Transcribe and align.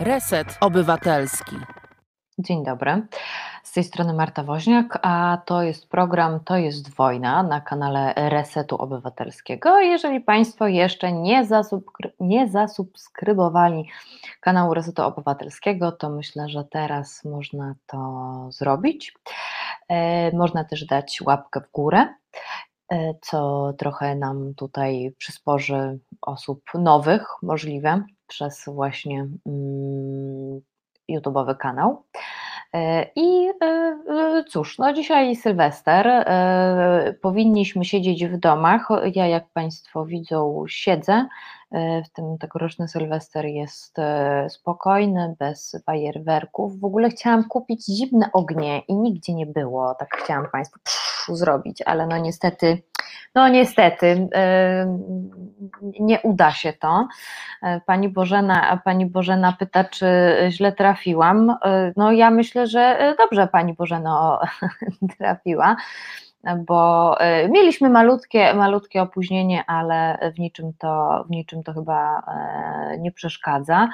Reset 0.00 0.58
Obywatelski. 0.60 1.56
Dzień 2.38 2.64
dobry. 2.64 3.06
Z 3.62 3.72
tej 3.72 3.84
strony 3.84 4.14
Marta 4.14 4.42
Woźniak, 4.42 4.98
a 5.02 5.38
to 5.46 5.62
jest 5.62 5.88
program 5.88 6.40
To 6.44 6.56
jest 6.56 6.94
wojna 6.94 7.42
na 7.42 7.60
kanale 7.60 8.14
Resetu 8.16 8.76
Obywatelskiego. 8.76 9.80
Jeżeli 9.80 10.20
Państwo 10.20 10.66
jeszcze 10.66 11.12
nie, 11.12 11.44
zasubskry 11.44 12.12
nie 12.20 12.48
zasubskrybowali 12.48 13.88
kanału 14.40 14.74
Resetu 14.74 15.02
Obywatelskiego, 15.02 15.92
to 15.92 16.10
myślę, 16.10 16.48
że 16.48 16.64
teraz 16.64 17.24
można 17.24 17.74
to 17.86 18.46
zrobić. 18.50 19.14
E, 19.88 20.36
można 20.36 20.64
też 20.64 20.84
dać 20.84 21.20
łapkę 21.26 21.60
w 21.60 21.72
górę 21.72 22.06
e, 22.92 23.14
co 23.22 23.72
trochę 23.78 24.14
nam 24.14 24.54
tutaj 24.54 25.14
przysporzy 25.18 25.98
osób 26.22 26.62
nowych, 26.74 27.28
możliwe, 27.42 28.02
przez 28.28 28.64
właśnie 28.66 29.26
mm, 29.46 30.60
YouTube'owy 31.08 31.56
kanał. 31.56 32.04
E, 32.74 33.06
I 33.16 33.48
e, 33.62 33.64
e, 34.08 34.44
cóż, 34.48 34.78
no 34.78 34.92
dzisiaj 34.92 35.36
Sylwester, 35.36 36.24
powinniśmy 37.20 37.84
siedzieć 37.84 38.26
w 38.26 38.36
domach. 38.38 38.88
Ja, 39.14 39.26
jak 39.26 39.48
Państwo 39.48 40.06
widzą, 40.06 40.64
siedzę. 40.68 41.26
W 41.72 42.08
tym 42.12 42.38
tegoroczny 42.38 42.88
Sylwester 42.88 43.44
jest 43.46 43.96
spokojny, 44.48 45.36
bez 45.38 45.82
fajerwerków. 45.86 46.80
W 46.80 46.84
ogóle 46.84 47.10
chciałam 47.10 47.44
kupić 47.44 47.86
zimne 47.86 48.30
ognie 48.32 48.78
i 48.78 48.94
nigdzie 48.94 49.34
nie 49.34 49.46
było. 49.46 49.94
Tak 49.94 50.08
chciałam 50.24 50.46
Państwu 50.52 50.78
zrobić, 51.36 51.82
ale 51.82 52.06
no 52.06 52.18
niestety 52.18 52.82
no 53.34 53.48
niestety, 53.48 54.28
nie 56.00 56.20
uda 56.20 56.50
się 56.50 56.72
to. 56.72 57.08
Pani 57.86 58.08
Bożena, 58.08 58.80
pani 58.84 59.06
Bożena 59.06 59.52
pyta, 59.52 59.84
czy 59.84 60.06
źle 60.48 60.72
trafiłam. 60.72 61.56
No 61.96 62.12
ja 62.12 62.30
myślę, 62.30 62.66
że 62.66 63.14
dobrze 63.18 63.46
pani 63.46 63.74
Bożeno 63.74 64.40
trafiła 65.18 65.76
bo 66.66 67.16
mieliśmy 67.50 67.90
malutkie, 67.90 68.54
malutkie 68.54 69.02
opóźnienie, 69.02 69.64
ale 69.66 70.18
w 70.34 70.38
niczym, 70.38 70.72
to, 70.78 71.24
w 71.26 71.30
niczym 71.30 71.62
to 71.62 71.72
chyba 71.72 72.22
nie 72.98 73.12
przeszkadza, 73.12 73.88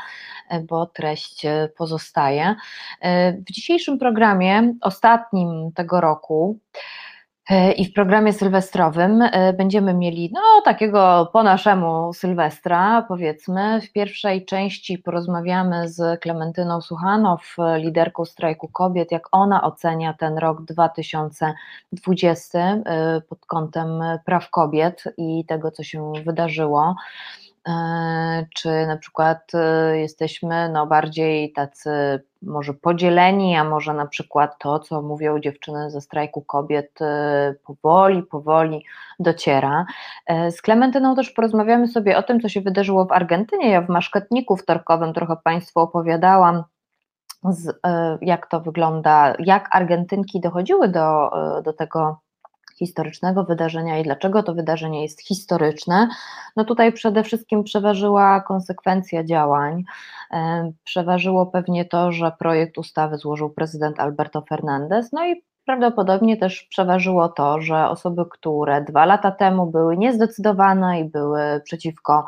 bo 0.63 0.87
treść 0.87 1.47
pozostaje. 1.77 2.55
W 3.49 3.53
dzisiejszym 3.53 3.99
programie, 3.99 4.75
ostatnim 4.81 5.73
tego 5.73 6.01
roku, 6.01 6.59
E, 6.75 7.04
I 7.77 7.85
w 7.85 7.93
programie 7.93 8.33
sylwestrowym 8.33 9.23
e, 9.23 9.53
będziemy 9.53 9.95
mieli 9.95 10.31
no, 10.33 10.41
takiego 10.65 11.31
po 11.33 11.43
naszemu 11.43 12.13
Sylwestra, 12.13 13.05
powiedzmy. 13.09 13.81
W 13.81 13.93
pierwszej 13.93 14.45
części 14.45 14.99
porozmawiamy 14.99 15.89
z 15.89 16.21
Klementyną 16.21 16.81
Suchanow, 16.81 17.57
liderką 17.77 18.25
strajku 18.25 18.69
kobiet, 18.69 19.13
jak 19.13 19.29
ona 19.33 19.63
ocenia 19.63 20.15
ten 20.15 20.39
rok 20.39 20.65
2020 20.65 22.59
e, 22.59 23.21
pod 23.21 23.47
kątem 23.47 24.03
praw 24.25 24.51
kobiet 24.51 25.05
i 25.17 25.45
tego, 25.45 25.71
co 25.71 25.83
się 25.83 26.13
wydarzyło. 26.25 26.95
E, 27.69 28.47
czy 28.55 28.87
na 28.87 28.97
przykład 28.97 29.53
e, 29.55 29.99
jesteśmy 29.99 30.69
no 30.69 30.87
bardziej 30.87 31.53
tacy 31.53 31.91
może 32.43 32.75
podzieleni, 32.75 33.57
a 33.57 33.65
może 33.65 33.95
na 33.95 34.07
przykład 34.07 34.59
to, 34.59 34.79
co 34.79 35.03
mówią 35.03 35.41
dziewczyny 35.41 35.91
ze 35.91 36.01
strajku 36.01 36.43
kobiet, 36.43 37.03
e, 37.03 37.55
powoli, 37.67 38.23
powoli 38.23 38.85
dociera. 39.19 39.87
Z 40.51 40.63
Klementyną 40.63 41.17
też 41.17 41.31
porozmawiamy 41.31 41.89
sobie 41.89 42.19
o 42.19 42.23
tym, 42.23 42.41
co 42.41 42.49
się 42.49 42.61
wydarzyło 42.61 43.05
w 43.05 43.13
Argentynie. 43.13 43.71
Ja 43.71 43.83
w 43.83 43.89
maszketniku 43.89 44.57
wtorkowym 44.57 45.13
trochę 45.13 45.37
Państwu 45.45 45.81
opowiadałam, 45.81 46.65
z, 47.51 47.81
jak 48.21 48.47
to 48.47 48.61
wygląda, 48.61 49.35
jak 49.39 49.69
Argentynki 49.71 50.41
dochodziły 50.41 50.89
do, 50.89 51.31
do 51.65 51.73
tego 51.73 52.24
historycznego 52.75 53.45
wydarzenia 53.45 53.99
i 53.99 54.03
dlaczego 54.03 54.43
to 54.43 54.55
wydarzenie 54.55 55.03
jest 55.03 55.21
historyczne, 55.21 56.09
no 56.57 56.65
tutaj 56.65 56.93
przede 56.93 57.23
wszystkim 57.23 57.65
przeważyła 57.65 58.41
konsekwencja 58.41 59.25
działań. 59.25 59.85
E, 60.33 60.73
przeważyło 60.85 61.47
pewnie 61.47 61.85
to, 61.85 62.13
że 62.13 62.33
projekt 62.39 62.79
ustawy 62.79 63.19
złożył 63.19 63.51
prezydent 63.51 64.01
Alberto 64.01 64.43
Fernandez, 64.49 65.13
no 65.13 65.27
i 65.27 65.43
prawdopodobnie 65.65 66.37
też 66.37 66.63
przeważyło 66.63 67.29
to, 67.29 67.61
że 67.61 67.89
osoby, 67.89 68.25
które 68.31 68.83
dwa 68.83 69.05
lata 69.05 69.31
temu 69.31 69.67
były 69.67 69.97
niezdecydowane 69.97 71.01
i 71.01 71.05
były 71.05 71.61
przeciwko 71.65 72.25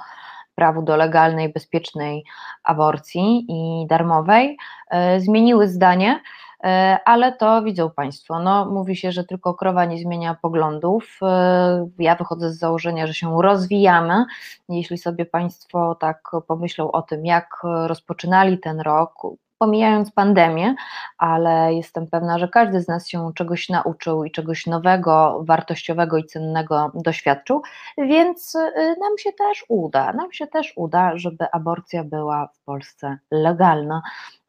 prawu 0.54 0.82
do 0.82 0.96
legalnej, 0.96 1.52
bezpiecznej 1.52 2.24
aborcji 2.64 3.46
i 3.48 3.86
darmowej, 3.86 4.56
e, 4.90 5.20
zmieniły 5.20 5.68
zdanie 5.68 6.20
ale 7.04 7.32
to 7.32 7.62
widzą 7.62 7.90
Państwo. 7.90 8.38
No, 8.38 8.64
mówi 8.64 8.96
się, 8.96 9.12
że 9.12 9.24
tylko 9.24 9.54
krowa 9.54 9.84
nie 9.84 9.98
zmienia 9.98 10.36
poglądów. 10.42 11.18
E, 11.22 11.88
ja 11.98 12.14
wychodzę 12.14 12.52
z 12.52 12.58
założenia, 12.58 13.06
że 13.06 13.14
się 13.14 13.42
rozwijamy. 13.42 14.24
Jeśli 14.68 14.98
sobie 14.98 15.26
Państwo 15.26 15.94
tak 15.94 16.30
pomyślą 16.48 16.90
o 16.92 17.02
tym, 17.02 17.26
jak 17.26 17.48
rozpoczynali 17.86 18.58
ten 18.58 18.80
rok, 18.80 19.14
pomijając 19.58 20.10
pandemię, 20.10 20.74
ale 21.18 21.74
jestem 21.74 22.06
pewna, 22.06 22.38
że 22.38 22.48
każdy 22.48 22.80
z 22.80 22.88
nas 22.88 23.08
się 23.08 23.30
czegoś 23.34 23.68
nauczył 23.68 24.24
i 24.24 24.30
czegoś 24.30 24.66
nowego, 24.66 25.40
wartościowego 25.44 26.16
i 26.16 26.24
cennego 26.24 26.92
doświadczył, 26.94 27.62
więc 27.98 28.54
e, 28.54 28.94
nam 29.00 29.18
się 29.18 29.32
też 29.32 29.64
uda, 29.68 30.12
nam 30.12 30.32
się 30.32 30.46
też 30.46 30.72
uda, 30.76 31.18
żeby 31.18 31.46
aborcja 31.52 32.04
była 32.04 32.48
w 32.54 32.64
Polsce 32.64 33.18
legalna. 33.30 34.02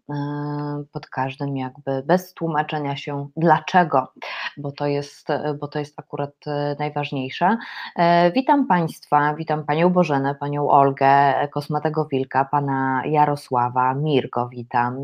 E, 0.10 0.84
pod 0.92 1.08
każdym 1.08 1.58
jakby 1.58 2.04
bez 2.06 2.34
tłumaczenia 2.34 2.98
się 2.98 3.28
dlaczego, 3.38 4.14
bo 4.58 4.72
to 4.72 4.88
jest, 4.88 5.28
bo 5.60 5.68
to 5.68 5.80
jest 5.80 6.00
akurat 6.00 6.34
e, 6.48 6.76
najważniejsze. 6.80 7.58
E, 7.96 8.32
witam 8.32 8.68
Państwa, 8.68 9.34
witam 9.34 9.66
Panią 9.66 9.90
Bożenę, 9.90 10.36
Panią 10.36 10.70
Olgę, 10.70 11.34
Kosmatego 11.52 12.06
Wilka, 12.06 12.46
Pana 12.46 13.02
Jarosława, 13.06 13.94
Mirgo 13.94 14.50
witam, 14.50 14.98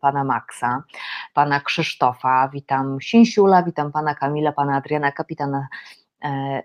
Pana 0.00 0.24
Maxa, 0.24 0.82
Pana 1.34 1.60
Krzysztofa, 1.60 2.48
witam 2.52 2.98
Sinsiula, 3.02 3.62
witam 3.62 3.92
Pana 3.92 4.14
Kamila, 4.14 4.52
Pana 4.52 4.76
Adriana, 4.76 5.12
Kapitana 5.12 5.68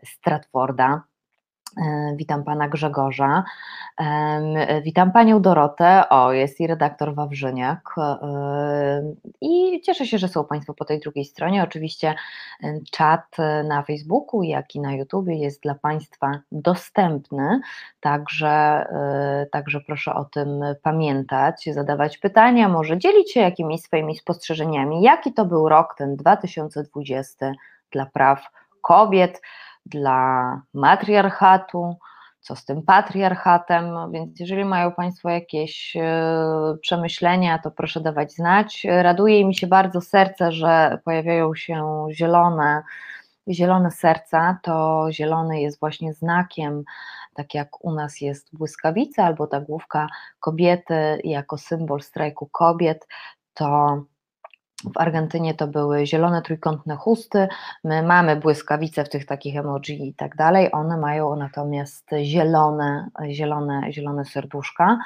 Stratforda. 0.06 1.13
E, 1.78 2.14
witam 2.16 2.44
pana 2.44 2.68
Grzegorza, 2.68 3.44
witam 4.84 5.12
panią 5.12 5.42
Dorotę, 5.42 6.10
o 6.10 6.32
jest 6.32 6.60
i 6.60 6.68
redaktor 6.68 7.16
Wawrzyniak. 7.16 7.96
I 9.42 9.82
cieszę 9.82 10.06
się, 10.06 10.18
że 10.18 10.28
są 10.28 10.46
państwo 10.46 10.74
po 10.74 10.86
tej 10.86 11.00
drugiej 11.00 11.26
stronie. 11.26 11.64
Oczywiście 11.64 12.16
czat 12.92 13.38
na 13.64 13.84
Facebooku, 13.84 14.44
jak 14.44 14.76
i 14.76 14.80
na 14.80 14.94
YouTubie 14.94 15.36
jest 15.36 15.62
dla 15.62 15.76
państwa 15.76 16.32
dostępny, 16.52 17.60
także, 18.00 18.50
e, 18.50 19.48
także 19.52 19.82
proszę 19.82 20.14
o 20.14 20.26
tym 20.26 20.50
pamiętać, 20.84 21.70
zadawać 21.74 22.18
pytania, 22.18 22.70
może 22.70 22.98
dzielić 22.98 23.34
się 23.34 23.40
jakimiś 23.40 23.82
swoimi 23.82 24.16
spostrzeżeniami, 24.16 25.02
jaki 25.02 25.34
to 25.34 25.46
był 25.46 25.70
rok 25.70 25.96
ten 25.98 26.16
2020 26.16 27.52
dla 27.92 28.06
praw 28.06 28.48
kobiet, 28.82 29.42
dla 29.86 30.62
matriarchatu, 30.74 31.96
co 32.44 32.56
z 32.56 32.66
tym 32.66 32.82
patriarchatem, 32.82 34.12
więc 34.12 34.40
jeżeli 34.40 34.66
mają 34.66 34.92
Państwo 34.92 35.30
jakieś 35.30 35.96
e, 35.96 36.78
przemyślenia, 36.82 37.60
to 37.60 37.72
proszę 37.72 38.02
dawać 38.02 38.34
znać. 38.34 38.88
Raduje 38.90 39.46
mi 39.46 39.56
się 39.56 39.68
bardzo 39.68 40.02
serce, 40.02 40.52
że 40.52 41.00
pojawiają 41.06 41.56
się 41.56 42.06
zielone, 42.12 42.84
zielone 43.50 43.92
serca, 43.92 44.58
to 44.64 45.08
zielony 45.12 45.62
jest 45.62 45.80
właśnie 45.80 46.14
znakiem, 46.14 46.84
tak 47.34 47.54
jak 47.54 47.86
u 47.86 47.92
nas 47.92 48.22
jest 48.22 48.58
błyskawica 48.58 49.24
albo 49.24 49.48
ta 49.48 49.62
główka 49.62 50.08
kobiety 50.40 51.22
jako 51.24 51.58
symbol 51.58 52.02
strajku 52.02 52.50
kobiet, 52.52 53.08
to 53.54 54.04
w 54.94 54.98
Argentynie 54.98 55.54
to 55.54 55.68
były 55.68 56.06
zielone 56.06 56.42
trójkątne 56.42 56.96
chusty, 56.96 57.48
my 57.84 58.04
mamy 58.04 58.36
błyskawice 58.36 59.04
w 59.06 59.10
tych 59.10 59.26
takich 59.26 59.58
emoji 59.58 60.08
i 60.08 60.14
tak 60.14 60.36
dalej, 60.36 60.72
one 60.72 60.98
mają 60.98 61.36
natomiast 61.36 62.10
zielone, 62.24 63.10
zielone, 63.30 63.94
zielone 63.94 64.26
serduszka. 64.26 64.98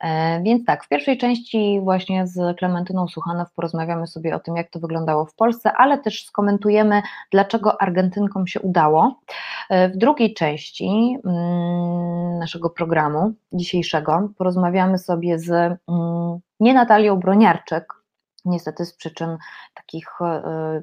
E, 0.00 0.42
więc 0.42 0.64
tak, 0.64 0.84
w 0.84 0.88
pierwszej 0.88 1.18
części 1.18 1.80
właśnie 1.82 2.26
z 2.26 2.58
Klementyną 2.58 3.08
Suchanow 3.08 3.52
porozmawiamy 3.52 4.06
sobie 4.06 4.36
o 4.36 4.40
tym, 4.40 4.56
jak 4.56 4.70
to 4.70 4.80
wyglądało 4.80 5.24
w 5.24 5.34
Polsce, 5.34 5.72
ale 5.72 5.98
też 5.98 6.26
skomentujemy, 6.26 7.02
dlaczego 7.30 7.82
Argentynkom 7.82 8.46
się 8.46 8.60
udało. 8.60 9.20
E, 9.70 9.88
w 9.88 9.96
drugiej 9.96 10.34
części 10.34 11.18
mm, 11.24 12.38
naszego 12.38 12.70
programu 12.70 13.32
dzisiejszego 13.52 14.28
porozmawiamy 14.38 14.98
sobie 14.98 15.38
z 15.38 15.50
mm, 15.50 16.38
nie 16.60 16.74
Natalią 16.74 17.16
Broniarczyk, 17.16 17.95
niestety 18.46 18.84
z 18.86 18.94
przyczyn 18.94 19.38
takich 19.74 20.08
e, 20.20 20.82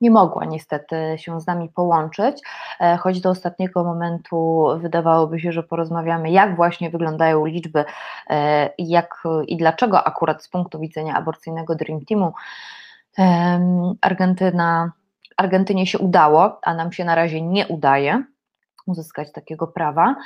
nie 0.00 0.10
mogła 0.10 0.44
niestety 0.44 0.96
się 1.16 1.40
z 1.40 1.46
nami 1.46 1.68
połączyć, 1.68 2.42
e, 2.80 2.96
choć 2.96 3.20
do 3.20 3.30
ostatniego 3.30 3.84
momentu 3.84 4.66
wydawałoby 4.76 5.40
się, 5.40 5.52
że 5.52 5.62
porozmawiamy, 5.62 6.30
jak 6.30 6.56
właśnie 6.56 6.90
wyglądają 6.90 7.46
liczby 7.46 7.84
e, 8.30 8.70
jak, 8.78 9.22
i 9.46 9.56
dlaczego 9.56 10.04
akurat 10.04 10.44
z 10.44 10.48
punktu 10.48 10.80
widzenia 10.80 11.14
aborcyjnego 11.14 11.74
Dream 11.74 12.00
Teamu 12.04 12.32
Argentyna, 14.00 14.92
Argentynie 15.36 15.86
się 15.86 15.98
udało, 15.98 16.58
a 16.62 16.74
nam 16.74 16.92
się 16.92 17.04
na 17.04 17.14
razie 17.14 17.42
nie 17.42 17.66
udaje 17.66 18.24
uzyskać 18.88 19.32
takiego 19.32 19.66
prawa, 19.66 20.16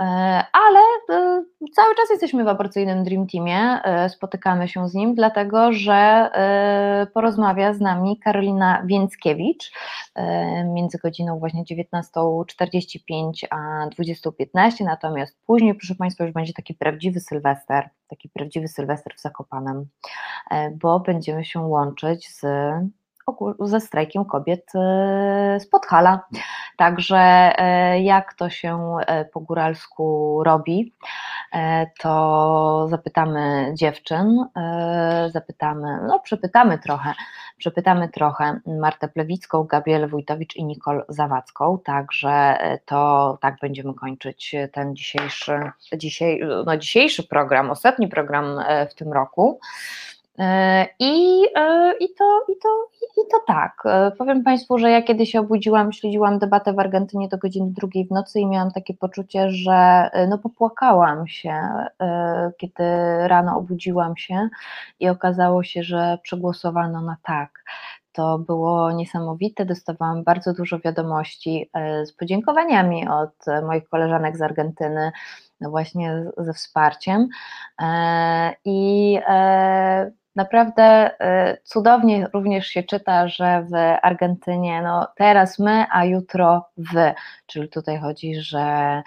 e, 0.00 0.04
ale 0.52 0.80
e, 1.10 1.44
cały 1.74 1.94
czas 1.94 2.10
jesteśmy 2.10 2.44
w 2.44 2.48
aborcyjnym 2.48 3.04
Dream 3.04 3.26
Teamie, 3.26 3.82
e, 3.84 4.08
spotykamy 4.08 4.68
się 4.68 4.88
z 4.88 4.94
nim, 4.94 5.14
dlatego 5.14 5.72
że 5.72 6.30
porozmawia 7.14 7.72
z 7.72 7.80
nami 7.80 8.18
Karolina 8.18 8.82
Więckiewicz 8.86 9.72
między 10.64 10.98
godziną 10.98 11.38
właśnie 11.38 11.64
19.45 11.64 13.46
a 13.50 13.56
20.15, 13.88 14.84
natomiast 14.84 15.38
później, 15.46 15.74
proszę 15.74 15.94
Państwa, 15.94 16.24
już 16.24 16.32
będzie 16.32 16.52
taki 16.52 16.74
prawdziwy 16.74 17.20
Sylwester, 17.20 17.88
taki 18.08 18.28
prawdziwy 18.28 18.68
Sylwester 18.68 19.14
w 19.16 19.20
Zakopanem, 19.20 19.86
bo 20.82 21.00
będziemy 21.00 21.44
się 21.44 21.60
łączyć 21.60 22.28
z 22.28 22.46
ze 23.60 23.80
strajkiem 23.80 24.24
kobiet 24.24 24.72
z 25.58 25.66
Podhala. 25.66 26.20
Także 26.80 27.18
e, 27.58 28.02
jak 28.02 28.34
to 28.34 28.50
się 28.50 28.96
e, 29.06 29.24
po 29.24 29.40
góralsku 29.40 30.42
robi, 30.44 30.94
e, 31.52 31.86
to 32.00 32.86
zapytamy 32.90 33.72
dziewczyn, 33.74 34.46
zapytamy, 35.28 35.98
no 36.06 36.20
przepytamy 36.20 36.78
trochę, 36.78 37.14
przepytamy 37.58 38.08
trochę 38.08 38.60
Martę 38.66 39.08
Plewicką, 39.08 39.64
Gabrielę 39.64 40.08
Wójtowicz 40.08 40.56
i 40.56 40.64
Nicole 40.64 41.04
Zawadzką, 41.08 41.78
także 41.84 42.58
to 42.84 43.38
tak 43.40 43.56
będziemy 43.60 43.94
kończyć 43.94 44.54
ten 44.72 44.96
dzisiejszy, 44.96 45.60
dzisiaj, 45.96 46.40
no 46.66 46.76
dzisiejszy 46.76 47.22
program, 47.22 47.70
ostatni 47.70 48.08
program 48.08 48.60
w 48.90 48.94
tym 48.94 49.12
roku. 49.12 49.60
E, 50.40 50.88
I, 50.98 51.44
e, 51.56 51.94
i, 52.00 52.14
to, 52.14 52.44
i, 52.48 52.56
to, 52.62 52.68
I 53.02 53.28
to 53.30 53.38
tak. 53.46 53.82
E, 53.84 54.10
powiem 54.18 54.44
Państwu, 54.44 54.78
że 54.78 54.90
ja 54.90 55.02
kiedy 55.02 55.26
się 55.26 55.40
obudziłam, 55.40 55.92
śledziłam 55.92 56.38
debatę 56.38 56.72
w 56.72 56.78
Argentynie 56.78 57.28
do 57.28 57.38
godziny 57.38 57.70
drugiej 57.70 58.06
w 58.06 58.10
nocy 58.10 58.40
i 58.40 58.46
miałam 58.46 58.70
takie 58.70 58.94
poczucie, 58.94 59.50
że 59.50 60.10
no 60.28 60.38
popłakałam 60.38 61.28
się, 61.28 61.54
kiedy 62.58 62.84
rano 63.28 63.56
obudziłam 63.56 64.16
się 64.16 64.48
i 65.00 65.08
okazało 65.08 65.62
się, 65.62 65.82
że 65.82 66.18
przegłosowano 66.22 67.00
na 67.02 67.16
tak. 67.22 67.64
To 68.12 68.38
było 68.38 68.92
niesamowite. 68.92 69.64
Dostawałam 69.64 70.24
bardzo 70.24 70.52
dużo 70.52 70.78
wiadomości 70.78 71.70
z 72.04 72.12
podziękowaniami 72.12 73.08
od 73.08 73.64
moich 73.66 73.88
koleżanek 73.88 74.36
z 74.36 74.42
Argentyny, 74.42 75.12
no 75.60 75.70
właśnie 75.70 76.24
ze 76.36 76.52
wsparciem. 76.52 77.28
I 78.64 79.18
Naprawdę 80.36 81.10
y, 81.10 81.58
cudownie 81.64 82.26
również 82.34 82.66
się 82.66 82.82
czyta, 82.82 83.28
że 83.28 83.66
w 83.70 83.74
Argentynie 84.02 84.82
no 84.82 85.08
teraz 85.16 85.58
my, 85.58 85.86
a 85.90 86.04
jutro 86.04 86.68
wy, 86.76 87.14
czyli 87.46 87.68
tutaj 87.68 87.98
chodzi, 87.98 88.34
że 88.34 89.02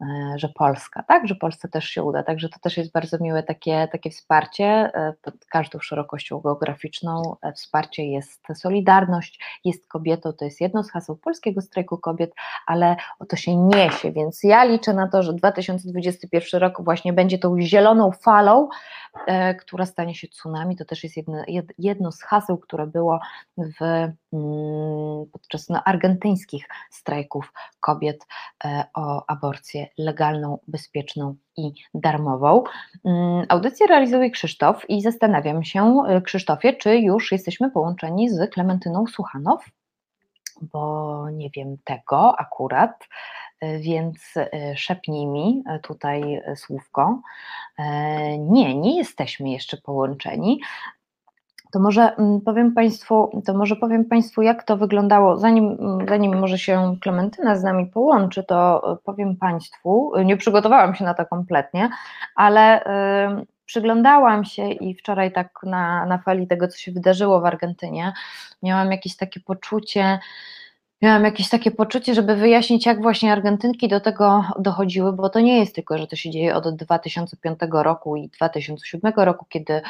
E, 0.00 0.38
że 0.38 0.48
Polska, 0.48 1.02
tak, 1.02 1.28
że 1.28 1.34
Polsce 1.34 1.68
też 1.68 1.84
się 1.84 2.02
uda, 2.02 2.22
także 2.22 2.48
to 2.48 2.58
też 2.58 2.76
jest 2.76 2.92
bardzo 2.92 3.18
miłe 3.20 3.42
takie, 3.42 3.88
takie 3.92 4.10
wsparcie 4.10 4.64
e, 4.64 5.14
pod 5.22 5.34
każdą 5.44 5.80
szerokością 5.80 6.40
geograficzną, 6.40 7.36
e, 7.42 7.52
wsparcie 7.52 8.06
jest 8.06 8.42
solidarność, 8.54 9.40
jest 9.64 9.88
kobietą, 9.88 10.32
to 10.32 10.44
jest 10.44 10.60
jedno 10.60 10.84
z 10.84 10.90
haseł 10.90 11.16
polskiego 11.16 11.60
strajku 11.60 11.98
kobiet, 11.98 12.32
ale 12.66 12.96
o 13.18 13.26
to 13.26 13.36
się 13.36 13.56
niesie, 13.56 14.12
więc 14.12 14.42
ja 14.42 14.64
liczę 14.64 14.94
na 14.94 15.08
to, 15.08 15.22
że 15.22 15.32
2021 15.32 16.60
rok 16.60 16.84
właśnie 16.84 17.12
będzie 17.12 17.38
tą 17.38 17.60
zieloną 17.60 18.12
falą, 18.12 18.68
która 19.60 19.86
stanie 19.86 20.14
się 20.14 20.28
tsunami, 20.28 20.76
to 20.76 20.84
też 20.84 21.04
jest 21.04 21.16
jedno, 21.16 21.42
jedno 21.78 22.12
z 22.12 22.22
haseł, 22.22 22.58
które 22.58 22.86
było 22.86 23.20
w, 23.58 23.82
mm, 24.32 25.26
podczas 25.32 25.68
no, 25.68 25.84
argentyńskich 25.84 26.68
strajków 26.90 27.52
kobiet 27.80 28.26
o 28.94 29.24
aborcję 29.26 29.86
legalną, 29.98 30.58
bezpieczną 30.68 31.34
i 31.56 31.72
darmową. 31.94 32.64
Mm, 33.04 33.46
audycję 33.48 33.86
realizuje 33.86 34.30
Krzysztof 34.30 34.90
i 34.90 35.02
zastanawiam 35.02 35.64
się, 35.64 36.02
y, 36.18 36.22
Krzysztofie, 36.22 36.72
czy 36.72 36.96
już 36.98 37.32
jesteśmy 37.32 37.70
połączeni 37.70 38.30
z 38.30 38.50
Klementyną 38.50 39.06
Słuchanow, 39.06 39.64
bo 40.62 41.30
nie 41.30 41.50
wiem 41.50 41.76
tego 41.84 42.40
akurat, 42.40 43.08
więc 43.80 44.36
y, 44.36 44.76
szepnij 44.76 45.26
mi 45.26 45.62
tutaj 45.82 46.42
słówko. 46.56 47.20
Nie, 48.38 48.74
nie 48.74 48.96
jesteśmy 48.96 49.50
jeszcze 49.50 49.76
połączeni, 49.76 50.60
to 51.76 51.80
może 51.80 52.16
mm, 52.16 52.40
powiem 52.40 52.72
Państwu, 52.72 53.42
to 53.46 53.54
może 53.54 53.76
powiem 53.76 54.04
Państwu, 54.04 54.42
jak 54.42 54.64
to 54.64 54.76
wyglądało, 54.76 55.36
zanim, 55.36 55.76
mm, 55.80 56.08
zanim 56.08 56.38
może 56.38 56.58
się 56.58 56.96
Klementyna 57.00 57.56
z 57.56 57.62
nami 57.62 57.86
połączy, 57.86 58.44
to 58.44 58.92
e, 58.92 58.96
powiem 59.04 59.36
Państwu, 59.36 60.12
e, 60.14 60.24
nie 60.24 60.36
przygotowałam 60.36 60.94
się 60.94 61.04
na 61.04 61.14
to 61.14 61.26
kompletnie, 61.26 61.90
ale 62.34 62.84
przyglądałam 63.64 64.44
się 64.44 64.70
i 64.70 64.94
wczoraj 64.94 65.32
tak 65.32 65.48
na, 65.62 66.06
na 66.06 66.18
fali 66.18 66.46
tego, 66.46 66.68
co 66.68 66.78
się 66.78 66.92
wydarzyło 66.92 67.40
w 67.40 67.44
Argentynie, 67.44 68.12
miałam 68.62 68.92
jakieś 68.92 69.16
takie 69.16 69.40
poczucie, 69.40 70.18
miałam 71.02 71.24
jakieś 71.24 71.48
takie 71.48 71.70
poczucie, 71.70 72.14
żeby 72.14 72.36
wyjaśnić, 72.36 72.86
jak 72.86 73.02
właśnie 73.02 73.32
Argentynki 73.32 73.88
do 73.88 74.00
tego 74.00 74.44
dochodziły, 74.58 75.12
bo 75.12 75.28
to 75.28 75.40
nie 75.40 75.58
jest 75.58 75.74
tylko, 75.74 75.98
że 75.98 76.06
to 76.06 76.16
się 76.16 76.30
dzieje 76.30 76.54
od 76.54 76.76
2005 76.76 77.58
roku 77.70 78.16
i 78.16 78.28
2007 78.28 79.12
roku, 79.16 79.46
kiedy 79.48 79.80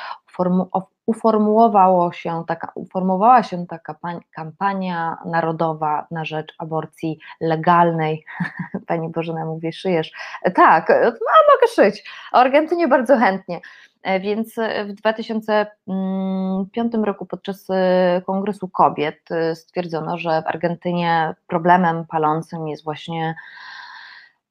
uformułowało 1.06 2.12
się 2.12 2.44
taka, 2.46 2.72
uformowała 2.74 3.42
się 3.42 3.66
taka 3.66 3.96
kampania 4.34 5.16
narodowa 5.24 6.06
na 6.10 6.24
rzecz 6.24 6.54
aborcji 6.58 7.18
legalnej. 7.40 8.24
Pani 8.88 9.08
Bożena 9.08 9.44
mówi, 9.44 9.72
szyjesz. 9.72 10.12
Tak, 10.54 10.88
no, 10.88 11.54
mogę 11.54 11.72
szyć. 11.74 12.10
O 12.32 12.36
Argentynie 12.36 12.88
bardzo 12.88 13.16
chętnie. 13.16 13.60
E, 14.06 14.20
więc 14.20 14.54
w 14.88 14.92
2005 14.92 16.92
roku 17.04 17.26
podczas 17.26 17.66
e, 17.70 18.22
Kongresu 18.26 18.68
Kobiet 18.68 19.30
e, 19.30 19.54
stwierdzono, 19.54 20.18
że 20.18 20.42
w 20.42 20.46
Argentynie 20.46 21.34
problemem 21.46 22.04
palącym 22.04 22.68
jest 22.68 22.84
właśnie 22.84 23.34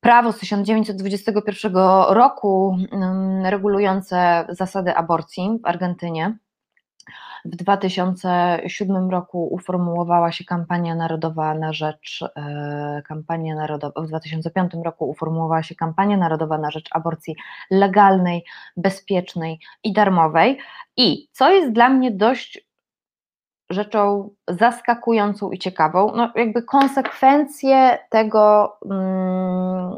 prawo 0.05 0.31
z 0.31 0.39
1921 0.39 1.73
roku 2.09 2.77
mm, 2.91 3.45
regulujące 3.45 4.45
zasady 4.49 4.95
aborcji 4.95 5.59
w 5.63 5.65
Argentynie. 5.65 6.37
W 7.45 7.55
2007 7.55 9.09
roku 9.09 9.47
uformułowała 9.53 10.31
się 10.31 10.43
kampania 10.43 10.95
narodowa 10.95 11.53
na 11.53 11.73
rzecz 11.73 12.23
e, 12.35 13.01
kampania 13.07 13.55
narodowa, 13.55 14.01
w 14.01 14.07
2005 14.07 14.71
roku 14.85 15.09
uformułowała 15.09 15.63
się 15.63 15.75
kampania 15.75 16.17
narodowa 16.17 16.57
na 16.57 16.71
rzecz 16.71 16.89
aborcji 16.91 17.35
legalnej, 17.71 18.43
bezpiecznej 18.77 19.59
i 19.83 19.93
darmowej. 19.93 20.57
I 20.97 21.27
co 21.31 21.51
jest 21.51 21.71
dla 21.71 21.89
mnie 21.89 22.11
dość 22.11 22.64
rzeczą 23.69 24.29
zaskakującą 24.47 25.51
i 25.51 25.59
ciekawą, 25.59 26.11
no 26.15 26.31
jakby 26.35 26.63
konsekwencje 26.63 27.97
tego, 28.09 28.77
mm, 28.91 29.95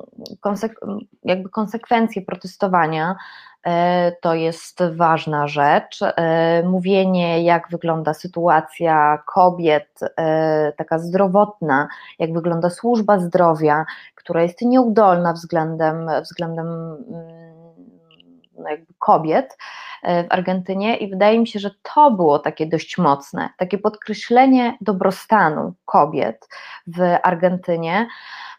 jakby 1.24 1.50
konsekwencje 1.50 2.21
protestowania 2.21 3.15
e, 3.63 4.12
to 4.21 4.33
jest 4.33 4.83
ważna 4.95 5.47
rzecz. 5.47 6.00
E, 6.01 6.63
mówienie, 6.63 7.43
jak 7.43 7.69
wygląda 7.69 8.13
sytuacja 8.13 9.24
kobiet, 9.25 10.00
e, 10.17 10.74
taka 10.77 11.00
zdrowotna, 11.00 11.88
jak 12.19 12.33
wygląda 12.33 12.69
służba 12.69 13.19
zdrowia, 13.19 13.86
która 14.15 14.41
jest 14.41 14.62
nieudolna 14.62 15.33
względem, 15.33 16.09
względem 16.24 16.67
mm, 16.67 17.47
no 18.57 18.69
kobiet 19.00 19.57
w 20.04 20.25
Argentynie 20.30 20.98
i 20.98 21.10
wydaje 21.10 21.39
mi 21.39 21.48
się, 21.48 21.60
że 21.60 21.72
to 21.94 22.12
było 22.12 22.39
takie 22.39 22.66
dość 22.66 22.98
mocne, 22.98 23.50
takie 23.58 23.77
podkreślenie 23.77 24.77
dobrostanu 24.82 25.74
kobiet 25.86 26.48
w 26.88 27.01
Argentynie. 27.24 28.08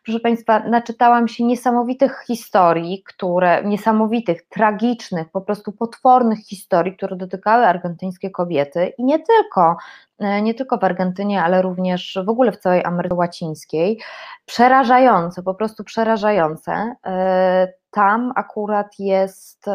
Proszę 0.08 0.20
Państwa, 0.20 0.58
naczytałam 0.60 1.28
się 1.28 1.44
niesamowitych 1.44 2.24
historii, 2.26 3.02
które, 3.02 3.64
niesamowitych, 3.64 4.48
tragicznych, 4.48 5.28
po 5.30 5.40
prostu 5.40 5.72
potwornych 5.72 6.38
historii, 6.38 6.96
które 6.96 7.16
dotykały 7.16 7.66
argentyńskie 7.66 8.30
kobiety 8.30 8.92
i 8.98 9.04
nie 9.04 9.18
tylko, 9.18 9.76
e, 10.18 10.42
nie 10.42 10.54
tylko 10.54 10.78
w 10.78 10.84
Argentynie, 10.84 11.42
ale 11.42 11.62
również 11.62 12.18
w 12.26 12.28
ogóle 12.28 12.52
w 12.52 12.58
całej 12.58 12.84
Ameryce 12.84 13.14
Łacińskiej. 13.14 14.00
Przerażające, 14.46 15.42
po 15.42 15.54
prostu 15.54 15.84
przerażające. 15.84 16.94
E, 17.06 17.72
tam 17.90 18.32
akurat 18.36 18.98
jest 18.98 19.66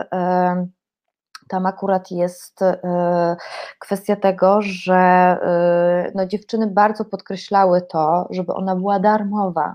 tam 1.47 1.65
akurat 1.65 2.12
jest 2.12 2.59
kwestia 3.79 4.15
tego, 4.15 4.62
że 4.62 5.38
no, 6.15 6.25
dziewczyny 6.25 6.67
bardzo 6.67 7.05
podkreślały 7.05 7.81
to, 7.81 8.27
żeby 8.29 8.53
ona 8.53 8.75
była 8.75 9.00
darmowa, 9.00 9.73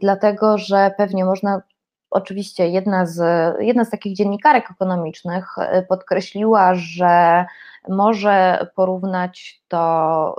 dlatego 0.00 0.58
że 0.58 0.90
pewnie 0.96 1.24
można 1.24 1.62
oczywiście 2.10 2.68
jedna 2.68 3.06
z, 3.06 3.20
jedna 3.60 3.84
z 3.84 3.90
takich 3.90 4.16
dziennikarek 4.16 4.70
ekonomicznych 4.70 5.54
podkreśliła, 5.88 6.74
że 6.74 7.44
może 7.88 8.66
porównać 8.74 9.62
to, 9.68 10.36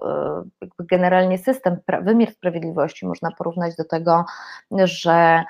generalnie 0.79 1.37
system, 1.37 1.77
wymiar 2.01 2.31
sprawiedliwości 2.31 3.07
można 3.07 3.31
porównać 3.31 3.75
do 3.75 3.85
tego, 3.85 4.25
że 4.71 5.43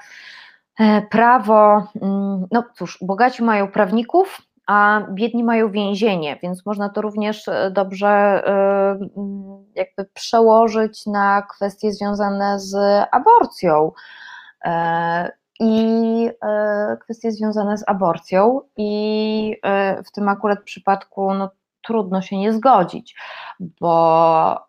e, 0.80 1.02
prawo, 1.02 1.88
mm, 2.02 2.48
no 2.52 2.64
cóż, 2.76 2.98
bogaci 3.02 3.44
mają 3.44 3.68
prawników, 3.68 4.42
a 4.68 5.02
biedni 5.12 5.44
mają 5.44 5.72
więzienie, 5.72 6.40
więc 6.44 6.66
można 6.66 6.90
to 6.90 7.02
również 7.02 7.48
e, 7.48 7.72
dobrze 7.72 8.08
e, 8.08 9.00
jakby 9.76 10.06
przełożyć 10.14 11.06
na 11.06 11.42
kwestie 11.42 11.92
związane 11.92 12.60
z 12.60 12.76
aborcją. 13.12 13.92
I 15.60 16.30
kwestie 17.00 17.32
związane 17.32 17.78
z 17.78 17.84
aborcją, 17.88 18.62
i 18.78 19.62
w 20.06 20.12
tym 20.12 20.30
akurat 20.30 20.64
przypadku 20.64 21.34
no, 21.34 21.50
trudno 21.82 22.22
się 22.22 22.38
nie 22.38 22.54
zgodzić, 22.54 23.16
bo 23.60 24.67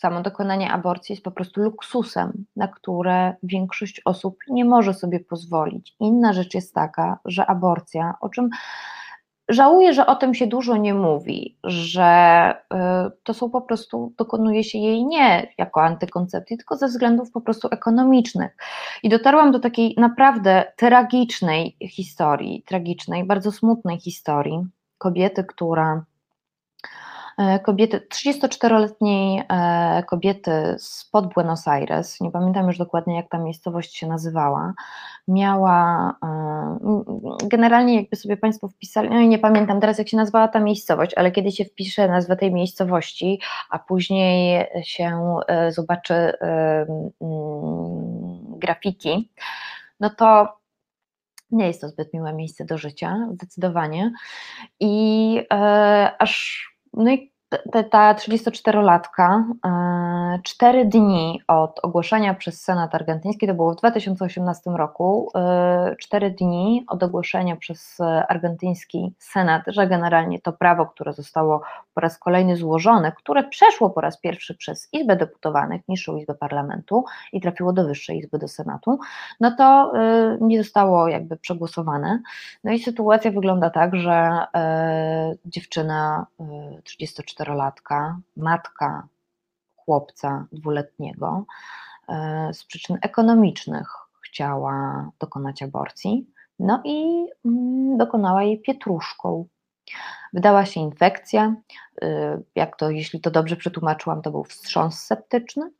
samo 0.00 0.22
dokonanie 0.22 0.72
aborcji 0.72 1.12
jest 1.12 1.24
po 1.24 1.30
prostu 1.30 1.60
luksusem, 1.60 2.44
na 2.56 2.68
które 2.68 3.34
większość 3.42 4.02
osób 4.04 4.38
nie 4.48 4.64
może 4.64 4.94
sobie 4.94 5.20
pozwolić. 5.20 5.96
Inna 6.00 6.32
rzecz 6.32 6.54
jest 6.54 6.74
taka, 6.74 7.18
że 7.24 7.46
aborcja, 7.46 8.14
o 8.20 8.28
czym 8.28 8.50
żałuję, 9.48 9.94
że 9.94 10.06
o 10.06 10.16
tym 10.16 10.34
się 10.34 10.46
dużo 10.46 10.76
nie 10.76 10.94
mówi, 10.94 11.58
że 11.64 12.54
y, 12.74 12.76
to 13.22 13.34
są 13.34 13.50
po 13.50 13.60
prostu, 13.60 14.14
dokonuje 14.18 14.64
się 14.64 14.78
jej 14.78 15.06
nie 15.06 15.52
jako 15.58 15.82
antykoncepcji, 15.82 16.56
tylko 16.56 16.76
ze 16.76 16.86
względów 16.86 17.30
po 17.30 17.40
prostu 17.40 17.68
ekonomicznych. 17.70 18.56
I 19.02 19.08
dotarłam 19.08 19.52
do 19.52 19.58
takiej 19.58 19.94
naprawdę 19.98 20.72
tragicznej 20.76 21.76
historii, 21.88 22.62
tragicznej, 22.66 23.24
bardzo 23.24 23.52
smutnej 23.52 24.00
historii 24.00 24.66
kobiety, 24.98 25.44
która 25.44 26.04
kobiety, 27.62 28.06
34-letniej 28.14 29.42
e, 29.48 30.02
kobiety 30.02 30.76
spod 30.78 31.34
Buenos 31.34 31.68
Aires, 31.68 32.20
nie 32.20 32.30
pamiętam 32.30 32.66
już 32.66 32.78
dokładnie 32.78 33.16
jak 33.16 33.28
ta 33.28 33.38
miejscowość 33.38 33.96
się 33.96 34.06
nazywała, 34.06 34.74
miała, 35.28 36.14
e, 36.24 36.78
generalnie 37.44 37.96
jakby 37.96 38.16
sobie 38.16 38.36
Państwo 38.36 38.68
wpisali, 38.68 39.10
no 39.10 39.20
i 39.20 39.28
nie 39.28 39.38
pamiętam 39.38 39.80
teraz 39.80 39.98
jak 39.98 40.08
się 40.08 40.16
nazywała 40.16 40.48
ta 40.48 40.60
miejscowość, 40.60 41.14
ale 41.14 41.32
kiedy 41.32 41.52
się 41.52 41.64
wpisze 41.64 42.08
nazwę 42.08 42.36
tej 42.36 42.52
miejscowości, 42.52 43.40
a 43.70 43.78
później 43.78 44.66
się 44.82 45.38
zobaczy 45.70 46.32
grafiki, 48.58 49.30
no 50.00 50.10
to 50.10 50.60
nie 51.50 51.66
jest 51.66 51.80
to 51.80 51.88
zbyt 51.88 52.14
miłe 52.14 52.32
miejsce 52.32 52.64
do 52.64 52.78
życia, 52.78 53.28
zdecydowanie. 53.32 54.12
I 54.80 55.46
e, 55.52 56.12
aż, 56.18 56.70
no 56.92 57.10
i 57.10 57.30
ta 57.90 58.14
34-latka, 58.14 59.44
e, 59.66 60.40
cztery 60.44 60.84
dni 60.84 61.42
od 61.48 61.80
ogłoszenia 61.82 62.34
przez 62.34 62.62
Senat 62.62 62.94
argentyński, 62.94 63.46
to 63.46 63.54
było 63.54 63.72
w 63.72 63.76
2018 63.76 64.70
roku, 64.70 65.30
e, 65.34 65.96
cztery 65.98 66.30
dni 66.30 66.84
od 66.88 67.02
ogłoszenia 67.02 67.56
przez 67.56 67.98
argentyński 68.28 69.12
Senat, 69.18 69.62
że 69.66 69.86
generalnie 69.86 70.40
to 70.40 70.52
prawo, 70.52 70.86
które 70.86 71.12
zostało 71.12 71.62
po 72.00 72.02
raz 72.02 72.18
kolejny 72.18 72.56
złożone, 72.56 73.12
które 73.12 73.44
przeszło 73.48 73.90
po 73.90 74.00
raz 74.00 74.20
pierwszy 74.20 74.54
przez 74.54 74.88
Izbę 74.92 75.16
Deputowanych, 75.16 75.88
niższą 75.88 76.16
Izbę 76.16 76.34
Parlamentu 76.34 77.04
i 77.32 77.40
trafiło 77.40 77.72
do 77.72 77.84
Wyższej 77.84 78.18
Izby, 78.18 78.38
do 78.38 78.48
Senatu, 78.48 78.98
no 79.40 79.50
to 79.58 79.92
e, 79.94 80.38
nie 80.40 80.62
zostało 80.62 81.08
jakby 81.08 81.36
przegłosowane. 81.36 82.22
No 82.64 82.72
i 82.72 82.78
sytuacja 82.78 83.30
wygląda 83.30 83.70
tak, 83.70 83.96
że 83.96 84.46
dziewczyna 85.44 86.26
34 86.84 87.26
czterolatka, 87.26 88.18
matka 88.36 89.06
chłopca 89.76 90.46
dwuletniego, 90.52 91.44
z 92.52 92.64
przyczyn 92.64 92.98
ekonomicznych 93.02 93.92
chciała 94.26 95.10
dokonać 95.20 95.62
aborcji, 95.62 96.26
no 96.58 96.82
i 96.84 97.26
mm, 97.44 97.96
dokonała 97.96 98.42
jej 98.42 98.60
pietruszką. 98.60 99.46
Wydała 100.32 100.66
się 100.66 100.80
infekcja, 100.80 101.54
y, 102.04 102.06
jak 102.54 102.76
to, 102.76 102.90
jeśli 102.90 103.20
to 103.20 103.30
dobrze 103.30 103.56
przetłumaczyłam, 103.56 104.22
to 104.22 104.30
był 104.30 104.44
wstrząs 104.44 105.00
septyczny. 105.00 105.70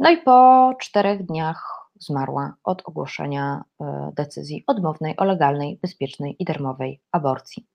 No 0.00 0.10
i 0.10 0.16
po 0.18 0.72
czterech 0.80 1.26
dniach 1.26 1.82
zmarła 2.02 2.54
od 2.64 2.82
ogłoszenia 2.88 3.64
e, 3.80 4.12
decyzji 4.14 4.64
odmownej 4.66 5.16
o 5.16 5.24
legalnej, 5.24 5.78
bezpiecznej 5.82 6.36
i 6.38 6.44
darmowej 6.44 7.00
aborcji. 7.12 7.66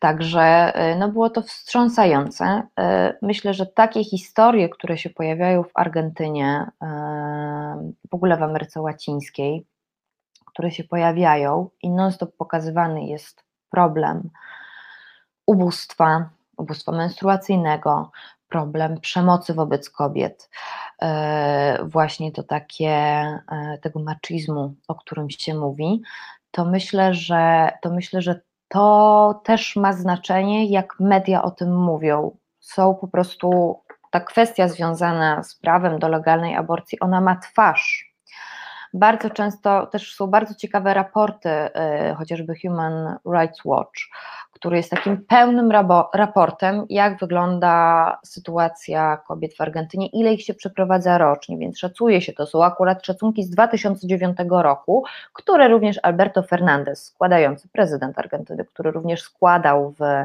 Także 0.00 0.40
e, 0.74 0.96
no 0.96 1.08
było 1.08 1.30
to 1.30 1.42
wstrząsające. 1.42 2.62
Myślę, 3.22 3.54
że 3.54 3.66
takie 3.66 4.04
historie, 4.04 4.68
które 4.68 4.98
się 4.98 5.10
pojawiają 5.10 5.62
w 5.62 5.70
Argentynie, 5.74 6.70
w 8.10 8.14
ogóle 8.14 8.36
w 8.36 8.42
Ameryce 8.42 8.80
Łacińskiej, 8.80 9.66
które 10.46 10.70
się 10.70 10.84
pojawiają 10.84 11.70
i 11.82 11.90
non-stop 11.90 12.36
pokazywany 12.36 13.04
jest 13.04 13.44
problem 13.70 14.30
ubóstwa, 15.46 16.30
ubóstwa 16.56 16.92
menstruacyjnego, 16.92 18.10
problem 18.48 19.00
przemocy 19.00 19.54
wobec 19.54 19.90
kobiet, 19.90 20.50
e, 21.02 21.78
właśnie 21.84 22.32
to 22.32 22.42
takie, 22.42 22.88
e, 22.88 23.78
tego 23.82 24.00
maczizmu, 24.00 24.74
o 24.88 24.94
którym 24.94 25.30
się 25.30 25.54
mówi, 25.54 26.02
to 26.50 26.64
myślę, 26.64 27.14
że 27.14 27.70
to 27.82 27.90
myślę, 27.90 28.22
że 28.22 28.40
to 28.68 29.40
też 29.44 29.76
ma 29.76 29.92
znaczenie, 29.92 30.66
jak 30.66 31.00
media 31.00 31.42
o 31.42 31.50
tym 31.50 31.76
mówią. 31.76 32.36
Są 32.60 32.94
po 32.94 33.08
prostu, 33.08 33.80
ta 34.10 34.20
kwestia 34.20 34.68
związana 34.68 35.42
z 35.42 35.54
prawem 35.54 35.98
do 35.98 36.08
legalnej 36.08 36.56
aborcji, 36.56 37.00
ona 37.00 37.20
ma 37.20 37.36
twarz. 37.36 38.12
Bardzo 38.94 39.30
często 39.30 39.86
też 39.86 40.14
są 40.14 40.26
bardzo 40.26 40.54
ciekawe 40.54 40.94
raporty, 40.94 41.48
e, 41.48 42.14
chociażby 42.18 42.54
Human 42.62 43.18
Rights 43.34 43.64
Watch, 43.64 44.00
który 44.62 44.76
jest 44.76 44.90
takim 44.90 45.24
pełnym 45.24 45.72
raportem, 46.14 46.86
jak 46.88 47.18
wygląda 47.18 48.18
sytuacja 48.24 49.16
kobiet 49.16 49.56
w 49.56 49.60
Argentynie, 49.60 50.06
ile 50.06 50.34
ich 50.34 50.44
się 50.44 50.54
przeprowadza 50.54 51.18
rocznie, 51.18 51.58
więc 51.58 51.78
szacuje 51.78 52.20
się, 52.20 52.32
to 52.32 52.46
są 52.46 52.64
akurat 52.64 53.06
szacunki 53.06 53.44
z 53.44 53.50
2009 53.50 54.38
roku, 54.48 55.04
które 55.32 55.68
również 55.68 56.00
Alberto 56.02 56.42
Fernandez, 56.42 57.04
składający 57.04 57.68
prezydent 57.68 58.18
Argentyny, 58.18 58.64
który 58.64 58.90
również 58.90 59.22
składał 59.22 59.94
w 59.98 60.24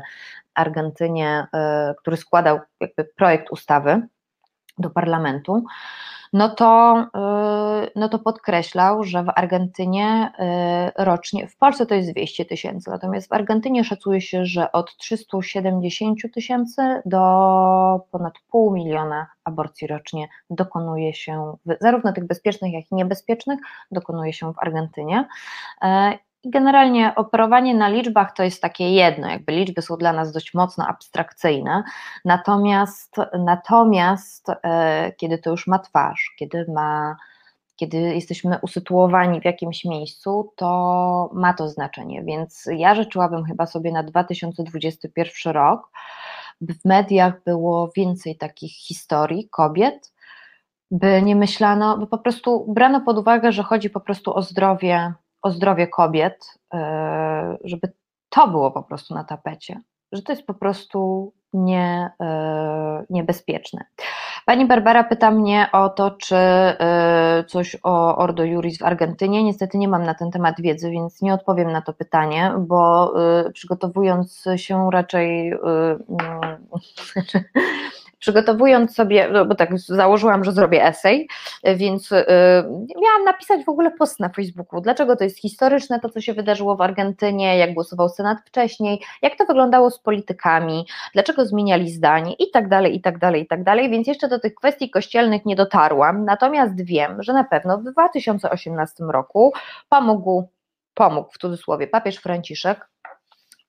Argentynie, 0.56 1.48
e, 1.54 1.96
który 1.98 2.18
składał 2.18 2.60
jakby 2.80 3.04
projekt 3.04 3.52
ustawy 3.52 4.02
do 4.78 4.90
parlamentu, 4.90 5.64
no 6.34 6.50
to, 6.50 6.98
y, 7.86 7.92
no 7.96 8.10
to 8.10 8.20
podkreślał, 8.20 9.04
że 9.04 9.24
w 9.24 9.30
Argentynie 9.36 10.32
y, 10.98 11.04
rocznie, 11.04 11.48
w 11.48 11.58
Polsce 11.58 11.86
to 11.86 11.96
jest 11.96 12.12
200 12.12 12.46
tysięcy, 12.46 12.90
natomiast 12.90 13.30
w 13.30 13.34
Argentynie 13.34 13.84
szacuje 13.84 14.22
się, 14.22 14.46
że 14.46 14.72
od 14.72 14.98
370 14.98 16.20
tysięcy 16.34 17.02
do 17.06 17.20
ponad 18.12 18.34
pół 18.52 18.74
miliona 18.74 19.28
aborcji 19.44 19.88
rocznie 19.88 20.28
dokonuje 20.50 21.14
się, 21.14 21.58
zarówno 21.82 22.14
tych 22.14 22.28
bezpiecznych, 22.28 22.74
jak 22.74 22.92
i 22.92 22.96
niebezpiecznych, 22.96 23.60
dokonuje 23.92 24.34
się 24.34 24.54
w 24.54 24.60
Argentynie. 24.60 25.28
Generalnie 26.46 27.16
operowanie 27.16 27.76
na 27.76 27.90
liczbach 27.90 28.34
to 28.34 28.44
jest 28.44 28.62
takie 28.62 28.92
jedno, 28.92 29.28
jakby 29.30 29.52
liczby 29.52 29.82
są 29.82 29.98
dla 29.98 30.14
nas 30.14 30.32
dość 30.32 30.54
mocno 30.54 30.88
abstrakcyjne, 30.88 31.84
natomiast, 32.26 33.16
natomiast 33.40 34.50
e, 34.50 35.12
kiedy 35.18 35.38
to 35.38 35.50
już 35.50 35.68
ma 35.68 35.80
twarz, 35.80 36.36
kiedy 36.40 36.66
ma 36.74 37.16
kiedy 37.78 37.98
jesteśmy 37.98 38.60
usytuowani 38.62 39.42
w 39.42 39.46
jakimś 39.46 39.86
miejscu, 39.86 40.54
to 40.56 41.30
ma 41.34 41.54
to 41.54 41.70
znaczenie. 41.70 42.24
Więc 42.24 42.70
ja 42.72 42.96
życzyłabym 42.96 43.46
chyba 43.46 43.66
sobie 43.66 43.92
na 43.92 44.04
2021 44.04 45.54
rok, 45.54 45.90
by 46.62 46.74
w 46.74 46.86
mediach 46.86 47.44
było 47.44 47.92
więcej 47.96 48.38
takich 48.38 48.72
historii 48.72 49.50
kobiet, 49.50 50.14
by 50.92 51.22
nie 51.22 51.36
myślano, 51.36 51.98
by 51.98 52.08
po 52.08 52.18
prostu 52.18 52.74
brano 52.74 53.02
pod 53.02 53.18
uwagę, 53.18 53.52
że 53.52 53.64
chodzi 53.64 53.90
po 53.90 54.00
prostu 54.00 54.36
o 54.36 54.42
zdrowie 54.42 55.14
o 55.42 55.52
zdrowie 55.52 55.88
kobiet, 55.88 56.60
e, 56.74 57.58
żeby 57.64 57.94
to 58.30 58.48
było 58.48 58.72
po 58.72 58.84
prostu 58.84 59.14
na 59.14 59.24
tapecie, 59.24 59.82
że 60.12 60.22
to 60.22 60.32
jest 60.32 60.46
po 60.46 60.54
prostu 60.54 61.34
nie, 61.54 62.10
e, 62.22 63.06
niebezpieczne. 63.10 63.86
Pani 64.46 64.66
Barbara 64.66 65.04
pyta 65.04 65.32
mnie 65.32 65.70
o 65.72 65.90
to, 65.90 66.12
czy 66.12 66.36
y, 66.36 67.44
coś 67.44 67.78
o 67.84 68.18
Ordo 68.18 68.44
Juris 68.44 68.78
w 68.78 68.84
Argentynie. 68.84 69.44
Niestety 69.44 69.78
nie 69.78 69.88
mam 69.88 70.04
na 70.04 70.14
ten 70.14 70.32
temat 70.32 70.62
wiedzy, 70.62 70.92
więc 70.92 71.22
nie 71.22 71.34
odpowiem 71.34 71.72
na 71.72 71.82
to 71.82 71.94
pytanie, 71.94 72.54
bo 72.60 73.14
przygotowując 73.54 74.46
się 74.56 74.90
raczej 74.92 75.52
y, 75.54 75.58
przygotowując 78.20 78.96
sobie, 78.96 79.30
no 79.32 79.46
bo 79.46 79.56
tak 79.56 79.80
założyłam, 79.80 80.44
że 80.44 80.52
zrobię 80.52 80.86
esej, 80.86 81.28
więc 81.64 82.12
yy, 82.12 82.24
miałam 83.02 83.24
napisać 83.26 83.66
w 83.66 83.70
ogóle 83.70 83.92
post 83.92 84.20
na 84.20 84.30
Facebooku, 84.30 84.82
dlaczego 84.82 85.16
to 85.16 85.24
jest 85.24 85.40
historyczne, 85.40 86.00
to 86.00 86.10
co 86.10 86.22
się 86.22 86.34
wydarzyło 86.34 86.76
w 86.76 86.82
Argentynie, 86.82 87.58
jak 87.58 87.74
głosował 87.74 88.10
Senat 88.10 88.38
wcześniej, 88.46 89.02
jak 89.22 89.38
to 89.38 89.46
wyglądało 89.46 89.92
z 89.92 90.00
politykami, 90.00 90.88
dlaczego 91.14 91.46
zmieniali 91.46 91.92
zdanie 91.92 92.34
i 92.34 92.52
tak 92.52 92.70
dalej, 92.70 92.96
i 92.96 93.02
tak 93.02 93.18
dalej, 93.18 93.42
i 93.42 93.48
tak 93.48 93.64
dalej, 93.64 93.90
więc 93.90 94.08
jeszcze 94.08 94.28
do 94.28 94.40
tych 94.40 94.56
kwestii 94.56 94.90
kościelnych 94.90 95.46
nie 95.46 95.56
dotarłam, 95.56 96.26
natomiast 96.26 96.82
wiem, 96.84 97.24
że 97.24 97.34
na 97.34 97.44
pewno 97.44 97.78
w 97.78 97.84
2018 97.84 99.04
roku 99.04 99.54
pomógł, 99.90 100.50
pomógł 100.94 101.32
w 101.32 101.38
cudzysłowie 101.38 101.88
papież 101.88 102.18
Franciszek 102.18 102.88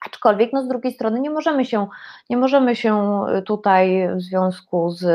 Aczkolwiek 0.07 0.53
no 0.53 0.63
z 0.63 0.69
drugiej 0.69 0.93
strony 0.93 1.21
nie 1.21 1.31
możemy 1.31 1.65
się, 1.65 1.87
nie 2.31 2.37
możemy 2.37 2.77
się 2.77 3.23
y, 3.39 3.43
tutaj 3.43 4.09
w 4.17 4.21
związku 4.21 4.91
z, 4.91 5.03
y, 5.03 5.07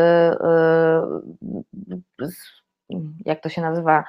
z 2.28 2.64
jak 3.26 3.42
to 3.42 3.50
się 3.50 3.62
nazywa, 3.62 4.04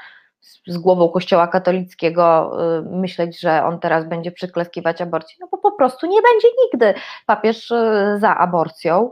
z 0.66 0.78
głową 0.78 1.08
Kościoła 1.08 1.48
katolickiego 1.48 2.56
y, 2.78 2.82
myśleć, 2.82 3.40
że 3.40 3.64
on 3.64 3.80
teraz 3.80 4.08
będzie 4.08 4.32
przyklaskiwać 4.32 5.00
aborcji, 5.00 5.36
no 5.40 5.48
bo 5.50 5.58
po 5.58 5.72
prostu 5.72 6.06
nie 6.06 6.22
będzie 6.22 6.48
nigdy 6.64 6.94
papież 7.26 7.72
za 8.18 8.36
aborcją. 8.36 9.10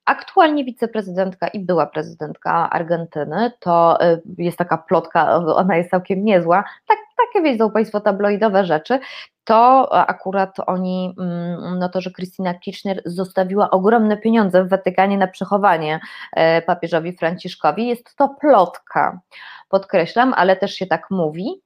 aktualnie 0.05 0.65
wiceprezydentka 0.65 1.49
i 1.49 1.61
była 1.61 1.87
prezydentka 1.87 2.71
Argentyny, 2.71 3.53
to 3.61 3.99
y, 4.05 4.23
jest 4.39 4.59
taka 4.59 4.79
plotka, 4.79 5.37
ona 5.37 5.77
jest 5.77 5.91
całkiem 5.91 6.25
niezła, 6.25 6.65
tak, 6.89 6.99
takie 7.17 7.45
wiedzą 7.45 7.71
Państwo 7.71 8.01
tabloidowe 8.01 8.65
rzeczy, 8.65 8.99
to 9.45 9.89
akurat 10.09 10.57
oni, 10.67 11.15
mm, 11.19 11.79
no 11.79 11.89
to, 11.89 12.01
że 12.01 12.11
Krystyna 12.11 12.55
Kirchner 12.55 13.03
zostawiła 13.05 13.71
ogromne 13.71 14.17
pieniądze 14.17 14.65
w 14.65 14.69
Watykanie 14.69 15.19
na 15.19 15.27
przechowanie 15.27 16.01
e, 16.33 16.63
papieżowi 16.63 17.17
Franciszkowi, 17.17 17.87
jest 17.87 18.17
to 18.17 18.29
plotka, 18.41 19.21
podkreślam, 19.69 20.35
ale 20.37 20.57
też 20.57 20.75
się 20.75 20.87
tak 20.87 21.11
mówi. 21.11 21.63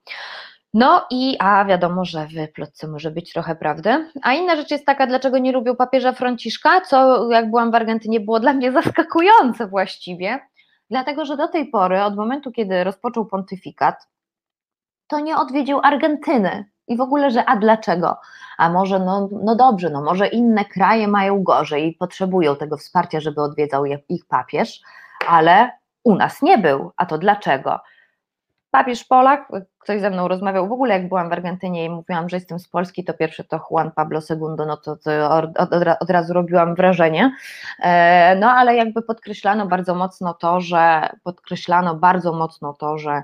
No 0.74 1.06
i, 1.10 1.36
a 1.38 1.64
wiadomo, 1.64 2.04
że 2.04 2.26
w 2.26 2.52
plotce 2.52 2.88
może 2.88 3.10
być 3.10 3.32
trochę 3.32 3.56
prawdy. 3.56 4.10
A 4.22 4.34
inna 4.34 4.56
rzecz 4.56 4.70
jest 4.70 4.86
taka, 4.86 5.06
dlaczego 5.06 5.38
nie 5.38 5.52
lubią 5.52 5.76
papieża 5.76 6.12
Franciszka, 6.12 6.80
co 6.80 7.30
jak 7.30 7.50
byłam 7.50 7.70
w 7.70 7.74
Argentynie 7.74 8.20
było 8.20 8.40
dla 8.40 8.52
mnie 8.52 8.72
zaskakujące 8.82 9.66
właściwie, 9.66 10.40
dlatego 10.90 11.24
że 11.24 11.36
do 11.36 11.48
tej 11.48 11.70
pory, 11.70 12.02
od 12.02 12.16
momentu 12.16 12.52
kiedy 12.52 12.84
rozpoczął 12.84 13.26
pontyfikat, 13.26 14.08
to 15.06 15.20
nie 15.20 15.36
odwiedził 15.36 15.80
Argentyny. 15.82 16.64
I 16.88 16.96
w 16.96 17.00
ogóle, 17.00 17.30
że 17.30 17.44
a 17.44 17.56
dlaczego? 17.56 18.16
A 18.58 18.68
może, 18.70 18.98
no, 18.98 19.28
no 19.42 19.56
dobrze, 19.56 19.90
no 19.90 20.02
może 20.02 20.26
inne 20.26 20.64
kraje 20.64 21.08
mają 21.08 21.42
gorzej 21.42 21.88
i 21.88 21.92
potrzebują 21.92 22.56
tego 22.56 22.76
wsparcia, 22.76 23.20
żeby 23.20 23.42
odwiedzał 23.42 23.84
ich 24.08 24.26
papież, 24.26 24.80
ale 25.26 25.70
u 26.04 26.14
nas 26.14 26.42
nie 26.42 26.58
był. 26.58 26.92
A 26.96 27.06
to 27.06 27.18
dlaczego? 27.18 27.80
Papież 28.70 29.04
Polak, 29.04 29.48
ktoś 29.78 30.00
ze 30.00 30.10
mną 30.10 30.28
rozmawiał 30.28 30.68
w 30.68 30.72
ogóle, 30.72 30.94
jak 30.94 31.08
byłam 31.08 31.28
w 31.28 31.32
Argentynie 31.32 31.84
i 31.84 31.90
mówiłam, 31.90 32.28
że 32.28 32.36
jestem 32.36 32.58
z 32.58 32.68
Polski, 32.68 33.04
to 33.04 33.14
pierwszy 33.14 33.44
to 33.44 33.60
Juan 33.70 33.90
Pablo 33.90 34.20
II, 34.30 34.40
no 34.66 34.76
to, 34.76 34.96
to 34.96 35.30
od, 35.30 35.58
od, 35.58 35.70
od, 36.00 36.10
razu 36.10 36.32
robiłam 36.32 36.74
wrażenie. 36.74 37.32
E, 37.78 38.36
no 38.36 38.50
ale 38.50 38.76
jakby 38.76 39.02
podkreślano 39.02 39.66
bardzo 39.66 39.94
mocno 39.94 40.34
to, 40.34 40.60
że 40.60 41.10
podkreślano 41.24 41.94
bardzo 41.94 42.32
mocno 42.32 42.74
to, 42.74 42.98
że, 42.98 43.22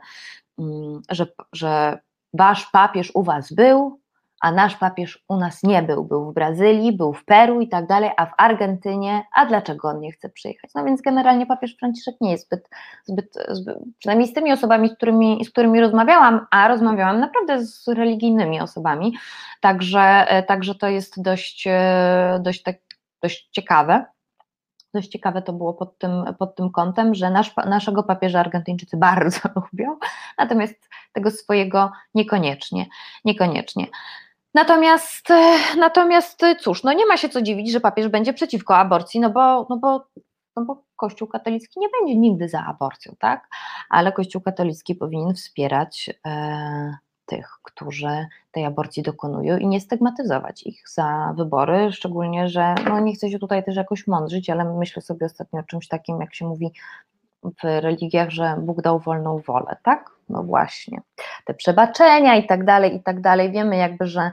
mm, 0.58 1.02
że, 1.10 1.26
że 1.52 1.98
wasz 2.34 2.66
papież 2.72 3.10
u 3.14 3.22
was 3.22 3.52
był, 3.52 4.00
a 4.44 4.52
nasz 4.52 4.76
papież 4.76 5.24
u 5.28 5.36
nas 5.36 5.62
nie 5.62 5.82
był. 5.82 6.04
Był 6.04 6.30
w 6.30 6.34
Brazylii, 6.34 6.92
był 6.92 7.12
w 7.12 7.24
Peru 7.24 7.60
i 7.60 7.68
tak 7.68 7.86
dalej, 7.86 8.10
a 8.16 8.26
w 8.26 8.32
Argentynie, 8.38 9.24
a 9.34 9.46
dlaczego 9.46 9.88
on 9.88 10.00
nie 10.00 10.12
chce 10.12 10.28
przyjechać? 10.28 10.70
No 10.74 10.84
więc 10.84 11.02
generalnie 11.02 11.46
papież 11.46 11.76
Franciszek 11.76 12.14
nie 12.20 12.30
jest 12.30 12.46
zbyt, 12.46 12.68
zbyt, 13.04 13.34
zbyt 13.50 13.78
przynajmniej 13.98 14.28
z 14.28 14.32
tymi 14.32 14.52
osobami, 14.52 14.88
z 14.88 14.94
którymi, 14.94 15.44
z 15.44 15.50
którymi 15.50 15.80
rozmawiałam, 15.80 16.46
a 16.50 16.68
rozmawiałam 16.68 17.20
naprawdę 17.20 17.66
z 17.66 17.88
religijnymi 17.88 18.60
osobami, 18.60 19.14
także, 19.60 20.00
e, 20.28 20.42
także 20.42 20.74
to 20.74 20.88
jest 20.88 21.22
dość, 21.22 21.64
e, 21.66 22.40
dość, 22.42 22.62
tak, 22.62 22.76
dość 23.22 23.48
ciekawe 23.50 24.04
dość 24.94 25.08
ciekawe 25.08 25.42
to 25.42 25.52
było 25.52 25.74
pod 25.74 25.98
tym, 25.98 26.24
pod 26.38 26.56
tym 26.56 26.70
kątem, 26.70 27.14
że 27.14 27.30
nasz, 27.30 27.56
naszego 27.56 28.02
papieża 28.02 28.40
Argentyńczycy 28.40 28.96
bardzo 28.96 29.38
lubią, 29.72 29.96
natomiast 30.38 30.90
tego 31.12 31.30
swojego 31.30 31.92
niekoniecznie. 32.14 32.86
niekoniecznie. 33.24 33.86
Natomiast, 34.54 35.30
e, 35.30 35.58
natomiast 35.78 36.42
e, 36.42 36.56
cóż, 36.56 36.82
no 36.82 36.92
nie 36.92 37.06
ma 37.06 37.16
się 37.16 37.28
co 37.28 37.42
dziwić, 37.42 37.72
że 37.72 37.80
papież 37.80 38.08
będzie 38.08 38.32
przeciwko 38.32 38.76
aborcji, 38.76 39.20
no 39.20 39.30
bo, 39.30 39.66
no 39.70 39.76
bo, 39.76 40.06
no 40.56 40.64
bo 40.64 40.84
Kościół 40.96 41.28
katolicki 41.28 41.80
nie 41.80 41.88
będzie 42.00 42.16
nigdy 42.16 42.48
za 42.48 42.64
aborcją, 42.64 43.14
tak? 43.18 43.48
Ale 43.90 44.12
Kościół 44.12 44.42
katolicki 44.42 44.94
powinien 44.94 45.34
wspierać 45.34 46.10
e, 46.26 46.96
tych, 47.26 47.58
którzy 47.62 48.26
tej 48.52 48.64
aborcji 48.64 49.02
dokonują 49.02 49.58
i 49.58 49.66
nie 49.66 49.80
stygmatyzować 49.80 50.62
ich 50.62 50.88
za 50.88 51.34
wybory, 51.36 51.92
szczególnie, 51.92 52.48
że 52.48 52.74
no 52.84 53.00
nie 53.00 53.14
chcę 53.14 53.30
się 53.30 53.38
tutaj 53.38 53.64
też 53.64 53.76
jakoś 53.76 54.06
mądrzyć, 54.06 54.50
ale 54.50 54.64
myślę 54.64 55.02
sobie 55.02 55.26
ostatnio 55.26 55.60
o 55.60 55.62
czymś 55.62 55.88
takim, 55.88 56.20
jak 56.20 56.34
się 56.34 56.46
mówi 56.46 56.72
w 57.44 57.64
religiach, 57.64 58.30
że 58.30 58.56
Bóg 58.58 58.82
dał 58.82 59.00
wolną 59.00 59.38
wolę, 59.38 59.76
tak? 59.82 60.10
No 60.28 60.42
właśnie, 60.42 61.00
te 61.44 61.54
przebaczenia 61.54 62.36
i 62.36 62.46
tak 62.46 62.64
dalej, 62.64 62.96
i 62.96 63.02
tak 63.02 63.20
dalej. 63.20 63.52
Wiemy 63.52 63.76
jakby, 63.76 64.06
że, 64.06 64.30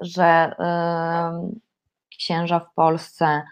że 0.00 0.54
yy, 0.58 1.50
księża 2.18 2.60
w 2.60 2.74
Polsce, 2.74 3.42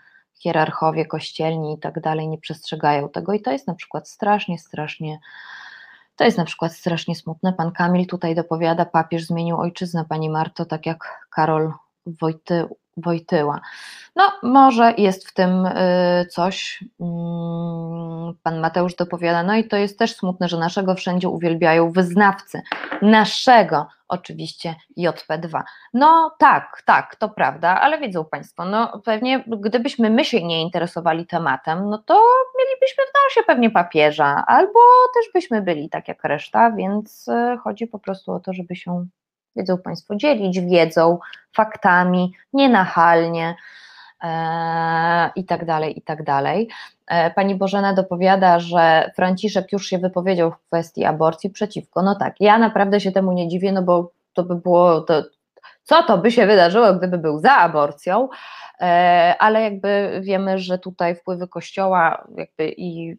hierarchowie 0.40 1.06
kościelni 1.06 1.74
i 1.74 1.78
tak 1.78 2.00
dalej 2.00 2.28
nie 2.28 2.38
przestrzegają 2.38 3.08
tego 3.08 3.32
i 3.32 3.40
to 3.40 3.52
jest 3.52 3.66
na 3.66 3.74
przykład 3.74 4.08
strasznie, 4.08 4.58
strasznie 4.58 5.18
to 6.20 6.24
jest 6.24 6.38
na 6.38 6.44
przykład 6.44 6.72
strasznie 6.72 7.14
smutne. 7.14 7.52
Pan 7.52 7.72
Kamil 7.72 8.06
tutaj 8.06 8.34
dopowiada, 8.34 8.84
papież 8.84 9.24
zmienił 9.24 9.60
ojczyznę, 9.60 10.04
pani 10.08 10.30
Marto, 10.30 10.64
tak 10.64 10.86
jak 10.86 11.26
Karol 11.30 11.72
Wojty, 12.06 12.68
Wojtyła. 13.00 13.60
No, 14.16 14.32
może 14.42 14.94
jest 14.98 15.28
w 15.28 15.34
tym 15.34 15.66
y, 15.66 16.26
coś. 16.30 16.84
Mm, 17.00 18.34
pan 18.42 18.60
Mateusz 18.60 18.94
dopowiada, 18.94 19.42
no 19.42 19.56
i 19.56 19.68
to 19.68 19.76
jest 19.76 19.98
też 19.98 20.16
smutne, 20.16 20.48
że 20.48 20.58
naszego 20.58 20.94
wszędzie 20.94 21.28
uwielbiają 21.28 21.92
wyznawcy 21.92 22.62
naszego 23.02 23.86
oczywiście 24.10 24.74
JP2. 24.98 25.62
No 25.94 26.36
tak, 26.38 26.82
tak, 26.84 27.16
to 27.16 27.28
prawda, 27.28 27.80
ale 27.80 27.98
wiedzą 27.98 28.24
Państwo, 28.24 28.64
no 28.64 29.00
pewnie 29.04 29.44
gdybyśmy 29.46 30.10
my 30.10 30.24
się 30.24 30.44
nie 30.44 30.62
interesowali 30.62 31.26
tematem, 31.26 31.90
no 31.90 31.98
to 31.98 32.22
mielibyśmy 32.58 33.04
w 33.04 33.14
nosie 33.24 33.46
pewnie 33.46 33.70
papieża, 33.70 34.44
albo 34.46 34.80
też 35.14 35.32
byśmy 35.34 35.62
byli 35.62 35.90
tak 35.90 36.08
jak 36.08 36.24
reszta, 36.24 36.70
więc 36.70 37.28
e, 37.28 37.58
chodzi 37.64 37.86
po 37.86 37.98
prostu 37.98 38.32
o 38.32 38.40
to, 38.40 38.52
żeby 38.52 38.76
się, 38.76 39.06
wiedzą 39.56 39.78
Państwo, 39.78 40.16
dzielić 40.16 40.60
wiedzą, 40.60 41.18
faktami, 41.56 42.32
nienachalnie, 42.52 43.56
e, 44.22 45.30
i 45.36 45.44
tak 45.44 45.64
dalej, 45.64 45.98
i 45.98 46.02
tak 46.02 46.22
dalej. 46.22 46.68
E, 47.06 47.30
pani 47.30 47.54
Bożena 47.54 47.94
dopowiada, 47.94 48.60
że 48.60 49.10
Franciszek 49.16 49.72
już 49.72 49.86
się 49.86 49.98
wypowiedział 49.98 50.50
w 50.50 50.66
kwestii 50.66 51.04
aborcji 51.04 51.50
przeciwko. 51.50 52.02
No 52.02 52.14
tak, 52.14 52.34
ja 52.40 52.58
naprawdę 52.58 53.00
się 53.00 53.12
temu 53.12 53.32
nie 53.32 53.48
dziwię, 53.48 53.72
no 53.72 53.82
bo 53.82 54.10
to 54.32 54.42
by 54.42 54.54
było, 54.54 55.00
to, 55.00 55.22
co 55.82 56.02
to 56.02 56.18
by 56.18 56.30
się 56.30 56.46
wydarzyło, 56.46 56.94
gdyby 56.94 57.18
był 57.18 57.38
za 57.38 57.56
aborcją, 57.56 58.28
e, 58.80 59.34
ale 59.38 59.62
jakby 59.62 60.20
wiemy, 60.24 60.58
że 60.58 60.78
tutaj 60.78 61.14
wpływy 61.14 61.48
Kościoła 61.48 62.26
jakby 62.36 62.74
i 62.76 63.16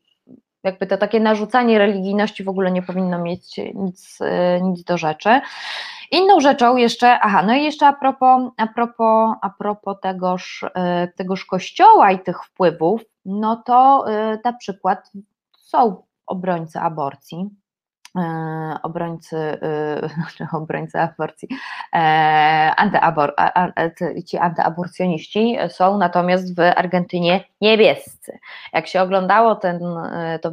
jakby 0.64 0.88
to 0.88 0.98
takie 0.98 1.20
narzucanie 1.20 1.80
religijności 1.80 2.44
w 2.44 2.50
ogóle 2.50 2.72
nie 2.72 2.82
powinno 2.82 3.20
mieć 3.20 3.58
nic, 3.76 4.20
e, 4.22 4.62
nic 4.62 4.84
do 4.84 4.98
rzeczy. 4.98 5.42
Inną 6.12 6.40
rzeczą 6.40 6.76
jeszcze, 6.76 7.20
aha, 7.20 7.44
no 7.44 7.54
i 7.54 7.64
jeszcze 7.64 7.88
a 7.88 7.94
propos, 7.94 8.52
a 8.58 8.68
propos, 8.68 9.36
a 9.42 9.50
propos 9.50 9.98
tegoż, 10.02 10.66
tegoż 11.16 11.46
kościoła 11.46 12.12
i 12.12 12.20
tych 12.20 12.44
wpływów, 12.44 13.02
no 13.26 13.56
to 13.56 14.06
y, 14.34 14.40
na 14.46 14.54
przykład 14.54 15.12
są 15.58 16.04
obrońcy 16.28 16.80
aborcji, 16.80 17.50
y, 18.18 18.22
obrońcy, 18.84 19.60
znaczy 20.16 20.48
obrońcy 20.58 21.00
aborcji, 21.00 21.48
e, 21.94 21.98
antyabor, 22.78 23.36
ci 24.28 24.38
antyaborcjoniści 24.38 25.58
są 25.70 25.98
natomiast 25.98 26.56
w 26.56 26.60
Argentynie 26.60 27.44
niebiescy. 27.62 28.40
Jak 28.74 28.88
się 28.88 29.02
oglądało 29.02 29.56
ten, 29.56 29.80
to, 30.42 30.52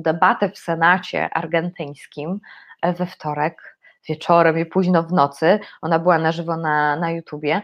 debatę 0.00 0.50
w 0.50 0.58
Senacie 0.58 1.34
argentyńskim 1.34 2.40
we 2.82 3.06
wtorek, 3.06 3.78
wieczorem 4.08 4.58
i 4.58 4.66
późno 4.66 5.02
w 5.02 5.12
nocy, 5.12 5.60
ona 5.82 5.98
była 5.98 6.18
na 6.18 6.32
żywo 6.32 6.56
na, 6.56 6.96
na 6.96 7.10
YouTubie, 7.10 7.62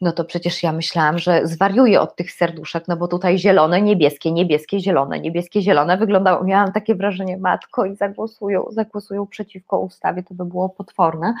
no 0.00 0.12
to 0.12 0.24
przecież 0.24 0.62
ja 0.62 0.72
myślałam, 0.72 1.18
że 1.18 1.46
zwariuję 1.46 2.00
od 2.00 2.16
tych 2.16 2.32
serduszek, 2.32 2.84
no 2.88 2.96
bo 2.96 3.08
tutaj 3.08 3.38
zielone, 3.38 3.82
niebieskie, 3.82 4.32
niebieskie, 4.32 4.80
zielone, 4.80 5.20
niebieskie, 5.20 5.62
zielone. 5.62 5.96
Wyglądało, 5.96 6.44
miałam 6.44 6.72
takie 6.72 6.94
wrażenie, 6.94 7.36
matko 7.36 7.84
i 7.84 7.96
zagłosują, 7.96 8.66
zagłosują 8.70 9.26
przeciwko 9.26 9.78
ustawie, 9.78 10.22
to 10.22 10.34
by 10.34 10.44
było 10.44 10.68
potworne, 10.68 11.34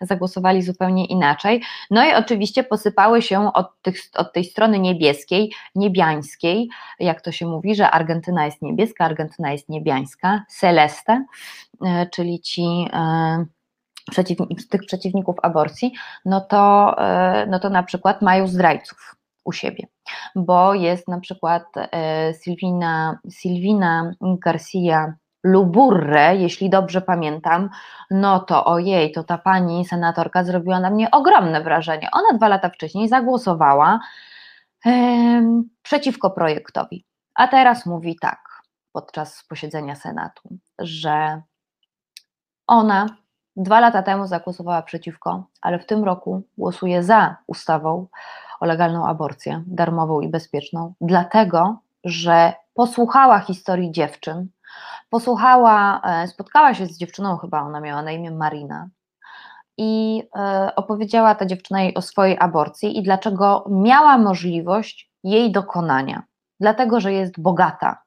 zagłosowali 0.00 0.62
zupełnie 0.62 1.06
inaczej, 1.06 1.62
no 1.90 2.04
i 2.04 2.14
oczywiście 2.14 2.64
posypały 2.64 3.22
się 3.22 3.52
od, 3.52 3.82
tych, 3.82 3.98
od 4.14 4.32
tej 4.32 4.44
strony 4.44 4.78
niebieskiej, 4.78 5.52
niebiańskiej, 5.74 6.68
jak 7.00 7.20
to 7.20 7.32
się 7.32 7.46
mówi, 7.46 7.74
że 7.74 7.90
Argentyna 7.90 8.44
jest 8.46 8.62
niebieska, 8.62 9.04
Argentyna 9.04 9.52
jest 9.52 9.68
niebiańska, 9.68 10.44
celeste, 10.48 11.24
e, 11.86 12.06
czyli 12.12 12.40
ci... 12.40 12.88
E, 12.92 13.55
przeciwnik, 14.10 14.68
tych 14.68 14.80
przeciwników 14.86 15.36
aborcji, 15.42 15.92
no 16.24 16.40
to, 16.40 16.94
e, 16.98 17.46
no 17.46 17.58
to 17.58 17.70
na 17.70 17.82
przykład 17.82 18.22
mają 18.22 18.46
zdrajców 18.46 19.16
u 19.44 19.52
siebie, 19.52 19.86
bo 20.34 20.74
jest 20.74 21.08
na 21.08 21.20
przykład 21.20 21.62
e, 21.76 22.32
Silvina, 22.34 23.18
Silvina 23.30 24.12
Garcia 24.20 25.14
Luburre, 25.44 26.36
jeśli 26.36 26.70
dobrze 26.70 27.00
pamiętam, 27.00 27.70
no 28.10 28.40
to 28.40 28.64
ojej, 28.64 29.12
to 29.12 29.24
ta 29.24 29.38
pani 29.38 29.84
senatorka 29.84 30.44
zrobiła 30.44 30.80
na 30.80 30.90
mnie 30.90 31.10
ogromne 31.10 31.62
wrażenie. 31.62 32.08
Ona 32.12 32.38
dwa 32.38 32.48
lata 32.48 32.68
wcześniej 32.68 33.08
zagłosowała 33.08 34.00
e, 34.86 35.62
przeciwko 35.82 36.30
projektowi, 36.30 37.04
a 37.34 37.48
teraz 37.48 37.86
mówi 37.86 38.16
tak 38.20 38.62
podczas 38.92 39.44
posiedzenia 39.48 39.94
Senatu, 39.94 40.48
że 40.78 41.42
ona 42.66 43.06
Dwa 43.56 43.80
lata 43.80 44.02
temu 44.02 44.26
zagłosowała 44.26 44.82
przeciwko, 44.82 45.44
ale 45.62 45.78
w 45.78 45.86
tym 45.86 46.04
roku 46.04 46.42
głosuje 46.58 47.02
za 47.02 47.36
ustawą 47.46 48.06
o 48.60 48.66
legalną 48.66 49.06
aborcję, 49.06 49.62
darmową 49.66 50.20
i 50.20 50.28
bezpieczną, 50.28 50.94
dlatego, 51.00 51.78
że 52.04 52.52
posłuchała 52.74 53.40
historii 53.40 53.90
dziewczyn, 53.90 54.48
posłuchała, 55.10 56.00
e, 56.04 56.28
spotkała 56.28 56.74
się 56.74 56.86
z 56.86 56.98
dziewczyną, 56.98 57.36
chyba 57.36 57.62
ona 57.62 57.80
miała 57.80 58.02
na 58.02 58.12
imię 58.12 58.30
Marina, 58.30 58.88
i 59.78 60.22
e, 60.36 60.72
opowiedziała 60.76 61.34
ta 61.34 61.46
dziewczyna 61.46 61.82
jej 61.82 61.94
o 61.94 62.02
swojej 62.02 62.36
aborcji 62.40 62.98
i 62.98 63.02
dlaczego 63.02 63.64
miała 63.70 64.18
możliwość 64.18 65.10
jej 65.24 65.52
dokonania. 65.52 66.22
Dlatego, 66.60 67.00
że 67.00 67.12
jest 67.12 67.40
bogata. 67.40 68.02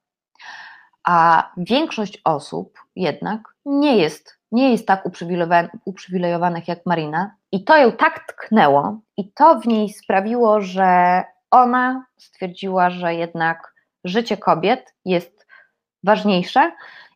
A 1.03 1.49
większość 1.57 2.21
osób 2.23 2.79
jednak 2.95 3.41
nie 3.65 3.97
jest 3.97 4.38
nie 4.51 4.71
jest 4.71 4.87
tak 4.87 5.05
uprzywilejowanych 5.85 6.67
jak 6.67 6.85
Marina. 6.85 7.35
I 7.51 7.63
to 7.63 7.77
ją 7.77 7.91
tak 7.91 8.27
tknęło 8.27 8.99
i 9.17 9.31
to 9.31 9.59
w 9.59 9.67
niej 9.67 9.89
sprawiło, 9.89 10.61
że 10.61 11.23
ona 11.51 12.05
stwierdziła, 12.17 12.89
że 12.89 13.15
jednak 13.15 13.73
życie 14.03 14.37
kobiet 14.37 14.93
jest 15.05 15.47
ważniejsze 16.03 16.71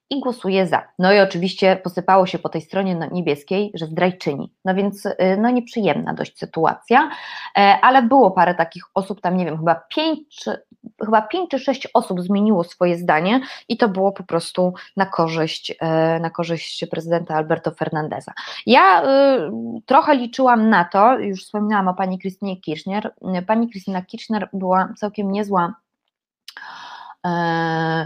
i 0.10 0.20
głosuje 0.20 0.68
za. 0.68 0.88
No 1.00 1.14
i 1.14 1.20
oczywiście 1.20 1.76
posypało 1.76 2.26
się 2.26 2.40
po 2.40 2.50
tej 2.50 2.62
stronie 2.62 2.96
no, 2.96 3.06
niebieskiej, 3.12 3.72
że 3.74 3.86
zdrajczyni. 3.86 4.54
No 4.66 4.76
więc 4.76 5.06
y, 5.06 5.16
no 5.42 5.50
nieprzyjemna 5.50 6.14
dość 6.14 6.40
sytuacja, 6.40 7.10
e, 7.58 7.78
ale 7.82 8.02
było 8.02 8.32
parę 8.32 8.56
takich 8.56 8.84
osób, 8.94 9.22
tam 9.22 9.38
nie 9.38 9.46
wiem, 9.46 9.58
chyba 9.58 9.76
pięć 9.76 10.20
czy, 10.30 10.58
chyba 11.06 11.22
pięć 11.22 11.50
czy 11.50 11.60
sześć 11.60 11.88
osób 11.94 12.22
zmieniło 12.22 12.64
swoje 12.64 12.98
zdanie 12.98 13.42
i 13.70 13.78
to 13.78 13.90
było 13.90 14.12
po 14.12 14.24
prostu 14.24 14.74
na 14.98 15.06
korzyść, 15.06 15.76
e, 15.82 16.20
na 16.20 16.30
korzyść 16.30 16.86
prezydenta 16.92 17.36
Alberto 17.36 17.72
Fernandeza. 17.72 18.32
Ja 18.66 19.04
y, 19.04 19.06
trochę 19.86 20.16
liczyłam 20.16 20.70
na 20.70 20.86
to, 20.86 21.20
już 21.20 21.44
wspominałam 21.44 21.88
o 21.88 21.94
pani 21.94 22.20
Krystynie 22.20 22.62
Kirchner, 22.62 23.14
pani 23.48 23.70
Krystyna 23.70 24.02
Kirchner 24.02 24.50
była 24.54 24.94
całkiem 24.98 25.32
niezła 25.32 25.74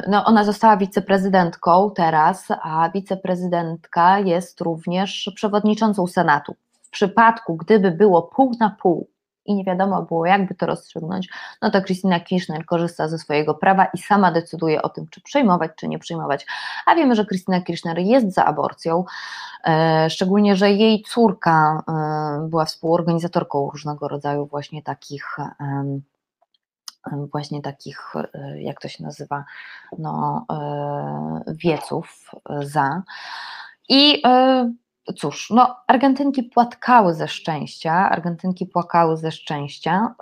no, 0.07 0.25
ona 0.25 0.43
została 0.43 0.77
wiceprezydentką 0.77 1.91
teraz, 1.95 2.47
a 2.61 2.89
wiceprezydentka 2.89 4.19
jest 4.19 4.61
również 4.61 5.31
przewodniczącą 5.35 6.07
Senatu. 6.07 6.55
W 6.81 6.89
przypadku, 6.89 7.55
gdyby 7.55 7.91
było 7.91 8.23
pół 8.23 8.51
na 8.59 8.69
pół 8.69 9.07
i 9.47 9.55
nie 9.55 9.63
wiadomo 9.63 10.01
było, 10.01 10.25
jakby 10.25 10.55
to 10.55 10.65
rozstrzygnąć, 10.65 11.29
no 11.61 11.71
to 11.71 11.81
Christina 11.81 12.19
Kirchner 12.19 12.65
korzysta 12.65 13.07
ze 13.07 13.17
swojego 13.17 13.53
prawa 13.53 13.85
i 13.85 13.97
sama 13.97 14.31
decyduje 14.31 14.81
o 14.81 14.89
tym, 14.89 15.07
czy 15.11 15.21
przyjmować, 15.21 15.71
czy 15.75 15.87
nie 15.87 15.99
przyjmować. 15.99 16.45
A 16.85 16.95
wiemy, 16.95 17.15
że 17.15 17.25
Christina 17.25 17.61
Kirchner 17.61 17.99
jest 17.99 18.33
za 18.33 18.45
aborcją, 18.45 19.05
e, 19.63 20.09
szczególnie, 20.09 20.55
że 20.55 20.71
jej 20.71 21.03
córka 21.03 21.83
e, 21.87 22.47
była 22.49 22.65
współorganizatorką 22.65 23.69
różnego 23.69 24.07
rodzaju 24.07 24.45
właśnie 24.45 24.83
takich 24.83 25.37
właśnie 27.31 27.61
takich, 27.61 28.13
e, 28.33 28.61
jak 28.61 28.81
to 28.81 28.87
się 28.87 29.03
nazywa, 29.03 29.45
no, 29.99 30.45
e, 30.51 31.53
wieców 31.63 32.31
za. 32.61 33.01
I 33.89 34.21
e, 34.25 34.71
cóż, 35.15 35.49
no, 35.49 35.75
Argentynki 35.87 36.43
płatkały 36.43 37.13
ze 37.13 37.27
szczęścia, 37.27 38.09
Argentynki 38.09 38.65
płakały 38.65 39.17
ze 39.17 39.31
szczęścia. 39.31 40.15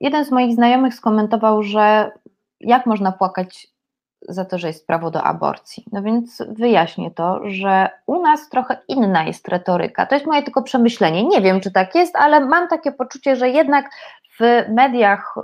Jeden 0.00 0.24
z 0.24 0.30
moich 0.30 0.54
znajomych 0.54 0.94
skomentował, 0.94 1.62
że 1.62 2.12
jak 2.60 2.86
można 2.86 3.12
płakać 3.12 3.68
za 4.28 4.44
to, 4.44 4.58
że 4.58 4.68
jest 4.68 4.86
prawo 4.86 5.10
do 5.10 5.22
aborcji. 5.22 5.84
No 5.92 6.02
więc 6.02 6.42
wyjaśnię 6.48 7.10
to, 7.10 7.40
że 7.44 7.90
u 8.06 8.22
nas 8.22 8.48
trochę 8.48 8.78
inna 8.88 9.24
jest 9.24 9.48
retoryka. 9.48 10.06
To 10.06 10.14
jest 10.14 10.26
moje 10.26 10.42
tylko 10.42 10.62
przemyślenie. 10.62 11.24
Nie 11.24 11.40
wiem, 11.40 11.60
czy 11.60 11.70
tak 11.70 11.94
jest, 11.94 12.16
ale 12.16 12.40
mam 12.40 12.68
takie 12.68 12.92
poczucie, 12.92 13.36
że 13.36 13.50
jednak 13.50 13.90
w 14.40 14.64
mediach 14.68 15.34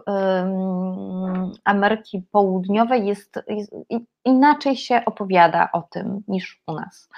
Ameryki 1.64 2.22
Południowej 2.32 3.06
jest, 3.06 3.42
jest, 3.48 3.74
inaczej 4.24 4.76
się 4.76 5.02
opowiada 5.06 5.68
o 5.72 5.82
tym 5.82 6.22
niż 6.28 6.62
u 6.66 6.72
nas. 6.72 7.08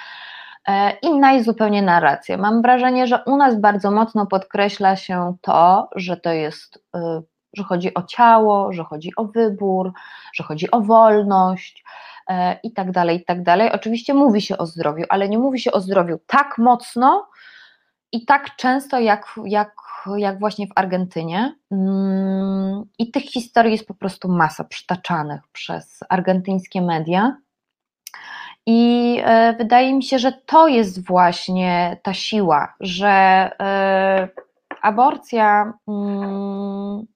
E, 0.68 0.92
inna 1.02 1.32
jest 1.32 1.46
zupełnie 1.46 1.82
narracja. 1.82 2.36
Mam 2.36 2.62
wrażenie, 2.62 3.06
że 3.06 3.22
u 3.26 3.36
nas 3.36 3.60
bardzo 3.60 3.90
mocno 3.90 4.26
podkreśla 4.26 4.96
się 4.96 5.36
to, 5.40 5.88
że 5.96 6.16
to 6.16 6.32
jest, 6.32 6.84
e, 6.94 7.22
że 7.56 7.64
chodzi 7.64 7.94
o 7.94 8.02
ciało, 8.02 8.72
że 8.72 8.84
chodzi 8.84 9.12
o 9.16 9.24
wybór, 9.24 9.92
że 10.34 10.44
chodzi 10.44 10.70
o 10.70 10.80
wolność 10.80 11.84
e, 12.28 12.58
i 12.62 12.72
tak 12.72 12.92
dalej, 12.92 13.16
i 13.16 13.24
tak 13.24 13.42
dalej. 13.42 13.72
Oczywiście 13.72 14.14
mówi 14.14 14.40
się 14.40 14.58
o 14.58 14.66
zdrowiu, 14.66 15.04
ale 15.08 15.28
nie 15.28 15.38
mówi 15.38 15.60
się 15.60 15.72
o 15.72 15.80
zdrowiu 15.80 16.18
tak 16.26 16.58
mocno 16.58 17.28
i 18.12 18.25
tak 18.25 18.57
często 18.57 19.01
jak, 19.01 19.40
jak 19.45 19.87
jak 20.16 20.38
właśnie 20.38 20.66
w 20.66 20.73
Argentynie. 20.75 21.57
Mm, 21.71 22.85
I 22.99 23.11
tych 23.11 23.23
historii 23.23 23.73
jest 23.73 23.87
po 23.87 23.95
prostu 23.95 24.29
masa 24.29 24.64
przytaczanych 24.64 25.40
przez 25.53 26.01
argentyńskie 26.09 26.83
media. 26.83 27.37
I 28.66 29.16
e, 29.25 29.55
wydaje 29.59 29.95
mi 29.95 30.03
się, 30.03 30.19
że 30.19 30.33
to 30.33 30.69
jest 30.69 31.07
właśnie 31.07 32.01
ta 32.03 32.14
siła, 32.14 32.75
że 32.81 33.09
e, 33.61 34.29
aborcja, 34.83 35.73
mm, 35.88 37.07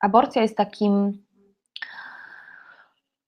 aborcja 0.00 0.42
jest 0.42 0.56
takim. 0.56 1.24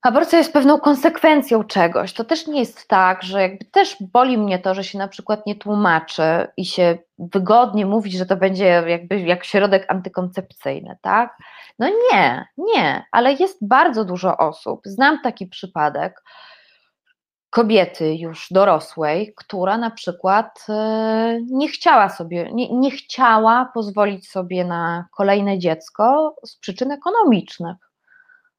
Aborcja 0.06 0.38
jest 0.38 0.52
pewną 0.52 0.80
konsekwencją 0.80 1.64
czegoś. 1.64 2.12
To 2.12 2.24
też 2.24 2.46
nie 2.46 2.60
jest 2.60 2.88
tak, 2.88 3.22
że 3.22 3.42
jakby 3.42 3.64
też 3.64 3.96
boli 4.00 4.38
mnie 4.38 4.58
to, 4.58 4.74
że 4.74 4.84
się 4.84 4.98
na 4.98 5.08
przykład 5.08 5.46
nie 5.46 5.54
tłumaczy 5.54 6.46
i 6.56 6.64
się 6.64 6.98
wygodnie 7.18 7.86
mówi, 7.86 8.10
że 8.18 8.26
to 8.26 8.36
będzie 8.36 8.64
jakby 8.86 9.20
jak 9.20 9.44
środek 9.44 9.86
antykoncepcyjny, 9.88 10.98
tak? 11.02 11.38
No 11.78 11.88
nie, 11.88 12.46
nie, 12.58 13.04
ale 13.12 13.32
jest 13.32 13.68
bardzo 13.68 14.04
dużo 14.04 14.36
osób. 14.36 14.80
Znam 14.84 15.20
taki 15.22 15.46
przypadek, 15.46 16.22
kobiety 17.50 18.14
już 18.14 18.46
dorosłej, 18.50 19.34
która 19.36 19.78
na 19.78 19.90
przykład 19.90 20.66
e, 20.68 21.38
nie 21.50 21.68
chciała 21.68 22.08
sobie, 22.08 22.50
nie, 22.52 22.72
nie 22.72 22.90
chciała 22.90 23.70
pozwolić 23.74 24.28
sobie 24.28 24.64
na 24.64 25.06
kolejne 25.16 25.58
dziecko 25.58 26.36
z 26.44 26.56
przyczyn 26.56 26.92
ekonomicznych. 26.92 27.85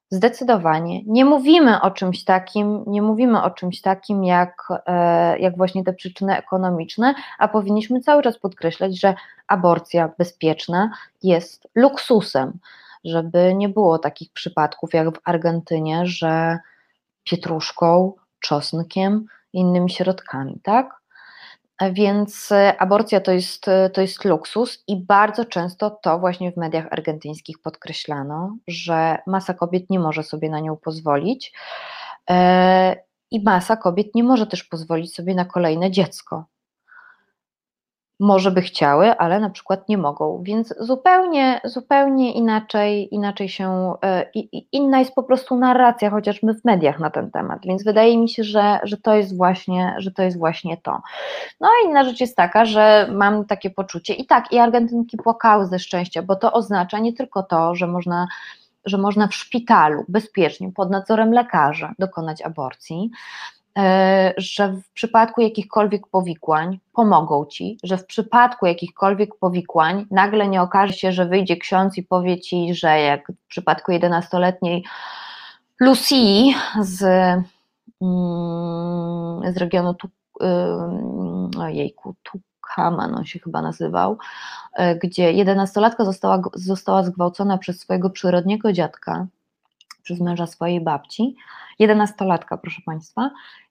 Zdecydowanie. 0.09 1.03
Nie 1.05 1.25
mówimy 1.25 1.81
o 1.81 1.91
czymś 1.91 2.23
takim, 2.23 2.83
nie 2.87 3.01
mówimy 3.01 3.43
o 3.43 3.49
czymś 3.51 3.81
takim 3.81 4.23
jak, 4.23 4.67
e, 4.85 5.39
jak 5.39 5.57
właśnie 5.57 5.83
te 5.83 5.93
przyczyny 5.93 6.37
ekonomiczne, 6.37 7.15
a 7.39 7.47
powinniśmy 7.47 8.01
cały 8.01 8.23
czas 8.23 8.39
podkreślać, 8.39 8.99
że 8.99 9.15
aborcja 9.47 10.09
bezpieczna 10.17 10.91
jest 11.23 11.67
luksusem, 11.75 12.59
żeby 13.05 13.53
nie 13.55 13.69
było 13.69 13.99
takich 13.99 14.31
przypadków 14.31 14.93
jak 14.93 15.17
w 15.17 15.21
Argentynie, 15.23 16.05
że 16.05 16.59
pietruszką 17.23 18.13
czosnkiem, 18.39 19.25
innymi 19.53 19.89
środkami, 19.89 20.59
tak? 20.63 20.96
Więc 21.91 22.51
e, 22.51 22.81
aborcja 22.81 23.21
to 23.21 23.31
jest, 23.31 23.67
e, 23.67 23.89
to 23.89 24.01
jest 24.01 24.25
luksus 24.25 24.83
i 24.87 25.05
bardzo 25.05 25.45
często 25.45 25.89
to 25.89 26.19
właśnie 26.19 26.51
w 26.51 26.57
mediach 26.57 26.87
argentyńskich 26.91 27.59
podkreślano, 27.59 28.57
że 28.67 29.17
masa 29.27 29.53
kobiet 29.53 29.89
nie 29.89 29.99
może 29.99 30.23
sobie 30.23 30.49
na 30.49 30.59
nią 30.59 30.77
pozwolić 30.77 31.53
e, 32.29 32.95
i 33.31 33.43
masa 33.43 33.77
kobiet 33.77 34.15
nie 34.15 34.23
może 34.23 34.47
też 34.47 34.63
pozwolić 34.63 35.15
sobie 35.15 35.35
na 35.35 35.45
kolejne 35.45 35.91
dziecko 35.91 36.45
może 38.19 38.51
by 38.51 38.61
chciały, 38.61 39.17
ale 39.17 39.39
na 39.39 39.49
przykład 39.49 39.89
nie 39.89 39.97
mogą, 39.97 40.43
więc 40.43 40.73
zupełnie, 40.79 41.61
zupełnie 41.63 42.33
inaczej, 42.33 43.15
inaczej 43.15 43.49
się, 43.49 43.93
e, 44.03 44.31
inna 44.71 44.99
jest 44.99 45.15
po 45.15 45.23
prostu 45.23 45.57
narracja, 45.57 46.09
chociażby 46.09 46.53
w 46.53 46.65
mediach 46.65 46.99
na 46.99 47.09
ten 47.09 47.31
temat, 47.31 47.59
więc 47.65 47.83
wydaje 47.83 48.17
mi 48.17 48.29
się, 48.29 48.43
że, 48.43 48.79
że, 48.83 48.97
to 48.97 49.15
jest 49.15 49.37
właśnie, 49.37 49.95
że 49.97 50.11
to 50.11 50.23
jest 50.23 50.37
właśnie 50.37 50.77
to. 50.77 51.01
No 51.61 51.67
a 51.67 51.87
inna 51.89 52.03
rzecz 52.03 52.19
jest 52.19 52.35
taka, 52.35 52.65
że 52.65 53.09
mam 53.11 53.45
takie 53.45 53.69
poczucie 53.69 54.13
i 54.13 54.25
tak, 54.25 54.51
i 54.51 54.57
Argentynki 54.57 55.17
płakały 55.17 55.65
ze 55.65 55.79
szczęścia, 55.79 56.21
bo 56.21 56.35
to 56.35 56.53
oznacza 56.53 56.99
nie 56.99 57.13
tylko 57.13 57.43
to, 57.43 57.75
że 57.75 57.87
można 57.87 58.27
że 58.85 58.97
można 58.97 59.27
w 59.27 59.35
szpitalu 59.35 60.05
bezpiecznie 60.07 60.71
pod 60.71 60.89
nadzorem 60.89 61.31
lekarza 61.31 61.93
dokonać 61.99 62.41
aborcji, 62.41 63.11
że 64.37 64.73
w 64.73 64.89
przypadku 64.93 65.41
jakichkolwiek 65.41 66.07
powikłań 66.07 66.79
pomogą 66.93 67.45
ci, 67.45 67.77
że 67.83 67.97
w 67.97 68.05
przypadku 68.05 68.65
jakichkolwiek 68.65 69.35
powikłań 69.39 70.05
nagle 70.11 70.47
nie 70.47 70.61
okaże 70.61 70.93
się, 70.93 71.11
że 71.11 71.25
wyjdzie 71.25 71.57
ksiądz 71.57 71.97
i 71.97 72.03
powie 72.03 72.39
ci, 72.39 72.75
że 72.75 72.99
jak 72.99 73.31
w 73.31 73.47
przypadku 73.47 73.91
11-letniej 73.91 74.83
Lucy 75.79 76.15
z, 76.81 77.03
mm, 78.01 79.53
z 79.53 79.57
regionu 79.57 79.93
tu, 79.93 80.07
ojejku, 81.59 82.15
Tukaman 82.23 83.15
on 83.15 83.25
się 83.25 83.39
chyba 83.39 83.61
nazywał, 83.61 84.17
e, 84.73 84.95
gdzie 84.95 85.33
11-latka 85.33 86.05
została, 86.05 86.41
została 86.53 87.03
zgwałcona 87.03 87.57
przez 87.57 87.79
swojego 87.79 88.09
przyrodniego 88.09 88.73
dziadka, 88.73 89.27
przez 90.03 90.19
męża 90.19 90.47
swojej 90.47 90.81
babci, 90.81 91.35
11-latka, 91.79 92.57
proszę 92.57 92.81
Państwa, 92.85 93.29
E, 93.29 93.66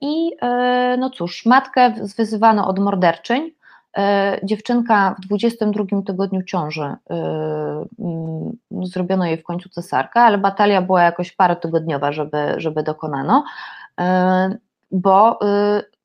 I 0.00 0.36
e, 0.42 0.96
no 0.98 1.10
cóż, 1.10 1.46
matkę 1.46 1.94
wyzywano 2.18 2.68
od 2.68 2.78
morderczyń. 2.78 3.50
E, 3.96 4.40
dziewczynka 4.42 5.14
w 5.18 5.26
22 5.26 5.84
tygodniu 6.06 6.42
ciąży 6.42 6.94
mm, 7.10 8.56
zrobiono 8.82 9.26
jej 9.26 9.36
w 9.36 9.44
końcu 9.44 9.68
cesarka, 9.68 10.22
ale 10.22 10.38
batalia 10.38 10.82
była 10.82 11.02
jakoś 11.02 11.32
parotygodniowa, 11.32 12.12
żeby, 12.12 12.54
żeby 12.56 12.82
dokonano, 12.82 13.44
bo 14.90 15.38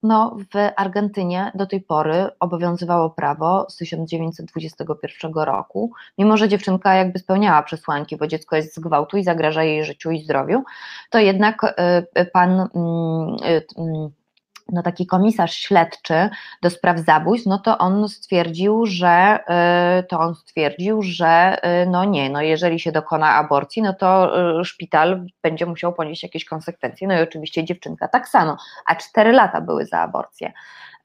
no, 0.06 0.38
w 0.54 0.72
Argentynie 0.76 1.52
do 1.56 1.66
tej 1.66 1.82
pory 1.82 2.30
obowiązywało 2.40 3.10
prawo 3.10 3.66
z 3.70 3.78
1921 3.78 5.34
roku, 5.34 5.92
mimo 6.18 6.38
że 6.38 6.50
dziewczynka 6.50 6.94
jakby 6.94 7.20
spełniała 7.20 7.64
przesłanki, 7.64 8.18
bo 8.18 8.28
dziecko 8.28 8.56
jest 8.56 8.76
z 8.76 8.80
gwałtu 8.80 9.18
i 9.18 9.24
zagraża 9.24 9.64
jej 9.64 9.86
życiu 9.86 10.12
i 10.12 10.24
zdrowiu, 10.24 10.64
to 11.10 11.20
jednak 11.20 11.64
y, 11.64 12.22
y, 12.22 12.26
pan 12.26 12.52
mm, 12.52 13.36
y, 13.46 14.12
no 14.72 14.84
taki 14.84 15.06
komisarz 15.06 15.54
śledczy 15.54 16.30
do 16.62 16.70
spraw 16.70 17.00
zabójstw, 17.00 17.48
no 17.48 17.60
to 17.60 17.78
on 17.78 18.10
stwierdził, 18.10 18.86
że 18.86 19.40
y, 20.00 20.04
to 20.04 20.20
on 20.20 20.36
stwierdził, 20.36 21.02
że 21.02 21.58
y, 21.84 21.90
no 21.90 22.04
nie, 22.04 22.30
no 22.30 22.42
jeżeli 22.42 22.80
się 22.80 22.92
dokona 22.92 23.36
aborcji, 23.36 23.82
no 23.82 23.94
to 23.94 24.32
y, 24.62 24.66
szpital 24.66 25.26
będzie 25.44 25.66
musiał 25.66 25.94
ponieść 25.94 26.24
jakieś 26.24 26.46
konsekwencje. 26.46 27.08
No 27.08 27.20
i 27.20 27.22
oczywiście 27.22 27.64
dziewczynka 27.64 28.08
tak 28.08 28.28
samo, 28.28 28.58
a 28.86 28.96
cztery 28.96 29.32
lata 29.32 29.62
były 29.62 29.86
za 29.86 30.00
aborcję, 30.00 30.52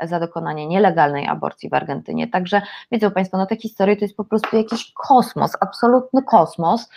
za 0.02 0.20
dokonanie 0.20 0.66
nielegalnej 0.66 1.26
aborcji 1.26 1.68
w 1.68 1.74
Argentynie. 1.74 2.28
Także 2.28 2.62
wiedzą 2.92 3.10
Państwo, 3.10 3.38
no 3.38 3.46
te 3.46 3.56
historie 3.56 3.96
to 3.96 4.04
jest 4.04 4.16
po 4.16 4.24
prostu 4.24 4.56
jakiś 4.56 4.92
kosmos, 4.92 5.52
absolutny 5.60 6.22
kosmos. 6.22 6.88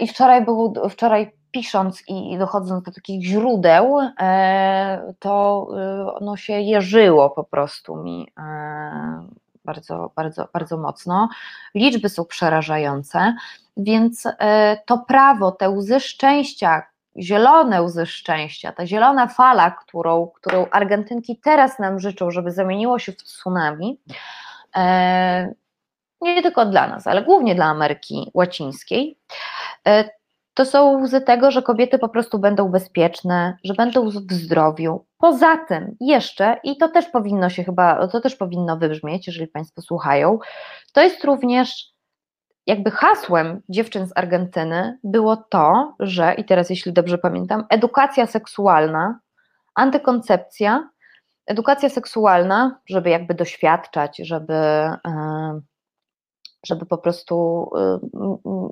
I 0.00 0.08
wczoraj 0.08 0.44
był, 0.44 0.74
wczoraj 0.90 1.39
pisząc 1.50 2.02
i 2.08 2.38
dochodząc 2.38 2.84
do 2.84 2.92
takich 2.92 3.24
źródeł, 3.24 3.98
e, 4.20 5.14
to 5.18 5.66
e, 5.76 6.24
no 6.24 6.36
się 6.36 6.52
jeżyło 6.52 7.30
po 7.30 7.44
prostu 7.44 7.96
mi 7.96 8.28
e, 8.38 9.26
bardzo, 9.64 10.12
bardzo, 10.16 10.48
bardzo 10.52 10.78
mocno. 10.78 11.28
Liczby 11.74 12.08
są 12.08 12.24
przerażające, 12.24 13.34
więc 13.76 14.28
to 14.86 14.98
prawo, 14.98 15.52
te 15.52 15.70
łzy 15.70 16.00
szczęścia, 16.00 16.82
zielone 17.18 17.82
łzy 17.82 18.06
szczęścia, 18.06 18.72
ta 18.72 18.86
zielona 18.86 19.26
fala, 19.26 19.70
którą, 19.70 20.26
którą 20.26 20.66
Argentynki 20.70 21.36
teraz 21.36 21.78
nam 21.78 22.00
życzą, 22.00 22.30
żeby 22.30 22.50
zamieniło 22.50 22.98
się 22.98 23.12
w 23.12 23.16
tsunami, 23.16 24.00
nie 26.20 26.42
tylko 26.42 26.66
dla 26.66 26.88
nas, 26.88 27.06
ale 27.06 27.22
głównie 27.22 27.54
dla 27.54 27.64
Ameryki 27.64 28.30
Łacińskiej, 28.34 29.18
to 30.54 30.64
są 30.64 31.02
łzy 31.02 31.20
tego, 31.20 31.50
że 31.50 31.62
kobiety 31.62 31.98
po 31.98 32.08
prostu 32.08 32.38
będą 32.38 32.68
bezpieczne, 32.68 33.56
że 33.64 33.74
będą 33.74 34.10
w 34.10 34.32
zdrowiu. 34.32 35.06
Poza 35.18 35.56
tym 35.56 35.96
jeszcze, 36.00 36.56
i 36.64 36.76
to 36.76 36.88
też 36.88 37.06
powinno 37.06 37.50
się 37.50 37.64
chyba, 37.64 38.08
to 38.08 38.20
też 38.20 38.36
powinno 38.36 38.76
wybrzmieć, 38.76 39.26
jeżeli 39.26 39.48
Państwo 39.48 39.82
słuchają, 39.82 40.38
to 40.92 41.02
jest 41.02 41.24
również 41.24 41.90
jakby 42.66 42.90
hasłem 42.90 43.60
dziewczyn 43.68 44.06
z 44.06 44.12
Argentyny 44.14 44.98
było 45.04 45.36
to, 45.36 45.94
że, 46.00 46.34
i 46.34 46.44
teraz 46.44 46.70
jeśli 46.70 46.92
dobrze 46.92 47.18
pamiętam, 47.18 47.64
edukacja 47.70 48.26
seksualna, 48.26 49.20
antykoncepcja, 49.74 50.90
edukacja 51.46 51.88
seksualna, 51.88 52.80
żeby 52.88 53.10
jakby 53.10 53.34
doświadczać, 53.34 54.16
żeby. 54.18 54.54
Żeby 56.66 56.86
po 56.86 56.98
prostu 56.98 57.66
y, 57.76 58.08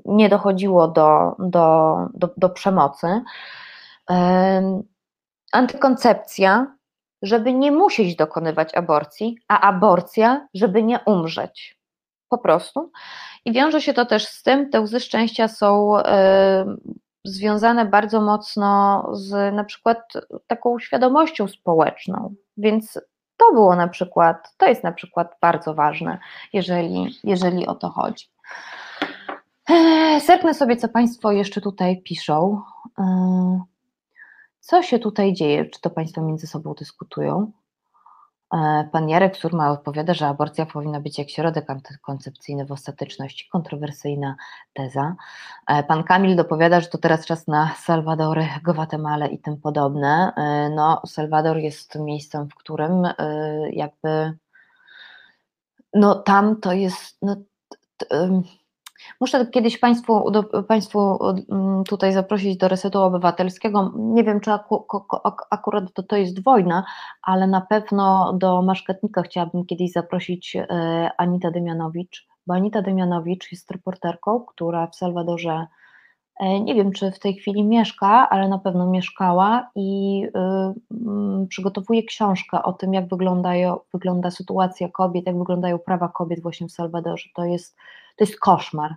nie 0.05 0.29
dochodziło 0.29 0.89
do, 0.89 1.37
do, 1.39 1.97
do, 2.15 2.31
do 2.37 2.51
przemocy. 2.51 3.23
Antykoncepcja, 5.53 6.77
żeby 7.23 7.53
nie 7.53 7.73
musieć 7.73 8.17
dokonywać 8.17 8.75
aborcji, 8.75 9.39
a 9.49 9.61
aborcja, 9.61 10.49
żeby 10.55 10.83
nie 10.83 11.01
umrzeć. 11.07 11.79
Po 12.29 12.39
prostu. 12.39 12.91
I 13.45 13.53
wiąże 13.53 13.81
się 13.81 13.95
to 13.95 14.07
też 14.07 14.27
z 14.27 14.43
tym, 14.43 14.71
te 14.71 14.81
łzy 14.81 15.01
szczęścia 15.01 15.49
są 15.49 15.95
związane 17.25 17.87
bardzo 17.87 18.21
mocno 18.21 19.05
z 19.13 19.55
na 19.55 19.65
przykład 19.65 19.99
taką 20.47 20.79
świadomością 20.79 21.49
społeczną. 21.49 22.35
Więc 22.57 23.01
to 23.39 23.53
było 23.53 23.77
na 23.77 23.89
przykład, 23.89 24.55
to 24.57 24.67
jest 24.67 24.85
na 24.85 24.93
przykład 24.93 25.37
bardzo 25.41 25.75
ważne, 25.75 26.19
jeżeli, 26.53 27.19
jeżeli 27.25 27.67
o 27.67 27.75
to 27.75 27.89
chodzi. 27.89 28.27
Serknę 30.21 30.55
sobie, 30.55 30.77
co 30.77 30.89
Państwo 30.89 31.33
jeszcze 31.33 31.61
tutaj 31.61 32.03
piszą. 32.03 32.63
Co 34.61 34.83
się 34.83 34.99
tutaj 34.99 35.33
dzieje? 35.33 35.65
Czy 35.65 35.81
to 35.81 35.91
Państwo 35.91 36.23
między 36.23 36.47
sobą 36.47 36.75
dyskutują? 36.75 37.53
E, 38.55 38.89
pan 38.93 39.09
Jarek 39.09 39.37
Surma 39.37 39.71
odpowiada, 39.71 40.15
że 40.15 40.27
aborcja 40.27 40.67
powinna 40.67 41.01
być 41.01 41.19
jak 41.19 41.31
środek 41.31 41.71
antykoncepcyjny 41.71 42.67
w 42.67 42.73
ostateczności. 42.73 43.49
Kontrowersyjna 43.49 44.37
teza. 44.73 45.17
E, 45.67 45.83
pan 45.83 46.05
Kamil 46.05 46.37
dopowiada, 46.37 46.81
że 46.81 46.87
to 46.87 46.99
teraz 46.99 47.27
czas 47.27 47.47
na 47.47 47.75
Salwadory, 47.75 48.49
Gwatemalę 48.65 49.29
i 49.29 49.39
tym 49.39 49.57
podobne. 49.57 50.33
E, 50.37 50.71
no, 50.71 51.03
Salwador 51.07 51.57
jest 51.57 51.95
miejscem, 51.95 52.49
w 52.49 52.55
którym 52.55 53.03
jakby 53.73 54.39
no 55.95 56.15
tam 56.15 56.61
to 56.61 56.73
jest 56.73 57.19
no, 57.23 57.37
Muszę 59.21 59.47
kiedyś 59.47 59.79
Państwu, 59.79 60.31
do, 60.31 60.43
państwu 60.63 61.19
mm, 61.51 61.85
tutaj 61.85 62.13
zaprosić 62.13 62.57
do 62.57 62.69
resetu 62.69 63.03
obywatelskiego. 63.03 63.93
Nie 63.97 64.25
wiem, 64.25 64.41
czy 64.41 64.53
aku, 64.53 64.87
akurat 65.51 65.93
to, 65.93 66.03
to 66.03 66.17
jest 66.17 66.43
wojna, 66.43 66.85
ale 67.23 67.47
na 67.47 67.61
pewno 67.61 68.33
do 68.33 68.63
Maszketnika 68.63 69.23
chciałabym 69.23 69.67
kiedyś 69.67 69.93
zaprosić 69.93 70.57
e, 70.57 71.11
Anita 71.17 71.51
Demianowicz, 71.51 72.27
bo 72.47 72.55
Anita 72.55 72.83
Demianowicz 72.83 73.53
jest 73.53 73.71
reporterką, 73.71 74.41
która 74.41 74.87
w 74.87 74.97
Salwadorze 74.97 75.67
nie 76.41 76.75
wiem, 76.75 76.93
czy 76.93 77.11
w 77.11 77.19
tej 77.19 77.35
chwili 77.35 77.65
mieszka, 77.65 78.29
ale 78.31 78.49
na 78.49 78.59
pewno 78.59 78.87
mieszkała 78.87 79.71
i 79.75 80.23
y, 80.25 81.47
przygotowuje 81.49 82.03
książkę 82.03 82.63
o 82.63 82.73
tym, 82.73 82.95
jak 82.95 83.09
wyglądają, 83.09 83.79
wygląda 83.93 84.31
sytuacja 84.31 84.89
kobiet, 84.89 85.27
jak 85.27 85.39
wyglądają 85.39 85.79
prawa 85.79 86.09
kobiet 86.09 86.43
właśnie 86.43 86.69
w 86.69 86.73
Salwadorze. 86.73 87.29
To 87.35 87.45
jest 87.45 87.77
to 88.19 88.25
jest 88.25 88.41
koszmar. 88.41 88.95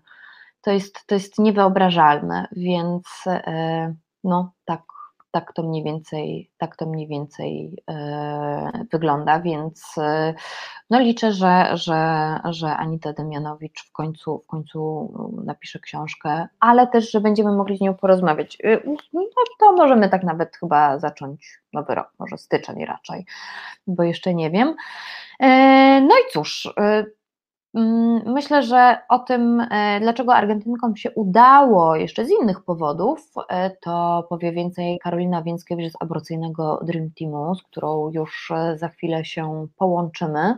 To 0.61 0.71
jest, 0.71 1.07
to 1.07 1.15
jest 1.15 1.39
niewyobrażalne, 1.39 2.47
więc 2.51 3.03
e, 3.27 3.95
no 4.23 4.51
tak, 4.65 4.83
tak 5.31 5.53
to 5.53 5.63
mniej 5.63 5.83
więcej, 5.83 6.51
tak 6.57 6.75
to 6.75 6.85
mniej 6.85 7.07
więcej 7.07 7.83
e, 7.89 8.85
wygląda, 8.91 9.39
więc 9.39 9.97
e, 9.97 10.33
no 10.89 10.99
liczę, 10.99 11.31
że, 11.31 11.69
że, 11.73 12.39
że 12.49 12.77
Anita 12.77 13.13
Demianowicz 13.13 13.83
w 13.83 13.91
końcu, 13.91 14.39
w 14.39 14.47
końcu 14.47 15.13
napisze 15.45 15.79
książkę, 15.79 16.47
ale 16.59 16.87
też, 16.87 17.11
że 17.11 17.21
będziemy 17.21 17.51
mogli 17.51 17.77
z 17.77 17.81
nią 17.81 17.93
porozmawiać. 17.93 18.57
No 19.13 19.21
to 19.59 19.73
możemy 19.73 20.09
tak 20.09 20.23
nawet 20.23 20.57
chyba 20.57 20.99
zacząć 20.99 21.61
nowy 21.73 21.95
rok, 21.95 22.13
może 22.19 22.37
styczeń 22.37 22.85
raczej, 22.85 23.25
bo 23.87 24.03
jeszcze 24.03 24.33
nie 24.33 24.51
wiem. 24.51 24.75
No 26.01 26.15
i 26.15 26.31
cóż, 26.33 26.73
Mm, 26.77 27.20
myślę, 28.25 28.63
że 28.63 28.97
o 29.09 29.19
tym, 29.19 29.61
e, 29.71 29.99
dlaczego 29.99 30.35
Argentynkom 30.35 30.95
się 30.95 31.11
udało 31.11 31.95
jeszcze 31.95 32.25
z 32.25 32.29
innych 32.41 32.63
powodów, 32.63 33.33
e, 33.49 33.69
to 33.69 34.25
powie 34.29 34.51
więcej 34.51 34.99
Karolina 34.99 35.43
Więckiewicz 35.43 35.91
z 35.91 35.95
aborcyjnego 35.99 36.79
Dream 36.83 37.09
Teamu, 37.19 37.55
z 37.55 37.63
którą 37.63 38.11
już 38.11 38.51
e, 38.51 38.77
za 38.77 38.87
chwilę 38.87 39.25
się 39.25 39.67
połączymy. 39.77 40.55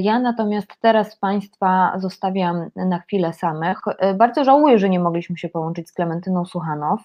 Ja 0.00 0.18
natomiast 0.18 0.68
teraz 0.80 1.16
Państwa 1.16 1.92
zostawiam 1.96 2.70
na 2.76 2.98
chwilę 2.98 3.32
samych. 3.32 3.78
Bardzo 4.14 4.44
żałuję, 4.44 4.78
że 4.78 4.88
nie 4.88 5.00
mogliśmy 5.00 5.38
się 5.38 5.48
połączyć 5.48 5.88
z 5.88 5.92
Klementyną 5.92 6.44
Suchanow, 6.44 7.00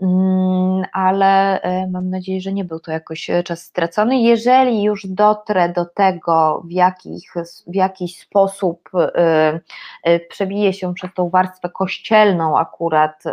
mm, 0.00 0.84
ale 0.92 1.60
mam 1.90 2.10
nadzieję, 2.10 2.40
że 2.40 2.52
nie 2.52 2.64
był 2.64 2.80
to 2.80 2.92
jakoś 2.92 3.30
czas 3.44 3.62
stracony. 3.62 4.20
Jeżeli 4.20 4.82
już 4.82 5.06
dotrę 5.06 5.68
do 5.68 5.84
tego, 5.84 6.62
w, 6.64 6.70
jakich, 6.70 7.34
w 7.66 7.74
jakiś 7.74 8.18
sposób, 8.20 8.51
sposób 8.52 8.90
y, 8.94 10.10
y, 10.10 10.26
przebije 10.28 10.72
się 10.72 10.94
przez 10.94 11.14
tą 11.14 11.30
warstwę 11.30 11.70
kościelną, 11.70 12.58
akurat 12.58 13.24
y, 13.26 13.32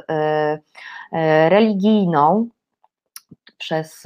religijną, 1.49 2.47
przez, 3.58 4.03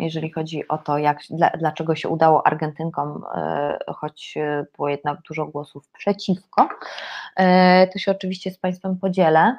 jeżeli 0.00 0.32
chodzi 0.32 0.68
o 0.68 0.78
to, 0.78 0.98
jak, 0.98 1.18
dlaczego 1.58 1.94
się 1.94 2.08
udało 2.08 2.46
Argentynkom, 2.46 3.24
choć 3.96 4.34
było 4.76 4.88
jednak 4.88 5.18
dużo 5.28 5.46
głosów 5.46 5.88
przeciwko, 5.98 6.68
to 7.92 7.98
się 7.98 8.10
oczywiście 8.10 8.50
z 8.50 8.58
Państwem 8.58 8.96
podzielę 8.96 9.56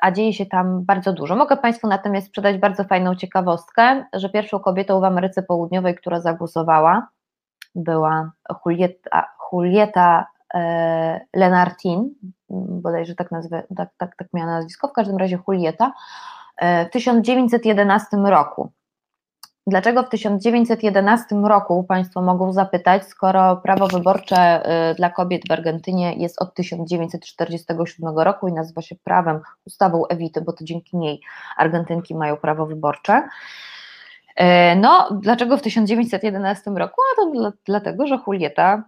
a 0.00 0.10
dzieje 0.12 0.32
się 0.32 0.46
tam 0.46 0.84
bardzo 0.84 1.12
dużo. 1.12 1.36
Mogę 1.36 1.56
Państwu 1.56 1.88
natomiast 1.88 2.26
sprzedać 2.26 2.58
bardzo 2.58 2.84
fajną 2.84 3.14
ciekawostkę, 3.14 4.04
że 4.12 4.28
pierwszą 4.28 4.58
kobietą 4.58 5.00
w 5.00 5.04
Ameryce 5.04 5.42
Południowej, 5.42 5.94
która 5.94 6.20
zagłosowała, 6.20 7.08
była 7.74 8.32
Julieta, 8.66 9.28
Julieta 9.52 10.26
e, 10.54 11.20
Lenartin, 11.36 12.14
bodajże 12.50 13.14
tak, 13.14 13.30
nazwę, 13.30 13.62
tak, 13.76 13.90
tak, 13.96 14.16
tak 14.16 14.28
miała 14.32 14.50
nazwisko, 14.50 14.88
w 14.88 14.92
każdym 14.92 15.16
razie 15.16 15.38
Julieta, 15.48 15.92
e, 16.56 16.86
w 16.86 16.90
1911 16.90 18.16
roku. 18.16 18.72
Dlaczego 19.68 20.02
w 20.02 20.08
1911 20.08 21.36
roku 21.36 21.84
Państwo 21.84 22.22
mogą 22.22 22.52
zapytać, 22.52 23.04
skoro 23.04 23.56
prawo 23.56 23.86
wyborcze 23.86 24.36
e, 24.36 24.94
dla 24.94 25.10
kobiet 25.10 25.42
w 25.48 25.52
Argentynie 25.52 26.14
jest 26.14 26.42
od 26.42 26.54
1947 26.54 28.18
roku 28.18 28.48
i 28.48 28.52
nazywa 28.52 28.82
się 28.82 28.96
prawem, 29.04 29.40
ustawą 29.66 30.06
Ewity, 30.06 30.40
bo 30.40 30.52
to 30.52 30.64
dzięki 30.64 30.96
niej 30.96 31.20
Argentynki 31.56 32.14
mają 32.14 32.36
prawo 32.36 32.66
wyborcze. 32.66 33.28
No, 34.76 35.18
dlaczego 35.22 35.56
w 35.56 35.62
1911 35.62 36.70
roku? 36.70 37.00
A 37.12 37.16
to 37.16 37.52
dlatego, 37.66 38.06
że 38.06 38.18
Julieta 38.26 38.82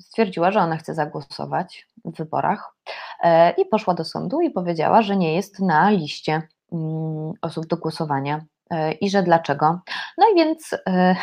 stwierdziła, 0.00 0.50
że 0.50 0.60
ona 0.60 0.76
chce 0.76 0.94
zagłosować 0.94 1.88
w 2.04 2.16
wyborach 2.16 2.74
e, 3.22 3.50
i 3.50 3.66
poszła 3.66 3.94
do 3.94 4.04
sądu 4.04 4.40
i 4.40 4.50
powiedziała, 4.50 5.02
że 5.02 5.16
nie 5.16 5.34
jest 5.34 5.60
na 5.60 5.90
liście 5.90 6.42
mm, 6.72 7.32
osób 7.42 7.66
do 7.66 7.76
głosowania 7.76 8.44
e, 8.70 8.92
i 8.92 9.10
że 9.10 9.22
dlaczego. 9.22 9.80
No 10.18 10.26
i 10.32 10.34
więc 10.34 10.72
e, 10.86 11.16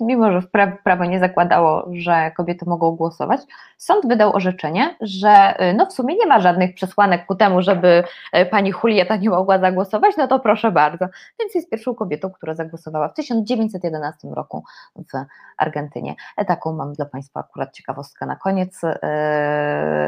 mimo 0.00 0.32
że 0.32 0.46
prawo 0.84 1.04
nie 1.04 1.20
zakładało, 1.20 1.88
że 1.92 2.30
kobiety 2.36 2.64
mogą 2.68 2.90
głosować, 2.90 3.40
sąd 3.76 4.06
wydał 4.06 4.36
orzeczenie, 4.36 4.96
że 5.00 5.62
y, 5.70 5.74
no 5.74 5.86
w 5.86 5.92
sumie 5.92 6.16
nie 6.16 6.26
ma 6.26 6.40
żadnych 6.40 6.74
przesłanek 6.74 7.26
ku 7.26 7.34
temu, 7.34 7.62
żeby 7.62 8.04
y, 8.36 8.46
pani 8.46 8.72
Julieta 8.82 9.16
nie 9.16 9.30
mogła 9.30 9.58
zagłosować, 9.58 10.16
no 10.16 10.28
to 10.28 10.40
proszę 10.40 10.72
bardzo. 10.72 11.06
Więc 11.40 11.54
jest 11.54 11.70
pierwszą 11.70 11.94
kobietą, 11.94 12.30
która 12.30 12.54
zagłosowała 12.54 13.08
w 13.08 13.14
1911 13.14 14.28
roku 14.28 14.64
w 14.96 15.24
Argentynie. 15.58 16.14
E, 16.36 16.44
taką 16.44 16.72
mam 16.72 16.92
dla 16.92 17.06
Państwa 17.06 17.40
akurat 17.40 17.72
ciekawostkę 17.72 18.26
na 18.26 18.36
koniec, 18.36 18.84
y, 18.84 18.88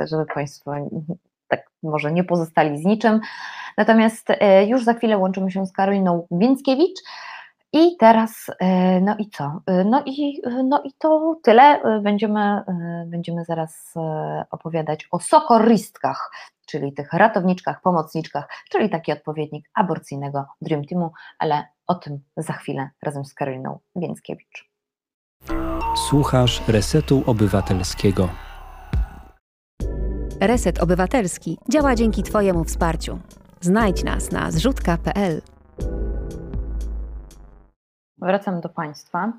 żeby 0.06 0.26
Państwo 0.34 0.72
tak 1.48 1.70
może 1.82 2.12
nie 2.12 2.24
pozostali 2.24 2.78
z 2.78 2.84
niczym. 2.84 3.20
Natomiast 3.76 4.28
już 4.66 4.84
za 4.84 4.94
chwilę 4.94 5.18
łączymy 5.18 5.50
się 5.50 5.66
z 5.66 5.72
Karoliną 5.72 6.26
Więckiewicz, 6.30 7.00
i 7.76 7.96
teraz, 7.96 8.50
e, 8.58 9.00
no 9.00 9.16
i 9.18 9.30
co? 9.30 9.60
E, 9.66 9.84
no 9.84 10.02
i, 10.06 10.42
no 10.64 10.82
i 10.84 10.92
to 10.98 11.36
tyle. 11.42 11.82
E, 11.82 12.00
będziemy, 12.00 12.62
będziemy 13.06 13.44
zaraz 13.44 13.94
opowiadać 14.50 15.08
o 15.10 15.20
sokoristkach, 15.20 16.30
czyli 16.66 16.92
tych 16.92 17.12
ratowniczkach, 17.12 17.82
pomocniczkach, 17.82 18.48
czyli 18.70 18.90
taki 18.90 19.12
odpowiednik 19.12 19.70
aborcyjnego 19.74 20.46
Dream 20.60 20.84
Teamu, 20.84 21.12
ale 21.38 21.64
o 21.86 21.94
tym 21.94 22.20
za 22.36 22.52
chwilę 22.52 22.90
razem 23.02 23.24
z 23.24 23.34
Karoliną 23.34 23.78
Więckiewicz. 23.96 24.70
Słuchasz 26.08 26.68
Resetu 26.68 27.22
Obywatelskiego. 27.26 28.28
Reset 30.40 30.82
Obywatelski 30.82 31.58
działa 31.68 31.94
dzięki 31.94 32.22
Twojemu 32.22 32.64
wsparciu. 32.64 33.18
Znajdź 33.60 34.04
nas 34.04 34.32
na 34.32 34.50
zrzutka.pl. 34.50 35.55
Wracam 38.18 38.60
do 38.60 38.68
Państwa. 38.68 39.32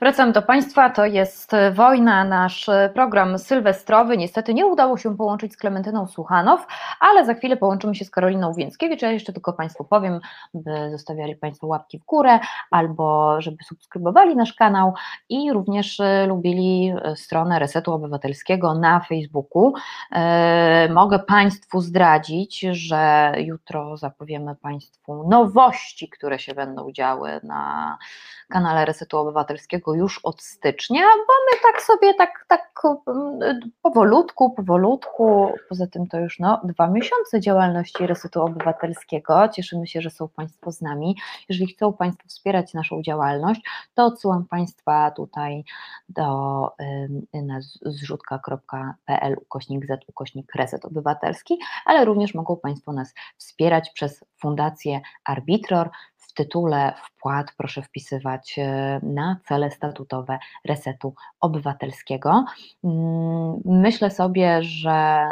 Wracam 0.00 0.32
do 0.32 0.42
Państwa, 0.42 0.90
to 0.90 1.06
jest 1.06 1.52
Wojna, 1.72 2.24
nasz 2.24 2.70
program 2.94 3.38
sylwestrowy. 3.38 4.16
Niestety 4.16 4.54
nie 4.54 4.66
udało 4.66 4.96
się 4.96 5.16
połączyć 5.16 5.52
z 5.52 5.56
Klementyną 5.56 6.06
Słuchanow, 6.06 6.66
ale 7.00 7.24
za 7.24 7.34
chwilę 7.34 7.56
połączymy 7.56 7.94
się 7.94 8.04
z 8.04 8.10
Karoliną 8.10 8.52
Więckiewicz. 8.54 9.02
Ja 9.02 9.10
jeszcze 9.10 9.32
tylko 9.32 9.52
Państwu 9.52 9.84
powiem, 9.84 10.20
by 10.54 10.90
zostawiali 10.90 11.36
Państwo 11.36 11.66
łapki 11.66 11.98
w 11.98 12.04
górę 12.04 12.38
albo 12.70 13.40
żeby 13.40 13.56
subskrybowali 13.64 14.36
nasz 14.36 14.54
kanał 14.54 14.94
i 15.28 15.52
również 15.52 16.00
e, 16.00 16.26
lubili 16.26 16.92
e, 17.02 17.16
stronę 17.16 17.58
Resetu 17.58 17.92
Obywatelskiego 17.92 18.74
na 18.74 19.00
Facebooku. 19.00 19.72
E, 20.12 20.88
mogę 20.92 21.18
Państwu 21.18 21.80
zdradzić, 21.80 22.60
że 22.60 23.32
jutro 23.38 23.96
zapowiemy 23.96 24.56
Państwu 24.56 25.28
nowości, 25.28 26.08
które 26.08 26.38
się 26.38 26.54
będą 26.54 26.92
działy 26.92 27.40
na 27.42 27.98
kanale 28.48 28.84
Resetu 28.84 29.18
Obywatelskiego 29.18 29.94
już 29.94 30.20
od 30.22 30.42
stycznia, 30.42 31.00
bo 31.00 31.32
my 31.50 31.72
tak 31.72 31.82
sobie, 31.82 32.14
tak, 32.14 32.44
tak 32.48 32.82
mm, 33.06 33.60
powolutku, 33.82 34.50
powolutku, 34.50 35.52
poza 35.68 35.86
tym 35.86 36.06
to 36.06 36.20
już 36.20 36.38
no, 36.38 36.60
dwa 36.64 36.86
miesiące 36.86 37.40
działalności 37.40 38.06
Resetu 38.06 38.42
Obywatelskiego, 38.42 39.48
cieszymy 39.48 39.86
się, 39.86 40.00
że 40.00 40.10
są 40.10 40.28
Państwo 40.28 40.72
z 40.72 40.80
nami. 40.80 41.16
Jeżeli 41.48 41.72
chcą 41.72 41.92
Państwo 41.92 42.28
wspierać 42.28 42.74
naszą 42.74 43.02
działalność, 43.02 43.60
to 43.94 44.04
odsyłam 44.04 44.44
Państwa 44.44 45.10
tutaj 45.10 45.64
do 46.08 46.24
na 47.32 47.60
zrzutka.pl 47.82 49.36
ukośnik 49.42 49.86
z 49.86 50.08
ukośnik 50.08 50.54
Reset 50.54 50.84
Obywatelski, 50.84 51.58
ale 51.84 52.04
również 52.04 52.34
mogą 52.34 52.56
Państwo 52.56 52.92
nas 52.92 53.14
wspierać 53.36 53.90
przez 53.90 54.24
Fundację 54.40 55.00
Arbitror, 55.24 55.90
tytule 56.38 56.92
wpłat 57.04 57.46
proszę 57.56 57.82
wpisywać 57.82 58.58
e, 58.58 59.00
na 59.02 59.36
cele 59.48 59.70
statutowe 59.70 60.38
Resetu 60.64 61.14
Obywatelskiego. 61.40 62.44
Mm, 62.84 63.60
myślę 63.64 64.10
sobie, 64.10 64.62
że 64.62 65.28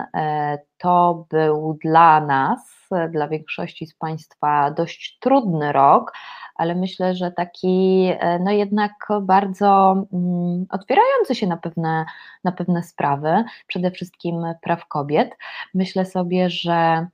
to 0.79 1.27
był 1.31 1.79
dla 1.83 2.21
nas, 2.21 2.89
dla 3.11 3.29
większości 3.29 3.87
z 3.87 3.95
Państwa 3.95 4.71
dość 4.71 5.19
trudny 5.21 5.73
rok, 5.73 6.13
ale 6.55 6.75
myślę, 6.75 7.15
że 7.15 7.31
taki 7.31 8.09
no 8.41 8.51
jednak 8.51 8.93
bardzo 9.23 9.93
mm, 10.13 10.67
otwierający 10.71 11.35
się 11.35 11.47
na 11.47 11.57
pewne, 11.57 12.05
na 12.45 12.53
pewne 12.53 12.83
sprawy, 12.83 13.45
przede 13.67 13.91
wszystkim 13.91 14.43
praw 14.63 14.89
kobiet. 14.89 15.37
Myślę 15.75 16.05
sobie, 16.05 16.51
że 16.51 17.07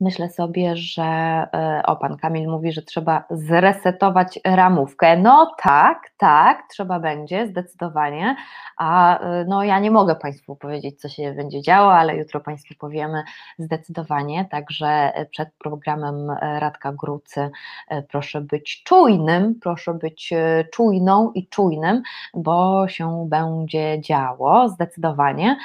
Myślę 0.00 0.30
sobie, 0.30 0.76
że 0.76 1.02
e, 1.02 1.82
o, 1.86 1.96
pan 1.96 2.16
Kamil 2.16 2.48
mówi, 2.48 2.72
że 2.72 2.82
trzeba 2.82 3.24
zresetować 3.30 4.38
ramówkę. 4.44 5.16
No 5.16 5.54
tak, 5.62 6.10
tak, 6.16 6.62
trzeba 6.70 7.00
będzie, 7.00 7.46
zdecydowanie. 7.46 8.36
A 8.76 9.18
e, 9.18 9.44
no 9.48 9.64
ja 9.64 9.78
nie 9.78 9.90
mogę 9.90 10.16
Państwu 10.16 10.56
powiedzieć, 10.56 11.00
co 11.00 11.08
się 11.08 11.32
będzie 11.32 11.62
działo, 11.62 11.94
ale 11.94 12.16
jutro 12.16 12.40
Państwu 12.40 12.74
powiemy 12.78 13.22
zdecydowanie. 13.58 14.44
Także 14.50 15.12
przed 15.30 15.48
programem 15.58 16.30
Radka 16.40 16.92
Grucy 16.92 17.50
proszę 18.08 18.40
być 18.40 18.82
czujnym, 18.82 19.54
proszę 19.62 19.94
być 19.94 20.30
czujną 20.72 21.32
i 21.32 21.46
czujnym, 21.48 22.02
bo 22.34 22.88
się 22.88 23.26
będzie 23.28 24.00
działo 24.00 24.68
zdecydowanie. 24.68 25.56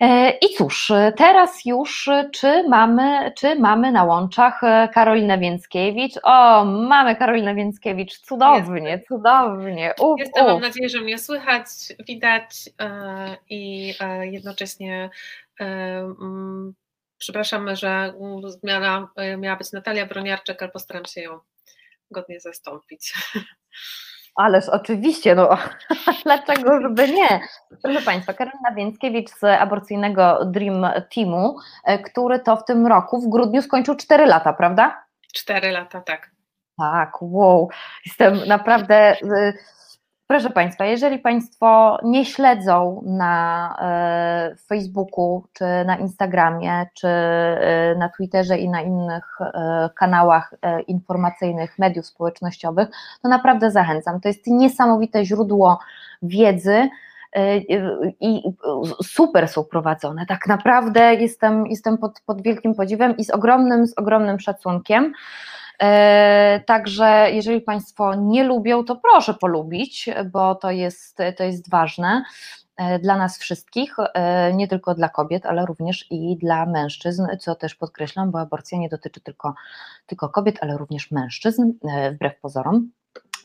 E, 0.00 0.30
I 0.30 0.54
cóż, 0.56 0.92
teraz 1.16 1.64
już 1.64 2.10
czy 2.32 2.68
mamy, 2.68 3.32
czy 3.36 3.54
mamy 3.54 3.92
na 3.92 4.04
łączach 4.04 4.64
e, 4.64 4.88
Karolinę 4.94 5.38
Więckiewicz? 5.38 6.14
O, 6.22 6.64
mamy 6.64 7.16
Karolinę 7.16 7.54
Więckiewicz, 7.54 8.18
cudownie, 8.18 8.90
Jest. 8.90 9.08
cudownie. 9.08 9.94
Uf, 10.00 10.20
Jestem, 10.20 10.44
uf. 10.44 10.52
mam 10.52 10.60
nadzieję, 10.60 10.88
że 10.88 11.00
mnie 11.00 11.18
słychać, 11.18 11.66
widać 12.08 12.70
e, 12.80 13.36
i 13.50 13.94
jednocześnie 14.22 15.10
mm, 15.60 16.74
przepraszamy, 17.18 17.76
że 17.76 18.14
zmiana 18.46 19.08
miała 19.38 19.56
być 19.56 19.72
Natalia 19.72 20.06
Broniarczyk, 20.06 20.62
ale 20.62 20.70
postaram 20.70 21.04
się 21.04 21.20
ją 21.20 21.38
godnie 22.10 22.40
zastąpić. 22.40 23.12
Ależ 24.36 24.68
oczywiście, 24.68 25.34
no 25.34 25.48
dlaczego 26.24 26.80
żeby 26.80 27.08
nie? 27.08 27.40
Proszę 27.82 28.02
Państwa, 28.02 28.32
Karolina 28.32 28.72
Więckiewicz 28.76 29.30
z 29.30 29.44
aborcyjnego 29.44 30.44
Dream 30.44 30.86
Teamu, 31.14 31.56
e, 31.84 31.98
który 31.98 32.38
to 32.38 32.56
w 32.56 32.64
tym 32.64 32.86
roku, 32.86 33.20
w 33.20 33.28
grudniu 33.28 33.62
skończył 33.62 33.96
4 33.96 34.26
lata, 34.26 34.52
prawda? 34.52 35.04
4 35.34 35.70
lata, 35.70 36.00
tak. 36.00 36.30
Tak, 36.78 37.22
wow, 37.22 37.68
jestem 38.06 38.40
naprawdę 38.46 39.16
y, 39.22 39.54
Proszę 40.28 40.50
Państwa, 40.50 40.84
jeżeli 40.84 41.18
Państwo 41.18 41.98
nie 42.04 42.24
śledzą 42.24 43.02
na 43.06 43.76
e, 43.80 44.56
Facebooku, 44.56 45.44
czy 45.52 45.64
na 45.64 45.96
Instagramie, 45.96 46.86
czy 46.94 47.08
e, 47.08 47.94
na 47.98 48.08
Twitterze 48.08 48.58
i 48.58 48.68
na 48.68 48.82
innych 48.82 49.38
e, 49.40 49.90
kanałach 49.94 50.54
informacyjnych, 50.86 51.78
mediów 51.78 52.06
społecznościowych, 52.06 52.88
to 53.22 53.28
naprawdę 53.28 53.70
zachęcam. 53.70 54.20
To 54.20 54.28
jest 54.28 54.46
niesamowite 54.46 55.24
źródło 55.24 55.78
wiedzy 56.22 56.88
i 58.20 58.42
super 59.02 59.48
są 59.48 59.64
prowadzone. 59.64 60.26
Tak 60.26 60.46
naprawdę 60.46 61.14
jestem, 61.14 61.66
jestem 61.66 61.98
pod, 61.98 62.20
pod 62.26 62.42
wielkim 62.42 62.74
podziwem 62.74 63.16
i 63.16 63.24
z 63.24 63.30
ogromnym, 63.30 63.86
z 63.86 63.98
ogromnym 63.98 64.40
szacunkiem. 64.40 65.12
E, 65.82 66.60
także 66.66 67.28
jeżeli 67.30 67.60
Państwo 67.60 68.14
nie 68.14 68.44
lubią, 68.44 68.84
to 68.84 68.96
proszę 68.96 69.34
polubić, 69.34 70.08
bo 70.32 70.54
to 70.54 70.70
jest, 70.70 71.18
to 71.36 71.44
jest 71.44 71.70
ważne 71.70 72.24
e, 72.76 72.98
dla 72.98 73.16
nas 73.16 73.38
wszystkich, 73.38 73.96
e, 73.98 74.52
nie 74.54 74.68
tylko 74.68 74.94
dla 74.94 75.08
kobiet, 75.08 75.46
ale 75.46 75.66
również 75.66 76.06
i 76.10 76.36
dla 76.36 76.66
mężczyzn, 76.66 77.26
co 77.40 77.54
też 77.54 77.74
podkreślam, 77.74 78.30
bo 78.30 78.40
aborcja 78.40 78.78
nie 78.78 78.88
dotyczy 78.88 79.20
tylko, 79.20 79.54
tylko 80.06 80.28
kobiet, 80.28 80.58
ale 80.60 80.78
również 80.78 81.10
mężczyzn, 81.10 81.72
wbrew 82.12 82.40
pozorom. 82.40 82.90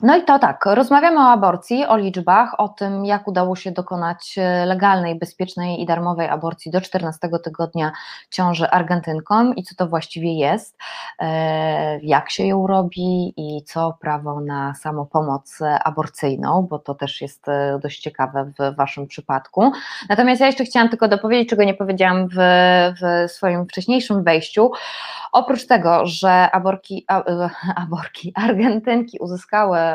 No 0.04 0.18
i 0.18 0.24
to 0.24 0.39
tak, 0.39 0.66
rozmawiamy 0.66 1.20
o 1.20 1.30
aborcji, 1.30 1.86
o 1.86 1.97
liczbach, 1.97 2.60
o 2.60 2.70
tym, 2.70 3.06
jak 3.06 3.28
udało 3.28 3.56
się 3.56 3.72
dokonać 3.72 4.36
e, 4.38 4.66
legalnej, 4.66 5.20
bezpiecznej 5.20 5.82
i 5.82 5.86
darmowej 5.86 6.30
aborcji 6.30 6.72
do 6.72 6.82
14 6.82 7.30
tygodnia 7.43 7.91
ciąży 8.30 8.70
Argentynkom 8.70 9.56
i 9.56 9.64
co 9.64 9.76
to 9.76 9.88
właściwie 9.88 10.34
jest, 10.34 10.78
e, 11.20 11.99
jak 11.99 12.30
się 12.30 12.47
ją 12.47 12.68
robi 12.68 13.34
i 13.38 13.64
co 13.64 13.97
prawo 14.02 14.41
na 14.41 14.74
samopomoc 14.74 15.60
aborcyjną, 15.84 16.68
bo 16.70 16.80
to 16.80 16.95
też 16.95 17.22
jest 17.22 17.49
e, 17.49 17.80
dość 17.82 17.99
ciekawe 17.99 18.52
w 18.60 18.76
Waszym 18.76 19.08
przypadku. 19.08 19.72
Natomiast 20.10 20.41
ja 20.41 20.47
jeszcze 20.47 20.66
chciałam 20.66 20.89
tylko 20.89 21.08
dopowiedzieć, 21.08 21.49
czego 21.49 21.64
nie 21.64 21.74
powiedziałam 21.74 22.28
w, 22.28 22.36
w 23.02 23.32
swoim 23.32 23.66
wcześniejszym 23.66 24.24
wejściu. 24.24 24.72
Oprócz 25.32 25.66
tego, 25.68 26.06
że 26.06 26.52
aborki, 26.52 27.06
aborki 27.84 28.34
Argentynki 28.36 29.18
uzyskały 29.20 29.91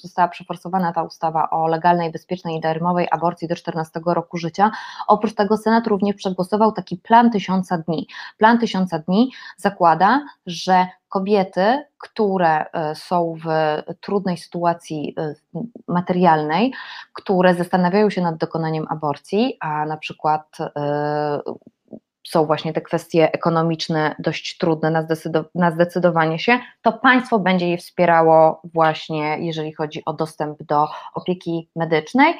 została 0.00 0.28
przeforsowana 0.28 0.92
ta 0.92 1.02
ustawa 1.02 1.50
o 1.50 1.66
legalnej, 1.66 2.12
bezpiecznej 2.12 2.56
i 2.56 2.60
darmowej 2.60 3.08
aborcji 3.10 3.48
do 3.48 3.56
14 3.56 4.00
roku 4.06 4.38
życia. 4.38 4.70
Oprócz 5.08 5.34
tego 5.34 5.56
Senat 5.56 5.86
również 5.86 6.16
przegłosował 6.16 6.72
taki 6.72 6.96
plan 6.96 7.30
tysiąca 7.30 7.78
dni. 7.78 8.08
Plan 8.38 8.58
tysiąca 8.58 8.98
dni 8.98 9.32
zakłada, 9.56 10.24
że 10.46 10.86
kobiety, 11.08 11.84
które 11.98 12.70
e, 12.72 12.94
są 12.94 13.34
w 13.44 13.48
trudnej 14.00 14.36
sytuacji 14.36 15.14
e, 15.18 15.34
materialnej, 15.88 16.72
które 17.12 17.54
zastanawiają 17.54 18.10
się 18.10 18.22
nad 18.22 18.36
dokonaniem 18.36 18.86
aborcji, 18.90 19.56
a 19.60 19.86
na 19.86 19.96
przykład 19.96 20.58
są 22.28 22.46
właśnie 22.46 22.72
te 22.72 22.80
kwestie 22.80 23.32
ekonomiczne 23.32 24.14
dość 24.18 24.58
trudne 24.58 24.90
na, 24.90 25.02
zdecydow 25.02 25.46
na 25.54 25.70
zdecydowanie 25.70 26.38
się, 26.38 26.58
to 26.82 26.92
państwo 26.92 27.38
będzie 27.38 27.68
je 27.68 27.78
wspierało 27.78 28.60
właśnie, 28.64 29.38
jeżeli 29.38 29.72
chodzi 29.72 30.04
o 30.04 30.12
dostęp 30.12 30.62
do 30.62 30.88
opieki 31.14 31.68
medycznej 31.76 32.34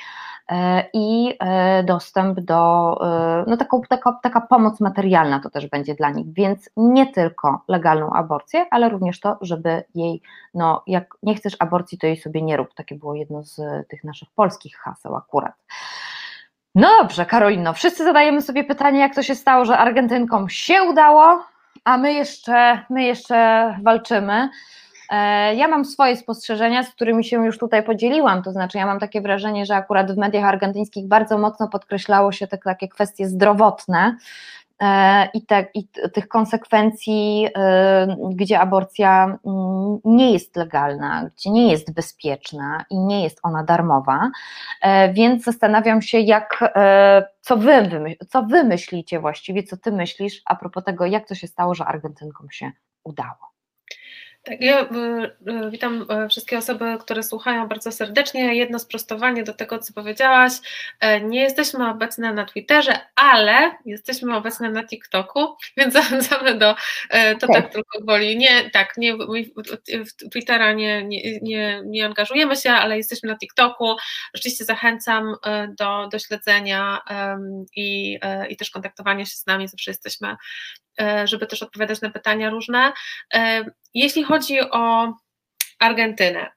e, 0.49 0.85
i 0.93 1.35
e, 1.41 1.83
dostęp 1.83 2.41
do, 2.41 2.95
e, 3.03 3.45
no 3.47 3.57
taką, 3.57 3.83
taka, 3.89 4.19
taka 4.23 4.41
pomoc 4.41 4.81
materialna 4.81 5.41
to 5.41 5.51
też 5.51 5.67
będzie 5.67 5.95
dla 5.95 6.11
nich, 6.11 6.27
więc 6.33 6.71
nie 6.77 7.13
tylko 7.13 7.61
legalną 7.69 8.11
aborcję, 8.11 8.67
ale 8.71 8.89
również 8.89 9.21
to, 9.21 9.39
żeby 9.41 9.85
jej, 9.95 10.23
no 10.55 10.83
jak 10.87 11.15
nie 11.23 11.35
chcesz 11.35 11.57
aborcji, 11.59 11.99
to 11.99 12.07
jej 12.07 12.17
sobie 12.17 12.43
nie 12.43 12.57
rób, 12.57 12.75
takie 12.75 12.95
było 12.95 13.15
jedno 13.15 13.43
z 13.45 13.61
tych 13.89 14.05
naszych 14.05 14.29
polskich 14.31 14.77
haseł 14.77 15.17
akurat. 15.17 15.55
No 16.75 16.89
dobrze, 17.03 17.27
Karolino, 17.27 17.73
wszyscy 17.73 18.05
zadajemy 18.05 18.43
sobie 18.43 18.65
pytanie, 18.65 19.01
jak 19.01 19.15
to 19.15 19.23
się 19.23 19.35
stało, 19.35 19.65
że 19.65 19.79
Argentynkom 19.79 20.49
się 20.49 20.83
udało, 20.83 21.45
a 21.85 21.99
my 21.99 22.13
jeszcze, 22.13 22.85
my 22.91 23.03
jeszcze 23.03 23.75
walczymy. 23.83 24.49
E, 25.11 25.55
ja 25.55 25.69
mam 25.69 25.85
swoje 25.85 26.17
spostrzeżenia, 26.17 26.83
z 26.83 26.91
którymi 26.91 27.25
się 27.25 27.47
już 27.47 27.59
tutaj 27.59 27.83
podzieliłam, 27.83 28.43
to 28.43 28.53
znaczy 28.53 28.79
ja 28.79 28.87
mam 28.87 28.99
takie 28.99 29.21
wrażenie, 29.21 29.67
że 29.67 29.75
akurat 29.77 30.13
w 30.13 30.17
mediach 30.17 30.45
argentyńskich 30.45 31.09
bardzo 31.09 31.39
mocno 31.39 31.69
podkreślało 31.69 32.33
się 32.33 32.47
te 32.47 32.59
takie 32.59 32.89
kwestie 32.89 33.29
zdrowotne, 33.29 34.17
i, 35.35 35.47
te, 35.47 35.67
i 35.75 35.89
tych 35.89 36.29
konsekwencji, 36.29 37.49
e, 37.57 38.17
gdzie 38.31 38.61
aborcja 38.61 39.25
mm, 39.25 39.99
nie 40.05 40.33
jest 40.33 40.57
legalna, 40.57 41.31
gdzie 41.37 41.51
nie 41.51 41.71
jest 41.71 41.95
bezpieczna 41.95 42.85
i 42.91 42.99
nie 42.99 43.23
jest 43.23 43.41
ona 43.43 43.65
darmowa, 43.65 44.31
e, 44.83 45.13
więc 45.13 45.45
zastanawiam 45.45 46.03
się, 46.03 46.19
jak, 46.19 46.75
co 47.41 47.57
wy, 47.57 47.91
co 48.29 48.43
wy 48.43 48.65
myślicie 48.65 49.21
właściwie, 49.21 49.63
co 49.63 49.77
ty 49.77 49.93
myślisz 49.93 50.43
a 50.45 50.57
propos 50.57 50.85
tego, 50.85 51.07
jak 51.07 51.29
to 51.29 51.35
się 51.35 51.47
stało, 51.47 51.75
że 51.75 51.85
Argentynkom 51.85 52.51
się 52.51 52.73
udało. 53.05 53.58
Tak, 54.49 54.61
ja 54.61 54.83
y, 54.83 54.87
y, 55.67 55.71
witam 55.71 56.07
y, 56.25 56.29
wszystkie 56.29 56.59
osoby, 56.59 56.85
które 57.01 57.23
słuchają 57.23 57.69
bardzo 57.69 57.93
serdecznie. 57.93 58.55
Jedno 58.55 58.79
sprostowanie 58.79 59.45
do 59.45 59.55
tego, 59.55 59.79
co 59.79 59.93
powiedziałaś. 59.93 60.53
E, 61.01 61.21
nie 61.21 61.41
jesteśmy 61.41 61.91
obecne 61.91 62.33
na 62.33 62.45
Twitterze, 62.45 63.01
ale 63.15 63.71
jesteśmy 63.85 64.37
obecne 64.37 64.71
na 64.71 64.87
TikToku, 64.87 65.57
więc 65.77 65.95
zachęcamy 65.95 66.55
do, 66.55 66.75
e, 67.11 67.37
to 67.37 67.47
tak, 67.47 67.57
tak 67.57 67.73
tylko 67.73 67.99
woli. 68.05 68.39
Nie, 68.39 68.71
tak, 68.71 68.97
nie, 68.97 69.17
w 70.07 70.31
Twittera 70.31 70.73
nie, 70.73 71.05
nie, 71.05 71.41
nie, 71.43 71.83
nie 71.85 72.07
angażujemy 72.07 72.57
się, 72.57 72.71
ale 72.71 72.97
jesteśmy 72.97 73.29
na 73.29 73.39
TikToku. 73.39 73.97
Rzeczywiście 74.35 74.65
zachęcam 74.65 75.35
e, 75.47 75.69
do, 75.79 76.09
do 76.13 76.19
śledzenia 76.19 77.01
i, 77.77 78.19
i 78.49 78.57
też 78.57 78.71
kontaktowania 78.71 79.25
się 79.25 79.37
z 79.37 79.47
nami, 79.47 79.69
zawsze 79.69 79.91
jesteśmy 79.91 80.37
żeby 81.25 81.47
też 81.47 81.63
odpowiadać 81.63 82.01
na 82.01 82.11
pytania 82.11 82.51
różne. 82.51 82.93
E, 83.95 83.99
jeśli 83.99 84.25
chodzi 84.25 84.61
o 84.61 85.15
Argentynę, 85.79 86.51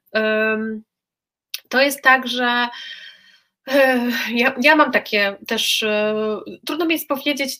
to 1.69 1.81
jest 1.81 2.01
tak, 2.01 2.27
że 2.27 2.67
e, 3.67 4.11
ja, 4.33 4.55
ja 4.61 4.75
mam 4.75 4.91
takie 4.91 5.37
też, 5.47 5.85
trudno 6.65 6.85
mi 6.85 6.93
jest 6.93 7.07
powiedzieć, 7.07 7.59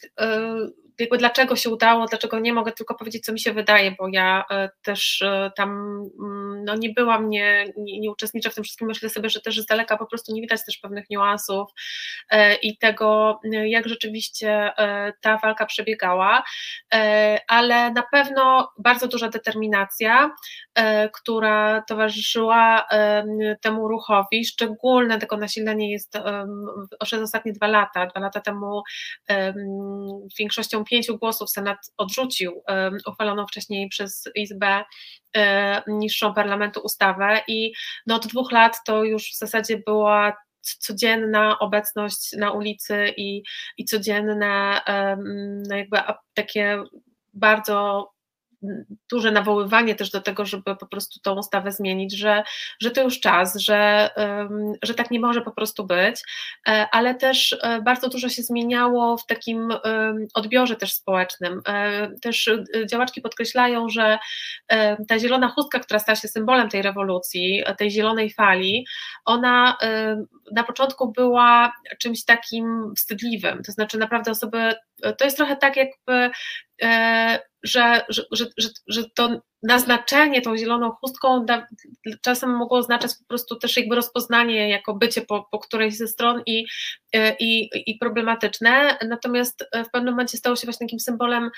jakby 1.00 1.18
dlaczego 1.18 1.56
się 1.56 1.70
udało, 1.70 2.06
dlaczego 2.06 2.40
nie 2.40 2.54
mogę 2.54 2.72
tylko 2.72 2.96
powiedzieć, 2.96 3.26
co 3.26 3.34
mi 3.34 3.40
się 3.40 3.54
wydaje, 3.54 3.96
bo 4.00 4.08
ja 4.12 4.46
też 4.84 5.24
tam 5.56 5.70
mm, 6.24 6.64
no, 6.66 6.76
nie 6.76 6.90
byłam, 6.90 7.30
nie, 7.30 7.66
nie, 7.78 8.00
nie 8.00 8.12
uczestniczę 8.12 8.50
w 8.50 8.56
tym 8.56 8.64
wszystkim. 8.64 8.88
Myślę 8.88 9.10
sobie, 9.10 9.30
że 9.30 9.42
też 9.42 9.62
z 9.62 9.66
daleka 9.66 9.98
po 9.98 10.06
prostu 10.06 10.34
nie 10.34 10.42
widać 10.42 10.66
też 10.66 10.78
pewnych 10.78 11.10
niuansów 11.10 11.70
i 12.62 12.78
tego, 12.78 13.40
jak 13.66 13.88
rzeczywiście 13.88 14.72
ta 15.22 15.38
walka 15.38 15.66
przebiegała, 15.66 16.44
ale 17.48 17.92
na 17.92 18.04
pewno 18.12 18.72
bardzo 18.78 19.08
duża 19.08 19.30
determinacja, 19.30 20.32
która 21.14 21.84
towarzyszyła 21.88 22.88
temu 23.62 23.88
ruchowi, 23.88 24.46
szczególne 24.46 25.20
tego 25.20 25.38
nasilenie 25.38 25.92
jest 25.92 26.18
przez 27.04 27.22
ostatnie 27.22 27.54
dwa 27.54 27.68
lata. 27.68 28.06
Dwa 28.06 28.20
lata 28.20 28.42
temu 28.42 28.82
większością 30.40 30.81
pięciu 30.84 31.18
głosów 31.18 31.50
Senat 31.50 31.78
odrzucił 31.98 32.64
uchwaloną 33.08 33.48
wcześniej 33.48 33.90
przez 33.90 34.24
Izbę 34.36 34.84
e, 35.36 35.82
niższą 35.88 36.34
parlamentu 36.34 36.80
ustawę 36.80 37.42
i 37.48 37.74
no 38.08 38.16
od 38.16 38.28
dwóch 38.28 38.52
lat 38.52 38.78
to 38.86 39.04
już 39.04 39.32
w 39.32 39.38
zasadzie 39.38 39.78
była 39.86 40.34
codzienna 40.62 41.60
obecność 41.60 42.34
na 42.38 42.52
ulicy 42.52 43.14
i, 43.18 43.44
i 43.78 43.86
codzienne 43.86 44.82
no 45.70 45.76
jakby 45.76 45.98
takie 46.34 46.84
bardzo 47.34 48.08
duże 49.12 49.32
nawoływanie 49.32 49.96
też 49.96 50.12
do 50.12 50.22
tego, 50.22 50.46
żeby 50.46 50.76
po 50.76 50.88
prostu 50.88 51.20
tą 51.20 51.36
ustawę 51.38 51.72
zmienić, 51.72 52.18
że, 52.18 52.44
że 52.82 52.92
to 52.92 53.04
już 53.04 53.20
czas, 53.20 53.56
że, 53.56 54.10
że 54.84 54.94
tak 54.94 55.12
nie 55.12 55.20
może 55.20 55.42
po 55.42 55.52
prostu 55.52 55.86
być, 55.86 56.22
e, 56.68 56.88
ale 56.92 57.16
też 57.16 57.58
e, 57.62 57.82
bardzo 57.82 58.10
dużo 58.10 58.30
się 58.30 58.44
zmieniało 58.44 59.18
w 59.18 59.26
takim 59.26 59.70
odbiorze 60.34 60.76
też 60.76 60.94
społecznym. 60.94 61.62
E, 61.68 62.10
też 62.22 62.50
działaczki 62.90 63.22
podkreślają, 63.22 63.90
że 63.90 64.20
ta 65.08 65.20
zielona 65.20 65.48
chustka, 65.48 65.80
która 65.80 66.00
stała 66.00 66.16
się 66.16 66.28
symbolem 66.28 66.70
tej 66.70 66.82
rewolucji, 66.82 67.64
tej 67.78 67.92
zielonej 67.92 68.34
fali, 68.34 68.86
ona 69.26 69.78
na 70.52 70.64
początku 70.64 71.12
była 71.12 71.74
czymś 72.00 72.26
takim 72.26 72.94
wstydliwym, 72.98 73.64
to 73.64 73.72
znaczy 73.72 73.98
naprawdę 73.98 74.32
osoby, 74.32 74.74
to 75.18 75.26
jest 75.26 75.38
trochę 75.38 75.56
tak 75.56 75.76
jakby 75.78 76.32
że, 77.64 78.06
że, 78.10 78.24
że, 78.32 78.46
że, 78.88 79.04
to 79.16 79.42
naznaczenie 79.64 80.42
tą 80.42 80.58
zieloną 80.58 80.92
chustką 80.92 81.46
czasem 82.22 82.50
mogło 82.58 82.78
oznaczać 82.78 83.12
po 83.20 83.26
prostu 83.28 83.56
też 83.56 83.78
jakby 83.78 83.96
rozpoznanie 83.96 84.70
jako 84.70 84.94
bycie 84.94 85.22
po, 85.22 85.48
po 85.52 85.60
którejś 85.60 85.98
ze 85.98 86.08
stron 86.08 86.42
i, 86.46 86.66
i, 87.40 87.70
i 87.86 87.98
problematyczne, 87.98 88.98
natomiast 89.10 89.66
w 89.88 89.92
pewnym 89.92 90.14
momencie 90.14 90.38
stało 90.38 90.56
się 90.56 90.66
właśnie 90.66 90.88
takim 90.88 91.00
symbolem 91.00 91.50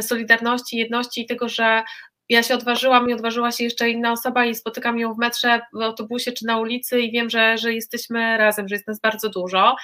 solidarności, 0.00 0.76
jedności 0.76 1.20
i 1.20 1.26
tego, 1.26 1.48
że 1.48 1.82
ja 2.30 2.42
się 2.42 2.54
odważyłam 2.54 3.10
i 3.10 3.14
odważyła 3.14 3.52
się 3.52 3.64
jeszcze 3.64 3.90
inna 3.90 4.12
osoba 4.12 4.44
i 4.44 4.54
spotykam 4.54 4.98
ją 4.98 5.14
w 5.14 5.18
metrze, 5.18 5.60
w 5.72 5.82
autobusie 5.82 6.32
czy 6.32 6.46
na 6.46 6.58
ulicy 6.58 7.00
i 7.00 7.12
wiem, 7.12 7.30
że, 7.30 7.58
że 7.58 7.72
jesteśmy 7.72 8.38
razem, 8.38 8.68
że 8.68 8.74
jest 8.74 8.86
nas 8.86 9.00
bardzo 9.00 9.28
dużo, 9.28 9.76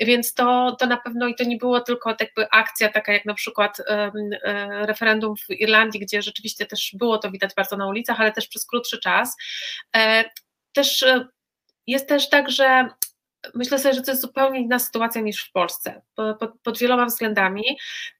więc 0.00 0.34
to, 0.34 0.76
to 0.80 0.86
na 0.86 0.96
pewno 0.96 1.28
i 1.28 1.34
to 1.34 1.44
nie 1.44 1.56
było 1.56 1.80
tylko 1.80 2.10
jakby 2.20 2.50
akcja 2.50 2.88
taka 2.88 3.12
jak 3.12 3.24
na 3.24 3.34
przykład 3.34 3.78
um, 3.88 4.12
referendum 4.86 5.34
w 5.36 5.50
Irlandii, 5.50 6.00
gdzie 6.00 6.22
rzeczywiście 6.22 6.66
też 6.66 6.90
było 6.98 7.18
to 7.18 7.30
widać 7.30 7.54
bardzo 7.56 7.76
na 7.76 7.86
ulicach, 7.86 8.20
ale 8.20 8.32
też 8.32 8.48
przez 8.48 8.66
krótszy 8.66 8.98
czas. 8.98 9.36
E, 9.96 10.24
też 10.72 11.02
e, 11.02 11.28
jest 11.86 12.08
też 12.08 12.28
tak, 12.28 12.50
że 12.50 12.88
myślę 13.54 13.78
sobie, 13.78 13.94
że 13.94 14.02
to 14.02 14.10
jest 14.10 14.22
zupełnie 14.22 14.60
inna 14.60 14.78
sytuacja 14.78 15.20
niż 15.20 15.44
w 15.44 15.52
Polsce, 15.52 16.02
pod, 16.14 16.60
pod, 16.62 16.78
wieloma 16.78 17.06
względami. 17.06 17.62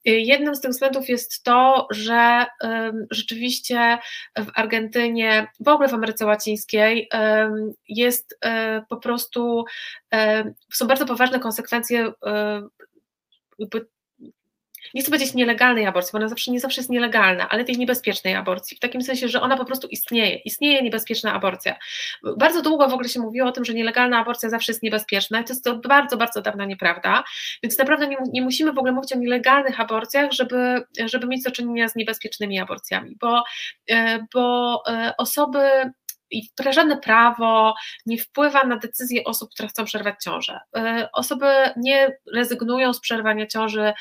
Jednym 0.05 0.55
z 0.55 0.61
tych 0.61 0.71
względów 0.71 1.09
jest 1.09 1.43
to, 1.43 1.87
że 1.91 2.47
rzeczywiście 3.11 3.99
w 4.39 4.51
Argentynie, 4.55 5.47
w 5.61 5.69
ogóle 5.69 5.89
w 5.89 5.95
Ameryce 5.95 6.27
Łacińskiej 6.27 7.09
jest 7.89 8.39
um, 8.45 8.83
po 8.89 8.97
prostu, 8.97 9.65
są 10.73 10.87
bardzo 10.87 11.07
poważne 11.07 11.41
konsekwencje 11.41 12.13
nie 14.95 15.03
chcę 15.03 15.11
powiedzieć 15.11 15.35
nielegalnej 15.35 15.87
aborcji, 15.87 16.13
bo 16.13 16.19
ona 16.19 16.29
zawsze 16.29 16.51
nie 16.51 16.61
zawsze 16.61 16.81
jest 16.81 16.91
nielegalna, 16.91 17.49
ale 17.49 17.65
tej 17.65 17.79
niebezpiecznej 17.79 18.35
aborcji, 18.35 18.77
w 18.77 18.81
takim 18.81 19.03
sensie, 19.03 19.29
że 19.29 19.41
ona 19.41 19.57
po 19.57 19.65
prostu 19.65 19.89
istnieje, 19.89 20.37
istnieje 20.37 20.83
niebezpieczna 20.83 21.33
aborcja. 21.33 21.77
Bardzo 22.37 22.63
długo 22.63 22.89
w 22.89 22.93
ogóle 22.93 23.09
się 23.09 23.21
mówiło 23.21 23.49
o 23.49 23.53
tym, 23.53 23.65
że 23.65 23.75
nielegalna 23.75 24.19
aborcja 24.19 24.49
zawsze 24.49 24.73
jest 24.73 24.83
niebezpieczna. 24.83 25.41
I 25.41 25.45
to 25.45 25.53
jest 25.53 25.65
to 25.65 25.77
bardzo, 25.77 26.17
bardzo 26.17 26.43
dawna 26.43 26.65
nieprawda, 26.65 27.25
więc 27.63 27.79
naprawdę 27.79 28.09
nie, 28.09 28.17
nie 28.33 28.43
musimy 28.43 28.73
w 28.73 28.79
ogóle 28.79 28.93
mówić 28.93 29.13
o 29.13 29.19
nielegalnych 29.19 29.81
aborcjach, 29.81 30.33
żeby, 30.33 30.83
żeby 31.07 31.27
mieć 31.27 31.43
do 31.43 31.51
czynienia 31.51 31.89
z 31.89 31.97
niebezpiecznymi 31.97 32.59
aborcjami, 32.59 33.17
bo, 33.21 33.43
e, 33.91 34.27
bo 34.35 34.83
e, 34.89 35.15
osoby 35.19 35.61
i 36.31 36.49
żadne 36.71 36.97
prawo 36.97 37.75
nie 38.07 38.19
wpływa 38.19 38.65
na 38.65 38.77
decyzję 38.77 39.25
osób, 39.25 39.51
które 39.51 39.69
chcą 39.69 39.85
przerwać 39.85 40.15
ciążę. 40.25 40.61
Y, 40.77 40.81
osoby 41.13 41.47
nie 41.77 42.19
rezygnują 42.35 42.93
z 42.93 43.01
przerwania 43.01 43.47
ciąży, 43.47 43.93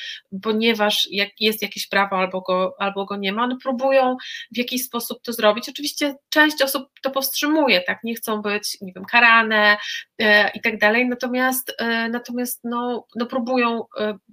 ponieważ 0.42 1.08
jest 1.40 1.62
jakieś 1.62 1.88
prawo 1.88 2.16
albo 2.16 2.42
go, 2.42 2.76
albo 2.80 3.06
go 3.06 3.16
nie 3.16 3.34
ma. 3.34 3.44
One 3.44 3.58
próbują 3.64 4.18
w 4.52 4.58
jakiś 4.58 4.86
sposób 4.86 5.22
to 5.24 5.34
zrobić. 5.34 5.70
Oczywiście 5.70 6.16
część 6.30 6.62
osób 6.62 6.90
to 7.02 7.12
powstrzymuje, 7.12 7.82
tak, 7.82 8.00
nie 8.04 8.16
chcą 8.16 8.42
być, 8.42 8.78
nie 8.82 8.94
wiem, 8.94 9.06
karane 9.06 9.78
y, 10.22 10.26
i 10.54 10.62
tak 10.62 10.80
dalej, 10.80 11.10
natomiast, 11.10 11.70
y, 11.70 12.10
natomiast 12.10 12.60
no, 12.64 13.06
no 13.16 13.26
próbują 13.26 13.84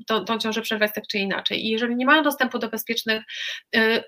tą, 0.07 0.25
tą 0.25 0.39
ciążę 0.39 0.63
przerwać 0.63 0.91
tak 0.95 1.05
czy 1.11 1.19
inaczej. 1.19 1.67
I 1.67 1.69
jeżeli 1.69 1.97
nie 1.97 2.07
mają 2.07 2.23
dostępu 2.23 2.59
do 2.59 2.69
bezpiecznych, 2.69 3.23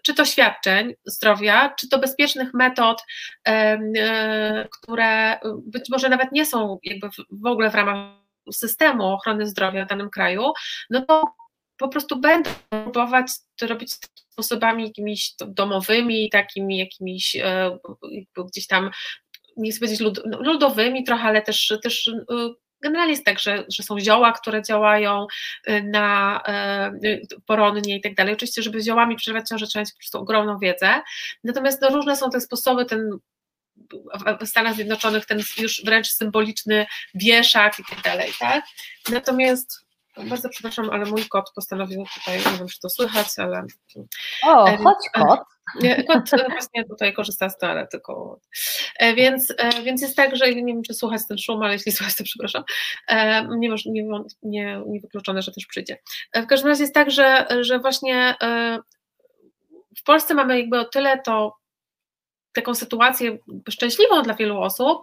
czy 0.05 0.15
to 0.15 0.25
świadczeń 0.25 0.95
zdrowia, 1.05 1.75
czy 1.79 1.89
to 1.89 1.99
bezpiecznych 1.99 2.55
metod, 2.55 3.03
które 4.71 5.39
być 5.67 5.91
może 5.91 6.09
nawet 6.09 6.33
nie 6.33 6.47
są 6.47 6.79
jakby 6.85 7.09
w 7.31 7.47
ogóle 7.47 7.71
w 7.71 7.75
ramach 7.75 8.23
systemu 8.53 9.05
ochrony 9.05 9.47
zdrowia 9.47 9.85
w 9.85 9.89
danym 9.89 10.11
kraju, 10.11 10.53
no 10.91 11.07
to 11.07 11.35
po 11.77 11.89
prostu 11.89 12.21
będą 12.21 12.51
próbować 12.71 13.27
to 13.57 13.67
robić 13.67 13.93
sposobami 14.31 14.85
jakimiś 14.85 15.35
domowymi, 15.47 16.31
takimi 16.31 16.79
jakimiś 16.79 17.37
e, 17.37 17.79
gdzieś 18.49 18.67
tam, 18.67 18.91
nie 19.57 19.71
chcę 19.71 19.81
powiedzieć 19.81 20.01
lud, 20.01 20.21
no, 20.27 20.43
ludowymi 20.43 21.05
trochę, 21.05 21.23
ale 21.23 21.43
też, 21.43 21.73
też 21.83 22.09
e, 22.09 22.13
generalnie 22.83 23.13
jest 23.13 23.25
tak, 23.25 23.39
że, 23.39 23.65
że 23.69 23.83
są 23.83 24.01
zioła, 24.01 24.33
które 24.33 24.63
działają 24.63 25.27
na 25.85 26.43
poronnie 27.47 27.97
i 27.97 28.01
tak 28.01 28.15
dalej. 28.15 28.35
Oczywiście, 28.35 28.63
żeby 28.63 28.81
ziołami 28.81 29.17
przerwać 29.17 29.49
ciążę 29.49 29.67
trzeba 29.67 29.81
mieć 29.81 29.93
po 29.93 29.99
prostu 29.99 30.19
ogromną 30.19 30.59
wiedzę, 30.59 31.03
natomiast 31.45 31.83
no, 31.83 31.89
różne 31.89 32.17
są 32.17 32.31
te 32.31 32.41
sposoby, 32.41 32.85
ten 32.85 33.11
w 34.41 34.47
Stanach 34.47 34.75
Zjednoczonych 34.75 35.27
ten 35.27 35.41
już 35.59 35.83
wręcz 35.85 36.09
symboliczny 36.09 36.87
wieszak 37.15 37.79
i 37.79 37.85
tak 37.91 38.03
dalej, 38.03 38.33
tak? 38.39 38.65
Natomiast 39.11 39.85
bardzo 40.17 40.49
przepraszam, 40.49 40.91
ale 40.91 41.05
mój 41.05 41.25
kot 41.29 41.53
postanowił 41.55 42.05
tutaj, 42.15 42.39
nie 42.39 42.59
wiem, 42.59 42.69
czy 42.69 42.81
to 42.81 42.91
słychać, 42.91 43.27
ale. 43.37 43.67
O, 44.47 44.77
chodź 44.77 45.11
kot. 45.15 45.41
Kot 46.09 46.31
właśnie 46.51 46.85
tutaj 46.85 47.13
korzysta 47.13 47.49
z 47.49 47.59
toalety 47.59 48.01
koło. 48.01 48.41
E, 48.99 49.15
więc, 49.15 49.55
e, 49.59 49.83
więc 49.83 50.03
jest 50.03 50.17
tak, 50.17 50.37
że 50.37 50.55
nie 50.55 50.75
wiem, 50.75 50.83
czy 50.83 50.95
słuchać 50.95 51.21
ten 51.29 51.39
szum, 51.39 51.63
ale 51.63 51.73
jeśli 51.73 51.93
słuchać, 51.93 52.17
to 52.17 52.25
przepraszam. 52.25 52.65
E, 53.09 53.47
nie, 53.59 53.69
nie, 53.87 54.05
nie, 54.43 54.83
nie 54.87 55.01
wykluczone, 55.01 55.43
że 55.43 55.53
też 55.53 55.67
przyjdzie. 55.67 55.99
W 56.35 56.47
każdym 56.47 56.69
razie 56.69 56.83
jest 56.83 56.95
tak, 56.95 57.11
że, 57.11 57.47
że 57.61 57.79
właśnie 57.79 58.35
w 59.99 60.03
Polsce 60.05 60.35
mamy 60.35 60.61
jakby 60.61 60.81
o 60.81 60.85
tyle 60.85 61.21
to 61.23 61.62
taką 62.53 62.75
sytuację 62.75 63.39
szczęśliwą 63.71 64.23
dla 64.23 64.35
wielu 64.35 64.61
osób, 64.61 65.03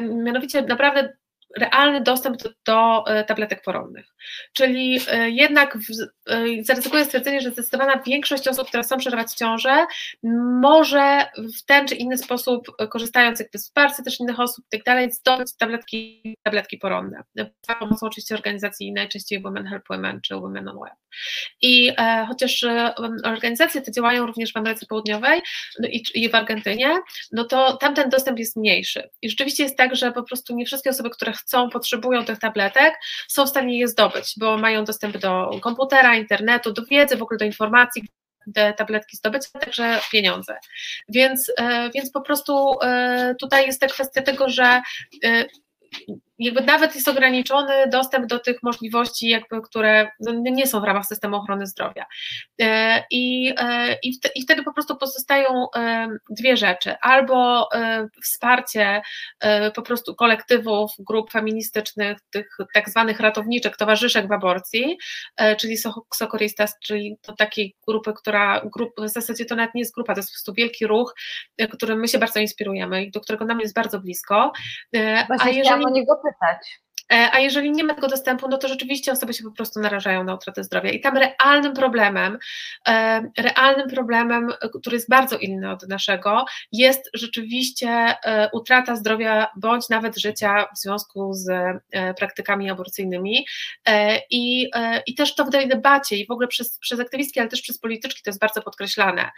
mianowicie 0.00 0.62
naprawdę 0.62 1.12
realny 1.58 2.00
dostęp 2.00 2.36
do, 2.66 3.06
e, 3.06 3.24
tabletek 3.24 3.62
poronnych. 3.62 4.13
Czyli 4.52 5.00
e, 5.08 5.30
jednak 5.30 5.78
e, 6.26 6.62
zaryzykuję 6.62 7.04
stwierdzenie, 7.04 7.40
że 7.40 7.50
zdecydowana 7.50 8.02
większość 8.06 8.48
osób, 8.48 8.68
które 8.68 8.82
chcą 8.82 8.96
przerwać 8.96 9.32
ciążę, 9.32 9.86
może 10.60 11.26
w 11.58 11.64
ten 11.66 11.88
czy 11.88 11.94
inny 11.94 12.18
sposób, 12.18 12.66
korzystając 12.90 13.40
jakby 13.40 13.58
z 13.58 13.74
wsparcia 13.74 14.02
też 14.02 14.20
innych 14.20 14.40
osób 14.40 14.64
i 14.66 14.76
tak 14.76 14.84
dalej, 14.84 15.12
zdobyć 15.12 15.56
tabletki, 15.56 16.36
tabletki 16.42 16.78
poronne. 16.78 17.22
Za 17.68 17.74
pomocą 17.74 18.06
oczywiście 18.06 18.34
organizacji 18.34 18.92
najczęściej 18.92 19.42
Women 19.42 19.66
Help 19.66 19.84
Women 19.90 20.20
czy 20.20 20.34
Women 20.34 20.68
on 20.68 20.78
Web. 20.80 20.94
I 21.62 21.92
e, 21.98 22.26
chociaż 22.28 22.64
e, 22.64 22.94
organizacje 23.24 23.82
te 23.82 23.92
działają 23.92 24.26
również 24.26 24.52
w 24.52 24.56
Ameryce 24.56 24.86
Południowej 24.86 25.42
no 25.78 25.88
i, 25.88 26.04
i 26.14 26.28
w 26.28 26.34
Argentynie, 26.34 26.98
no 27.32 27.44
to 27.44 27.76
tam 27.76 27.94
ten 27.94 28.10
dostęp 28.10 28.38
jest 28.38 28.56
mniejszy. 28.56 29.08
I 29.22 29.30
rzeczywiście 29.30 29.62
jest 29.62 29.76
tak, 29.76 29.96
że 29.96 30.12
po 30.12 30.22
prostu 30.22 30.56
nie 30.56 30.66
wszystkie 30.66 30.90
osoby, 30.90 31.10
które 31.10 31.32
chcą, 31.32 31.70
potrzebują 31.70 32.24
tych 32.24 32.38
tabletek, 32.38 32.94
są 33.28 33.46
w 33.46 33.48
stanie 33.48 33.78
je 33.78 33.88
zdobyć, 33.88 34.13
bo 34.38 34.58
mają 34.58 34.84
dostęp 34.84 35.18
do 35.18 35.50
komputera, 35.62 36.16
internetu, 36.16 36.72
do 36.72 36.82
wiedzy, 36.84 37.16
w 37.16 37.22
ogóle 37.22 37.38
do 37.38 37.44
informacji, 37.44 38.08
te 38.54 38.72
tabletki 38.72 39.16
zdobyć, 39.16 39.42
a 39.54 39.58
także 39.58 40.00
pieniądze. 40.12 40.56
Więc, 41.08 41.52
e, 41.58 41.90
więc 41.94 42.10
po 42.10 42.20
prostu 42.20 42.80
e, 42.82 43.34
tutaj 43.40 43.66
jest 43.66 43.80
ta 43.80 43.86
kwestia 43.86 44.22
tego, 44.22 44.48
że 44.48 44.82
jakby 46.38 46.60
nawet 46.60 46.94
jest 46.94 47.08
ograniczony 47.08 47.72
dostęp 47.92 48.26
do 48.26 48.38
tych 48.38 48.62
możliwości, 48.62 49.28
jakby, 49.28 49.60
które 49.62 50.10
no, 50.20 50.32
nie 50.32 50.66
są 50.66 50.80
w 50.80 50.84
ramach 50.84 51.06
systemu 51.06 51.36
ochrony 51.36 51.66
zdrowia. 51.66 52.06
E, 52.60 53.02
I, 53.10 53.54
e, 53.58 53.98
i, 54.02 54.18
i 54.34 54.42
wtedy 54.42 54.62
po 54.62 54.72
prostu 54.72 54.96
pozostają 54.96 55.66
e, 55.76 56.08
dwie 56.30 56.56
rzeczy. 56.56 56.94
Albo 57.00 57.68
wsparcie 58.22 59.02
po 59.74 59.82
prostu 59.82 60.14
kolektywów, 60.14 60.90
grup 60.98 61.30
feministycznych, 61.30 62.18
tych 62.30 62.56
tak 62.74 62.90
zwanych 62.90 63.20
ratowniczek, 63.20 63.76
towarzyszek 63.76 64.28
w 64.28 64.32
aborcji, 64.32 64.98
czyli 65.58 65.76
Sokoristas, 66.14 66.74
czyli 66.84 67.16
to 67.22 67.36
takiej 67.36 67.76
grupy, 67.86 68.12
która, 68.12 68.62
grup, 68.74 68.92
w 68.98 69.08
zasadzie 69.08 69.44
to 69.44 69.56
nawet 69.56 69.74
nie 69.74 69.80
jest 69.80 69.94
grupa, 69.94 70.14
to 70.14 70.18
jest 70.18 70.30
po 70.30 70.32
prostu 70.32 70.54
wielki 70.54 70.86
ruch, 70.86 71.14
którym 71.72 72.00
my 72.00 72.08
się 72.08 72.18
bardzo 72.18 72.40
inspirujemy 72.40 73.04
i 73.04 73.10
do 73.10 73.20
którego 73.20 73.44
nam 73.44 73.60
jest 73.60 73.74
bardzo 73.74 74.00
blisko. 74.00 74.52
Właśnie 75.26 75.46
A 75.46 75.48
jeżeli... 75.48 75.84
o 75.84 75.90
niego 75.90 76.20
zapytać. 76.24 76.83
E, 77.12 77.30
a 77.32 77.38
jeżeli 77.38 77.72
nie 77.72 77.84
ma 77.84 77.94
tego 77.94 78.08
dostępu, 78.08 78.48
no 78.48 78.58
to 78.58 78.68
rzeczywiście 78.68 79.12
osoby 79.12 79.34
się 79.34 79.44
po 79.44 79.50
prostu 79.50 79.80
narażają 79.80 80.24
na 80.24 80.34
utratę 80.34 80.64
zdrowia. 80.64 80.90
I 80.90 81.00
tam 81.00 81.16
realnym 81.16 81.74
problemem, 81.74 82.38
e, 82.88 83.22
realnym 83.38 83.88
problemem, 83.88 84.52
który 84.80 84.96
jest 84.96 85.08
bardzo 85.08 85.38
inny 85.38 85.70
od 85.70 85.88
naszego, 85.88 86.44
jest 86.72 87.10
rzeczywiście 87.14 87.88
e, 87.88 88.50
utrata 88.52 88.96
zdrowia 88.96 89.46
bądź 89.56 89.88
nawet 89.88 90.18
życia 90.18 90.66
w 90.74 90.78
związku 90.78 91.34
z 91.34 91.48
praktykami 92.18 92.70
aborcyjnymi. 92.70 93.46
I, 94.30 94.70
i 95.06 95.14
też 95.14 95.34
to 95.34 95.44
w 95.44 95.50
tej 95.50 95.68
debacie 95.68 96.16
i 96.16 96.26
w 96.26 96.30
ogóle 96.30 96.48
przez, 96.48 96.78
przez 96.78 97.00
aktywistki, 97.00 97.40
ale 97.40 97.48
też 97.48 97.62
przez 97.62 97.78
polityczki 97.78 98.22
to 98.22 98.30
jest 98.30 98.40
bardzo 98.40 98.62
podkreślane. 98.62 99.30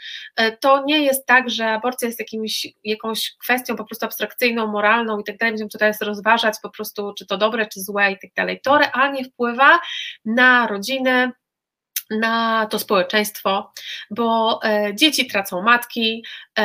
To 0.61 0.85
nie 0.87 1.05
jest 1.05 1.27
tak, 1.27 1.51
że 1.51 1.69
aborcja 1.69 2.07
jest 2.07 2.19
jakimś, 2.19 2.67
jakąś 2.85 3.35
kwestią 3.43 3.77
po 3.77 3.85
prostu 3.85 4.07
abstrakcyjną, 4.07 4.67
moralną 4.67 5.19
i 5.19 5.25
tak 5.25 5.37
dalej, 5.37 5.53
będziemy 5.53 5.71
tutaj 5.71 5.93
rozważać 6.01 6.55
po 6.63 6.71
prostu, 6.71 7.15
czy 7.19 7.27
to 7.27 7.39
dobre, 7.39 7.46
dobre 7.47 7.67
czy 7.67 7.81
złe 7.81 8.13
i 8.13 8.19
tak 8.19 8.31
dalej. 8.37 8.61
To 8.61 8.79
realnie 8.79 9.25
wpływa 9.25 9.81
na 10.25 10.67
rodziny, 10.67 11.31
na 12.11 12.67
to 12.67 12.79
społeczeństwo, 12.79 13.73
bo 14.11 14.61
e, 14.65 14.95
dzieci 14.95 15.27
tracą 15.27 15.63
matki, 15.63 16.25
e, 16.59 16.63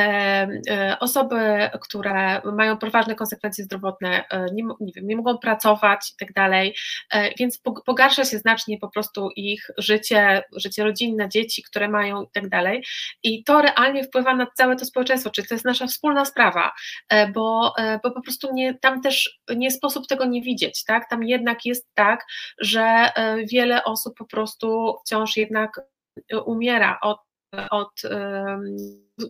e, 0.70 0.98
osoby, 1.00 1.70
które 1.82 2.42
mają 2.54 2.78
poważne 2.78 3.16
konsekwencje 3.16 3.64
zdrowotne, 3.64 4.24
nie, 4.54 4.64
nie, 4.80 4.94
wiem, 4.96 5.08
nie 5.08 5.16
mogą 5.16 5.38
pracować 5.38 6.12
i 6.12 6.16
tak 6.20 6.34
dalej, 6.34 6.76
więc 7.40 7.62
pogarsza 7.86 8.26
się 8.26 8.38
znacznie 8.38 8.78
po 8.78 8.90
prostu 8.90 9.30
ich 9.36 9.68
życie, 9.78 10.44
życie 10.56 10.84
rodzinne, 10.84 11.30
dzieci, 11.30 11.64
które 11.64 11.90
mają 11.90 12.22
i 12.22 12.28
tak 12.34 12.50
dalej. 12.50 12.84
I 13.24 13.44
to 13.44 13.62
realnie 13.62 14.04
wpływa 14.04 14.36
na 14.36 14.48
całe 14.58 14.76
to 14.76 14.86
społeczeństwo, 14.86 15.30
czyli 15.30 15.48
to 15.48 15.56
jest 15.56 15.66
nasza 15.66 15.88
wspólna 15.88 16.26
sprawa, 16.26 16.72
bo, 17.34 17.74
bo 18.04 18.12
po 18.12 18.22
prostu 18.22 18.54
nie, 18.54 18.74
tam 18.74 19.02
też 19.02 19.40
nie 19.56 19.72
sposób 19.72 20.08
tego 20.08 20.26
nie 20.26 20.42
widzieć, 20.42 20.84
tak? 20.84 21.10
Tam 21.10 21.24
jednak 21.24 21.66
jest 21.66 21.88
tak, 21.94 22.26
że 22.58 23.12
wiele 23.52 23.84
osób 23.84 24.18
po 24.18 24.26
prostu 24.26 24.96
wciąż 25.06 25.31
jednak 25.38 25.82
y, 26.34 26.40
umiera 26.40 27.00
od, 27.02 27.20
od 27.72 28.02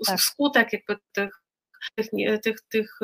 tak. 0.07 0.19
skutek 0.21 0.73
jakby 0.73 0.97
tych, 1.11 1.41
tych, 1.95 2.09
tych, 2.41 2.61
tych 2.69 2.99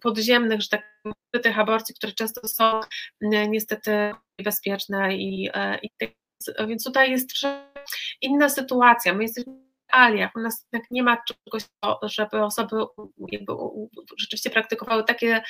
podziemnych, 0.00 0.60
że 0.60 0.68
tak 0.68 1.02
tych 1.42 1.58
aborcji, 1.58 1.94
które 1.94 2.12
często 2.12 2.48
są 2.48 2.80
niestety 3.20 4.12
niebezpieczne 4.38 5.16
i, 5.16 5.50
e, 5.54 5.78
i 5.82 5.90
więc 6.68 6.84
tutaj 6.84 7.10
jest 7.10 7.30
inna 8.20 8.48
sytuacja. 8.48 9.14
My 9.14 9.22
jesteśmy 9.22 9.71
realiach. 9.94 10.30
U 10.36 10.40
nas 10.40 10.66
jednak 10.72 10.90
nie 10.90 11.02
ma 11.02 11.16
czegoś, 11.28 11.62
żeby 12.02 12.44
osoby 12.44 12.76
jakby 13.32 13.52
rzeczywiście 14.18 14.50
praktykowały 14.50 15.04
takie, 15.04 15.42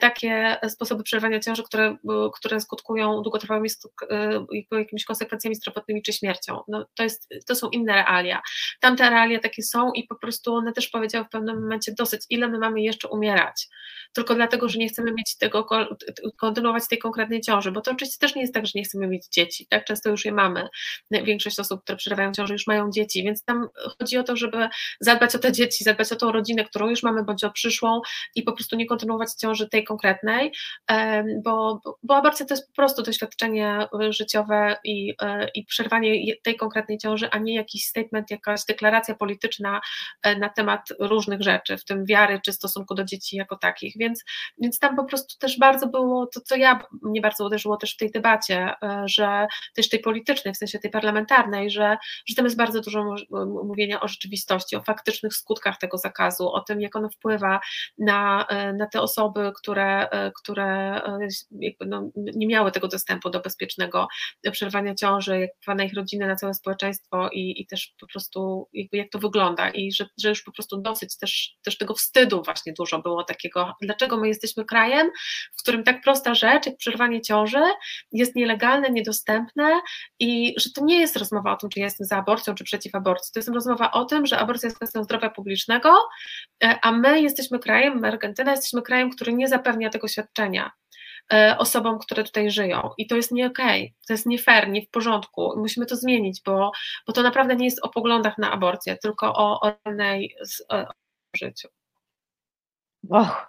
takie 0.00 0.56
sposoby 0.68 1.02
przerywania 1.02 1.40
ciąży, 1.40 1.62
które, 1.62 1.96
które 2.34 2.60
skutkują 2.60 3.22
długotrwałymi 3.22 3.68
jakimiś 4.72 5.04
konsekwencjami 5.04 5.54
zdrowotnymi 5.56 6.02
czy 6.02 6.12
śmiercią. 6.12 6.60
No, 6.68 6.86
to, 6.94 7.02
jest, 7.02 7.28
to 7.46 7.54
są 7.54 7.68
inne 7.68 7.92
realia. 7.92 8.40
Tamte 8.80 9.10
realia 9.10 9.38
takie 9.38 9.62
są 9.62 9.92
i 9.92 10.04
po 10.04 10.16
prostu 10.16 10.54
one 10.54 10.72
też 10.72 10.88
powiedziały 10.88 11.24
w 11.24 11.28
pewnym 11.28 11.62
momencie 11.62 11.92
dosyć, 11.98 12.22
ile 12.30 12.48
my 12.48 12.58
mamy 12.58 12.80
jeszcze 12.80 13.08
umierać. 13.08 13.68
Tylko 14.14 14.34
dlatego, 14.34 14.68
że 14.68 14.78
nie 14.78 14.88
chcemy 14.88 15.12
mieć 15.12 15.36
tego, 15.38 15.66
kontynuować 16.38 16.88
tej 16.88 16.98
konkretnej 16.98 17.40
ciąży, 17.40 17.72
bo 17.72 17.80
to 17.80 17.90
oczywiście 17.90 18.18
też 18.20 18.34
nie 18.34 18.42
jest 18.42 18.54
tak, 18.54 18.66
że 18.66 18.72
nie 18.74 18.82
chcemy 18.84 19.08
mieć 19.08 19.28
dzieci. 19.28 19.66
Tak 19.70 19.84
często 19.84 20.10
już 20.10 20.24
je 20.24 20.32
mamy. 20.32 20.68
Większość 21.10 21.60
osób, 21.60 21.82
które 21.82 21.96
przerywają 21.96 22.32
ciążę, 22.32 22.52
już 22.52 22.66
mają 22.66 22.90
dzieci, 22.90 23.22
więc 23.22 23.44
tam 23.44 23.68
chodzi 23.98 24.18
o 24.18 24.22
to, 24.22 24.36
żeby 24.36 24.68
zadbać 25.00 25.34
o 25.34 25.38
te 25.38 25.52
dzieci, 25.52 25.84
zadbać 25.84 26.12
o 26.12 26.16
tą 26.16 26.32
rodzinę, 26.32 26.64
którą 26.64 26.88
już 26.88 27.02
mamy, 27.02 27.24
bądź 27.24 27.44
o 27.44 27.50
przyszłą 27.50 28.00
i 28.34 28.42
po 28.42 28.52
prostu 28.52 28.76
nie 28.76 28.86
kontynuować 28.86 29.32
ciąży 29.32 29.68
tej 29.68 29.84
konkretnej, 29.84 30.52
bo, 31.44 31.80
bo 32.02 32.16
aborcja 32.16 32.46
to 32.46 32.54
jest 32.54 32.68
po 32.68 32.74
prostu 32.74 33.02
doświadczenie 33.02 33.88
życiowe 34.10 34.76
i, 34.84 35.14
e, 35.22 35.48
i 35.54 35.64
przerwanie 35.64 36.34
tej 36.42 36.56
konkretnej 36.56 36.98
ciąży, 36.98 37.30
a 37.30 37.38
nie 37.38 37.54
jakiś 37.54 37.84
statement, 37.84 38.30
jakaś 38.30 38.64
deklaracja 38.68 39.14
polityczna 39.14 39.80
e, 40.22 40.36
na 40.36 40.48
temat 40.48 40.80
różnych 40.98 41.42
rzeczy, 41.42 41.76
w 41.76 41.84
tym 41.84 42.04
wiary 42.06 42.40
czy 42.44 42.52
stosunku 42.52 42.94
do 42.94 43.04
dzieci 43.04 43.36
jako 43.36 43.56
takich, 43.56 43.94
więc, 43.96 44.24
więc 44.58 44.78
tam 44.78 44.96
po 44.96 45.04
prostu 45.04 45.38
też 45.38 45.58
bardzo 45.58 45.86
było 45.88 46.26
to, 46.26 46.40
co 46.40 46.56
ja 46.56 46.80
mnie 47.02 47.20
bardzo 47.20 47.46
uderzyło 47.46 47.76
też 47.76 47.94
w 47.94 47.96
tej 47.96 48.10
debacie, 48.10 48.74
e, 48.82 49.02
że 49.06 49.46
też 49.74 49.88
tej 49.88 50.00
politycznej, 50.00 50.54
w 50.54 50.56
sensie 50.56 50.78
tej 50.78 50.90
parlamentarnej, 50.90 51.70
że, 51.70 51.96
że 52.26 52.34
tam 52.34 52.44
jest 52.44 52.56
bardzo 52.56 52.80
dużo 52.80 53.14
mówienia 53.68 54.00
o 54.00 54.08
rzeczywistości, 54.08 54.76
o 54.76 54.82
faktycznych 54.82 55.34
skutkach 55.34 55.78
tego 55.78 55.98
zakazu, 55.98 56.48
o 56.48 56.60
tym, 56.60 56.80
jak 56.80 56.96
ono 56.96 57.08
wpływa 57.08 57.60
na, 57.98 58.46
e, 58.46 58.72
na 58.72 58.86
te 58.86 59.00
osoby, 59.00 59.52
które, 59.56 60.08
e, 60.10 60.32
które 60.42 60.66
e, 61.04 61.18
no, 61.86 62.10
nie 62.14 62.46
miały 62.46 62.72
tego 62.72 62.88
dostępu 62.88 63.30
do 63.30 63.40
bezpiecznego 63.40 64.08
przerwania 64.52 64.94
ciąży, 64.94 65.40
jak 65.40 65.50
wpływa 65.56 65.76
na 65.76 65.84
ich 65.84 65.94
rodziny, 65.94 66.26
na 66.26 66.36
całe 66.36 66.54
społeczeństwo 66.54 67.28
i, 67.32 67.62
i 67.62 67.66
też 67.66 67.94
po 68.00 68.06
prostu 68.06 68.68
jak 68.92 69.10
to 69.10 69.18
wygląda. 69.18 69.70
I 69.70 69.92
że, 69.92 70.06
że 70.20 70.28
już 70.28 70.42
po 70.42 70.52
prostu 70.52 70.80
dosyć 70.80 71.18
też, 71.18 71.56
też 71.64 71.78
tego 71.78 71.94
wstydu 71.94 72.42
właśnie 72.42 72.72
dużo 72.72 73.02
było 73.02 73.24
takiego, 73.24 73.74
dlaczego 73.82 74.16
my 74.16 74.28
jesteśmy 74.28 74.64
krajem, 74.64 75.10
w 75.58 75.62
którym 75.62 75.84
tak 75.84 76.02
prosta 76.02 76.34
rzecz 76.34 76.66
jak 76.66 76.76
przerwanie 76.76 77.20
ciąży 77.20 77.62
jest 78.12 78.36
nielegalne, 78.36 78.90
niedostępne 78.90 79.80
i 80.18 80.54
że 80.56 80.70
to 80.70 80.84
nie 80.84 81.00
jest 81.00 81.16
rozmowa 81.16 81.52
o 81.52 81.56
tym, 81.56 81.70
czy 81.70 81.80
ja 81.80 81.84
jestem 81.84 82.06
za 82.06 82.16
aborcją, 82.16 82.54
czy 82.54 82.64
przeciw 82.64 82.94
aborcji, 82.94 83.32
to 83.32 83.38
jest 83.38 83.48
rozmowa 83.58 83.92
o 83.92 84.04
tym, 84.04 84.26
że 84.26 84.38
aborcja 84.38 84.66
jest 84.66 84.76
kwestią 84.76 85.04
zdrowia 85.04 85.30
publicznego, 85.30 85.94
e, 86.64 86.78
a 86.82 86.92
my 86.92 87.20
jesteśmy 87.20 87.58
krajem, 87.58 88.04
Argentyna 88.04 88.50
jesteśmy 88.50 88.82
krajem, 88.82 89.10
który 89.10 89.32
nie 89.32 89.48
zapewnia 89.48 89.90
tego 89.90 90.08
świadczenia 90.08 90.70
e, 91.32 91.56
osobom, 91.58 91.98
które 91.98 92.24
tutaj 92.24 92.50
żyją. 92.50 92.90
I 92.98 93.06
to 93.06 93.16
jest 93.16 93.32
nie 93.32 93.46
okej, 93.46 93.82
okay, 93.82 93.94
to 94.06 94.12
jest 94.12 94.26
nie 94.26 94.38
fair, 94.38 94.68
nie 94.68 94.82
w 94.82 94.90
porządku. 94.90 95.52
Musimy 95.56 95.86
to 95.86 95.96
zmienić, 95.96 96.42
bo, 96.46 96.72
bo 97.06 97.12
to 97.12 97.22
naprawdę 97.22 97.56
nie 97.56 97.64
jest 97.64 97.84
o 97.84 97.88
poglądach 97.88 98.38
na 98.38 98.50
aborcję, 98.50 98.96
tylko 99.02 99.34
o, 99.34 99.60
o 99.60 99.72
realnej 99.86 100.36
życiu. 101.36 101.68
Och. 103.10 103.48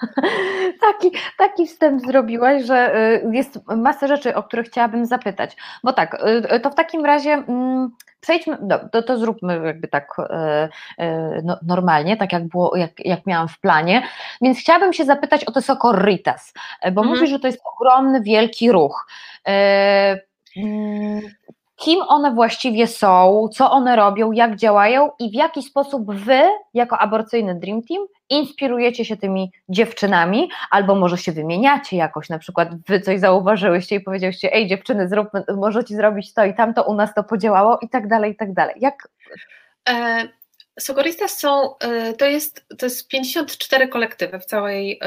Taki, 0.80 1.12
taki 1.38 1.66
wstęp 1.66 2.00
zrobiłaś, 2.00 2.64
że 2.64 2.96
y, 2.96 3.30
jest 3.32 3.58
masa 3.76 4.06
rzeczy, 4.06 4.34
o 4.34 4.42
które 4.42 4.62
chciałabym 4.62 5.06
zapytać. 5.06 5.56
Bo 5.84 5.92
tak, 5.92 6.22
y, 6.54 6.60
to 6.60 6.70
w 6.70 6.74
takim 6.74 7.04
razie 7.04 7.32
mm, 7.32 7.90
przejdźmy, 8.20 8.58
no, 8.62 8.78
to, 8.92 9.02
to 9.02 9.18
zróbmy 9.18 9.60
jakby 9.66 9.88
tak 9.88 10.16
y, 10.18 11.02
no, 11.44 11.58
normalnie, 11.62 12.16
tak 12.16 12.32
jak 12.32 12.48
było, 12.48 12.76
jak, 12.76 12.90
jak 13.06 13.26
miałam 13.26 13.48
w 13.48 13.60
planie. 13.60 14.02
Więc 14.40 14.58
chciałabym 14.58 14.92
się 14.92 15.04
zapytać 15.04 15.44
o 15.44 15.52
te 15.52 15.62
Socorritas, 15.62 16.52
bo 16.82 17.00
mhm. 17.00 17.08
mówisz, 17.08 17.30
że 17.30 17.38
to 17.38 17.46
jest 17.46 17.60
ogromny, 17.74 18.22
wielki 18.22 18.72
ruch. 18.72 19.06
Mm, 20.56 21.20
kim 21.76 22.02
one 22.08 22.34
właściwie 22.34 22.86
są, 22.86 23.48
co 23.52 23.70
one 23.70 23.96
robią, 23.96 24.32
jak 24.32 24.56
działają 24.56 25.10
i 25.18 25.30
w 25.30 25.34
jaki 25.34 25.62
sposób 25.62 26.14
wy, 26.14 26.42
jako 26.74 26.98
aborcyjny 26.98 27.54
Dream 27.54 27.82
Team, 27.82 28.06
inspirujecie 28.30 29.04
się 29.04 29.16
tymi 29.16 29.52
dziewczynami, 29.68 30.50
albo 30.70 30.94
może 30.94 31.18
się 31.18 31.32
wymieniacie 31.32 31.96
jakoś, 31.96 32.28
na 32.28 32.38
przykład 32.38 32.68
wy 32.86 33.00
coś 33.00 33.20
zauważyłyście 33.20 33.96
i 33.96 34.00
powiedzieliście, 34.00 34.52
ej 34.52 34.66
dziewczyny, 34.66 35.08
możecie 35.56 35.96
zrobić 35.96 36.34
to 36.34 36.44
i 36.44 36.54
tamto, 36.54 36.82
u 36.82 36.94
nas 36.94 37.14
to 37.14 37.24
podziałało 37.24 37.78
i 37.82 37.88
tak 37.88 38.08
dalej, 38.08 38.32
i 38.32 38.36
tak 38.36 38.52
dalej. 38.52 38.74
Jak... 38.80 39.08
E 39.88 40.28
Sogoristas 40.78 41.38
są, 41.38 41.74
y, 42.10 42.16
to 42.16 42.26
jest, 42.26 42.66
to 42.78 42.86
jest 42.86 43.08
54 43.08 43.88
kolektywy 43.88 44.38
w 44.38 44.44
całej, 44.44 45.00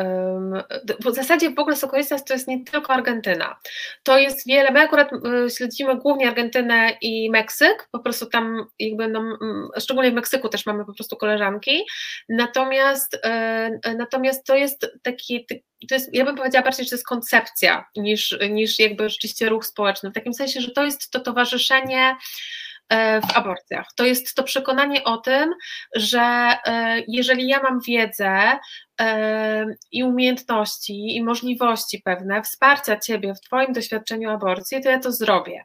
w 1.00 1.16
zasadzie 1.16 1.50
w 1.50 1.60
ogóle 1.60 1.76
Sogoristas 1.76 2.26
to 2.26 2.34
jest 2.34 2.48
nie 2.48 2.66
tylko 2.66 2.94
Argentyna, 2.94 3.60
to 4.04 4.18
jest 4.18 4.48
wiele, 4.48 4.72
my 4.72 4.82
akurat 4.82 5.10
y, 5.14 5.50
śledzimy 5.50 5.96
głównie 5.96 6.28
Argentynę 6.28 6.98
i 7.02 7.30
Meksyk, 7.30 7.88
po 7.92 8.00
prostu 8.00 8.26
tam 8.26 8.66
jakby, 8.80 9.08
no, 9.08 9.38
szczególnie 9.80 10.12
w 10.12 10.14
Meksyku 10.14 10.50
też 10.50 10.66
mamy 10.66 10.86
po 10.86 10.94
prostu 10.94 11.18
koleżanki, 11.18 11.86
natomiast, 12.30 13.14
y, 13.14 13.96
natomiast 13.98 14.46
to 14.46 14.56
jest 14.56 14.92
taki, 15.04 15.46
to 15.90 15.96
jest, 15.96 16.10
ja 16.14 16.26
bym 16.26 16.36
powiedziała 16.36 16.64
bardziej, 16.64 16.86
że 16.86 16.90
to 16.90 16.96
jest 16.96 17.08
koncepcja 17.08 17.86
niż, 17.96 18.38
niż 18.50 18.80
jakby 18.80 19.10
rzeczywiście 19.10 19.50
ruch 19.50 19.66
społeczny, 19.66 20.10
w 20.10 20.14
takim 20.14 20.34
sensie, 20.34 20.62
że 20.62 20.72
to 20.72 20.84
jest 20.84 21.12
to 21.12 21.20
towarzyszenie 21.20 22.16
w 22.92 23.38
aborcjach. 23.38 23.88
To 23.96 24.06
jest 24.06 24.36
to 24.36 24.44
przekonanie 24.44 25.04
o 25.04 25.18
tym, 25.18 25.54
że 25.96 26.58
jeżeli 27.08 27.48
ja 27.48 27.60
mam 27.62 27.80
wiedzę, 27.88 28.60
i 29.92 30.04
umiejętności, 30.04 31.16
i 31.16 31.24
możliwości 31.24 32.02
pewne 32.06 32.44
wsparcia 32.44 33.00
Ciebie 33.00 33.36
w 33.36 33.42
Twoim 33.42 33.74
doświadczeniu 33.74 34.30
aborcji, 34.30 34.84
to 34.84 34.90
ja 34.90 35.00
to 35.00 35.12
zrobię. 35.12 35.64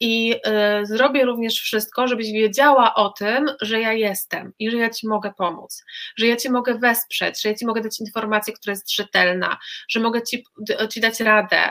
I 0.00 0.34
y, 0.82 0.86
zrobię 0.86 1.24
również 1.24 1.60
wszystko, 1.60 2.08
żebyś 2.08 2.32
wiedziała 2.32 2.94
o 2.94 3.08
tym, 3.08 3.50
że 3.60 3.80
ja 3.80 3.92
jestem 3.92 4.52
i 4.58 4.70
że 4.70 4.76
ja 4.76 4.90
Ci 4.90 5.08
mogę 5.08 5.32
pomóc, 5.38 5.84
że 6.16 6.26
ja 6.26 6.36
Cię 6.36 6.50
mogę 6.50 6.78
wesprzeć, 6.78 7.42
że 7.42 7.48
ja 7.48 7.54
Ci 7.54 7.66
mogę 7.66 7.80
dać 7.80 8.00
informację, 8.00 8.52
która 8.52 8.72
jest 8.72 8.94
rzetelna, 8.94 9.58
że 9.88 10.00
mogę 10.00 10.22
Ci, 10.22 10.44
ci 10.90 11.00
dać 11.00 11.20
radę, 11.20 11.68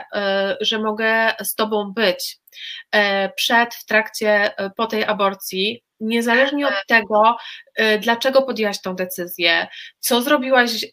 że 0.60 0.78
mogę 0.78 1.32
z 1.40 1.54
Tobą 1.54 1.92
być 1.92 2.38
y, 2.96 2.98
przed, 3.36 3.74
w 3.74 3.84
trakcie, 3.84 4.50
po 4.76 4.86
tej 4.86 5.04
aborcji, 5.04 5.82
niezależnie 6.02 6.66
od 6.66 6.74
tego, 6.88 7.36
y, 7.80 7.98
dlaczego 7.98 8.42
podjęłaś 8.42 8.80
tą 8.80 8.94
decyzję, 8.94 9.66
co 9.98 10.22
zrobiłaś, 10.22 10.84
y, 10.84 10.88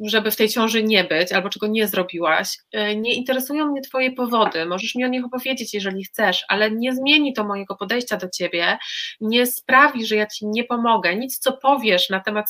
żeby 0.00 0.30
w 0.30 0.36
tej 0.36 0.48
ciąży 0.48 0.82
nie 0.82 1.04
być, 1.04 1.32
albo 1.32 1.48
czego 1.48 1.66
nie 1.66 1.88
zrobiłaś, 1.88 2.58
nie 2.96 3.14
interesują 3.14 3.66
mnie 3.66 3.80
Twoje 3.80 4.12
powody. 4.12 4.66
Możesz 4.66 4.94
mi 4.94 5.04
o 5.04 5.08
nich 5.08 5.24
opowiedzieć, 5.24 5.74
jeżeli 5.74 6.04
chcesz, 6.04 6.44
ale 6.48 6.70
nie 6.70 6.94
zmieni 6.94 7.32
to 7.32 7.44
mojego 7.44 7.76
podejścia 7.76 8.16
do 8.16 8.28
Ciebie, 8.28 8.78
nie 9.20 9.46
sprawi, 9.46 10.06
że 10.06 10.16
ja 10.16 10.26
Ci 10.26 10.46
nie 10.46 10.64
pomogę. 10.64 11.16
Nic, 11.16 11.38
co 11.38 11.52
powiesz 11.52 12.10
na 12.10 12.20
temat 12.20 12.46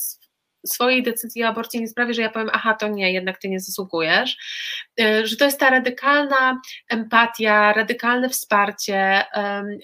swojej 0.67 1.03
decyzji 1.03 1.45
o 1.45 1.49
aborcji 1.49 1.81
nie 1.81 1.89
sprawi, 1.89 2.15
że 2.15 2.23
ja 2.23 2.31
powiem, 2.31 2.51
aha, 2.53 2.75
to 2.75 2.89
nie, 2.89 3.13
jednak 3.13 3.39
ty 3.39 3.49
nie 3.49 3.61
zasługujesz, 3.61 4.37
e, 5.01 5.27
że 5.27 5.37
to 5.37 5.45
jest 5.45 5.61
ta 5.61 5.71
radykalna 5.71 6.61
empatia, 6.89 7.73
radykalne 7.73 8.29
wsparcie, 8.29 9.25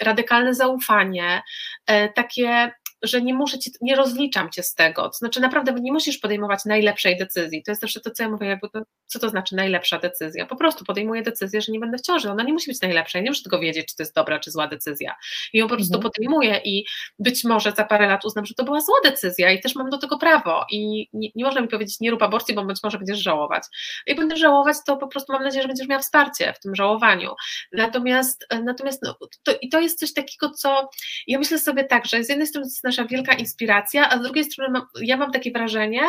radykalne 0.00 0.54
zaufanie, 0.54 1.42
e, 1.86 2.08
takie 2.08 2.72
że 3.02 3.22
nie 3.22 3.34
muszę 3.34 3.58
ci, 3.58 3.70
nie 3.80 3.96
rozliczam 3.96 4.50
cię 4.50 4.62
z 4.62 4.74
tego. 4.74 5.02
To 5.02 5.12
znaczy, 5.12 5.40
naprawdę 5.40 5.72
nie 5.72 5.92
musisz 5.92 6.18
podejmować 6.18 6.64
najlepszej 6.64 7.16
decyzji. 7.16 7.62
To 7.62 7.70
jest 7.70 7.80
zawsze 7.80 8.00
to, 8.00 8.10
co 8.10 8.22
ja 8.22 8.28
mówię, 8.28 8.46
jakby 8.46 8.68
to, 8.68 8.82
co 9.06 9.18
to 9.18 9.28
znaczy 9.28 9.56
najlepsza 9.56 9.98
decyzja. 9.98 10.46
Po 10.46 10.56
prostu 10.56 10.84
podejmuję 10.84 11.22
decyzję, 11.22 11.60
że 11.60 11.72
nie 11.72 11.80
będę 11.80 11.98
w 11.98 12.00
ciąży. 12.00 12.30
Ona 12.30 12.42
nie 12.42 12.52
musi 12.52 12.70
być 12.70 12.80
najlepsza. 12.80 13.18
Ja 13.18 13.24
nie 13.24 13.30
muszę 13.30 13.42
tego 13.42 13.60
wiedzieć, 13.60 13.86
czy 13.88 13.96
to 13.96 14.02
jest 14.02 14.14
dobra, 14.14 14.40
czy 14.40 14.50
zła 14.50 14.68
decyzja. 14.68 15.14
I 15.52 15.58
ją 15.58 15.68
po 15.68 15.76
prostu 15.76 15.94
mhm. 15.94 16.12
podejmuję 16.12 16.60
i 16.64 16.84
być 17.18 17.44
może 17.44 17.72
za 17.72 17.84
parę 17.84 18.06
lat 18.06 18.24
uznam, 18.24 18.46
że 18.46 18.54
to 18.54 18.64
była 18.64 18.80
zła 18.80 18.96
decyzja 19.04 19.50
i 19.50 19.60
też 19.60 19.74
mam 19.74 19.90
do 19.90 19.98
tego 19.98 20.18
prawo. 20.18 20.64
I 20.70 21.08
nie, 21.12 21.28
nie 21.34 21.44
można 21.44 21.60
mi 21.60 21.68
powiedzieć, 21.68 22.00
nie 22.00 22.10
rób 22.10 22.22
aborcji, 22.22 22.54
bo 22.54 22.64
być 22.64 22.82
może 22.82 22.98
będziesz 22.98 23.18
żałować. 23.18 23.62
I 24.06 24.14
będę 24.14 24.36
żałować, 24.36 24.76
to 24.86 24.96
po 24.96 25.08
prostu 25.08 25.32
mam 25.32 25.42
nadzieję, 25.42 25.62
że 25.62 25.68
będziesz 25.68 25.88
miała 25.88 26.02
wsparcie 26.02 26.52
w 26.52 26.60
tym 26.60 26.74
żałowaniu. 26.74 27.30
Natomiast, 27.72 28.46
natomiast 28.64 29.02
no, 29.02 29.16
to, 29.42 29.52
i 29.60 29.68
to 29.68 29.80
jest 29.80 29.98
coś 29.98 30.12
takiego, 30.12 30.50
co 30.50 30.90
ja 31.26 31.38
myślę 31.38 31.58
sobie 31.58 31.84
tak, 31.84 32.06
że 32.06 32.24
z 32.24 32.28
jednej 32.28 32.46
strony 32.46 32.70
nasza 32.92 33.04
wielka 33.08 33.34
inspiracja, 33.34 34.08
a 34.08 34.18
z 34.18 34.22
drugiej 34.22 34.44
strony 34.44 34.72
mam, 34.72 34.86
ja 35.00 35.16
mam 35.16 35.32
takie 35.32 35.50
wrażenie, 35.50 36.00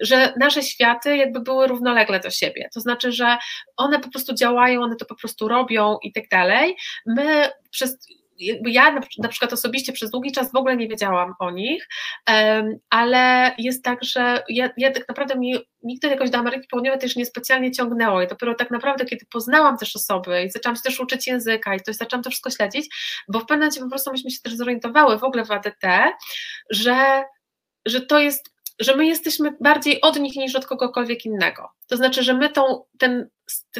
że 0.00 0.32
nasze 0.40 0.62
światy 0.62 1.16
jakby 1.16 1.40
były 1.40 1.66
równolegle 1.66 2.20
do 2.20 2.30
siebie. 2.30 2.68
To 2.74 2.80
znaczy, 2.80 3.12
że 3.12 3.36
one 3.76 4.00
po 4.00 4.10
prostu 4.10 4.34
działają, 4.34 4.82
one 4.82 4.96
to 4.96 5.04
po 5.04 5.16
prostu 5.16 5.48
robią 5.48 5.98
i 6.02 6.12
tak 6.12 6.28
dalej. 6.28 6.76
My 7.06 7.50
przez 7.70 7.98
ja 8.66 9.00
na 9.18 9.28
przykład 9.28 9.52
osobiście 9.52 9.92
przez 9.92 10.10
długi 10.10 10.32
czas 10.32 10.52
w 10.52 10.56
ogóle 10.56 10.76
nie 10.76 10.88
wiedziałam 10.88 11.34
o 11.38 11.50
nich, 11.50 11.88
ale 12.90 13.54
jest 13.58 13.84
tak, 13.84 14.04
że 14.04 14.44
ja, 14.48 14.70
ja 14.76 14.92
tak 14.92 15.08
naprawdę 15.08 15.38
mi 15.38 15.54
nigdy 15.82 16.08
jakoś 16.08 16.30
do 16.30 16.38
Ameryki 16.38 16.68
Południowej 16.68 17.00
też 17.00 17.16
niespecjalnie 17.16 17.72
ciągnęło 17.72 18.22
i 18.22 18.28
dopiero 18.28 18.54
tak 18.54 18.70
naprawdę, 18.70 19.04
kiedy 19.04 19.26
poznałam 19.32 19.78
też 19.78 19.96
osoby 19.96 20.42
i 20.42 20.50
zaczęłam 20.50 20.76
się 20.76 20.82
też 20.82 21.00
uczyć 21.00 21.26
języka 21.26 21.74
i 21.74 21.80
to 21.80 21.92
zaczęłam 21.92 22.22
to 22.22 22.30
wszystko 22.30 22.50
śledzić, 22.50 22.86
bo 23.28 23.38
w 23.38 23.46
pewnym 23.46 23.58
momencie 23.58 23.80
po 23.80 23.88
prostu 23.88 24.12
myśmy 24.12 24.30
się 24.30 24.40
też 24.42 24.56
zorientowały 24.56 25.18
w 25.18 25.24
ogóle 25.24 25.44
w 25.44 25.50
ADT, 25.50 25.84
że, 26.70 27.24
że 27.86 28.00
to 28.00 28.18
jest 28.18 28.55
że 28.78 28.96
my 28.96 29.06
jesteśmy 29.06 29.56
bardziej 29.60 30.00
od 30.00 30.20
nich 30.20 30.36
niż 30.36 30.54
od 30.54 30.66
kogokolwiek 30.66 31.24
innego. 31.24 31.70
To 31.86 31.96
znaczy, 31.96 32.22
że 32.22 32.34
my 32.34 32.50
tą, 32.50 32.84
ten, 32.98 33.28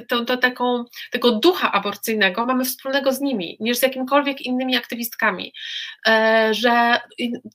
tą, 0.09 0.25
tą, 0.25 0.39
taką, 0.39 0.85
tego 1.13 1.33
ducha 1.33 1.73
aborcyjnego 1.73 2.47
mamy 2.47 2.65
wspólnego 2.65 3.13
z 3.13 3.21
nimi, 3.21 3.57
niż 3.61 3.79
z 3.79 3.83
jakimikolwiek 3.83 4.41
innymi 4.41 4.77
aktywistkami. 4.77 5.53
E, 6.09 6.49
że 6.55 7.01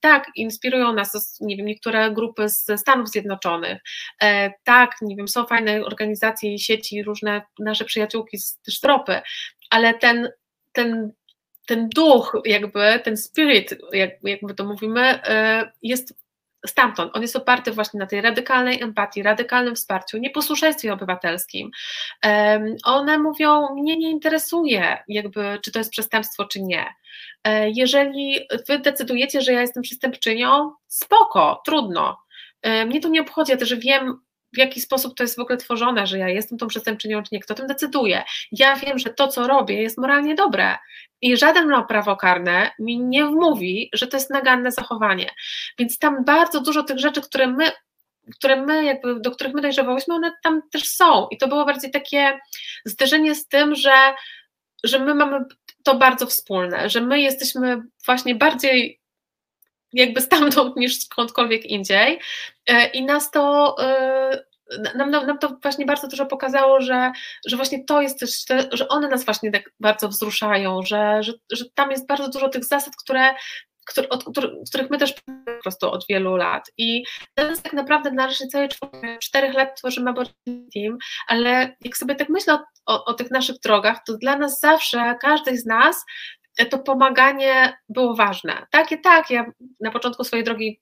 tak, 0.01 0.27
inspirują 0.35 0.93
nas, 0.93 1.37
nie 1.41 1.57
wiem, 1.57 1.65
niektóre 1.65 2.11
grupy 2.11 2.49
ze 2.49 2.77
Stanów 2.77 3.09
Zjednoczonych, 3.09 3.81
e, 4.21 4.51
tak, 4.63 4.95
nie 5.01 5.15
wiem, 5.15 5.27
są 5.27 5.45
fajne 5.45 5.85
organizacje 5.85 6.53
i 6.53 6.59
sieci, 6.59 7.03
różne 7.03 7.41
nasze 7.59 7.85
przyjaciółki 7.85 8.37
z 8.37 8.79
tropy, 8.81 9.21
ale 9.69 9.93
ten, 9.93 10.29
ten 10.71 11.11
ten 11.65 11.89
duch, 11.95 12.41
jakby 12.45 12.99
ten 13.03 13.17
spirit, 13.17 13.75
jak, 13.93 14.11
jakby 14.23 14.53
to 14.53 14.65
mówimy, 14.65 15.01
e, 15.01 15.71
jest 15.81 16.13
stamtąd. 16.67 17.15
On 17.15 17.21
jest 17.21 17.35
oparty 17.35 17.71
właśnie 17.71 17.99
na 17.99 18.05
tej 18.05 18.21
radykalnej 18.21 18.83
empatii, 18.83 19.23
radykalnym 19.23 19.75
wsparciu, 19.75 20.17
nieposłuszeństwie 20.17 20.93
obywatelskim. 20.93 21.71
One 22.83 23.17
mówią, 23.17 23.75
mnie 23.75 23.97
nie 23.97 24.09
interesuje, 24.09 24.97
jakby, 25.07 25.59
czy 25.63 25.71
to 25.71 25.79
jest 25.79 25.91
przestępstwo, 25.91 26.45
czy 26.45 26.61
nie. 26.61 26.85
E, 27.43 27.69
jeżeli 27.69 28.39
wy 28.67 28.79
decydujecie, 28.79 29.41
że 29.41 29.53
ja 29.53 29.61
jestem 29.61 29.83
przestępczynią, 29.83 30.71
spoko, 30.87 31.61
trudno. 31.65 32.17
E, 32.61 32.85
mnie 32.85 33.01
to 33.01 33.09
nie 33.09 33.21
obchodzi, 33.21 33.51
ja 33.51 33.57
też 33.57 33.75
wiem, 33.75 34.21
w 34.53 34.57
jaki 34.57 34.81
sposób 34.81 35.15
to 35.15 35.23
jest 35.23 35.35
w 35.35 35.39
ogóle 35.39 35.57
tworzone, 35.57 36.07
że 36.07 36.17
ja 36.17 36.29
jestem 36.29 36.57
tą 36.57 36.67
przestępczynią, 36.67 37.23
czy 37.23 37.29
nie, 37.31 37.39
kto 37.39 37.53
tym 37.53 37.67
decyduje. 37.67 38.23
Ja 38.51 38.75
wiem, 38.75 38.99
że 38.99 39.09
to, 39.09 39.27
co 39.27 39.47
robię, 39.47 39.81
jest 39.81 39.97
moralnie 39.97 40.35
dobre 40.35 40.77
i 41.21 41.37
żaden 41.37 41.71
prawo 41.87 42.15
karne 42.15 42.71
mi 42.79 42.99
nie 42.99 43.25
wmówi, 43.25 43.89
że 43.93 44.07
to 44.07 44.17
jest 44.17 44.29
naganne 44.29 44.71
zachowanie. 44.71 45.29
Więc 45.79 45.99
tam 45.99 46.25
bardzo 46.25 46.61
dużo 46.61 46.83
tych 46.83 46.99
rzeczy, 46.99 47.21
które 47.21 47.47
my 47.47 47.71
które 48.35 48.65
my, 48.65 48.83
jakby, 48.83 49.19
do 49.19 49.31
których 49.31 49.53
my 49.53 49.61
dojrzewałyśmy, 49.61 50.15
one 50.15 50.31
tam 50.43 50.61
też 50.71 50.87
są. 50.87 51.27
I 51.31 51.37
to 51.37 51.47
było 51.47 51.65
bardziej 51.65 51.91
takie 51.91 52.39
zderzenie 52.85 53.35
z 53.35 53.47
tym, 53.47 53.75
że, 53.75 53.93
że 54.83 54.99
my 54.99 55.15
mamy 55.15 55.45
to 55.83 55.95
bardzo 55.95 56.25
wspólne, 56.25 56.89
że 56.89 57.01
my 57.01 57.21
jesteśmy 57.21 57.81
właśnie 58.05 58.35
bardziej 58.35 59.00
jakby 59.93 60.21
stamtąd 60.21 60.75
niż 60.75 60.99
skądkolwiek 60.99 61.65
indziej. 61.65 62.19
E, 62.67 62.87
I 62.87 63.05
nas 63.05 63.31
to. 63.31 63.75
E, 63.79 64.51
nam, 64.95 65.11
nam, 65.11 65.27
nam 65.27 65.37
to 65.37 65.57
właśnie 65.61 65.85
bardzo 65.85 66.07
dużo 66.07 66.25
pokazało, 66.25 66.81
że, 66.81 67.11
że 67.47 67.55
właśnie 67.55 67.83
to 67.83 68.01
jest 68.01 68.19
też, 68.19 68.45
że 68.71 68.87
one 68.87 69.07
nas 69.07 69.25
właśnie 69.25 69.51
tak 69.51 69.71
bardzo 69.79 70.07
wzruszają, 70.07 70.81
że, 70.81 71.23
że, 71.23 71.33
że 71.51 71.65
tam 71.73 71.91
jest 71.91 72.07
bardzo 72.07 72.29
dużo 72.29 72.49
tych 72.49 72.65
zasad, 72.65 72.93
które 73.03 73.33
który, 73.85 74.09
od, 74.09 74.23
których 74.69 74.89
my 74.89 74.97
też 74.97 75.13
po 75.13 75.61
prostu 75.63 75.91
od 75.91 76.05
wielu 76.09 76.35
lat. 76.35 76.71
I 76.77 77.03
teraz 77.33 77.61
tak 77.61 77.73
naprawdę 77.73 78.11
na 78.11 78.27
razie 78.27 78.47
cały 78.47 78.67
czterech 79.21 79.53
lat 79.53 79.77
tworzymy 79.77 80.13
Team, 80.45 80.97
ale 81.27 81.75
jak 81.81 81.97
sobie 81.97 82.15
tak 82.15 82.29
myślę 82.29 82.53
o, 82.53 82.59
o, 82.85 83.05
o, 83.05 83.13
tych 83.13 83.31
naszych 83.31 83.59
drogach, 83.59 83.99
to 84.07 84.17
dla 84.17 84.37
nas 84.37 84.59
zawsze, 84.59 85.15
każdej 85.21 85.57
z 85.57 85.65
nas 85.65 86.05
to 86.69 86.79
pomaganie 86.79 87.77
było 87.89 88.15
ważne. 88.15 88.65
Takie, 88.71 88.97
tak, 88.97 89.29
ja 89.29 89.45
na 89.79 89.91
początku 89.91 90.23
swojej 90.23 90.45
drogi 90.45 90.81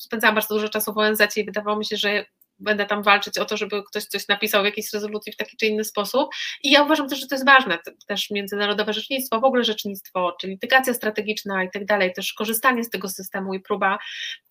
spędzałam 0.00 0.34
bardzo 0.34 0.54
dużo 0.54 0.68
czasu 0.68 0.92
w 0.92 0.98
ONZ 0.98 1.36
i 1.36 1.44
wydawało 1.44 1.78
mi 1.78 1.84
się, 1.84 1.96
że 1.96 2.24
będę 2.58 2.86
tam 2.86 3.02
walczyć 3.02 3.38
o 3.38 3.44
to, 3.44 3.56
żeby 3.56 3.82
ktoś 3.82 4.04
coś 4.04 4.28
napisał 4.28 4.62
w 4.62 4.64
jakiejś 4.64 4.92
rezolucji 4.92 5.32
w 5.32 5.36
taki 5.36 5.56
czy 5.56 5.66
inny 5.66 5.84
sposób. 5.84 6.28
I 6.62 6.70
ja 6.70 6.82
uważam 6.82 7.08
też, 7.08 7.20
że 7.20 7.26
to 7.26 7.34
jest 7.34 7.46
ważne, 7.46 7.78
też 8.06 8.30
międzynarodowe 8.30 8.92
rzecznictwo, 8.92 9.40
w 9.40 9.44
ogóle 9.44 9.64
rzecznictwo, 9.64 10.36
czyli 10.40 10.52
litygacja 10.52 10.94
strategiczna 10.94 11.64
i 11.64 11.70
tak 11.70 11.84
dalej, 11.84 12.12
też 12.12 12.32
korzystanie 12.32 12.84
z 12.84 12.90
tego 12.90 13.08
systemu 13.08 13.54
i 13.54 13.60
próba 13.60 13.98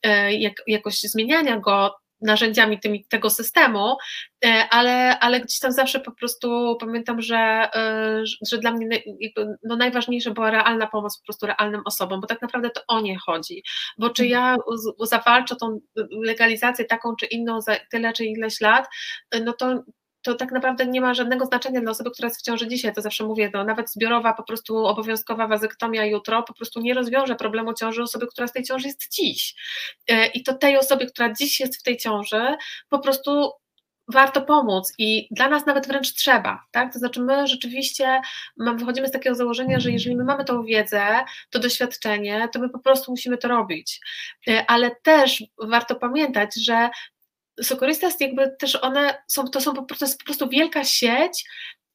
e, 0.04 0.34
jak, 0.34 0.54
jakoś 0.68 1.00
zmieniania 1.00 1.60
go 1.60 1.96
narzędziami 2.24 2.80
tymi, 2.80 3.06
tego 3.06 3.30
systemu, 3.30 3.96
e, 4.46 4.68
ale, 4.70 5.20
ale 5.20 5.42
gdzieś 5.42 5.60
tam 5.60 5.72
zawsze 5.72 6.00
po 6.00 6.12
prostu 6.12 6.78
pamiętam, 6.80 7.22
że, 7.22 7.70
e, 7.76 8.24
że 8.48 8.58
dla 8.58 8.72
mnie 8.72 9.02
no 9.64 9.76
najważniejsza 9.76 10.32
była 10.32 10.52
realna 10.52 10.88
pomoc 10.88 11.18
po 11.18 11.24
prostu 11.26 11.46
realnym 11.46 11.82
osobom, 11.86 12.22
bo 12.22 12.28
tak 12.28 12.42
naprawdę 12.42 12.70
to 12.70 12.82
o 12.88 13.02
nie 13.02 13.18
chodzi, 13.20 13.64
bo 13.98 14.10
czy 14.10 14.28
ja 14.28 14.56
zawalczę 15.00 15.56
tą 15.56 15.80
legalizację 16.24 16.86
taką 16.86 17.16
czy 17.16 17.26
inną 17.26 17.62
za 17.62 17.76
tyle 17.92 18.14
czy 18.14 18.26
ileś 18.26 18.62
lat, 18.62 18.88
no 19.46 19.54
to 19.54 19.84
to 20.24 20.36
tak 20.36 20.52
naprawdę 20.52 20.86
nie 20.86 21.02
ma 21.02 21.14
żadnego 21.14 21.46
znaczenia 21.46 21.82
dla 21.82 21.92
osoby, 21.92 22.12
która 22.12 22.28
jest 22.28 22.40
w 22.40 22.44
ciąży 22.44 22.68
dzisiaj, 22.68 22.94
to 22.94 23.02
zawsze 23.02 23.24
mówię, 23.24 23.52
no, 23.54 23.64
nawet 23.64 23.92
zbiorowa, 23.92 24.34
po 24.34 24.44
prostu 24.44 24.86
obowiązkowa 24.86 25.48
wazektomia 25.48 26.06
jutro 26.06 26.44
po 26.44 26.54
prostu 26.54 26.82
nie 26.82 26.94
rozwiąże 26.94 27.36
problemu 27.36 27.74
ciąży 27.74 28.04
osoby, 28.04 28.28
która 28.28 28.48
z 28.48 28.54
tej 28.54 28.64
ciąży 28.64 28.88
jest 28.88 29.12
dziś. 29.12 29.56
E, 30.10 30.28
I 30.28 30.44
to 30.44 30.54
tej 30.54 30.78
osobie, 30.78 31.06
która 31.06 31.34
dziś 31.34 31.60
jest 31.60 31.80
w 31.80 31.84
tej 31.84 31.98
ciąży, 31.98 32.56
po 32.90 33.00
prostu 33.00 33.52
warto 34.08 34.42
pomóc 34.42 34.94
i 34.98 35.28
dla 35.32 35.50
nas 35.50 35.66
nawet 35.66 35.88
wręcz 35.88 36.14
trzeba, 36.14 36.64
tak? 36.72 36.94
To 36.94 37.00
znaczy 37.00 37.22
my 37.22 37.48
rzeczywiście 37.48 38.22
wychodzimy 38.58 39.08
z 39.08 39.12
takiego 39.12 39.36
założenia, 39.36 39.80
że 39.80 39.92
jeżeli 39.92 40.16
my 40.16 40.24
mamy 40.24 40.46
tą 40.46 40.64
wiedzę, 40.64 41.24
to 41.50 41.60
doświadczenie, 41.60 42.50
to 42.54 42.60
my 42.60 42.70
po 42.70 42.80
prostu 42.80 43.12
musimy 43.12 43.38
to 43.38 43.48
robić. 43.48 44.00
E, 44.48 44.66
ale 44.68 44.92
też 45.04 45.44
warto 45.58 45.96
pamiętać, 45.96 46.56
że 46.66 46.90
Sokoristas 47.62 48.20
jakby 48.20 48.56
też 48.60 48.76
one 48.76 49.24
są, 49.28 49.48
to 49.48 49.62
są 49.62 49.74
to 49.74 49.96
jest 50.02 50.20
po 50.20 50.26
prostu 50.26 50.50
wielka 50.50 50.84
sieć 50.84 51.44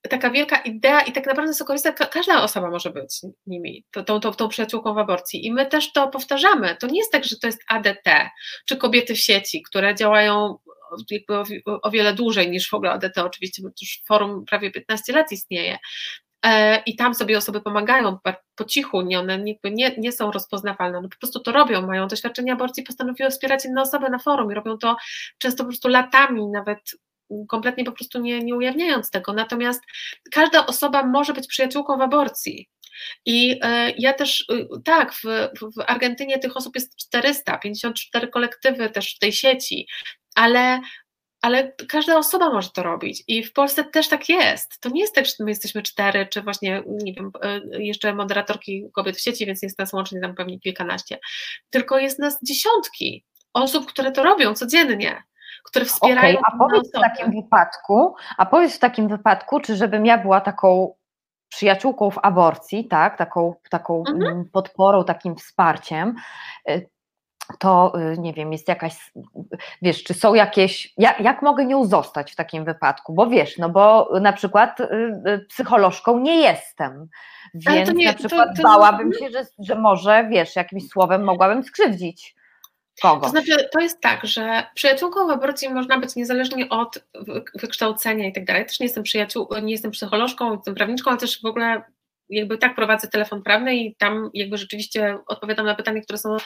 taka 0.08 0.30
wielka 0.30 0.56
idea 0.56 1.00
i 1.00 1.12
tak 1.12 1.26
naprawdę 1.26 1.54
sokolista, 1.54 1.92
każda 1.92 2.42
osoba 2.42 2.70
może 2.70 2.90
być 2.90 3.20
nimi, 3.46 3.84
tą, 4.06 4.20
tą, 4.20 4.32
tą 4.32 4.48
przyjaciółką 4.48 4.94
w 4.94 4.98
aborcji. 4.98 5.46
I 5.46 5.52
my 5.52 5.66
też 5.66 5.92
to 5.92 6.08
powtarzamy. 6.08 6.76
To 6.80 6.86
nie 6.86 6.98
jest 6.98 7.12
tak, 7.12 7.24
że 7.24 7.36
to 7.36 7.46
jest 7.46 7.60
ADT, 7.68 8.30
czy 8.66 8.76
kobiety 8.76 9.14
w 9.14 9.18
sieci, 9.18 9.62
które 9.62 9.94
działają 9.94 10.58
jakby 11.10 11.38
o, 11.38 11.44
o 11.82 11.90
wiele 11.90 12.14
dłużej 12.14 12.50
niż 12.50 12.70
w 12.70 12.74
ogóle 12.74 12.90
ADT 12.90 13.18
oczywiście, 13.18 13.62
bo 13.62 13.68
już 13.80 14.02
forum 14.06 14.44
prawie 14.44 14.70
15 14.70 15.12
lat 15.12 15.32
istnieje, 15.32 15.78
i 16.86 16.96
tam 16.96 17.14
sobie 17.14 17.38
osoby 17.38 17.60
pomagają 17.60 18.18
po 18.54 18.64
cichu, 18.64 19.02
nie, 19.02 19.20
one 19.20 19.38
nie, 19.64 19.94
nie, 19.98 20.12
są 20.12 20.32
rozpoznawalne, 20.32 20.98
one 20.98 21.08
po 21.08 21.16
prostu 21.18 21.40
to 21.40 21.52
robią, 21.52 21.86
mają 21.86 22.08
doświadczenie 22.08 22.52
aborcji, 22.52 22.82
postanowiły 22.82 23.30
wspierać 23.30 23.64
inne 23.64 23.82
osoby 23.82 24.10
na 24.10 24.18
forum 24.18 24.52
i 24.52 24.54
robią 24.54 24.78
to 24.78 24.96
często 25.38 25.64
po 25.64 25.68
prostu 25.68 25.88
latami, 25.88 26.46
nawet 26.46 26.78
kompletnie 27.48 27.84
po 27.84 27.92
prostu 27.92 28.20
nie, 28.20 28.40
nie 28.40 28.54
ujawniając 28.54 29.10
tego. 29.10 29.32
Natomiast 29.32 29.80
każda 30.32 30.66
osoba 30.66 31.02
może 31.02 31.32
być 31.32 31.46
przyjaciółką 31.46 31.98
w 31.98 32.00
aborcji. 32.00 32.68
I 33.26 33.58
e, 33.62 33.90
ja 33.90 34.12
też, 34.12 34.44
y, 34.52 34.66
tak, 34.84 35.12
w, 35.12 35.22
w 35.76 35.80
Argentynie 35.86 36.38
tych 36.38 36.56
osób 36.56 36.74
jest 36.74 36.96
400, 36.96 37.58
54 37.58 38.28
kolektywy 38.28 38.90
też 38.90 39.16
w 39.16 39.18
tej 39.18 39.32
sieci, 39.32 39.86
ale 40.34 40.80
ale 41.42 41.72
każda 41.88 42.18
osoba 42.18 42.52
może 42.52 42.70
to 42.70 42.82
robić 42.82 43.24
i 43.28 43.44
w 43.44 43.52
Polsce 43.52 43.84
też 43.84 44.08
tak 44.08 44.28
jest. 44.28 44.80
To 44.80 44.88
nie 44.88 45.00
jest 45.00 45.14
tak, 45.14 45.26
że 45.26 45.32
my 45.40 45.50
jesteśmy 45.50 45.82
cztery, 45.82 46.26
czy 46.26 46.42
właśnie, 46.42 46.82
nie 46.86 47.12
wiem, 47.12 47.30
e, 47.42 47.60
jeszcze 47.82 48.14
moderatorki 48.14 48.84
kobiet 48.92 49.16
w 49.16 49.20
sieci, 49.20 49.46
więc 49.46 49.62
jest 49.62 49.78
nas 49.78 49.92
łącznie 49.92 50.20
tam 50.20 50.34
pewnie 50.34 50.60
kilkanaście, 50.60 51.18
tylko 51.70 51.98
jest 51.98 52.18
nas 52.18 52.38
dziesiątki 52.42 53.24
osób, 53.52 53.86
które 53.86 54.12
to 54.12 54.22
robią 54.22 54.54
codziennie 54.54 55.22
które 55.64 55.84
wspierają. 55.84 56.38
Okay, 56.38 56.52
a 56.54 56.58
powiedz 56.58 56.88
w 56.88 57.00
takim 57.00 57.32
wypadku, 57.32 58.14
a 58.36 58.46
powiedz 58.46 58.76
w 58.76 58.78
takim 58.78 59.08
wypadku, 59.08 59.60
czy 59.60 59.76
żebym 59.76 60.06
ja 60.06 60.18
była 60.18 60.40
taką 60.40 60.94
przyjaciółką 61.48 62.10
w 62.10 62.18
aborcji, 62.22 62.88
tak, 62.88 63.18
taką, 63.18 63.54
taką 63.70 63.98
mhm. 64.08 64.22
Mm, 64.22 64.44
podporą, 64.52 65.04
takim 65.04 65.36
wsparciem, 65.36 66.14
y, 66.70 66.88
to 67.58 67.92
y, 68.12 68.18
nie 68.18 68.32
wiem, 68.32 68.52
jest 68.52 68.68
jakaś, 68.68 69.12
wiesz, 69.82 70.04
czy 70.04 70.14
są 70.14 70.34
jakieś, 70.34 70.94
jak, 70.98 71.20
jak 71.20 71.42
mogę 71.42 71.64
nią 71.64 71.84
zostać 71.84 72.32
w 72.32 72.36
takim 72.36 72.64
wypadku, 72.64 73.14
bo 73.14 73.26
wiesz, 73.26 73.58
no 73.58 73.68
bo 73.68 74.10
na 74.20 74.32
przykład 74.32 74.80
y, 74.80 75.46
psycholożką 75.48 76.18
nie 76.18 76.36
jestem, 76.36 77.08
więc 77.54 77.92
nie, 77.92 78.06
na 78.06 78.14
przykład 78.14 78.48
to, 78.56 78.62
to... 78.62 78.68
bałabym 78.68 79.12
się, 79.12 79.30
że, 79.30 79.46
że 79.58 79.74
może, 79.74 80.28
wiesz, 80.30 80.56
jakimś 80.56 80.88
słowem 80.88 81.24
mogłabym 81.24 81.62
skrzywdzić 81.62 82.38
Kogo? 83.02 83.20
To 83.20 83.28
znaczy, 83.28 83.68
to 83.72 83.80
jest 83.80 84.00
tak, 84.00 84.26
że 84.26 84.66
przyjaciółką 84.74 85.26
w 85.26 85.30
aborcji 85.30 85.68
można 85.68 85.98
być 85.98 86.16
niezależnie 86.16 86.68
od 86.68 87.04
wykształcenia 87.54 88.26
i 88.26 88.32
tak 88.32 88.44
dalej. 88.44 88.66
Też 88.66 88.80
nie 88.80 88.86
jestem 88.86 89.02
przyjaciół, 89.02 89.48
nie 89.62 89.72
jestem 89.72 89.90
psycholożką, 89.90 90.52
jestem 90.52 90.74
prawniczką, 90.74 91.10
ale 91.10 91.20
też 91.20 91.42
w 91.42 91.46
ogóle 91.46 91.82
jakby 92.30 92.58
tak 92.58 92.74
prowadzę 92.74 93.08
telefon 93.08 93.42
prawny 93.42 93.76
i 93.76 93.94
tam 93.96 94.30
jakby 94.34 94.58
rzeczywiście 94.58 95.18
odpowiadam 95.26 95.66
na 95.66 95.74
pytania, 95.74 96.00
które 96.00 96.18
są 96.18 96.36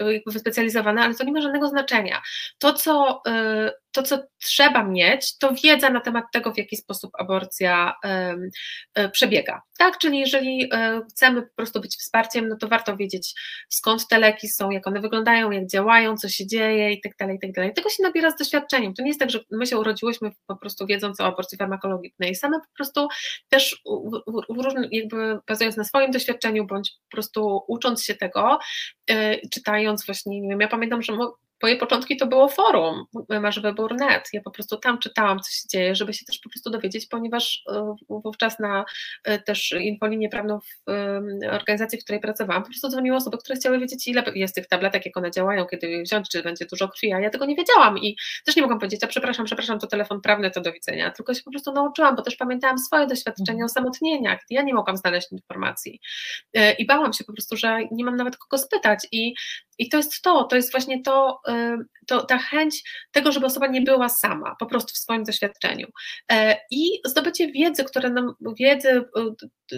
jakby 0.00 0.32
wyspecjalizowane, 0.32 1.02
ale 1.02 1.14
to 1.14 1.24
nie 1.24 1.32
ma 1.32 1.40
żadnego 1.40 1.68
znaczenia. 1.68 2.22
To, 2.58 2.72
co 2.72 3.22
y, 3.28 3.70
to, 3.92 4.02
co 4.02 4.18
trzeba 4.38 4.84
mieć, 4.84 5.38
to 5.38 5.54
wiedza 5.64 5.90
na 5.90 6.00
temat 6.00 6.24
tego, 6.32 6.52
w 6.52 6.58
jaki 6.58 6.76
sposób 6.76 7.10
aborcja 7.18 7.94
e, 8.94 9.08
przebiega. 9.08 9.62
Tak, 9.78 9.98
czyli 9.98 10.18
jeżeli 10.18 10.68
e, 10.72 11.00
chcemy 11.10 11.42
po 11.42 11.54
prostu 11.56 11.80
być 11.80 11.96
wsparciem, 11.96 12.48
no 12.48 12.56
to 12.56 12.68
warto 12.68 12.96
wiedzieć, 12.96 13.34
skąd 13.68 14.08
te 14.08 14.18
leki 14.18 14.48
są, 14.48 14.70
jak 14.70 14.86
one 14.86 15.00
wyglądają, 15.00 15.50
jak 15.50 15.66
działają, 15.66 16.16
co 16.16 16.28
się 16.28 16.46
dzieje 16.46 16.92
i 16.92 17.00
tak 17.00 17.12
dalej, 17.18 17.36
i 17.36 17.38
tak 17.38 17.52
dalej. 17.52 17.74
Tego 17.74 17.90
się 17.90 18.02
nabiera 18.02 18.30
z 18.30 18.36
doświadczeniem. 18.36 18.94
To 18.94 19.02
nie 19.02 19.08
jest 19.08 19.20
tak, 19.20 19.30
że 19.30 19.40
my 19.50 19.66
się 19.66 19.78
urodziłyśmy 19.78 20.30
po 20.46 20.56
prostu 20.56 20.86
wiedząc 20.86 21.20
o 21.20 21.24
aborcji 21.26 21.58
farmakologicznej. 21.58 22.34
Same 22.34 22.60
po 22.60 22.76
prostu 22.76 23.08
też 23.48 23.82
jakby 24.90 25.38
bazując 25.46 25.76
na 25.76 25.84
swoim 25.84 26.10
doświadczeniu, 26.10 26.66
bądź 26.66 26.90
po 26.90 27.10
prostu 27.10 27.62
ucząc 27.68 28.04
się 28.04 28.14
tego, 28.14 28.58
e, 29.10 29.48
czytając 29.48 30.06
właśnie, 30.06 30.40
nie 30.40 30.48
wiem, 30.48 30.60
ja 30.60 30.68
pamiętam, 30.68 31.02
że 31.02 31.12
Moje 31.62 31.76
początki 31.76 32.16
to 32.16 32.26
było 32.26 32.48
forum, 32.48 33.04
masz 33.40 33.60
wybór.net. 33.60 34.28
Ja 34.32 34.40
po 34.40 34.50
prostu 34.50 34.76
tam 34.76 34.98
czytałam, 34.98 35.40
co 35.40 35.50
się 35.50 35.68
dzieje, 35.72 35.94
żeby 35.94 36.14
się 36.14 36.24
też 36.24 36.38
po 36.38 36.50
prostu 36.50 36.70
dowiedzieć, 36.70 37.06
ponieważ 37.06 37.62
e, 37.72 37.94
wówczas 38.08 38.58
na 38.58 38.84
e, 39.24 39.38
też 39.38 39.72
infolinię 39.80 40.28
prawną 40.28 40.58
w 40.60 40.90
organizacji, 41.50 41.98
w 41.98 42.04
której 42.04 42.20
pracowałam, 42.20 42.62
po 42.62 42.68
prostu 42.68 42.88
dzwoniły 42.88 43.16
osoby, 43.16 43.38
które 43.38 43.56
chciały 43.56 43.78
wiedzieć, 43.78 44.08
ile 44.08 44.24
jest 44.34 44.54
tych 44.54 44.66
tabletek, 44.66 45.06
jak 45.06 45.16
one 45.16 45.30
działają, 45.30 45.66
kiedy 45.66 45.88
je 45.88 46.02
wziąć, 46.02 46.28
czy 46.28 46.42
będzie 46.42 46.66
dużo 46.66 46.88
krwi, 46.88 47.12
a 47.12 47.20
ja 47.20 47.30
tego 47.30 47.46
nie 47.46 47.56
wiedziałam 47.56 47.98
i 47.98 48.16
też 48.46 48.56
nie 48.56 48.62
mogłam 48.62 48.78
powiedzieć, 48.78 49.04
a 49.04 49.06
przepraszam, 49.06 49.46
przepraszam, 49.46 49.78
to 49.78 49.86
telefon 49.86 50.20
prawny, 50.20 50.50
to 50.50 50.60
do 50.60 50.72
widzenia, 50.72 51.10
tylko 51.10 51.34
się 51.34 51.42
po 51.42 51.50
prostu 51.50 51.72
nauczyłam, 51.72 52.16
bo 52.16 52.22
też 52.22 52.36
pamiętałam 52.36 52.78
swoje 52.78 53.06
doświadczenia 53.06 53.52
mhm. 53.52 53.64
osamotnienia, 53.64 54.34
gdy 54.34 54.54
ja 54.54 54.62
nie 54.62 54.74
mogłam 54.74 54.96
znaleźć 54.96 55.32
informacji 55.32 56.00
e, 56.54 56.72
i 56.72 56.86
bałam 56.86 57.12
się 57.12 57.24
po 57.24 57.32
prostu, 57.32 57.56
że 57.56 57.78
nie 57.92 58.04
mam 58.04 58.16
nawet 58.16 58.36
kogo 58.36 58.58
spytać 58.58 59.06
i 59.12 59.34
i 59.80 59.88
to 59.88 59.96
jest 59.96 60.22
to, 60.22 60.44
to 60.44 60.56
jest 60.56 60.72
właśnie 60.72 61.02
to, 61.02 61.40
to, 62.06 62.22
ta 62.22 62.38
chęć 62.38 62.82
tego, 63.12 63.32
żeby 63.32 63.46
osoba 63.46 63.66
nie 63.66 63.80
była 63.80 64.08
sama, 64.08 64.56
po 64.58 64.66
prostu 64.66 64.94
w 64.94 64.98
swoim 64.98 65.24
doświadczeniu. 65.24 65.86
E, 66.32 66.56
I 66.70 67.00
zdobycie 67.04 67.52
wiedzy, 67.52 67.84
które 67.84 68.10
nam, 68.10 68.34
wiedzy, 68.58 69.04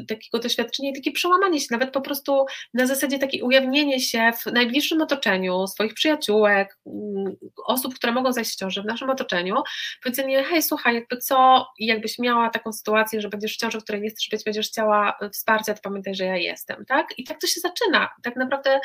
takiego 0.08 0.38
doświadczenia, 0.38 0.92
takie 0.94 1.12
przełamanie 1.12 1.60
się, 1.60 1.66
nawet 1.70 1.90
po 1.90 2.00
prostu 2.00 2.44
na 2.74 2.86
zasadzie 2.86 3.18
takie 3.18 3.44
ujawnienie 3.44 4.00
się 4.00 4.32
w 4.40 4.52
najbliższym 4.52 5.02
otoczeniu 5.02 5.66
swoich 5.66 5.94
przyjaciółek, 5.94 6.78
mm, 6.86 7.36
osób, 7.66 7.94
które 7.94 8.12
mogą 8.12 8.32
zajść 8.32 8.52
w 8.52 8.56
ciąży 8.56 8.82
w 8.82 8.86
naszym 8.86 9.10
otoczeniu, 9.10 9.56
powiedzenie, 10.02 10.44
hej, 10.44 10.62
słuchaj, 10.62 10.94
jakby 10.94 11.16
co, 11.16 11.66
jakbyś 11.78 12.18
miała 12.18 12.50
taką 12.50 12.72
sytuację, 12.72 13.20
że 13.20 13.28
będziesz 13.28 13.54
w 13.54 13.58
ciąży, 13.58 13.80
w 13.80 13.84
której 13.84 14.02
nie 14.02 14.10
chcesz 14.10 14.28
być, 14.30 14.44
będziesz 14.44 14.68
chciała 14.68 15.18
wsparcia, 15.32 15.74
to 15.74 15.80
pamiętaj, 15.82 16.14
że 16.14 16.24
ja 16.24 16.36
jestem, 16.36 16.84
tak? 16.86 17.18
I 17.18 17.24
tak 17.24 17.40
to 17.40 17.46
się 17.46 17.60
zaczyna. 17.60 18.08
Tak 18.22 18.36
naprawdę 18.36 18.80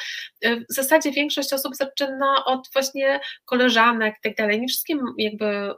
w 0.70 0.74
zasadzie 0.74 1.07
większość 1.12 1.53
osób 1.53 1.76
zaczyna 1.76 2.45
od 2.45 2.70
właśnie 2.74 3.20
koleżanek 3.45 4.16
i 4.18 4.22
tak 4.24 4.36
dalej. 4.36 4.62
Nie 4.62 4.68
wszystkim 4.68 4.99
jakby 5.18 5.74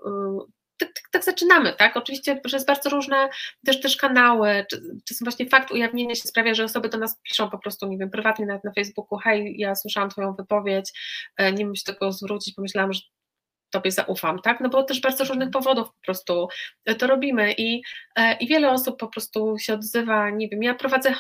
tak, 0.80 0.90
tak, 0.94 1.04
tak, 1.12 1.24
zaczynamy, 1.24 1.74
tak? 1.74 1.98
Oczywiście 1.98 2.42
przez 2.44 2.66
bardzo 2.66 2.90
różne 2.90 3.30
też, 3.66 3.82
też 3.82 3.98
kanały, 3.98 4.66
czasem 5.08 5.26
właśnie 5.26 5.50
fakt 5.50 5.72
ujawnienia 5.72 6.16
się 6.16 6.28
sprawia, 6.28 6.54
że 6.54 6.64
osoby 6.64 6.90
do 6.90 6.98
nas 6.98 7.20
piszą 7.22 7.50
po 7.50 7.60
prostu, 7.60 7.88
nie 7.88 7.98
wiem, 7.98 8.10
prywatnie 8.10 8.46
nawet 8.46 8.64
na 8.64 8.74
Facebooku, 8.74 9.20
hej, 9.20 9.56
ja 9.58 9.76
słyszałam 9.76 10.10
Twoją 10.10 10.36
wypowiedź, 10.36 10.92
e, 11.38 11.52
nie 11.52 11.66
wiem, 11.66 11.76
się 11.76 11.84
tego 11.84 12.12
zwrócić, 12.12 12.56
pomyślałam, 12.56 12.94
że 12.94 13.02
Tobie 13.70 13.92
zaufam, 13.92 14.42
tak? 14.42 14.60
No 14.60 14.70
bo 14.70 14.84
też 14.84 15.02
bardzo 15.02 15.24
różnych 15.24 15.48
mhm. 15.48 15.52
powodów 15.52 15.88
po 15.88 16.06
prostu 16.06 16.48
to 17.00 17.08
robimy 17.08 17.54
i, 17.58 17.82
e, 18.16 18.38
i 18.38 18.48
wiele 18.48 18.72
osób 18.72 19.00
po 19.00 19.08
prostu 19.08 19.56
się 19.58 19.74
odzywa, 19.74 20.30
nie 20.30 20.50
wiem, 20.50 20.64
ja 20.64 20.76
prowadzę 20.76 21.16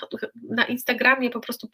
na 0.49 0.65
Instagramie 0.65 1.29
po 1.29 1.39
prostu 1.39 1.67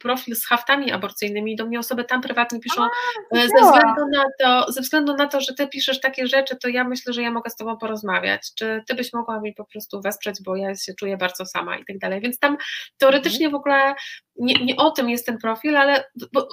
profil 0.00 0.36
z 0.36 0.46
haftami 0.46 0.92
aborcyjnymi, 0.92 1.56
do 1.56 1.66
mnie 1.66 1.78
osoby 1.78 2.04
tam 2.04 2.20
prywatnie 2.20 2.60
piszą, 2.60 2.82
A, 2.82 3.36
e, 3.36 3.48
ze, 3.48 3.62
względu 3.62 4.02
na 4.12 4.24
to, 4.40 4.72
ze 4.72 4.80
względu 4.80 5.14
na 5.14 5.26
to, 5.26 5.40
że 5.40 5.54
Ty 5.54 5.68
piszesz 5.68 6.00
takie 6.00 6.26
rzeczy, 6.26 6.56
to 6.56 6.68
ja 6.68 6.84
myślę, 6.84 7.12
że 7.12 7.22
ja 7.22 7.30
mogę 7.30 7.50
z 7.50 7.56
Tobą 7.56 7.76
porozmawiać, 7.76 8.54
czy 8.54 8.82
Ty 8.86 8.94
byś 8.94 9.12
mogła 9.12 9.40
mi 9.40 9.54
po 9.54 9.64
prostu 9.64 10.00
wesprzeć, 10.00 10.42
bo 10.44 10.56
ja 10.56 10.74
się 10.74 10.94
czuję 10.94 11.16
bardzo 11.16 11.46
sama 11.46 11.76
i 11.76 11.84
tak 11.84 11.98
dalej, 11.98 12.20
więc 12.20 12.38
tam 12.38 12.56
teoretycznie 12.98 13.50
w 13.50 13.54
ogóle 13.54 13.94
nie, 14.36 14.54
nie 14.64 14.76
o 14.76 14.90
tym 14.90 15.10
jest 15.10 15.26
ten 15.26 15.38
profil, 15.38 15.76
ale 15.76 16.04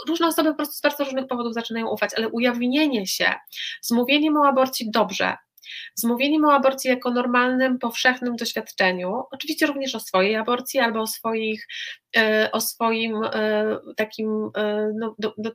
różne 0.08 0.28
osoby 0.28 0.50
po 0.50 0.56
prostu 0.56 0.76
z 0.76 0.82
bardzo 0.82 1.04
różnych 1.04 1.28
powodów 1.28 1.54
zaczynają 1.54 1.88
ufać, 1.88 2.12
ale 2.18 2.30
ujawnienie 2.30 3.08
się 3.08 3.34
z 3.82 3.92
mówieniem 3.92 4.38
o 4.38 4.48
aborcji 4.48 4.92
dobrze, 4.92 5.36
z 5.96 6.04
mówieniem 6.04 6.46
o 6.46 6.54
aborcji 6.54 6.90
jako 6.90 7.12
normalnym, 7.12 7.80
powszechnym 7.80 8.36
doświadczeniu, 8.36 9.24
oczywiście 9.32 9.66
również 9.66 9.96
o 9.96 10.00
swojej 10.00 10.36
aborcji 10.36 10.80
albo 10.80 11.02
o 11.02 11.08
swoich, 11.08 11.68
e, 12.18 12.50
o 12.52 12.62
swoim 12.62 13.24
e, 13.24 13.80
takim, 13.98 14.50
e, 14.58 14.92
no, 15.00 15.16
do, 15.20 15.34
do, 15.38 15.52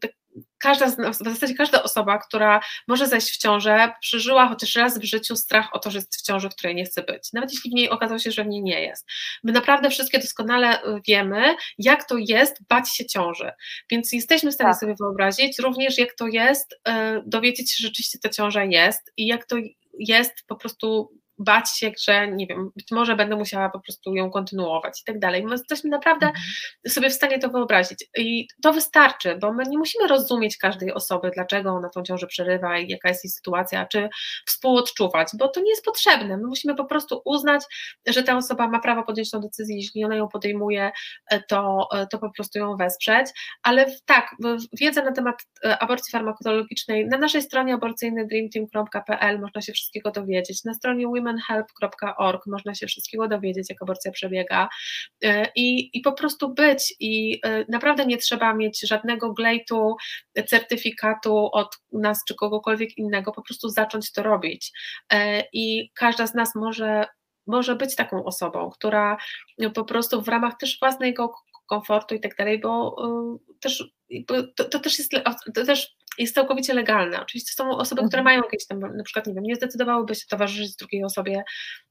każda, 0.58 0.86
w 1.10 1.16
zasadzie 1.16 1.54
każda 1.54 1.82
osoba, 1.82 2.18
która 2.18 2.60
może 2.88 3.06
zajść 3.06 3.30
w 3.30 3.38
ciążę, 3.38 3.92
przeżyła 4.00 4.48
chociaż 4.48 4.74
raz 4.74 4.98
w 4.98 5.04
życiu 5.04 5.36
strach 5.36 5.68
o 5.72 5.78
to, 5.78 5.90
że 5.90 5.98
jest 5.98 6.16
w 6.16 6.22
ciąży, 6.22 6.48
w 6.48 6.54
której 6.54 6.74
nie 6.74 6.84
chce 6.84 7.02
być. 7.02 7.32
Nawet 7.32 7.52
jeśli 7.52 7.70
w 7.70 7.74
niej 7.74 7.90
okazało 7.90 8.18
się, 8.18 8.30
że 8.30 8.44
w 8.44 8.46
niej 8.46 8.62
nie 8.62 8.82
jest. 8.82 9.06
My 9.44 9.52
naprawdę 9.52 9.90
wszystkie 9.90 10.18
doskonale 10.18 10.78
wiemy, 11.08 11.56
jak 11.78 12.08
to 12.08 12.16
jest 12.18 12.56
bać 12.68 12.96
się 12.96 13.06
ciąży. 13.06 13.50
Więc 13.90 14.12
jesteśmy 14.12 14.50
w 14.50 14.54
stanie 14.54 14.70
tak. 14.70 14.80
sobie 14.80 14.94
wyobrazić 15.00 15.58
również, 15.58 15.98
jak 15.98 16.14
to 16.14 16.26
jest 16.26 16.80
dowiedzieć 17.26 17.72
się, 17.72 17.82
że 17.82 17.88
rzeczywiście 17.88 18.18
ta 18.18 18.28
ciąża 18.28 18.64
jest 18.64 19.12
i 19.16 19.26
jak 19.26 19.46
to 19.46 19.56
jest 19.98 20.32
po 20.46 20.56
prostu 20.56 21.10
bać 21.38 21.78
się, 21.78 21.92
że 22.04 22.28
nie 22.28 22.46
wiem, 22.46 22.70
być 22.76 22.90
może 22.90 23.16
będę 23.16 23.36
musiała 23.36 23.68
po 23.68 23.80
prostu 23.80 24.14
ją 24.14 24.30
kontynuować 24.30 25.00
i 25.00 25.04
tak 25.04 25.18
dalej. 25.18 25.44
My 25.44 25.52
jesteśmy 25.52 25.90
naprawdę 25.90 26.26
mhm. 26.26 26.44
sobie 26.88 27.10
w 27.10 27.12
stanie 27.12 27.38
to 27.38 27.48
wyobrazić 27.48 28.04
i 28.16 28.48
to 28.62 28.72
wystarczy, 28.72 29.36
bo 29.40 29.52
my 29.52 29.64
nie 29.64 29.78
musimy 29.78 30.08
rozumieć 30.08 30.56
każdej 30.56 30.92
osoby, 30.92 31.30
dlaczego 31.34 31.70
ona 31.70 31.88
tą 31.88 32.02
ciążę 32.02 32.26
przerywa 32.26 32.78
i 32.78 32.88
jaka 32.88 33.08
jest 33.08 33.24
jej 33.24 33.30
sytuacja, 33.30 33.86
czy 33.86 34.08
współodczuwać, 34.46 35.28
bo 35.38 35.48
to 35.48 35.60
nie 35.60 35.70
jest 35.70 35.84
potrzebne. 35.84 36.36
My 36.36 36.46
musimy 36.46 36.74
po 36.74 36.84
prostu 36.84 37.22
uznać, 37.24 37.62
że 38.06 38.22
ta 38.22 38.36
osoba 38.36 38.68
ma 38.68 38.80
prawo 38.80 39.02
podjąć 39.02 39.30
tą 39.30 39.40
decyzję, 39.40 39.76
jeśli 39.76 40.04
ona 40.04 40.16
ją 40.16 40.28
podejmuje, 40.28 40.92
e, 41.30 41.40
to, 41.42 41.88
e, 41.92 42.06
to 42.06 42.18
po 42.18 42.30
prostu 42.30 42.58
ją 42.58 42.76
wesprzeć, 42.76 43.26
ale 43.62 43.86
tak, 44.04 44.36
wiedza 44.72 45.02
na 45.02 45.12
temat 45.12 45.36
e, 45.64 45.78
aborcji 45.78 46.12
farmakologicznej 46.12 47.06
na 47.06 47.18
naszej 47.18 47.42
stronie 47.42 47.74
aborcyjnej 47.74 48.26
dreamteam.pl 48.26 49.40
można 49.40 49.60
się 49.60 49.72
wszystkiego 49.72 50.10
dowiedzieć, 50.10 50.64
na 50.64 50.74
stronie 50.74 51.08
womenhelp.org 51.24 52.46
można 52.46 52.74
się 52.74 52.86
wszystkiego 52.86 53.28
dowiedzieć, 53.28 53.70
jak 53.70 53.82
aborcja 53.82 54.12
przebiega. 54.12 54.68
I, 55.56 55.98
i 55.98 56.00
po 56.00 56.12
prostu 56.12 56.54
być 56.54 56.94
i 57.00 57.40
naprawdę 57.68 58.06
nie 58.06 58.16
trzeba 58.16 58.54
mieć 58.54 58.80
żadnego 58.88 59.32
glejtu, 59.32 59.96
certyfikatu 60.46 61.48
od 61.52 61.78
nas 61.92 62.24
czy 62.28 62.34
kogokolwiek 62.34 62.98
innego, 62.98 63.32
po 63.32 63.42
prostu 63.42 63.68
zacząć 63.68 64.12
to 64.12 64.22
robić. 64.22 64.72
I 65.52 65.90
każda 65.94 66.26
z 66.26 66.34
nas 66.34 66.54
może 66.54 67.06
może 67.46 67.76
być 67.76 67.96
taką 67.96 68.24
osobą, 68.24 68.70
która 68.70 69.16
po 69.74 69.84
prostu 69.84 70.22
w 70.22 70.28
ramach 70.28 70.56
też 70.60 70.78
własnego 70.80 71.34
komfortu 71.66 72.14
i 72.14 72.20
tak 72.20 72.36
dalej, 72.36 72.60
bo 72.60 72.96
też 73.60 73.84
to, 74.26 74.64
to, 74.64 74.78
też 74.78 74.98
jest, 74.98 75.12
to 75.54 75.64
też 75.64 75.96
jest 76.18 76.34
całkowicie 76.34 76.74
legalne. 76.74 77.22
Oczywiście 77.22 77.52
są 77.52 77.70
osoby, 77.70 78.02
które 78.08 78.20
mhm. 78.20 78.24
mają 78.24 78.42
jakieś 78.42 78.66
tam, 78.66 78.80
na 78.80 79.04
przykład, 79.04 79.26
nie 79.26 79.34
wiem, 79.34 79.44
nie 79.44 79.54
zdecydowałyby 79.54 80.14
się 80.14 80.26
towarzyszyć 80.30 80.76
drugiej 80.76 81.04
osobie 81.04 81.44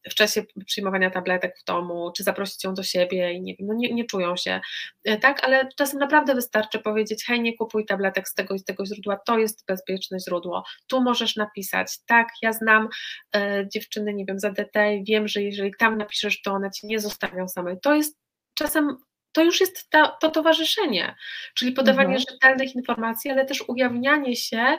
w 0.09 0.13
czasie 0.13 0.43
przyjmowania 0.65 1.09
tabletek 1.09 1.55
w 1.61 1.63
domu, 1.63 2.11
czy 2.17 2.23
zaprosić 2.23 2.63
ją 2.63 2.73
do 2.73 2.83
siebie 2.83 3.33
i 3.33 3.41
nie 3.41 3.55
wiem, 3.55 3.67
no 3.67 3.73
nie, 3.73 3.93
nie 3.93 4.05
czują 4.05 4.35
się, 4.35 4.61
e, 5.05 5.17
tak, 5.17 5.43
ale 5.43 5.69
czasem 5.77 5.99
naprawdę 5.99 6.35
wystarczy 6.35 6.79
powiedzieć, 6.79 7.25
hej, 7.25 7.41
nie 7.41 7.57
kupuj 7.57 7.85
tabletek 7.85 8.27
z 8.27 8.33
tego 8.33 8.55
i 8.55 8.59
z 8.59 8.63
tego 8.63 8.85
źródła, 8.85 9.17
to 9.25 9.39
jest 9.39 9.65
bezpieczne 9.67 10.17
źródło, 10.19 10.63
tu 10.87 11.01
możesz 11.01 11.35
napisać, 11.35 11.99
tak, 12.05 12.27
ja 12.41 12.53
znam 12.53 12.87
e, 13.35 13.65
dziewczyny, 13.73 14.13
nie 14.13 14.25
wiem, 14.25 14.39
za 14.39 14.51
DT 14.51 14.79
wiem, 15.07 15.27
że 15.27 15.41
jeżeli 15.41 15.71
tam 15.79 15.97
napiszesz, 15.97 16.41
to 16.41 16.51
one 16.51 16.71
ci 16.71 16.87
nie 16.87 16.99
zostawią 16.99 17.47
samej. 17.47 17.77
To 17.81 17.95
jest 17.95 18.17
czasem 18.57 18.97
to 19.33 19.43
już 19.43 19.61
jest 19.61 19.89
ta, 19.89 20.07
to 20.07 20.31
towarzyszenie, 20.31 21.15
czyli 21.53 21.71
podawanie 21.71 22.15
mhm. 22.15 22.25
rzetelnych 22.29 22.75
informacji, 22.75 23.31
ale 23.31 23.45
też 23.45 23.63
ujawnianie 23.67 24.35
się 24.35 24.77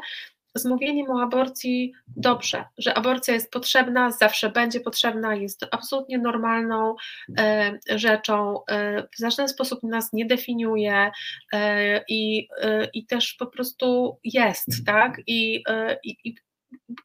z 0.56 0.64
mówieniem 0.64 1.10
o 1.10 1.22
aborcji 1.22 1.92
dobrze, 2.16 2.64
że 2.78 2.94
aborcja 2.94 3.34
jest 3.34 3.50
potrzebna, 3.50 4.10
zawsze 4.10 4.50
będzie 4.50 4.80
potrzebna, 4.80 5.34
jest 5.34 5.66
absolutnie 5.70 6.18
normalną 6.18 6.94
e, 7.38 7.78
rzeczą, 7.90 8.64
e, 8.70 9.02
w 9.02 9.18
żaden 9.18 9.48
sposób 9.48 9.82
nas 9.82 10.12
nie 10.12 10.26
definiuje 10.26 11.10
e, 11.52 12.04
i, 12.08 12.48
e, 12.60 12.88
i 12.92 13.06
też 13.06 13.34
po 13.34 13.46
prostu 13.46 14.18
jest, 14.24 14.68
tak? 14.86 15.20
I, 15.26 15.62
e, 15.68 15.98
i, 16.04 16.34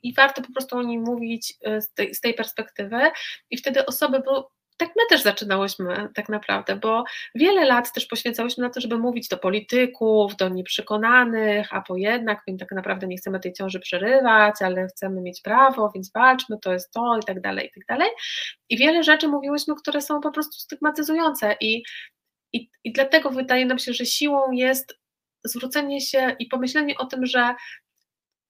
i 0.03 0.13
warto 0.13 0.41
po 0.41 0.53
prostu 0.53 0.77
o 0.77 0.83
nim 0.83 1.01
mówić 1.01 1.53
e, 1.63 1.81
z 1.81 1.93
tej, 1.93 2.15
z 2.15 2.21
tej 2.21 2.33
perspektywy 2.33 2.99
i 3.49 3.57
wtedy 3.57 3.85
osoby, 3.85 4.21
bo 4.25 4.51
tak 4.79 4.89
my 4.97 5.03
też 5.09 5.21
zaczynałyśmy 5.21 6.09
tak 6.15 6.29
naprawdę, 6.29 6.75
bo 6.75 7.03
wiele 7.35 7.65
lat 7.65 7.93
też 7.93 8.05
poświęcałyśmy 8.05 8.63
na 8.63 8.69
to, 8.69 8.81
żeby 8.81 8.97
mówić 8.97 9.27
do 9.27 9.37
polityków, 9.37 10.35
do 10.35 10.49
nieprzekonanych, 10.49 11.73
a 11.73 11.83
bo 11.89 11.97
jednak 11.97 12.41
my 12.47 12.57
tak 12.57 12.71
naprawdę 12.71 13.07
nie 13.07 13.17
chcemy 13.17 13.39
tej 13.39 13.53
ciąży 13.53 13.79
przerywać, 13.79 14.55
ale 14.61 14.87
chcemy 14.87 15.21
mieć 15.21 15.41
prawo, 15.41 15.91
więc 15.95 16.11
walczmy, 16.11 16.57
to 16.61 16.73
jest 16.73 16.91
to 16.91 17.17
i 17.21 17.25
tak 17.25 17.41
dalej, 17.41 17.67
i 17.67 17.71
tak 17.79 17.85
dalej. 17.87 18.09
I 18.69 18.77
wiele 18.77 19.03
rzeczy 19.03 19.27
mówiłyśmy, 19.27 19.75
które 19.75 20.01
są 20.01 20.21
po 20.21 20.31
prostu 20.31 20.59
stygmatyzujące 20.59 21.55
i, 21.61 21.83
i, 22.53 22.69
i 22.83 22.91
dlatego 22.91 23.29
wydaje 23.29 23.65
nam 23.65 23.79
się, 23.79 23.93
że 23.93 24.05
siłą 24.05 24.51
jest 24.51 24.99
zwrócenie 25.43 26.01
się 26.01 26.35
i 26.39 26.45
pomyślenie 26.45 26.97
o 26.97 27.05
tym, 27.05 27.25
że 27.25 27.55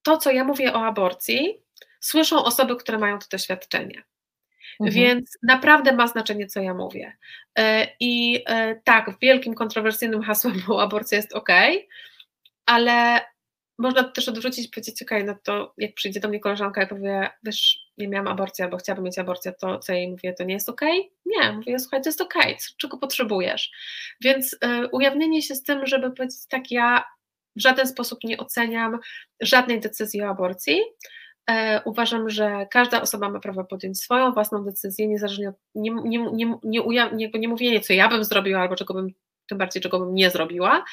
to, 0.02 0.16
co 0.16 0.30
ja 0.30 0.44
mówię 0.44 0.74
o 0.74 0.86
aborcji, 0.86 1.62
słyszą 2.00 2.44
osoby, 2.44 2.76
które 2.76 2.98
mają 2.98 3.18
to 3.18 3.26
doświadczenie. 3.32 4.09
Mhm. 4.80 4.94
Więc 4.94 5.38
naprawdę 5.42 5.92
ma 5.92 6.06
znaczenie, 6.06 6.46
co 6.46 6.60
ja 6.60 6.74
mówię. 6.74 7.16
E, 7.58 7.86
I 8.00 8.42
e, 8.46 8.74
tak, 8.84 9.10
wielkim 9.22 9.54
kontrowersyjnym 9.54 10.22
hasłem 10.22 10.54
było 10.66 10.82
aborcja 10.82 11.16
jest 11.16 11.32
ok, 11.32 11.48
ale 12.66 13.20
można 13.78 14.04
też 14.04 14.28
odwrócić 14.28 14.66
i 14.66 14.70
powiedzieć, 14.70 15.02
ok, 15.02 15.10
no 15.24 15.34
to 15.44 15.74
jak 15.78 15.94
przyjdzie 15.94 16.20
do 16.20 16.28
mnie 16.28 16.40
koleżanka 16.40 16.82
i 16.82 16.86
powie, 16.86 17.30
wiesz, 17.42 17.78
nie 17.98 18.08
miałam 18.08 18.28
aborcji 18.28 18.64
albo 18.64 18.76
chciałabym 18.76 19.04
mieć 19.04 19.18
aborcję, 19.18 19.52
to 19.52 19.78
co 19.78 19.92
jej 19.92 20.10
mówię, 20.10 20.34
to 20.34 20.44
nie 20.44 20.54
jest 20.54 20.68
ok? 20.68 20.80
Nie, 21.26 21.52
mówię, 21.52 21.78
słuchaj, 21.78 22.02
to 22.02 22.08
jest 22.08 22.20
ok, 22.20 22.34
czego 22.76 22.98
potrzebujesz? 22.98 23.70
Więc 24.20 24.52
y, 24.52 24.56
ujawnienie 24.92 25.42
się 25.42 25.54
z 25.54 25.62
tym, 25.62 25.86
żeby 25.86 26.10
powiedzieć 26.10 26.46
tak, 26.48 26.70
ja 26.70 27.04
w 27.56 27.62
żaden 27.62 27.86
sposób 27.86 28.18
nie 28.24 28.38
oceniam 28.38 28.98
żadnej 29.40 29.80
decyzji 29.80 30.22
o 30.22 30.28
aborcji, 30.28 30.76
E, 30.76 31.19
uważam, 31.84 32.30
że 32.30 32.66
każda 32.70 33.02
osoba 33.02 33.28
ma 33.28 33.40
prawo 33.40 33.64
podjąć 33.64 34.00
swoją 34.00 34.32
własną 34.32 34.64
decyzję, 34.64 35.08
niezależnie 35.08 35.48
od 35.48 35.54
nie, 35.74 35.90
nie, 36.04 36.18
nie, 36.32 36.54
nie, 36.64 37.10
nie, 37.12 37.30
nie 37.34 37.48
mówienie, 37.48 37.80
co 37.80 37.92
ja 37.92 38.08
bym 38.08 38.24
zrobiła, 38.24 38.60
albo 38.60 38.76
czego 38.76 38.94
bym, 38.94 39.08
tym 39.46 39.58
bardziej 39.58 39.82
czego 39.82 40.00
bym 40.00 40.14
nie 40.14 40.30
zrobiła, 40.30 40.84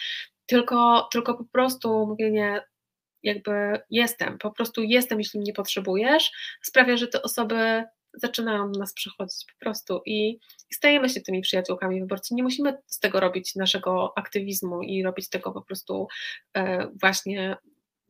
tylko, 0.45 1.07
tylko 1.11 1.33
po 1.33 1.45
prostu 1.45 2.07
mówienie, 2.07 2.61
jakby 3.23 3.79
jestem, 3.89 4.37
po 4.37 4.51
prostu 4.51 4.83
jestem, 4.83 5.19
jeśli 5.19 5.39
mnie 5.39 5.53
potrzebujesz, 5.53 6.31
sprawia, 6.61 6.97
że 6.97 7.07
te 7.07 7.21
osoby 7.21 7.83
zaczynają 8.13 8.71
do 8.71 8.79
nas 8.79 8.93
przychodzić 8.93 9.45
po 9.53 9.59
prostu 9.59 10.01
i, 10.05 10.29
i 10.69 10.73
stajemy 10.73 11.09
się 11.09 11.21
tymi 11.21 11.41
przyjaciółkami 11.41 12.01
wyborcy. 12.01 12.35
Nie 12.35 12.43
musimy 12.43 12.77
z 12.87 12.99
tego 12.99 13.19
robić 13.19 13.55
naszego 13.55 14.13
aktywizmu 14.17 14.81
i 14.81 15.03
robić 15.03 15.29
tego 15.29 15.51
po 15.51 15.61
prostu 15.61 16.07
e, 16.53 16.87
właśnie, 17.01 17.57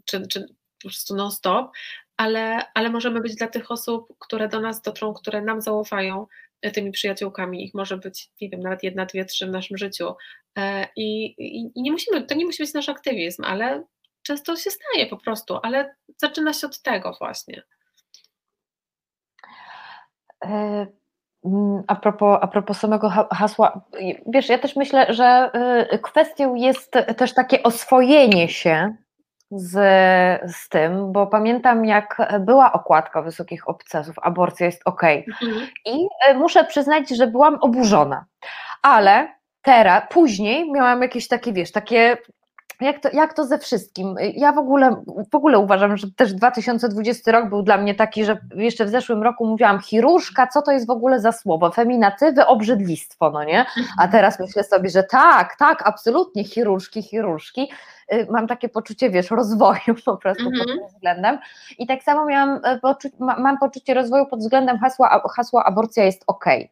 czy, 0.06 0.28
czy 0.28 0.48
po 0.84 0.90
prostu 0.90 1.16
non-stop, 1.16 1.72
ale, 2.18 2.61
ale 2.74 2.89
możemy 2.89 3.22
być 3.22 3.36
dla 3.36 3.47
tych 3.47 3.72
osób, 3.72 4.07
które 4.20 4.47
do 4.47 4.59
nas 4.59 4.82
dotrą, 4.82 5.13
które 5.13 5.41
nam 5.41 5.61
zaufają, 5.61 6.28
e, 6.61 6.72
tymi 6.72 6.91
przyjaciółkami. 6.91 7.65
Ich 7.65 7.74
może 7.74 7.97
być, 7.97 8.32
nie 8.41 8.49
wiem, 8.49 8.59
nawet 8.59 8.84
jedna, 8.84 9.05
dwie, 9.05 9.26
trzy 9.26 9.47
w 9.47 9.51
naszym 9.51 9.78
życiu. 9.78 10.13
E, 10.57 10.88
I, 10.95 11.26
i, 11.26 11.72
i 11.76 11.82
nie 11.82 11.91
musimy, 11.91 12.24
to 12.24 12.36
nie 12.36 12.45
musi 12.45 12.63
być 12.63 12.74
nasz 12.74 12.89
aktywizm, 12.89 13.43
ale 13.43 13.84
często 14.22 14.55
się 14.55 14.70
staje 14.72 15.07
po 15.09 15.18
prostu, 15.18 15.59
ale 15.63 15.95
zaczyna 16.18 16.53
się 16.53 16.68
od 16.68 16.82
tego 16.82 17.18
właśnie. 17.20 17.63
E, 20.45 20.88
a 21.88 21.95
propos, 21.95 22.39
a 22.41 22.47
propos 22.47 22.80
samego 22.80 23.09
hasła, 23.09 23.82
wiesz, 24.28 24.49
ja 24.49 24.57
też 24.57 24.76
myślę, 24.76 25.13
że 25.13 25.51
kwestią 26.01 26.55
jest 26.55 26.91
też 27.18 27.34
takie 27.34 27.63
oswojenie 27.63 28.49
się 28.49 28.95
z, 29.52 29.72
z 30.56 30.70
tym, 30.70 31.12
bo 31.12 31.28
pamiętam, 31.28 31.86
jak 31.86 32.18
była 32.39 32.74
okładka 32.74 33.22
wysokich 33.22 33.70
obcasów, 33.70 34.16
aborcja 34.22 34.66
jest 34.66 34.82
ok. 34.86 35.04
Mhm. 35.04 35.68
I 35.86 36.08
e, 36.28 36.34
muszę 36.34 36.66
przyznać, 36.66 37.10
że 37.10 37.28
byłam 37.28 37.58
oburzona. 37.62 38.26
Ale 38.82 39.28
teraz, 39.62 40.04
później 40.10 40.72
miałam 40.72 41.02
jakieś 41.02 41.28
takie, 41.28 41.54
wiesz, 41.54 41.72
takie 41.72 42.18
jak 42.82 42.99
to, 42.99 43.09
jak 43.13 43.34
to 43.34 43.45
ze 43.45 43.59
wszystkim? 43.59 44.15
Ja 44.34 44.51
w 44.51 44.57
ogóle, 44.57 45.03
w 45.32 45.36
ogóle 45.36 45.59
uważam, 45.59 45.97
że 45.97 46.07
też 46.11 46.34
2020 46.34 47.32
rok 47.32 47.49
był 47.49 47.63
dla 47.63 47.78
mnie 47.78 47.95
taki, 47.95 48.25
że 48.25 48.38
jeszcze 48.55 48.86
w 48.86 48.89
zeszłym 48.89 49.23
roku 49.23 49.45
mówiłam 49.45 49.80
chirurżka, 49.80 50.47
co 50.47 50.61
to 50.61 50.71
jest 50.71 50.88
w 50.88 50.89
ogóle 50.89 51.19
za 51.19 51.32
słowo? 51.32 51.71
Feminatywy, 51.71 52.45
obrzydlistwo, 52.45 53.32
no 53.32 53.43
nie? 53.43 53.65
A 53.75 53.80
mhm. 53.80 54.11
teraz 54.11 54.39
myślę 54.39 54.63
sobie, 54.63 54.89
że 54.89 55.03
tak, 55.03 55.55
tak, 55.59 55.88
absolutnie, 55.88 56.43
chirurżki, 56.43 57.03
chirurżki. 57.03 57.71
Y, 58.13 58.28
mam 58.30 58.47
takie 58.47 58.69
poczucie, 58.69 59.09
wiesz, 59.09 59.32
rozwoju 59.32 59.95
po 60.05 60.17
prostu 60.17 60.43
pod 60.43 60.53
mhm. 60.53 60.78
tym 60.80 60.88
względem. 60.88 61.39
I 61.78 61.88
tak 61.88 62.03
samo 62.03 62.25
miałam, 62.25 62.59
e, 62.63 62.80
poczu 62.80 63.09
mam 63.19 63.57
poczucie 63.57 63.93
rozwoju 63.93 64.25
pod 64.25 64.39
względem 64.39 64.80
hasła, 64.80 65.21
hasła 65.36 65.65
aborcja 65.65 66.03
jest 66.03 66.23
ok. 66.28 66.47
E, 66.47 66.67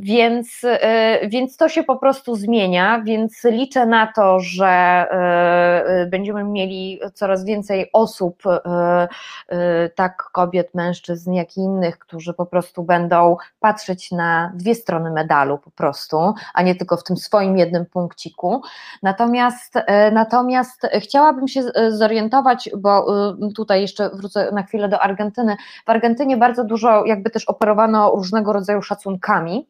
więc, 0.00 0.60
e, 0.64 1.28
więc 1.28 1.56
to 1.56 1.68
się 1.68 1.82
po 1.82 1.96
prostu 1.96 2.34
zmienia, 2.34 3.02
więc 3.04 3.44
liczę 3.44 3.86
na 3.86 4.06
to, 4.06 4.40
że 4.40 4.66
e, 4.66 6.06
będziemy 6.06 6.44
mieli 6.44 7.00
coraz 7.14 7.44
więcej 7.44 7.90
osób, 7.92 8.42
tak 9.94 10.22
kobiet, 10.32 10.74
mężczyzn, 10.74 11.32
jak 11.32 11.56
i 11.56 11.60
innych, 11.60 11.98
którzy 11.98 12.34
po 12.34 12.46
prostu 12.46 12.82
będą 12.82 13.36
patrzeć 13.60 14.12
na 14.12 14.52
dwie 14.54 14.74
strony 14.74 15.10
medalu 15.10 15.58
po 15.58 15.70
prostu, 15.70 16.34
a 16.54 16.62
nie 16.62 16.74
tylko 16.74 16.96
w 16.96 17.04
tym 17.04 17.16
swoim 17.16 17.58
jednym 17.58 17.86
punkciku. 17.86 18.62
Natomiast, 19.02 19.74
natomiast 20.12 20.86
chciałabym 21.00 21.48
się 21.48 21.62
zorientować, 21.88 22.70
bo 22.76 23.06
tutaj 23.56 23.80
jeszcze 23.80 24.10
wrócę 24.10 24.52
na 24.52 24.62
chwilę 24.62 24.88
do 24.88 25.00
Argentyny. 25.00 25.56
W 25.86 25.90
Argentynie 25.90 26.36
bardzo 26.36 26.64
dużo 26.64 27.04
jakby 27.04 27.30
też 27.30 27.44
operowano 27.44 28.10
różnego 28.10 28.52
rodzaju 28.52 28.82
szacunkami 28.82 28.97
szacunkami. 28.98 29.68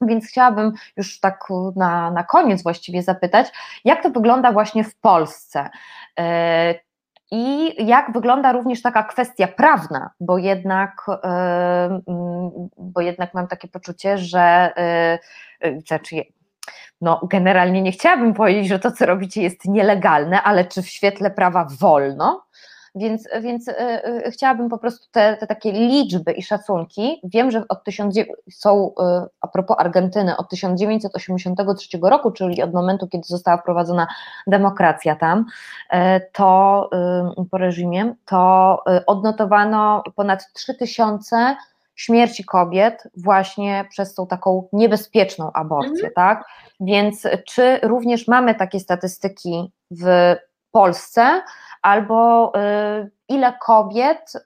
Więc 0.00 0.26
chciałabym 0.26 0.72
już 0.96 1.20
tak 1.20 1.44
na, 1.76 2.10
na 2.10 2.24
koniec 2.24 2.62
właściwie 2.62 3.02
zapytać, 3.02 3.46
jak 3.84 4.02
to 4.02 4.10
wygląda 4.10 4.52
właśnie 4.52 4.84
w 4.84 4.94
Polsce? 4.94 5.70
E, 6.18 6.74
I 7.30 7.74
jak 7.86 8.12
wygląda 8.12 8.52
również 8.52 8.82
taka 8.82 9.02
kwestia 9.02 9.48
prawna, 9.48 10.10
bo 10.20 10.38
jednak, 10.38 11.06
e, 11.24 12.00
bo 12.78 13.00
jednak 13.00 13.34
mam 13.34 13.46
takie 13.46 13.68
poczucie, 13.68 14.18
że 14.18 14.72
e, 14.76 15.18
znaczy, 15.86 16.22
no, 17.00 17.20
generalnie 17.30 17.82
nie 17.82 17.92
chciałabym 17.92 18.34
powiedzieć, 18.34 18.68
że 18.68 18.78
to, 18.78 18.92
co 18.92 19.06
robicie, 19.06 19.42
jest 19.42 19.64
nielegalne, 19.64 20.42
ale 20.42 20.64
czy 20.64 20.82
w 20.82 20.88
świetle 20.88 21.30
prawa 21.30 21.66
wolno? 21.80 22.44
Więc, 22.94 23.28
więc 23.40 23.68
y, 23.68 23.74
y, 24.26 24.30
chciałabym 24.30 24.68
po 24.68 24.78
prostu 24.78 25.06
te, 25.12 25.36
te, 25.36 25.46
takie 25.46 25.72
liczby 25.72 26.32
i 26.32 26.42
szacunki. 26.42 27.20
Wiem, 27.24 27.50
że 27.50 27.64
od 27.68 27.84
1900, 27.84 28.36
są, 28.50 28.88
y, 28.88 29.28
a 29.40 29.48
propos 29.48 29.76
Argentyny, 29.80 30.36
od 30.36 30.48
1983 30.48 31.98
roku, 32.02 32.30
czyli 32.30 32.62
od 32.62 32.72
momentu, 32.72 33.08
kiedy 33.08 33.24
została 33.26 33.56
wprowadzona 33.56 34.06
demokracja 34.46 35.16
tam, 35.16 35.44
to 36.32 36.90
po 37.50 37.58
reżimie, 37.58 38.14
to 38.26 38.82
odnotowano 39.06 40.02
ponad 40.16 40.52
3000 40.52 41.56
śmierci 41.94 42.44
kobiet 42.44 43.08
właśnie 43.16 43.84
przez 43.90 44.14
tą 44.14 44.26
taką 44.26 44.68
niebezpieczną 44.72 45.52
aborcję, 45.52 46.08
mhm. 46.08 46.12
tak? 46.14 46.44
Więc 46.80 47.26
czy 47.48 47.78
również 47.82 48.28
mamy 48.28 48.54
takie 48.54 48.80
statystyki 48.80 49.72
w 49.90 50.34
Polsce, 50.70 51.42
albo 51.82 52.52
y, 52.56 53.10
ile 53.28 53.52
kobiet 53.66 54.32
y, 54.34 54.40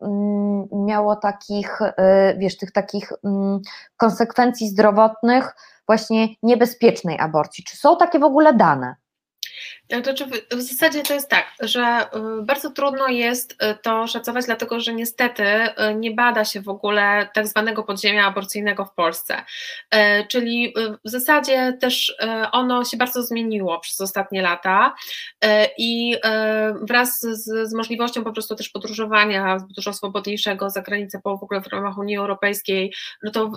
mm, 0.00 0.68
miało 0.72 1.16
takich, 1.16 1.80
y, 1.80 1.92
wiesz, 2.38 2.56
tych 2.56 2.72
takich 2.72 3.12
mm, 3.24 3.60
konsekwencji 3.96 4.68
zdrowotnych 4.68 5.56
właśnie 5.86 6.28
niebezpiecznej 6.42 7.18
aborcji? 7.18 7.64
Czy 7.64 7.76
są 7.76 7.96
takie 7.96 8.18
w 8.18 8.24
ogóle 8.24 8.54
dane? 8.54 8.96
W 10.50 10.60
zasadzie 10.60 11.02
to 11.02 11.14
jest 11.14 11.28
tak, 11.30 11.46
że 11.60 12.06
y, 12.40 12.42
bardzo 12.42 12.70
trudno 12.70 13.08
jest 13.08 13.52
y, 13.52 13.56
to 13.82 14.06
szacować, 14.06 14.46
dlatego 14.46 14.80
że 14.80 14.94
niestety 14.94 15.42
y, 15.44 15.94
nie 15.96 16.10
bada 16.10 16.44
się 16.44 16.60
w 16.60 16.68
ogóle 16.68 17.28
tak 17.34 17.46
zwanego 17.46 17.82
podziemia 17.82 18.26
aborcyjnego 18.26 18.84
w 18.84 18.94
Polsce. 18.94 19.44
Czyli 20.28 20.74
w 21.04 21.10
zasadzie 21.10 21.72
też 21.80 22.16
ono 22.52 22.84
się 22.84 22.96
bardzo 22.96 23.22
zmieniło 23.22 23.80
przez 23.80 24.00
ostatnie 24.00 24.42
lata 24.42 24.94
i 25.78 26.16
wraz 26.82 27.20
z, 27.20 27.68
z 27.68 27.74
możliwością 27.74 28.24
po 28.24 28.32
prostu 28.32 28.56
też 28.56 28.68
podróżowania 28.68 29.56
dużo 29.76 29.92
swobodniejszego 29.92 30.70
za 30.70 30.82
granicę 30.82 31.20
po 31.24 31.38
w 31.38 31.42
ogóle 31.42 31.60
w 31.60 31.66
ramach 31.66 31.98
Unii 31.98 32.16
Europejskiej, 32.16 32.92
no 33.22 33.30
to 33.30 33.52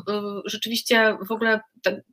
rzeczywiście 0.45 1.17
w 1.27 1.31
ogóle 1.31 1.59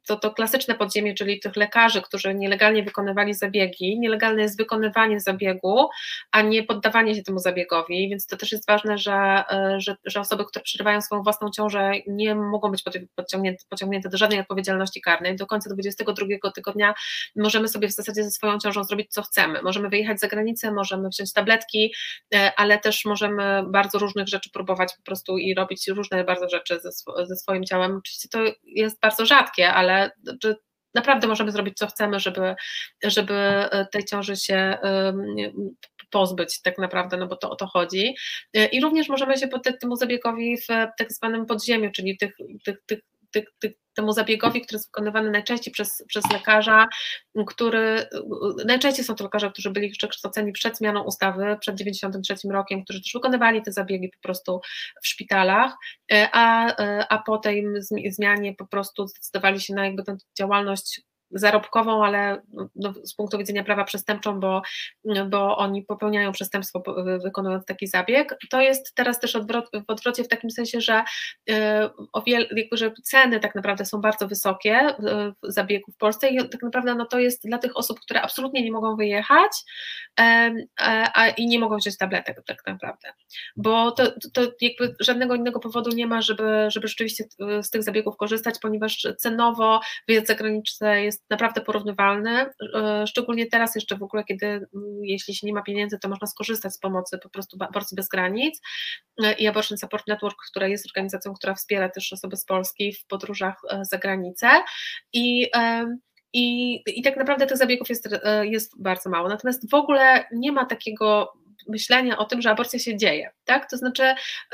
to, 0.07 0.17
to 0.17 0.31
klasyczne 0.31 0.75
podziemie, 0.75 1.15
czyli 1.15 1.41
tych 1.41 1.57
lekarzy, 1.57 2.03
którzy 2.03 2.35
nielegalnie 2.35 2.83
wykonywali 2.83 3.35
zabiegi, 3.35 3.99
nielegalne 4.07 4.43
jest 4.43 4.59
wykonywanie 4.59 5.21
zabiegu, 5.21 5.89
a 6.33 6.43
nie 6.43 6.63
poddawanie 6.63 7.15
się 7.15 7.23
temu 7.23 7.39
zabiegowi, 7.39 8.09
więc 8.09 8.27
to 8.27 8.37
też 8.37 8.53
jest 8.53 8.67
ważne, 8.67 8.99
że, 8.99 9.45
e, 9.51 9.81
że, 9.81 9.97
że 10.05 10.21
osoby, 10.21 10.45
które 10.45 10.63
przerywają 10.63 11.01
swoją 11.01 11.23
własną 11.23 11.51
ciążę 11.51 11.93
nie 12.07 12.35
mogą 12.35 12.71
być 12.71 12.85
pociągnięte, 13.15 13.65
pociągnięte 13.69 14.09
do 14.09 14.17
żadnej 14.19 14.41
odpowiedzialności 14.41 15.01
karnej. 15.01 15.37
Do 15.37 15.47
końca 15.47 15.71
22 15.71 16.51
tygodnia 16.55 16.95
możemy 17.37 17.69
sobie 17.69 17.89
w 17.89 17.93
zasadzie 17.93 18.25
ze 18.25 18.31
swoją 18.31 18.59
ciążą 18.59 18.85
zrobić 18.85 19.11
co 19.11 19.23
chcemy. 19.23 19.63
Możemy 19.63 19.89
wyjechać 19.89 20.21
za 20.21 20.29
granicę, 20.29 20.73
możemy 20.73 21.09
wziąć 21.09 21.33
tabletki, 21.33 21.95
e, 22.35 22.53
ale 22.57 22.79
też 22.79 23.05
możemy 23.05 23.65
bardzo 23.69 23.99
różnych 23.99 24.29
rzeczy 24.29 24.51
próbować 24.51 24.93
po 24.97 25.03
prostu 25.03 25.39
i 25.39 25.55
robić 25.55 25.89
różne 25.89 26.25
bardzo 26.25 26.49
rzeczy 26.49 26.81
ze, 26.81 26.91
ze 27.27 27.37
swoim 27.37 27.65
ciałem. 27.65 27.97
Oczywiście 27.97 28.29
to 28.29 28.39
jest 28.65 29.01
bardzo 29.01 29.27
rzadkie, 29.27 29.73
ale 29.73 30.11
naprawdę 30.97 31.27
możemy 31.27 31.53
zrobić 31.53 31.79
co 31.79 31.87
chcemy, 31.87 32.21
żeby, 32.21 32.55
żeby 33.05 33.35
e, 33.35 33.87
tej 33.93 34.05
ciąży 34.05 34.37
się 34.37 34.79
pozbyć 36.11 36.63
tak 36.63 36.79
naprawdę, 36.79 37.17
no 37.17 37.27
bo 37.27 37.37
to 37.37 37.51
o 37.51 37.57
to 37.57 37.67
chodzi. 37.67 38.15
E, 38.55 38.67
I 38.67 38.81
również 38.81 39.09
możemy 39.09 39.37
się 39.37 39.49
poddać 39.49 39.75
temu 39.81 39.97
zabiegowi 39.97 40.57
w 40.57 40.67
tak 40.99 41.13
zwanym 41.13 41.47
podziemiu, 41.47 41.91
czyli 41.93 42.17
tych, 42.17 42.37
tych, 42.65 42.77
tych, 42.87 43.01
tych, 43.31 43.45
tych 43.59 43.73
temu 43.97 44.13
zabiegowi, 44.13 44.61
który 44.61 44.77
jest 44.77 44.89
wykonywany 44.89 45.31
najczęściej 45.31 45.73
przez, 45.73 46.05
przez 46.09 46.25
lekarza, 46.33 46.87
który, 47.47 48.07
najczęściej 48.67 49.05
są 49.05 49.15
to 49.15 49.25
lekarze, 49.25 49.51
którzy 49.51 49.71
byli 49.71 49.91
przekształceni 49.91 50.53
przed 50.53 50.79
zmianą 50.79 51.03
ustawy, 51.03 51.57
przed 51.61 51.77
93 51.77 52.35
rokiem, 52.51 52.85
którzy 52.85 53.03
też 53.03 53.13
wykonywali 53.15 53.63
te 53.63 53.73
zabiegi 53.73 54.09
po 54.09 54.21
prostu 54.21 54.61
w 55.03 55.09
szpitalach, 55.09 55.73
e, 56.13 56.29
a, 56.33 56.77
a 57.09 57.19
po 57.19 57.39
tej 57.39 57.65
zmianie 58.11 58.55
po 58.55 58.67
prostu 58.67 59.07
zdecydowali 59.07 59.61
się 59.61 59.75
na 59.75 59.85
jakby 59.85 60.03
tę 60.03 60.17
działalność 60.39 61.01
zarobkową, 61.31 62.05
ale 62.05 62.43
no, 62.77 62.95
z 63.05 63.15
punktu 63.15 63.39
widzenia 63.39 63.65
prawa 63.65 63.85
przestępczą, 63.85 64.41
bo, 64.41 64.63
bo 65.31 65.57
oni 65.57 65.83
popełniają 65.83 66.33
przestępstwo 66.33 66.83
wykonując 67.25 67.65
taki 67.65 67.87
zabieg. 67.87 68.37
To 68.51 68.61
jest 68.61 68.95
teraz 68.95 69.21
też 69.21 69.37
odwrot, 69.37 69.71
w 69.87 69.91
odwrocie 69.91 70.25
w 70.25 70.29
takim 70.29 70.51
sensie, 70.51 70.81
że, 70.81 71.05
e, 71.51 71.91
o 72.13 72.23
jakby, 72.27 72.77
że 72.77 72.93
ceny 73.05 73.41
tak 73.41 73.55
naprawdę 73.55 73.85
są 73.85 74.01
bardzo 74.01 74.29
wysokie 74.29 74.73
e, 74.73 75.33
zabiegów 75.43 75.95
w 75.95 75.99
Polsce 75.99 76.29
i 76.29 76.49
tak 76.49 76.63
naprawdę 76.63 76.95
no, 76.95 77.07
to 77.07 77.19
jest 77.19 77.47
dla 77.47 77.59
tych 77.59 77.77
osób, 77.77 78.01
które 78.01 78.23
absolutnie 78.23 78.65
nie 78.65 78.73
mogą 78.73 78.97
wyjechać 78.97 79.51
a, 80.77 81.29
i 81.37 81.47
nie 81.47 81.59
mogą 81.59 81.77
wziąć 81.77 81.97
tabletek 81.97 82.43
tak 82.47 82.63
naprawdę, 82.67 83.09
bo 83.57 83.91
to, 83.91 84.13
to 84.33 84.43
jakby 84.61 84.97
żadnego 85.01 85.35
innego 85.35 85.61
powodu 85.61 85.91
nie 85.91 86.07
ma, 86.07 86.23
żeby, 86.23 86.67
żeby 86.69 86.89
rzeczywiście 86.89 87.25
z 87.63 87.71
tych 87.71 87.83
zabiegów 87.83 88.17
korzystać, 88.17 88.55
ponieważ 88.63 89.07
cenowo 89.19 89.81
wyjazd 90.09 90.27
zagraniczny 90.27 91.05
jest 91.05 91.16
jest 91.17 91.31
naprawdę 91.31 91.61
porównywalny, 91.61 92.47
e, 92.75 93.07
szczególnie 93.07 93.47
teraz 93.47 93.75
jeszcze 93.75 93.97
w 93.97 94.03
ogóle, 94.03 94.25
kiedy 94.25 94.47
mm, 94.47 94.69
jeśli 95.03 95.35
się 95.35 95.47
nie 95.47 95.53
ma 95.53 95.63
pieniędzy, 95.63 95.99
to 95.99 96.09
można 96.09 96.27
skorzystać 96.27 96.75
z 96.75 96.79
pomocy 96.79 97.19
po 97.23 97.29
prostu 97.29 97.57
aborcji 97.61 97.97
bez 97.97 98.09
granic 98.09 98.61
e, 99.25 99.33
i 99.33 99.47
Abortion 99.47 99.79
Support 99.79 100.07
Network, 100.07 100.37
która 100.51 100.69
jest 100.69 100.87
organizacją, 100.87 101.35
która 101.35 101.55
wspiera 101.55 101.89
też 101.89 102.13
osoby 102.13 102.37
z 102.37 102.45
Polski 102.45 102.93
w 102.93 103.07
podróżach 103.07 103.57
e, 103.71 103.85
za 103.85 103.99
granicę 103.99 104.49
i 105.13 105.51
i, 106.33 106.83
I 106.87 107.03
tak 107.03 107.17
naprawdę 107.17 107.47
tych 107.47 107.57
zabiegów 107.57 107.89
jest, 107.89 108.09
jest 108.43 108.83
bardzo 108.83 109.11
mało. 109.11 109.29
Natomiast 109.29 109.71
w 109.71 109.75
ogóle 109.75 110.25
nie 110.33 110.53
ma 110.53 110.67
takiego 110.67 111.33
myślenia 111.69 112.19
o 112.19 112.25
tym, 112.25 112.43
że 112.43 112.51
aborcja 112.51 112.79
się 112.79 112.97
dzieje, 112.97 113.31
tak? 113.45 113.71
To 113.71 113.77
znaczy 113.77 114.03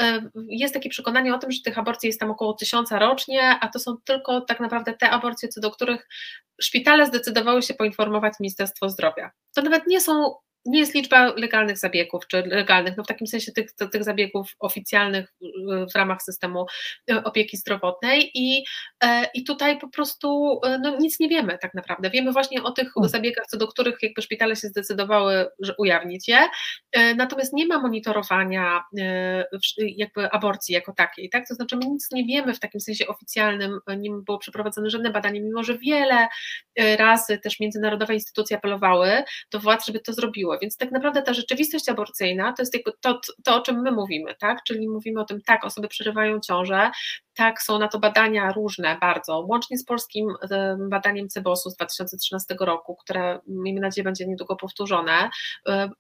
e, 0.01 0.31
jest 0.49 0.75
takie 0.75 0.91
przekonanie 0.91 1.35
o 1.35 1.39
tym, 1.39 1.53
że 1.53 1.63
tych 1.65 1.79
aborcji 1.79 2.07
jest 2.07 2.21
tam 2.21 2.31
około 2.31 2.53
tysiąca 2.53 2.99
rocznie, 2.99 3.59
a 3.61 3.69
to 3.69 3.79
są 3.79 3.97
tylko 4.05 4.41
tak 4.41 4.61
naprawdę 4.61 4.93
te 4.93 5.11
aborcje, 5.11 5.49
co 5.49 5.61
do 5.61 5.71
których 5.71 6.09
szpitale 6.63 7.07
zdecydowały 7.07 7.63
się 7.63 7.75
poinformować 7.75 8.33
Ministerstwo 8.41 8.89
Zdrowia. 8.89 9.31
To 9.55 9.63
nawet 9.63 9.87
nie 9.87 10.01
są 10.01 10.35
nie 10.65 10.81
jest 10.81 10.95
liczba 10.95 11.33
legalnych 11.37 11.79
zabiegów, 11.79 12.27
czy 12.27 12.43
legalnych, 12.47 12.97
no 12.97 13.05
w 13.05 13.07
takim 13.07 13.27
sensie 13.27 13.53
tych, 13.53 13.73
tych 13.93 14.05
zabiegów 14.05 14.55
oficjalnych 14.59 15.33
w 15.93 15.97
ramach 15.97 16.23
systemu 16.23 16.67
e, 17.11 17.25
opieki 17.25 17.57
zdrowotnej 17.57 18.31
i, 18.35 18.65
e, 19.05 19.25
i 19.35 19.45
tutaj 19.45 19.79
po 19.79 19.89
prostu 19.89 20.61
e, 20.65 20.79
no, 20.79 20.97
nic 20.99 21.21
nie 21.21 21.29
wiemy 21.29 21.59
tak 21.59 21.75
naprawdę. 21.75 22.11
Wiemy 22.11 22.33
właśnie 22.33 22.63
o 22.63 22.71
tych 22.71 22.93
hmm. 22.93 23.11
zabiegach, 23.11 23.47
co 23.47 23.57
do 23.57 23.69
których 23.69 23.97
jakby 24.03 24.23
szpitale 24.23 24.57
się 24.57 24.69
zdecydowały, 24.69 25.47
że 25.59 25.75
ujawnić 25.79 26.29
je, 26.29 26.49
natomiast 27.17 27.53
nie 27.53 27.67
ma 27.67 27.79
monitorowania 27.79 28.83
jakby 29.79 30.31
aborcji 30.31 30.75
jako 30.75 30.93
takiej, 30.93 31.31
tak? 31.31 31.49
To 31.49 31.55
znaczy 31.55 31.77
my 31.77 31.87
nic 31.87 32.09
nie 32.13 32.25
wiemy 32.25 32.55
w 32.55 32.61
takim 32.61 32.81
sensie 32.81 33.07
oficjalnym, 33.07 33.79
nie 33.99 34.11
było 34.11 34.39
przeprowadzone 34.39 34.91
żadne 34.91 35.11
badanie, 35.11 35.41
mimo 35.41 35.63
że 35.65 35.79
wiele 35.79 36.29
razy 36.99 37.39
też 37.39 37.61
międzynarodowe 37.61 38.15
instytucje 38.15 38.57
apelowały 38.57 39.23
do 39.51 39.61
władz, 39.61 39.87
żeby 39.87 40.01
to 40.01 40.13
więc 40.61 40.77
tak 40.77 40.91
naprawdę 40.91 41.23
ta 41.23 41.35
rzeczywistość 41.35 41.89
aborcyjna 41.89 42.53
to 42.53 42.63
jest 42.63 42.75
jakby 42.75 42.93
to, 43.01 43.21
to, 43.45 43.57
o 43.57 43.61
czym 43.61 43.83
my 43.83 43.93
mówimy, 43.93 44.35
tak? 44.41 44.63
Czyli 44.65 44.89
mówimy 44.89 45.21
o 45.21 45.25
tym, 45.25 45.41
tak, 45.47 45.65
osoby 45.65 45.89
przerywają 45.89 46.41
ciążę, 46.41 46.91
tak, 47.35 47.63
są 47.63 47.79
na 47.79 47.89
to 47.89 47.99
badania 47.99 48.53
różne 48.53 48.99
bardzo, 49.01 49.47
łącznie 49.49 49.79
z 49.79 49.85
polskim 49.85 50.27
badaniem 50.91 51.29
CEBOS-u 51.29 51.71
z 51.71 51.77
2013 51.77 52.57
roku, 52.61 52.97
które 52.97 53.41
miejmy 53.47 53.81
nadzieję 53.81 54.05
będzie 54.05 54.27
niedługo 54.27 54.57
powtórzone, 54.57 55.31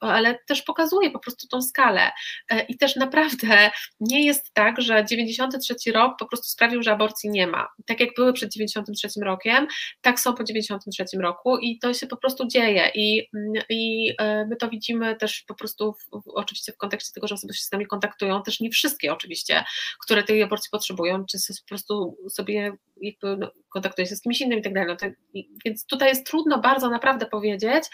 ale 0.00 0.38
też 0.48 0.62
pokazuje 0.62 1.10
po 1.10 1.18
prostu 1.18 1.48
tą 1.48 1.62
skalę 1.62 2.10
e, 2.50 2.64
i 2.64 2.78
też 2.78 2.96
naprawdę 2.96 3.70
nie 4.00 4.26
jest 4.26 4.54
tak, 4.54 4.80
że 4.80 5.04
93 5.04 5.92
rok 5.92 6.12
po 6.18 6.26
prostu 6.26 6.48
sprawił, 6.48 6.82
że 6.82 6.92
aborcji 6.92 7.30
nie 7.30 7.46
ma. 7.46 7.68
Tak 7.86 8.00
jak 8.00 8.10
były 8.16 8.32
przed 8.32 8.52
93 8.52 9.08
rokiem, 9.22 9.66
tak 10.00 10.20
są 10.20 10.34
po 10.34 10.44
93 10.44 11.04
roku 11.20 11.58
i 11.58 11.78
to 11.78 11.94
się 11.94 12.06
po 12.06 12.16
prostu 12.16 12.46
dzieje 12.46 12.90
i, 12.94 13.28
i 13.68 14.12
e, 14.20 14.41
my 14.46 14.56
to 14.56 14.68
widzimy 14.68 15.16
też 15.16 15.44
po 15.46 15.54
prostu 15.54 15.92
w, 15.92 16.28
oczywiście 16.34 16.72
w 16.72 16.76
kontekście 16.76 17.12
tego, 17.14 17.28
że 17.28 17.34
osoby 17.34 17.54
się 17.54 17.62
z 17.62 17.72
nami 17.72 17.86
kontaktują, 17.86 18.42
też 18.42 18.60
nie 18.60 18.70
wszystkie 18.70 19.12
oczywiście, 19.12 19.64
które 20.00 20.22
tej 20.22 20.42
aborcji 20.42 20.70
potrzebują, 20.70 21.24
czy 21.26 21.38
po 21.38 21.68
prostu 21.68 22.16
sobie 22.30 22.72
jakby 23.00 23.36
no, 23.36 23.50
kontaktuje 23.68 24.06
się 24.06 24.16
z 24.16 24.20
kimś 24.20 24.40
innym 24.40 24.58
i 24.58 24.62
tak 24.62 24.74
dalej. 24.74 24.96
No 25.02 25.42
więc 25.64 25.86
tutaj 25.86 26.08
jest 26.08 26.26
trudno 26.26 26.58
bardzo 26.58 26.90
naprawdę 26.90 27.26
powiedzieć, 27.26 27.84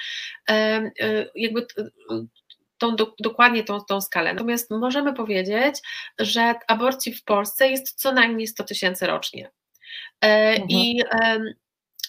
e, 0.51 0.91
jakby 1.35 1.67
tą, 2.79 2.97
do, 2.97 3.15
dokładnie 3.21 3.65
tą, 3.65 3.81
tą 3.81 4.01
skalę. 4.01 4.33
Natomiast 4.33 4.71
możemy 4.71 5.15
powiedzieć, 5.15 5.75
że 6.19 6.55
aborcji 6.69 7.15
w 7.15 7.25
Polsce 7.25 7.69
jest 7.69 8.01
co 8.01 8.13
najmniej 8.13 8.47
100 8.47 8.65
tysięcy 8.65 9.07
rocznie. 9.07 9.51
E, 10.25 10.27
mhm. 10.27 10.71
I 10.71 11.03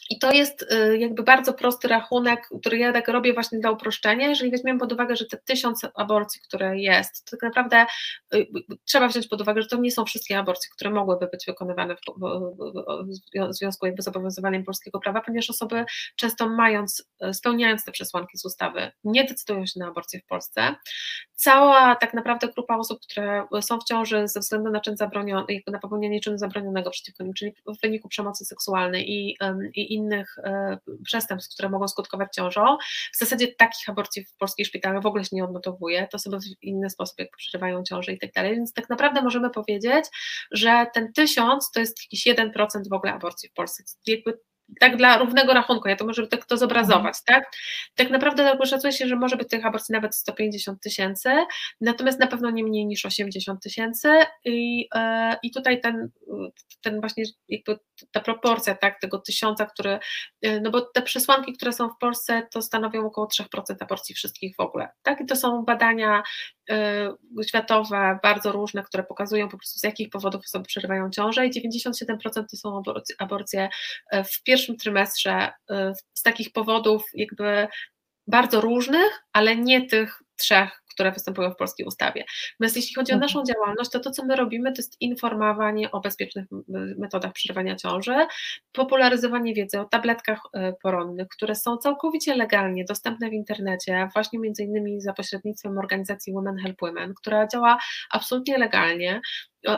I 0.10 0.20
to 0.20 0.32
jest 0.32 0.62
y, 0.62 0.97
jakby 0.97 1.24
bardzo 1.24 1.53
prosty 1.53 1.88
rachunek, 1.88 2.49
który 2.60 2.78
ja 2.78 2.93
tak 2.93 3.07
robię 3.07 3.34
właśnie 3.34 3.60
dla 3.60 3.72
uproszczenia. 3.72 4.28
Jeżeli 4.28 4.51
weźmiemy 4.51 4.80
pod 4.80 4.93
uwagę, 4.93 5.16
że 5.16 5.26
te 5.26 5.38
tysiąc 5.38 5.82
aborcji, 5.95 6.41
które 6.41 6.80
jest, 6.80 7.26
to 7.26 7.32
tak 7.32 7.41
naprawdę 7.41 7.86
y, 8.34 8.47
trzeba 8.86 9.07
wziąć 9.07 9.28
pod 9.28 9.41
uwagę, 9.41 9.62
że 9.62 9.68
to 9.68 9.78
nie 9.78 9.91
są 9.91 10.05
wszystkie 10.05 10.39
aborcje, 10.39 10.70
które 10.76 10.89
mogłyby 10.89 11.28
być 11.28 11.45
wykonywane 11.45 11.95
w, 11.95 11.99
w 13.49 13.53
związku 13.53 13.86
jakby 13.86 14.01
z 14.01 14.07
obowiązywaniem 14.07 14.64
polskiego 14.64 14.99
prawa, 14.99 15.22
ponieważ 15.22 15.49
osoby 15.49 15.86
często 16.15 16.49
mając, 16.49 17.10
y, 17.26 17.34
spełniając 17.34 17.86
te 17.86 17.91
przesłanki 17.91 18.38
z 18.38 18.45
ustawy, 18.45 18.91
nie 19.03 19.23
decydują 19.23 19.65
się 19.65 19.80
na 19.80 19.88
aborcję 19.88 20.19
w 20.19 20.26
Polsce. 20.26 20.76
Cała 21.36 21.95
tak 21.95 22.14
naprawdę 22.14 22.48
grupa 22.48 22.77
osób, 22.77 22.99
które 23.02 23.44
są 23.61 23.80
w 23.80 23.84
ciąży 23.84 24.27
ze 24.27 24.40
względu 24.40 24.72
na 24.72 24.80
czyn 24.80 24.98
zabroniony, 24.98 25.61
na 25.68 25.80
popełnienie 25.80 26.19
czynu 26.19 26.38
zabronionego 26.38 26.90
przeciwko 26.90 27.23
nim, 27.23 27.34
czyli 27.34 27.53
w 27.68 27.81
wyniku 27.81 28.10
przemocy 28.10 28.45
seksualnej 28.45 29.11
i, 29.11 29.38
i 29.76 29.98
innych 29.99 30.35
e, 30.43 30.77
przestępstw, 31.05 31.53
które 31.53 31.69
mogą 31.69 31.88
skutkować 31.88 32.27
ciążą. 32.35 32.77
W 33.13 33.17
zasadzie 33.17 33.47
takich 33.47 33.89
aborcji 33.89 34.26
w 34.26 34.35
polskich 34.35 34.67
szpitalach 34.67 35.03
w 35.03 35.05
ogóle 35.05 35.26
się 35.26 35.35
nie 35.35 35.43
odnotowuje, 35.43 36.07
to 36.11 36.15
osoby 36.15 36.38
w 36.39 36.63
inny 36.63 36.89
sposób 36.89 37.19
jak 37.19 37.30
przerywają 37.38 37.84
ciążę 37.84 38.11
i 38.11 38.19
tak 38.19 38.31
dalej, 38.34 38.55
więc 38.55 38.73
tak 38.73 38.89
naprawdę 38.89 39.21
możemy 39.21 39.49
powiedzieć, 39.49 40.05
że 40.51 40.85
ten 40.93 41.13
tysiąc 41.13 41.71
to 41.71 41.80
jest 41.80 41.97
jakiś 42.03 42.27
1% 42.27 42.89
w 42.89 42.93
ogóle 42.93 43.13
aborcji 43.13 43.49
w 43.49 43.53
Polsce. 43.53 43.84
Tak 44.80 44.98
dla 44.98 45.18
równego 45.18 45.54
rachunku, 45.54 45.88
ja 45.88 45.96
to 45.96 46.06
może 46.06 46.28
tak 46.28 46.46
to 46.46 46.58
zobrazować, 46.58 47.16
mhm. 47.20 47.24
tak? 47.26 47.52
Tak 47.96 48.10
naprawdę 48.10 48.58
szacuje 48.66 48.94
się, 48.94 49.08
że 49.08 49.16
może 49.16 49.38
być 49.38 49.50
tych 49.50 49.66
aborcji 49.66 49.94
nawet 49.94 50.16
150 50.16 50.82
tysięcy, 50.82 51.30
natomiast 51.82 52.20
na 52.20 52.28
pewno 52.28 52.50
nie 52.50 52.64
mniej 52.64 52.86
niż 52.86 53.06
80 53.06 53.64
tysięcy 53.64 54.10
i, 54.46 54.88
e, 54.96 55.36
i 55.44 55.52
tutaj 55.52 55.82
ten, 55.82 56.10
ten 56.82 57.00
właśnie 57.00 57.24
jakby 57.50 57.80
ta 58.12 58.20
proporcja, 58.20 58.76
tak, 58.76 59.00
tego 59.00 59.20
tysiąca, 59.20 59.66
który, 59.66 60.00
e, 60.41 60.60
no 60.62 60.72
bo 60.72 60.82
te 60.82 61.02
przesłanki, 61.02 61.54
które 61.54 61.74
są 61.74 61.90
w 61.90 61.98
Polsce, 61.98 62.48
to 62.52 62.62
stanowią 62.62 63.06
około 63.06 63.28
3% 63.28 63.76
aborcji 63.80 64.16
wszystkich 64.16 64.56
w 64.56 64.60
ogóle, 64.60 64.90
tak? 65.02 65.22
I 65.22 65.26
to 65.26 65.36
są 65.36 65.66
badania 65.66 66.24
światowe, 67.48 68.20
bardzo 68.24 68.52
różne, 68.52 68.84
które 68.84 69.04
pokazują 69.04 69.50
po 69.50 69.58
prostu 69.58 69.80
z 69.80 69.84
jakich 69.84 70.10
powodów 70.10 70.41
osoby 70.46 70.66
przerywają 70.66 71.10
ciążę 71.10 71.48
i 71.48 71.52
97% 71.52 72.46
to 72.52 72.58
są 72.58 72.78
aborcje, 72.78 73.16
aborcje 73.20 73.70
w 74.12 74.44
pierwszym 74.44 74.78
trymestrze 74.78 75.48
y, 75.48 75.74
z 76.14 76.24
takich 76.24 76.52
powodów 76.52 77.04
jakby 77.14 77.68
bardzo 78.28 78.62
różnych, 78.62 79.24
ale 79.34 79.56
nie 79.56 79.88
tych 79.88 80.22
trzech, 80.36 80.84
które 80.99 81.11
występują 81.11 81.51
w 81.51 81.55
polskiej 81.55 81.85
ustawie. 81.85 82.23
Natomiast 82.59 82.76
jeśli 82.76 82.95
chodzi 82.95 83.11
o 83.11 83.15
mhm. 83.15 83.21
naszą 83.21 83.43
działalność, 83.53 83.91
to 83.91 83.99
to, 83.99 84.11
co 84.11 84.26
my 84.26 84.35
robimy, 84.35 84.71
to 84.71 84.80
jest 84.80 85.01
informowanie 85.01 85.91
o 85.91 85.99
bezpiecznych 85.99 86.45
metodach 86.97 87.34
przerywania 87.34 87.76
ciąży, 87.76 88.15
popularyzowanie 88.71 89.53
wiedzy 89.53 89.80
o 89.80 89.85
tabletkach 89.85 90.39
y, 90.55 90.73
poronnych, 90.81 91.27
które 91.27 91.55
są 91.55 91.77
całkowicie 91.77 92.35
legalnie 92.35 92.85
dostępne 92.85 93.30
w 93.30 93.34
internecie, 93.34 94.09
właśnie 94.13 94.39
między 94.39 94.63
innymi 94.63 95.01
za 95.01 95.13
pośrednictwem 95.13 95.77
organizacji 95.77 96.34
Women 96.34 96.57
Help 96.57 96.81
Women, 96.81 97.13
która 97.13 97.47
działa 97.47 97.77
absolutnie 98.11 98.57
legalnie. 98.57 99.21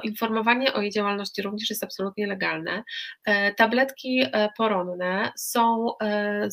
Informowanie 0.04 0.74
o 0.74 0.82
jej 0.82 0.92
działalności 0.92 1.42
również 1.42 1.70
jest 1.70 1.84
absolutnie 1.84 2.28
legalne. 2.28 2.84
E, 3.26 3.54
tabletki 3.54 4.24
e, 4.32 4.50
poronne 4.58 5.32
są 5.38 5.88
e, 6.04 6.50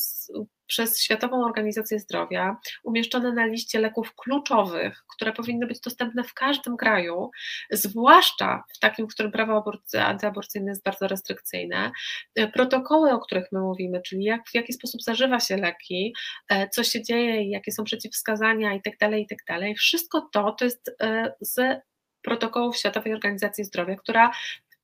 przez 0.66 1.02
Światową 1.02 1.44
Organizację 1.44 1.98
Zdrowia 1.98 2.56
umieszczone 2.84 3.32
na 3.32 3.46
liście 3.46 3.80
leków 3.80 4.14
kluczowych, 4.14 5.04
które 5.14 5.32
powinny 5.32 5.66
być 5.66 5.80
dostępne 5.80 6.24
w 6.24 6.34
każdym 6.34 6.76
kraju, 6.76 7.30
zwłaszcza 7.70 8.64
w 8.76 8.78
takim, 8.78 9.08
w 9.08 9.14
którym 9.14 9.32
prawo 9.32 9.72
antyaborcyjne 10.00 10.70
jest 10.70 10.84
bardzo 10.84 11.08
restrykcyjne. 11.08 11.90
Protokoły, 12.52 13.10
o 13.10 13.18
których 13.18 13.44
my 13.52 13.60
mówimy, 13.60 14.02
czyli 14.02 14.24
jak, 14.24 14.48
w 14.48 14.54
jaki 14.54 14.72
sposób 14.72 15.02
zażywa 15.02 15.40
się 15.40 15.56
leki, 15.56 16.14
co 16.72 16.84
się 16.84 17.02
dzieje, 17.02 17.50
jakie 17.50 17.72
są 17.72 17.84
przeciwwskazania 17.84 18.74
itd., 18.74 18.96
tak 18.98 19.12
itd., 19.12 19.36
tak 19.46 19.76
wszystko 19.76 20.28
to 20.32 20.52
to 20.52 20.64
jest 20.64 20.90
z 21.40 21.80
protokołów 22.22 22.76
Światowej 22.76 23.14
Organizacji 23.14 23.64
Zdrowia, 23.64 23.96
która 23.96 24.30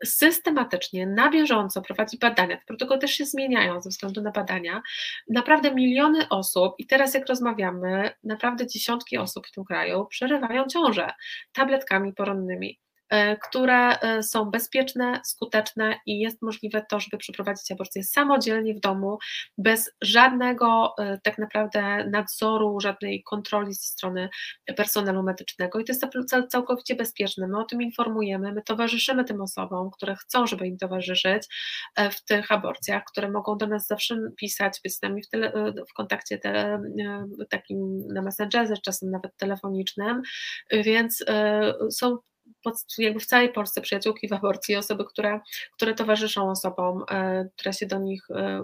systematycznie, 0.04 1.06
na 1.06 1.30
bieżąco 1.30 1.82
prowadzi 1.82 2.18
badania. 2.18 2.56
Te 2.56 2.64
protokoły 2.66 3.00
też 3.00 3.10
się 3.10 3.24
zmieniają 3.24 3.80
ze 3.80 3.90
względu 3.90 4.22
na 4.22 4.30
badania. 4.30 4.82
Naprawdę 5.28 5.74
miliony 5.74 6.28
osób, 6.28 6.74
i 6.78 6.86
teraz 6.86 7.14
jak 7.14 7.26
rozmawiamy, 7.28 8.10
naprawdę 8.24 8.66
dziesiątki 8.66 9.18
osób 9.18 9.46
w 9.46 9.52
tym 9.52 9.64
kraju 9.64 10.06
przerywają 10.06 10.66
ciążę 10.66 11.10
tabletkami 11.52 12.12
poronnymi. 12.12 12.83
E, 13.10 13.36
które 13.36 14.00
e, 14.00 14.22
są 14.22 14.44
bezpieczne, 14.44 15.20
skuteczne 15.24 15.96
i 16.06 16.18
jest 16.18 16.42
możliwe 16.42 16.86
to, 16.90 17.00
żeby 17.00 17.18
przeprowadzić 17.18 17.72
aborcję 17.72 18.04
samodzielnie 18.04 18.74
w 18.74 18.80
domu, 18.80 19.18
bez 19.58 19.90
żadnego 20.02 20.94
e, 20.98 21.18
tak 21.22 21.38
naprawdę 21.38 22.10
nadzoru, 22.10 22.80
żadnej 22.80 23.22
kontroli 23.22 23.74
ze 23.74 23.86
strony 23.86 24.28
personelu 24.76 25.22
medycznego. 25.22 25.80
I 25.80 25.84
to 25.84 25.92
jest 25.92 26.04
całkowicie 26.48 26.94
bezpieczne. 26.94 27.48
My 27.48 27.58
o 27.58 27.64
tym 27.64 27.82
informujemy, 27.82 28.52
my 28.52 28.62
towarzyszymy 28.62 29.24
tym 29.24 29.40
osobom, 29.40 29.90
które 29.90 30.16
chcą, 30.16 30.46
żeby 30.46 30.66
im 30.66 30.78
towarzyszyć 30.78 31.42
w 32.10 32.24
tych 32.24 32.52
aborcjach, 32.52 33.02
które 33.04 33.30
mogą 33.30 33.58
do 33.58 33.66
nas 33.66 33.86
zawsze 33.86 34.18
pisać, 34.36 34.80
być 34.84 34.94
z 34.94 35.02
nami 35.02 35.22
w, 35.22 35.28
tele, 35.28 35.52
w 35.90 35.92
kontakcie 35.94 36.38
tele, 36.38 36.82
takim 37.50 38.06
na 38.08 38.22
Messengerze, 38.22 38.74
czasem 38.84 39.10
nawet 39.10 39.36
telefonicznym, 39.36 40.22
więc 40.70 41.24
są 41.90 42.18
jakby 42.98 43.20
w 43.20 43.26
całej 43.26 43.52
Polsce 43.52 43.80
przyjaciółki 43.80 44.28
w 44.28 44.32
aborcji, 44.32 44.76
osoby, 44.76 45.04
które, 45.04 45.40
które 45.72 45.94
towarzyszą 45.94 46.50
osobom, 46.50 47.04
e, 47.10 47.48
które 47.56 47.72
się 47.72 47.86
do 47.86 47.98
nich 47.98 48.30
e, 48.30 48.62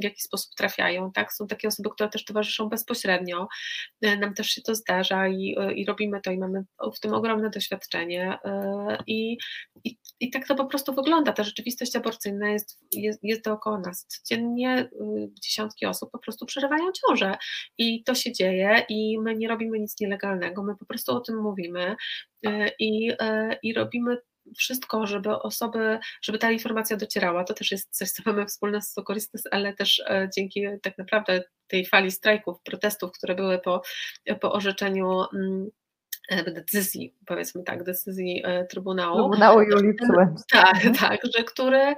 w 0.00 0.04
jakiś 0.04 0.22
sposób 0.22 0.54
trafiają, 0.54 1.12
tak? 1.12 1.32
Są 1.32 1.46
takie 1.46 1.68
osoby, 1.68 1.90
które 1.90 2.08
też 2.08 2.24
towarzyszą 2.24 2.68
bezpośrednio, 2.68 3.48
e, 4.02 4.16
nam 4.16 4.34
też 4.34 4.46
się 4.46 4.62
to 4.62 4.74
zdarza 4.74 5.28
i, 5.28 5.56
i 5.74 5.84
robimy 5.84 6.20
to 6.20 6.30
i 6.30 6.38
mamy 6.38 6.64
w 6.94 7.00
tym 7.00 7.14
ogromne 7.14 7.50
doświadczenie 7.50 8.38
i, 9.06 9.36
i, 9.84 9.96
i 10.20 10.30
tak 10.30 10.48
to 10.48 10.54
po 10.54 10.66
prostu 10.66 10.94
wygląda, 10.94 11.32
ta 11.32 11.44
rzeczywistość 11.44 11.96
aborcyjna 11.96 12.50
jest, 12.50 12.78
jest, 12.92 13.18
jest 13.22 13.44
dookoła 13.44 13.78
nas, 13.78 14.06
codziennie 14.06 14.90
dziesiątki 15.42 15.86
osób 15.86 16.10
po 16.10 16.18
prostu 16.18 16.46
przerywają 16.46 16.84
ciążę. 16.92 17.36
I 17.78 18.04
to 18.04 18.14
się 18.14 18.32
dzieje 18.32 18.86
i 18.88 19.18
my 19.20 19.34
nie 19.34 19.48
robimy 19.48 19.78
nic 19.78 20.00
nielegalnego, 20.00 20.62
my 20.62 20.76
po 20.76 20.86
prostu 20.86 21.12
o 21.12 21.20
tym 21.20 21.42
mówimy, 21.42 21.96
i, 22.78 23.12
e, 23.20 23.56
i 23.62 23.74
robimy 23.74 24.16
wszystko, 24.58 25.06
żeby 25.06 25.30
osoby, 25.30 25.98
żeby 26.22 26.38
ta 26.38 26.50
informacja 26.50 26.96
docierała. 26.96 27.44
To 27.44 27.54
też 27.54 27.70
jest 27.70 27.96
coś, 27.96 28.10
co 28.10 28.22
mamy 28.30 28.46
wspólne 28.46 28.82
z 28.82 28.92
Sokoristas, 28.92 29.42
ale 29.50 29.74
też 29.74 30.00
e, 30.00 30.28
dzięki 30.36 30.64
tak 30.82 30.98
naprawdę 30.98 31.42
tej 31.66 31.86
fali 31.86 32.10
strajków, 32.10 32.62
protestów, 32.64 33.12
które 33.12 33.34
były 33.34 33.58
po, 33.58 33.82
po 34.40 34.52
orzeczeniu 34.52 35.24
mm, 35.34 35.70
decyzji, 36.30 37.14
powiedzmy 37.26 37.62
tak, 37.62 37.82
decyzji 37.84 38.42
Trybunału. 38.70 39.30
Trybunału 39.30 39.62
Julii 39.62 39.94
Tak, 40.50 40.76
tak, 41.00 41.20
że 41.36 41.44
który 41.44 41.78
E, 41.78 41.94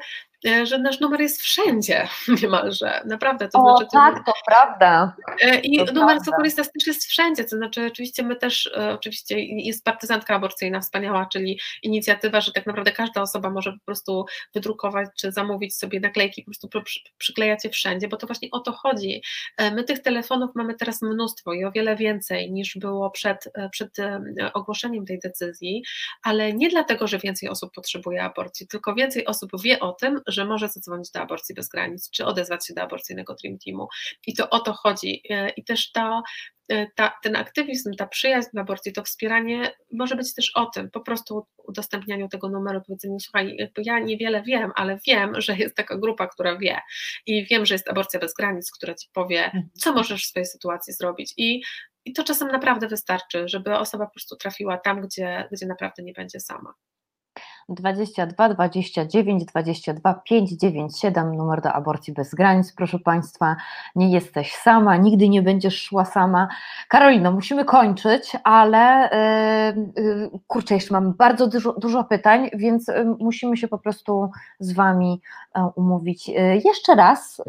że 0.65 0.79
nasz 0.79 1.01
numer 1.01 1.21
jest 1.21 1.43
wszędzie 1.43 2.09
niemalże, 2.43 3.03
naprawdę. 3.05 3.49
To 3.49 3.59
o, 3.59 3.77
znaczy, 3.77 3.91
tak, 3.93 4.27
to 4.27 4.33
prawda. 4.47 5.17
E, 5.41 5.59
I 5.59 5.77
to 5.79 5.93
numer 5.93 6.19
prawda. 6.25 6.43
też 6.75 6.87
jest 6.87 7.05
wszędzie, 7.05 7.45
to 7.45 7.57
znaczy 7.57 7.87
oczywiście 7.87 8.23
my 8.23 8.37
też, 8.37 8.71
e, 8.77 8.93
oczywiście 8.93 9.41
jest 9.41 9.85
partyzantka 9.85 10.35
aborcyjna 10.35 10.81
wspaniała, 10.81 11.27
czyli 11.33 11.61
inicjatywa, 11.83 12.41
że 12.41 12.53
tak 12.53 12.67
naprawdę 12.67 12.93
każda 12.93 13.23
osoba 13.23 13.51
może 13.51 13.73
po 13.73 13.85
prostu 13.87 14.25
wydrukować 14.55 15.09
czy 15.17 15.33
zamówić 15.33 15.77
sobie 15.77 16.01
naklejki, 16.01 16.43
po 16.43 16.51
prostu 16.51 16.69
przyklejać 17.19 17.65
je 17.65 17.71
wszędzie, 17.71 18.09
bo 18.09 18.17
to 18.17 18.27
właśnie 18.27 18.49
o 18.53 18.61
to 18.61 18.73
chodzi. 18.73 19.23
My 19.59 19.85
tych 19.85 19.99
telefonów 19.99 20.51
mamy 20.55 20.75
teraz 20.75 21.03
mnóstwo 21.03 21.53
i 21.53 21.65
o 21.65 21.73
wiele 21.73 21.97
więcej 21.97 22.53
niż 22.53 22.77
było 22.79 23.11
przed, 23.11 23.53
przed 23.71 23.97
ogłoszeniem 24.55 25.07
tej 25.07 25.19
decyzji, 25.19 25.83
ale 26.23 26.53
nie 26.53 26.69
dlatego, 26.69 27.07
że 27.07 27.19
więcej 27.19 27.49
osób 27.49 27.75
potrzebuje 27.75 28.23
aborcji, 28.23 28.67
tylko 28.67 28.95
więcej 28.95 29.27
osób 29.27 29.51
wie 29.63 29.81
o 29.81 29.93
tym, 29.93 30.21
że 30.35 30.45
może 30.45 30.69
zadzwonić 30.69 31.11
do 31.11 31.21
aborcji 31.21 31.55
bez 31.55 31.69
granic, 31.69 32.11
czy 32.11 32.25
odezwać 32.27 32.67
się 32.67 32.75
do 32.75 32.83
aborcyjnego 32.83 33.35
Dream 33.35 33.59
Teamu. 33.65 33.89
I 34.27 34.35
to 34.35 34.51
o 34.51 34.61
to 34.61 34.73
chodzi. 34.73 35.23
E, 35.31 35.49
I 35.49 35.65
też 35.65 35.93
to, 35.93 36.23
e, 36.69 36.87
ta, 36.97 37.13
ten 37.23 37.37
aktywizm, 37.37 37.95
ta 37.95 38.07
przyjaźń 38.07 38.49
w 38.55 38.59
aborcji, 38.59 38.93
to 38.93 39.03
wspieranie 39.03 39.73
może 39.93 40.17
być 40.17 40.35
też 40.35 40.51
o 40.55 40.67
tym, 40.67 40.91
po 40.91 41.01
prostu 41.01 41.47
udostępnianiu 41.69 42.29
tego 42.29 42.49
numeru, 42.49 42.81
powiedzeniu, 42.87 43.21
słuchaj, 43.21 43.57
jakby 43.59 43.83
ja 43.85 43.99
niewiele 43.99 44.43
wiem, 44.43 44.73
ale 44.75 44.99
wiem, 45.07 45.41
że 45.41 45.57
jest 45.57 45.77
taka 45.77 45.99
grupa, 45.99 46.27
która 46.27 46.59
wie 46.59 46.81
i 47.27 47.47
wiem, 47.47 47.67
że 47.67 47.75
jest 47.75 47.91
aborcja 47.91 48.21
bez 48.21 48.35
granic, 48.35 48.71
która 48.71 48.95
ci 48.95 49.09
powie, 49.13 49.45
mhm. 49.45 49.69
co 49.81 49.93
możesz 49.93 50.25
w 50.25 50.29
swojej 50.29 50.47
sytuacji 50.47 50.93
zrobić 50.93 51.35
i 51.37 51.63
i 52.05 52.13
to 52.13 52.25
czasem 52.25 52.49
naprawdę 52.49 52.89
wystarczy, 52.89 53.49
żeby 53.49 53.77
osoba 53.77 54.07
po 54.07 54.13
prostu 54.13 54.37
trafiła 54.37 54.79
tam, 54.79 55.01
gdzie, 55.01 55.49
gdzie 55.53 55.67
naprawdę 55.67 56.03
nie 56.03 56.13
będzie 56.13 56.41
sama. 56.41 56.75
22 57.69 58.49
29 58.49 59.45
22 59.45 60.15
597 60.15 61.37
numer 61.37 61.61
do 61.61 61.73
aborcji 61.73 62.13
bez 62.13 62.35
granic, 62.35 62.73
proszę 62.73 62.99
Państwa. 62.99 63.57
Nie 63.97 64.11
jesteś 64.11 64.55
sama, 64.55 64.97
nigdy 64.97 65.29
nie 65.29 65.43
będziesz 65.43 65.83
szła 65.83 66.05
sama. 66.05 66.49
Karolino, 66.89 67.33
musimy 67.33 67.65
kończyć, 67.65 68.37
ale 68.45 69.11
yy, 69.97 70.31
kurczę, 70.47 70.75
jeszcze 70.75 70.95
mam 70.95 71.13
bardzo 71.13 71.47
dużo, 71.47 71.73
dużo 71.73 72.05
pytań, 72.05 72.51
więc 72.55 72.89
yy, 72.89 73.17
musimy 73.21 73.57
się 73.57 73.69
po 73.69 73.79
prostu 73.79 74.31
z 74.61 74.73
Wami 74.73 75.21
e, 75.55 75.71
umówić 75.77 76.29
y, 76.29 76.33
jeszcze 76.65 76.95
raz, 76.95 77.41
y, 77.41 77.43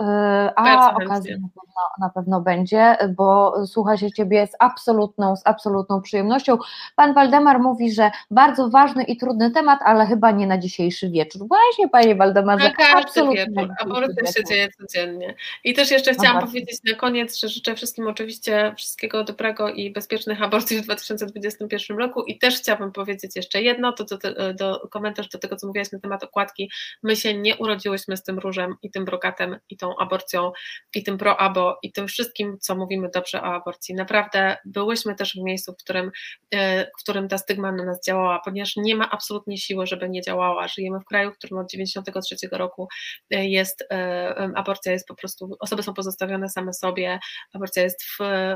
a 0.55 0.95
okazja 0.95 1.35
na 1.35 1.47
pewno, 1.47 1.81
na 1.99 2.09
pewno 2.09 2.41
będzie, 2.41 2.97
bo 3.15 3.53
słucha 3.67 3.97
się 3.97 4.11
Ciebie 4.11 4.47
z 4.47 4.55
absolutną, 4.59 5.35
z 5.35 5.41
absolutną 5.47 6.01
przyjemnością. 6.01 6.57
Pan 6.95 7.13
Waldemar 7.13 7.59
mówi, 7.59 7.91
że 7.91 8.11
bardzo 8.31 8.69
ważny 8.69 9.03
i 9.03 9.17
trudny 9.17 9.51
temat, 9.51 9.79
ale 9.85 10.04
chyba 10.05 10.31
nie 10.31 10.47
na 10.47 10.57
dzisiejszy 10.57 11.09
wieczór. 11.09 11.47
Właśnie, 11.47 11.89
Panie 11.89 12.15
Waldemarze, 12.15 12.63
Na 12.63 12.73
każdy 12.73 12.95
absolutnie 13.09 13.45
wieczór. 13.45 13.67
na 13.67 13.75
Aborcja 13.79 14.31
się 14.31 14.43
dzieje 14.49 14.69
codziennie. 14.71 15.35
I 15.63 15.73
też 15.73 15.91
jeszcze 15.91 16.11
No 16.11 16.17
chciałam 16.17 16.33
bardzo. 16.35 16.47
powiedzieć 16.47 16.79
na 16.89 16.95
koniec, 16.95 17.37
że 17.39 17.49
życzę 17.49 17.75
wszystkim 17.75 18.07
oczywiście 18.07 18.73
wszystkiego 18.77 19.23
dobrego 19.23 19.69
i 19.69 19.91
bezpiecznych 19.91 20.41
aborcji 20.41 20.77
w 20.77 20.81
2021 20.81 21.97
roku. 21.97 22.23
I 22.23 22.37
też 22.39 22.57
chciałabym 22.57 22.91
powiedzieć 22.91 23.35
jeszcze 23.35 23.61
jedno, 23.61 23.91
to 23.91 24.03
do, 24.05 24.17
do 24.53 24.87
komentarz 24.91 25.29
do 25.29 25.39
tego, 25.39 25.55
co 25.55 25.67
mówiłaś 25.67 25.91
na 25.91 25.99
temat 25.99 26.23
okładki. 26.23 26.71
My 27.03 27.15
się 27.15 27.33
nie 27.33 27.55
urodziłyśmy 27.55 28.17
z 28.17 28.23
tym 28.23 28.39
różem 28.39 28.75
i 28.81 28.91
tym 28.91 29.05
brokatem 29.05 29.57
i 29.69 29.77
tą 29.77 29.97
aborcją 29.97 30.51
i 30.95 31.03
tym 31.03 31.17
pro-abo 31.17 31.77
i 31.83 31.91
tym 31.91 32.07
wszystkim, 32.07 32.57
co 32.59 32.75
mówimy 32.75 33.09
dobrze 33.13 33.41
o 33.41 33.45
aborcji. 33.45 33.95
Naprawdę 33.95 34.57
byłyśmy 34.65 35.15
też 35.15 35.33
w 35.33 35.43
miejscu, 35.43 35.73
w 35.73 35.77
którym, 35.77 36.11
e, 36.51 36.85
w 36.85 37.03
którym 37.03 37.27
ta 37.27 37.37
stygma 37.37 37.71
na 37.71 37.85
nas 37.85 38.05
działała, 38.05 38.39
ponieważ 38.45 38.75
nie 38.77 38.95
ma 38.95 39.09
absolutnie 39.11 39.57
siły, 39.57 39.87
żeby 39.87 39.94
nie 40.09 40.21
działała. 40.21 40.67
Żyjemy 40.67 40.99
w 40.99 41.05
kraju, 41.05 41.31
w 41.31 41.37
którym 41.37 41.57
od 41.57 41.71
93 41.71 42.35
roku 42.51 42.87
e, 43.31 43.45
jest, 43.45 43.85
e, 43.91 44.51
aborcja 44.55 44.91
jest 44.91 45.07
po 45.07 45.15
prostu, 45.15 45.57
osoby 45.59 45.83
są 45.83 45.93
pozostawione 45.93 46.49
same 46.49 46.73
sobie, 46.73 47.19
aborcja 47.53 47.83
jest 47.83 48.03
w, 48.03 48.21
e, 48.21 48.55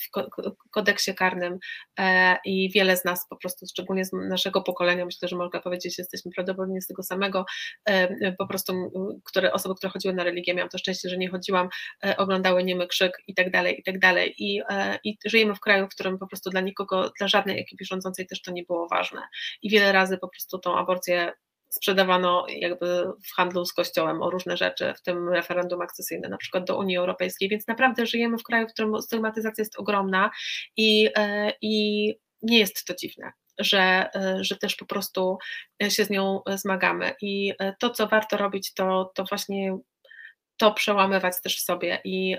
w 0.00 0.10
ko- 0.10 0.30
ko- 0.30 0.56
kodeksie 0.70 1.14
karnym 1.14 1.58
i 2.44 2.70
wiele 2.74 2.96
z 2.96 3.04
nas 3.04 3.26
po 3.28 3.36
prostu, 3.36 3.66
szczególnie 3.70 4.04
z 4.04 4.12
naszego 4.12 4.62
pokolenia, 4.62 5.04
myślę, 5.04 5.28
że 5.28 5.36
mogę 5.36 5.60
powiedzieć, 5.60 5.98
jesteśmy 5.98 6.30
prawdopodobnie 6.34 6.82
z 6.82 6.86
tego 6.86 7.02
samego, 7.02 7.44
po 8.38 8.46
prostu 8.46 8.92
które, 9.24 9.52
osoby, 9.52 9.74
które 9.74 9.90
chodziły 9.90 10.14
na 10.14 10.24
religię, 10.24 10.54
miałam 10.54 10.68
to 10.68 10.78
szczęście, 10.78 11.08
że 11.08 11.16
nie 11.16 11.28
chodziłam, 11.28 11.68
oglądały 12.16 12.64
niemy 12.64 12.86
krzyk 12.86 13.12
i 13.26 13.34
tak 13.34 13.50
dalej, 13.50 13.80
i 13.80 13.82
tak 13.82 13.98
dalej. 13.98 14.34
I, 14.38 14.62
i 15.04 15.18
żyjemy 15.24 15.54
w 15.54 15.60
kraju, 15.60 15.86
w 15.86 15.90
którym 15.90 16.18
po 16.18 16.26
prostu 16.26 16.50
dla 16.50 16.60
nikogo, 16.60 17.10
dla 17.18 17.28
żadnej 17.28 17.60
ekipy 17.60 17.84
rządzącej 17.84 18.26
też 18.26 18.42
to 18.42 18.52
nie 18.52 18.62
było 18.62 18.88
ważne. 18.88 19.22
I 19.62 19.70
wiele 19.70 19.92
razy 19.92 20.18
po 20.20 20.28
prostu 20.28 20.58
tą 20.58 20.78
aborcję 20.78 21.32
sprzedawano 21.70 22.46
jakby 22.48 23.04
w 23.26 23.34
handlu 23.36 23.66
z 23.66 23.72
kościołem 23.72 24.22
o 24.22 24.30
różne 24.30 24.56
rzeczy, 24.56 24.94
w 24.96 25.02
tym 25.02 25.28
referendum 25.28 25.80
akcesyjne 25.80 26.28
na 26.28 26.36
przykład 26.36 26.64
do 26.64 26.78
Unii 26.78 26.96
Europejskiej, 26.96 27.48
więc 27.48 27.66
naprawdę 27.66 28.06
żyjemy 28.06 28.38
w 28.38 28.42
kraju, 28.42 28.68
w 28.68 28.72
którym 28.72 29.02
stygmatyzacja 29.02 29.62
jest 29.62 29.78
ogromna 29.78 30.30
i, 30.76 31.08
e, 31.16 31.52
i 31.62 32.14
nie 32.42 32.58
jest 32.58 32.84
to 32.84 32.94
dziwne. 32.94 33.32
Że, 33.58 34.10
e, 34.14 34.44
że 34.44 34.56
też 34.56 34.76
po 34.76 34.86
prostu 34.86 35.38
się 35.88 36.04
z 36.04 36.10
nią 36.10 36.40
zmagamy. 36.46 37.14
I 37.22 37.52
e, 37.58 37.74
to, 37.80 37.90
co 37.90 38.06
warto 38.06 38.36
robić, 38.36 38.74
to, 38.74 39.12
to 39.14 39.24
właśnie 39.24 39.78
to 40.56 40.72
przełamywać 40.72 41.34
też 41.42 41.56
w 41.56 41.64
sobie. 41.64 42.00
I, 42.04 42.36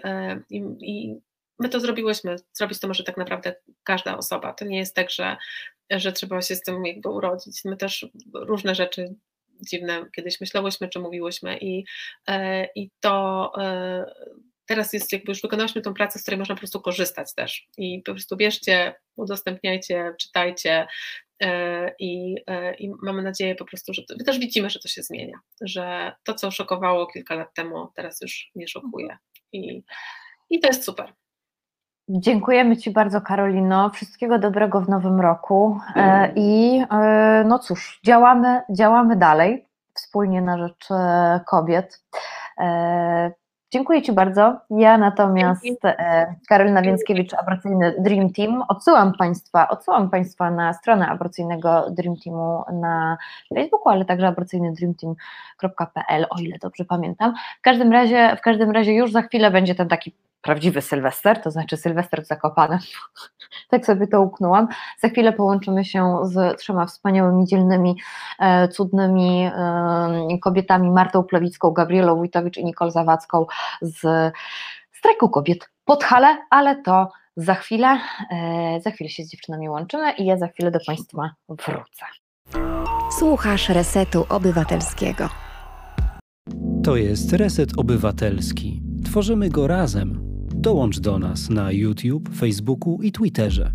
i, 0.49 0.57
i 0.81 1.15
my 1.59 1.69
to 1.69 1.79
zrobiłyśmy. 1.79 2.35
Zrobić 2.53 2.79
to 2.79 2.87
może 2.87 3.03
tak 3.03 3.17
naprawdę 3.17 3.55
każda 3.83 4.17
osoba. 4.17 4.53
To 4.53 4.65
nie 4.65 4.77
jest 4.77 4.95
tak, 4.95 5.11
że, 5.11 5.37
że 5.99 6.11
trzeba 6.11 6.41
się 6.41 6.55
z 6.55 6.61
tym 6.61 6.85
jakby 6.85 7.09
urodzić. 7.09 7.61
My 7.65 7.77
też 7.77 8.05
różne 8.33 8.75
rzeczy 8.75 9.15
dziwne 9.61 10.05
kiedyś 10.15 10.41
myślałyśmy, 10.41 10.89
czy 10.89 10.99
mówiłyśmy 10.99 11.57
i, 11.57 11.85
e, 12.27 12.67
i 12.75 12.89
to 12.99 13.51
e, 13.57 14.05
teraz 14.65 14.93
jest 14.93 15.13
jakby 15.13 15.31
już 15.31 15.41
wykonałyśmy 15.41 15.81
tą 15.81 15.93
pracę, 15.93 16.19
z 16.19 16.21
której 16.21 16.37
można 16.37 16.55
po 16.55 16.59
prostu 16.59 16.81
korzystać 16.81 17.33
też 17.35 17.67
i 17.77 18.01
po 18.05 18.11
prostu 18.11 18.37
bierzcie, 18.37 18.93
udostępniajcie, 19.15 20.15
czytajcie 20.19 20.87
e, 21.41 21.91
i, 21.99 22.35
i 22.79 22.89
mamy 23.01 23.23
nadzieję 23.23 23.55
po 23.55 23.65
prostu, 23.65 23.93
że 23.93 24.01
my 24.17 24.23
też 24.23 24.39
widzimy, 24.39 24.69
że 24.69 24.79
to 24.79 24.87
się 24.87 25.03
zmienia, 25.03 25.39
że 25.61 26.11
to, 26.23 26.33
co 26.33 26.51
szokowało 26.51 27.07
kilka 27.07 27.35
lat 27.35 27.53
temu, 27.53 27.87
teraz 27.95 28.21
już 28.21 28.51
nie 28.55 28.67
szokuje 28.67 29.17
i, 29.53 29.83
i 30.49 30.59
to 30.59 30.67
jest 30.67 30.83
super. 30.83 31.13
Dziękujemy 32.19 32.77
Ci 32.77 32.91
bardzo, 32.91 33.21
Karolino. 33.21 33.89
Wszystkiego 33.89 34.39
dobrego 34.39 34.81
w 34.81 34.89
nowym 34.89 35.21
roku. 35.21 35.79
E, 35.95 36.31
I 36.35 36.81
e, 36.91 37.43
no 37.47 37.59
cóż, 37.59 37.99
działamy, 38.05 38.61
działamy 38.69 39.15
dalej 39.15 39.67
wspólnie 39.93 40.41
na 40.41 40.57
rzecz 40.57 40.91
e, 40.91 41.39
kobiet. 41.47 42.03
Dziękuję 43.73 44.01
Ci 44.01 44.11
bardzo. 44.11 44.57
Ja 44.69 44.97
natomiast, 44.97 45.65
Karolina 46.49 46.81
Więckiewicz, 46.81 47.33
aborcyjny 47.33 47.95
Dream 47.99 48.33
Team. 48.33 48.63
Odsyłam 48.67 49.13
Państwa, 49.13 49.67
odsyłam 49.67 50.09
Państwa 50.09 50.51
na 50.51 50.73
stronę 50.73 51.07
aborcyjnego 51.07 51.85
Dream 51.89 52.15
Teamu 52.23 52.63
na 52.73 53.17
Facebooku, 53.55 53.89
ale 53.89 54.05
także 54.05 54.27
aborcyjnydreamteam.pl, 54.27 56.25
o 56.29 56.39
ile 56.39 56.57
dobrze 56.57 56.85
pamiętam. 56.85 57.33
W 57.59 57.61
każdym 57.61 57.91
razie, 57.91 58.35
w 58.37 58.41
każdym 58.41 58.71
razie 58.71 58.93
już 58.93 59.11
za 59.11 59.21
chwilę 59.21 59.51
będzie 59.51 59.75
ten 59.75 59.87
taki 59.87 60.13
prawdziwy 60.41 60.81
Sylwester, 60.81 61.41
to 61.41 61.51
znaczy 61.51 61.77
Sylwester 61.77 62.23
w 62.23 62.27
Zakopanem. 62.27 62.79
tak 63.71 63.85
sobie 63.85 64.07
to 64.07 64.21
uknęłam. 64.21 64.67
Za 64.99 65.09
chwilę 65.09 65.33
połączymy 65.33 65.85
się 65.85 66.17
z 66.23 66.59
trzema 66.59 66.85
wspaniałymi, 66.85 67.45
dzielnymi, 67.45 67.95
e, 68.39 68.67
cudnymi 68.67 69.43
e, 69.45 70.37
kobietami, 70.41 70.91
Martą 70.91 71.23
Plewicką, 71.23 71.71
Gabrielą 71.71 72.15
Wójtowicz 72.15 72.57
i 72.57 72.65
Nikol 72.65 72.91
Zawadzką 72.91 73.45
z 73.81 74.33
strajku 74.91 75.29
kobiet 75.29 75.69
pod 75.85 76.03
Hale, 76.03 76.37
ale 76.49 76.81
to 76.81 77.11
za 77.35 77.55
chwilę, 77.55 77.99
e, 78.31 78.81
za 78.81 78.91
chwilę 78.91 79.09
się 79.09 79.23
z 79.23 79.29
dziewczynami 79.29 79.69
łączymy 79.69 80.11
i 80.11 80.25
ja 80.25 80.37
za 80.37 80.47
chwilę 80.47 80.71
do 80.71 80.79
Państwa 80.87 81.29
wrócę. 81.49 82.05
Słuchasz 83.19 83.69
Resetu 83.69 84.25
Obywatelskiego. 84.29 85.29
To 86.83 86.95
jest 86.95 87.33
Reset 87.33 87.69
Obywatelski. 87.77 88.81
Tworzymy 89.05 89.49
go 89.49 89.67
razem. 89.67 90.30
Dołącz 90.61 90.99
do 90.99 91.19
nas 91.19 91.49
na 91.49 91.71
YouTube, 91.71 92.29
Facebooku 92.29 93.01
i 93.01 93.11
Twitterze. 93.11 93.71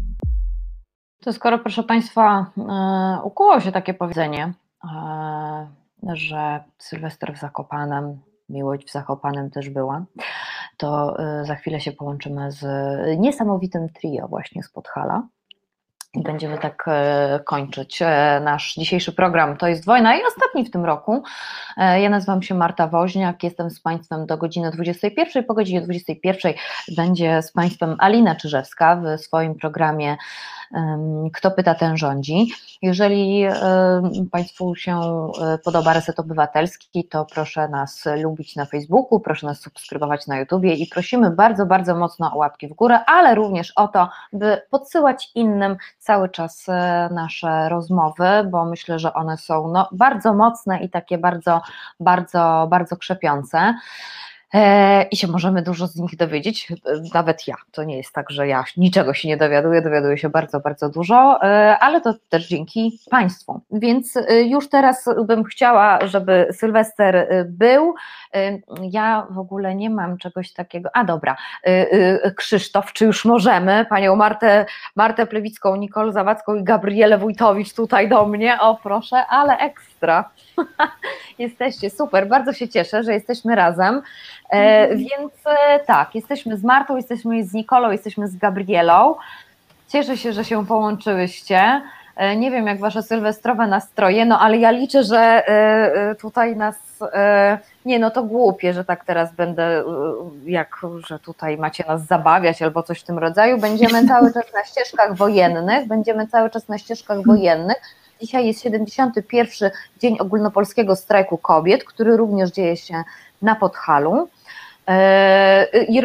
To 1.21 1.33
skoro, 1.33 1.59
proszę 1.59 1.83
Państwa, 1.83 2.47
e, 2.59 3.23
ukuło 3.23 3.61
się 3.61 3.73
takie 3.73 3.95
powiedzenie, 3.95 4.53
e, 4.85 5.69
że 6.13 6.65
Sylwester 6.79 7.35
w 7.35 7.41
Zakopanem, 7.41 8.19
miłość 8.49 8.89
w 8.89 8.93
Zakopanem 8.93 9.51
też 9.51 9.71
była, 9.71 10.05
to 10.77 11.19
e, 11.19 11.45
za 11.45 11.55
chwilę 11.55 11.81
się 11.81 11.93
połączymy 11.93 12.53
z 12.53 12.65
niesamowitym 13.19 13.89
trio 13.89 14.29
właśnie 14.29 14.63
z 14.63 14.71
Podhala. 14.71 15.29
Będziemy 16.15 16.59
tak 16.59 16.85
e, 16.89 17.41
kończyć 17.45 18.03
e, 18.03 18.41
nasz 18.45 18.75
dzisiejszy 18.75 19.13
program. 19.13 19.57
To 19.57 19.69
jest 19.69 19.85
wojna 19.85 20.17
i 20.17 20.21
ostatni 20.25 20.65
w 20.65 20.71
tym 20.71 20.85
roku. 20.85 21.23
E, 21.77 22.01
Ja 22.01 22.11
nazywam 22.11 22.43
się 22.43 22.55
Marta 22.55 22.89
Woźniak, 22.89 23.43
jestem 23.43 23.71
z 23.71 23.81
Państwem 23.81 24.27
do 24.27 24.39
godziny 24.39 24.71
21. 24.71 25.45
Po 25.45 25.55
godzinie 25.55 25.81
21 25.81 26.53
będzie 26.97 27.43
z 27.43 27.53
Państwem 27.53 27.97
Alina 27.99 28.35
Czyżewska 28.35 28.97
w 28.97 29.21
swoim 29.21 29.55
programie 29.55 30.17
Kto 31.33 31.51
pyta, 31.51 31.75
ten 31.75 31.97
rządzi. 31.97 32.49
Jeżeli 32.83 33.45
Państwu 34.33 34.75
się 34.75 35.01
e, 35.01 35.59
podoba 35.59 35.93
Reset 35.93 36.21
Obywatelski, 36.21 37.05
to 37.05 37.27
proszę 37.35 37.69
nas 37.69 38.05
lubić 38.23 38.57
na 38.57 38.65
Facebooku, 38.65 39.21
proszę 39.21 39.47
nas 39.47 39.61
subskrybować 39.61 40.27
na 40.27 40.39
YouTubie 40.39 40.75
i 40.75 40.87
prosimy 40.87 41.31
bardzo, 41.31 41.67
bardzo 41.67 41.95
mocno 41.95 42.33
o 42.35 42.39
łapki 42.39 42.69
w 42.69 42.75
górę, 42.75 42.99
ale 43.07 43.35
również 43.35 43.73
o 43.77 43.89
to, 43.89 44.09
by 44.33 44.63
podsyłać 44.71 45.31
innym 45.35 45.77
cały 45.99 46.29
czas 46.29 46.69
e, 46.69 47.09
nasze 47.13 47.69
rozmowy, 47.69 48.29
bo 48.51 48.65
myślę, 48.65 48.99
że 48.99 49.15
one 49.15 49.37
są 49.37 49.69
no, 49.69 49.89
bardzo 49.93 50.35
mocne 50.35 50.83
i 50.83 50.91
takie 50.91 51.19
bardzo, 51.19 51.63
bardzo, 52.01 52.67
bardzo 52.71 52.97
krzepiące. 52.97 53.75
E, 54.57 55.03
I 55.03 55.17
się 55.17 55.27
możemy 55.29 55.63
dużo 55.63 55.87
z 55.87 55.97
nich 55.97 56.17
dowiedzieć, 56.17 56.73
nawet 57.15 57.49
ja. 57.49 57.55
To 57.73 57.85
nie 57.85 57.97
jest 57.97 58.13
tak, 58.13 58.31
że 58.31 58.49
ja 58.49 58.65
niczego 58.77 59.15
się 59.15 59.29
nie 59.29 59.37
dowiaduję, 59.37 59.83
dowiaduję 59.83 60.19
się 60.19 60.29
bardzo, 60.29 60.61
bardzo 60.61 60.89
dużo, 60.89 61.39
e, 61.43 61.79
ale 61.79 62.01
to 62.01 62.15
też 62.29 62.49
dzięki 62.49 63.01
Państwu. 63.11 63.61
Więc 63.71 64.17
e, 64.17 64.43
już 64.43 64.69
teraz 64.69 65.05
bym 65.27 65.45
chciała, 65.45 66.07
żeby 66.07 66.49
Sylwester 66.53 67.29
był. 67.47 67.95
Ja 68.83 69.27
w 69.31 69.39
ogóle 69.39 69.75
nie 69.75 69.91
mam 69.91 70.19
czegoś 70.19 70.53
takiego. 70.53 70.89
A 70.93 71.05
dobra, 71.05 71.37
Krzysztof, 72.37 72.93
czy 72.93 73.05
już 73.05 73.25
możemy 73.25 73.87
panią 73.89 74.17
Martę, 74.17 74.67
Martę 74.97 75.27
Plewicką, 75.27 75.77
Nikolę 75.77 76.13
Zawadzką 76.13 76.55
i 76.55 76.65
Gabrielę 76.65 77.19
Wójtowicz 77.19 77.75
tutaj 77.75 78.09
do 78.09 78.27
mnie? 78.27 78.61
O 78.61 78.79
proszę, 78.83 79.27
ale 79.27 79.59
ekstra. 79.59 80.31
Jesteście 81.39 81.91
super, 81.91 82.29
bardzo 82.29 82.53
się 82.53 82.69
cieszę, 82.69 83.03
że 83.03 83.13
jesteśmy 83.13 83.55
razem. 83.55 84.03
E, 84.51 84.97
więc 84.97 85.33
e, 85.47 85.81
tak, 85.81 86.15
jesteśmy 86.15 86.57
z 86.57 86.65
Martą, 86.65 86.97
jesteśmy 86.97 87.45
z 87.45 87.53
Nikolą, 87.53 87.91
jesteśmy 87.91 88.29
z 88.29 88.37
Gabrielą. 88.37 89.15
Cieszę 89.89 90.17
się, 90.17 90.33
że 90.33 90.45
się 90.45 90.67
połączyłyście. 90.67 91.83
E, 92.17 92.37
nie 92.37 92.51
wiem, 92.51 92.67
jak 92.67 92.79
wasze 92.79 93.03
sylwestrowe 93.03 93.67
nastroje, 93.67 94.27
no 94.27 94.41
ale 94.41 94.59
ja 94.59 94.71
liczę, 94.71 95.03
że 95.03 95.19
e, 95.19 95.51
e, 96.11 96.15
tutaj 96.15 96.57
nas. 96.57 96.77
Nie, 97.85 97.99
no 97.99 98.11
to 98.11 98.23
głupie, 98.23 98.73
że 98.73 98.85
tak 98.85 99.05
teraz 99.05 99.35
będę, 99.35 99.85
jak, 100.45 100.77
że 101.07 101.19
tutaj 101.19 101.59
macie 101.59 101.85
nas 101.89 102.07
zabawiać 102.07 102.63
albo 102.63 102.83
coś 102.83 103.01
w 103.01 103.05
tym 103.05 103.19
rodzaju. 103.19 103.59
Będziemy 103.59 104.09
cały 104.09 104.33
czas 104.33 104.45
na 104.55 104.65
ścieżkach 104.65 105.15
wojennych, 105.15 105.87
będziemy 105.87 106.27
cały 106.27 106.51
czas 106.51 106.69
na 106.69 106.79
ścieżkach 106.79 107.23
wojennych. 107.23 107.77
Dzisiaj 108.21 108.47
jest 108.47 108.63
71. 108.63 109.71
Dzień 110.01 110.19
Ogólnopolskiego 110.19 110.97
Strajku 110.97 111.39
Kobiet, 111.39 111.85
który 111.85 112.17
również 112.17 112.51
dzieje 112.51 112.77
się 112.77 113.05
na 113.43 113.55
Podhalu. 113.55 114.29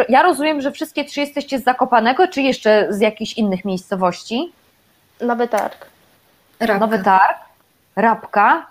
Ja 0.10 0.24
rozumiem, 0.24 0.62
że 0.62 0.72
wszystkie 0.72 1.06
trzy 1.06 1.20
jesteście 1.20 1.60
z 1.60 1.64
Zakopanego, 1.64 2.28
czy 2.28 2.42
jeszcze 2.42 2.88
z 2.90 3.00
jakichś 3.00 3.34
innych 3.34 3.66
miejscowości? 3.66 4.54
Nowy 5.22 5.48
Targ. 5.48 5.86
Rabka. 6.60 6.80
Nowy 6.80 7.04
Targ, 7.04 7.38
Rabka. 7.96 8.68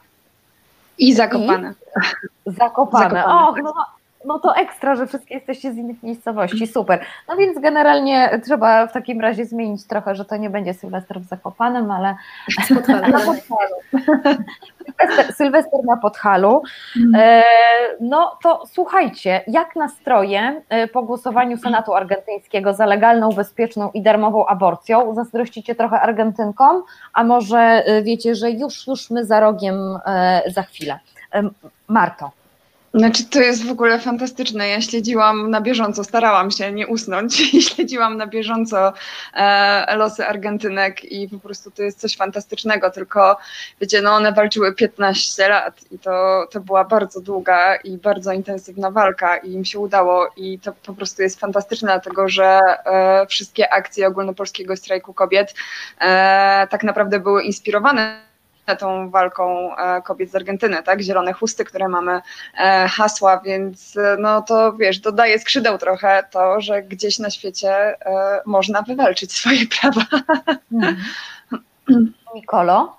I 0.98 1.14
Zakopane. 1.14 1.74
I 2.46 2.50
zakopane. 2.52 3.10
zakopane. 3.10 3.48
Och, 3.48 3.62
no, 3.62 3.74
no 4.24 4.38
to 4.38 4.56
ekstra, 4.56 4.96
że 4.96 5.06
wszystkie 5.06 5.34
jesteście 5.34 5.72
z 5.72 5.76
innych 5.76 6.02
miejscowości, 6.02 6.66
super. 6.66 7.00
No 7.28 7.36
więc 7.36 7.60
generalnie 7.60 8.40
trzeba 8.44 8.86
w 8.86 8.92
takim 8.92 9.20
razie 9.20 9.44
zmienić 9.44 9.86
trochę, 9.86 10.14
że 10.14 10.24
to 10.24 10.36
nie 10.36 10.50
będzie 10.50 10.74
Sylwester 10.74 11.20
w 11.20 11.24
Zakopanem, 11.24 11.90
ale 11.90 12.08
na 13.12 13.20
Podhalu. 13.20 13.74
Sylwester, 14.84 15.34
Sylwester 15.34 15.80
na 15.84 15.96
Podhalu. 15.96 16.62
Mhm. 16.96 17.14
E, 17.24 17.42
no 18.00 18.38
to 18.42 18.62
słuchajcie, 18.66 19.44
jak 19.46 19.76
nastroje 19.76 20.62
e, 20.68 20.88
po 20.88 21.02
głosowaniu 21.02 21.56
Senatu 21.56 21.94
Argentyńskiego 21.94 22.74
za 22.74 22.86
legalną, 22.86 23.32
bezpieczną 23.32 23.90
i 23.90 24.02
darmową 24.02 24.46
aborcją? 24.46 25.14
Zazdrościcie 25.14 25.74
trochę 25.74 26.00
Argentynkom, 26.00 26.82
a 27.14 27.24
może 27.24 27.58
e, 27.58 28.02
wiecie, 28.02 28.34
że 28.34 28.50
już, 28.50 28.86
już 28.86 29.10
my 29.10 29.24
za 29.24 29.40
rogiem 29.40 29.98
za 30.46 30.62
chwilę. 30.62 30.98
Marto. 31.88 32.39
Znaczy, 32.94 33.24
to 33.24 33.40
jest 33.40 33.66
w 33.66 33.70
ogóle 33.70 33.98
fantastyczne. 33.98 34.68
Ja 34.68 34.80
śledziłam 34.80 35.50
na 35.50 35.60
bieżąco, 35.60 36.04
starałam 36.04 36.50
się 36.50 36.72
nie 36.72 36.86
usnąć 36.86 37.40
i 37.54 37.62
śledziłam 37.62 38.16
na 38.16 38.26
bieżąco 38.26 38.92
e, 39.34 39.96
losy 39.96 40.26
Argentynek 40.26 41.04
i 41.04 41.28
po 41.28 41.38
prostu 41.38 41.70
to 41.70 41.82
jest 41.82 42.00
coś 42.00 42.16
fantastycznego. 42.16 42.90
Tylko 42.90 43.36
wiecie, 43.80 44.02
no 44.02 44.12
one 44.12 44.32
walczyły 44.32 44.74
15 44.74 45.48
lat 45.48 45.80
i 45.90 45.98
to, 45.98 46.46
to 46.50 46.60
była 46.60 46.84
bardzo 46.84 47.20
długa 47.20 47.76
i 47.76 47.96
bardzo 47.96 48.32
intensywna 48.32 48.90
walka 48.90 49.36
i 49.36 49.52
im 49.52 49.64
się 49.64 49.78
udało 49.78 50.28
i 50.36 50.58
to 50.58 50.72
po 50.72 50.94
prostu 50.94 51.22
jest 51.22 51.40
fantastyczne, 51.40 51.88
dlatego 51.88 52.28
że 52.28 52.60
e, 52.84 53.26
wszystkie 53.26 53.72
akcje 53.72 54.06
ogólnopolskiego 54.06 54.76
strajku 54.76 55.14
kobiet 55.14 55.54
e, 56.00 56.66
tak 56.70 56.84
naprawdę 56.84 57.20
były 57.20 57.42
inspirowane 57.42 58.29
tą 58.78 59.10
walką 59.10 59.76
e, 59.76 60.02
kobiet 60.02 60.30
z 60.30 60.34
Argentyny, 60.34 60.82
tak? 60.82 61.00
Zielone 61.00 61.32
chusty, 61.32 61.64
które 61.64 61.88
mamy, 61.88 62.20
e, 62.58 62.88
hasła, 62.88 63.40
więc 63.40 63.96
e, 63.96 64.16
no 64.18 64.42
to 64.42 64.72
wiesz, 64.72 64.98
dodaje 64.98 65.38
skrzydeł 65.38 65.78
trochę 65.78 66.24
to, 66.30 66.60
że 66.60 66.82
gdzieś 66.82 67.18
na 67.18 67.30
świecie 67.30 67.96
można 68.46 68.82
wywalczyć 68.82 69.32
swoje 69.32 69.60
prawa. 69.80 70.02
Mhm. 70.72 70.96
Nikolo? 72.34 72.96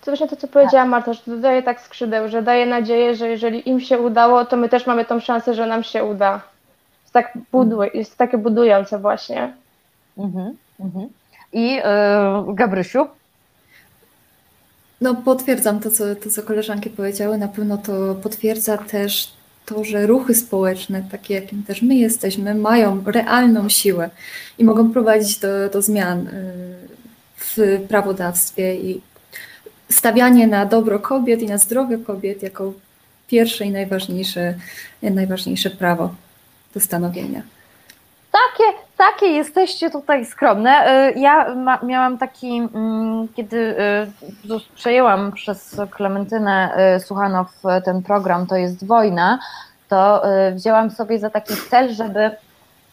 To 0.00 0.10
właśnie 0.10 0.28
to, 0.28 0.36
co 0.36 0.48
powiedziała 0.48 0.84
Marta, 0.84 1.12
że 1.12 1.20
dodaje 1.26 1.62
tak 1.62 1.80
skrzydeł, 1.80 2.28
że 2.28 2.42
daje 2.42 2.66
nadzieję, 2.66 3.14
że 3.14 3.28
jeżeli 3.28 3.68
im 3.68 3.80
się 3.80 3.98
udało, 3.98 4.44
to 4.44 4.56
my 4.56 4.68
też 4.68 4.86
mamy 4.86 5.04
tą 5.04 5.20
szansę, 5.20 5.54
że 5.54 5.66
nam 5.66 5.82
się 5.82 6.04
uda. 6.04 6.40
Jest, 7.02 7.12
tak 7.12 7.32
buduje, 7.52 7.90
jest 7.94 8.16
takie 8.16 8.38
budujące 8.38 8.98
właśnie. 8.98 9.52
Mhm, 10.18 10.56
mhm. 10.80 11.08
I 11.52 11.74
yy, 11.74 12.54
Gabrysiu? 12.54 13.06
No 15.04 15.14
potwierdzam 15.14 15.80
to 15.80 15.90
co, 15.90 16.14
to, 16.16 16.30
co 16.30 16.42
koleżanki 16.42 16.90
powiedziały. 16.90 17.38
Na 17.38 17.48
pewno 17.48 17.78
to 17.78 18.14
potwierdza 18.14 18.78
też 18.78 19.32
to, 19.66 19.84
że 19.84 20.06
ruchy 20.06 20.34
społeczne, 20.34 21.04
takie 21.10 21.34
jakim 21.34 21.62
też 21.62 21.82
my 21.82 21.94
jesteśmy, 21.94 22.54
mają 22.54 23.04
realną 23.06 23.68
siłę 23.68 24.10
i 24.58 24.64
mogą 24.64 24.92
prowadzić 24.92 25.38
do, 25.38 25.48
do 25.72 25.82
zmian 25.82 26.28
y, 26.28 26.30
w 27.36 27.80
prawodawstwie 27.88 28.76
i 28.76 29.00
stawianie 29.90 30.46
na 30.46 30.66
dobro 30.66 30.98
kobiet 30.98 31.42
i 31.42 31.46
na 31.46 31.58
zdrowie 31.58 31.98
kobiet 31.98 32.42
jako 32.42 32.72
pierwsze 33.28 33.64
i 33.64 33.70
najważniejsze, 33.70 34.54
najważniejsze 35.02 35.70
prawo 35.70 36.14
do 36.74 36.80
stanowienia. 36.80 37.42
Takie, 38.34 38.64
takie 38.96 39.26
jesteście 39.26 39.90
tutaj 39.90 40.26
skromne. 40.26 41.08
Y, 41.10 41.18
ja 41.18 41.54
ma, 41.54 41.78
miałam 41.82 42.18
taki, 42.18 42.56
mm, 42.56 43.28
kiedy 43.36 43.76
y, 44.46 44.74
przejęłam 44.74 45.32
przez 45.32 45.80
Klementynę 45.90 46.76
y, 46.96 47.00
Suchanow 47.00 47.62
ten 47.84 48.02
program 48.02 48.46
To 48.46 48.56
jest 48.56 48.86
wojna, 48.86 49.38
to 49.88 50.22
wzięłam 50.52 50.90
sobie 50.90 51.18
za 51.18 51.30
taki 51.30 51.54
cel, 51.70 51.94
żeby, 51.94 52.30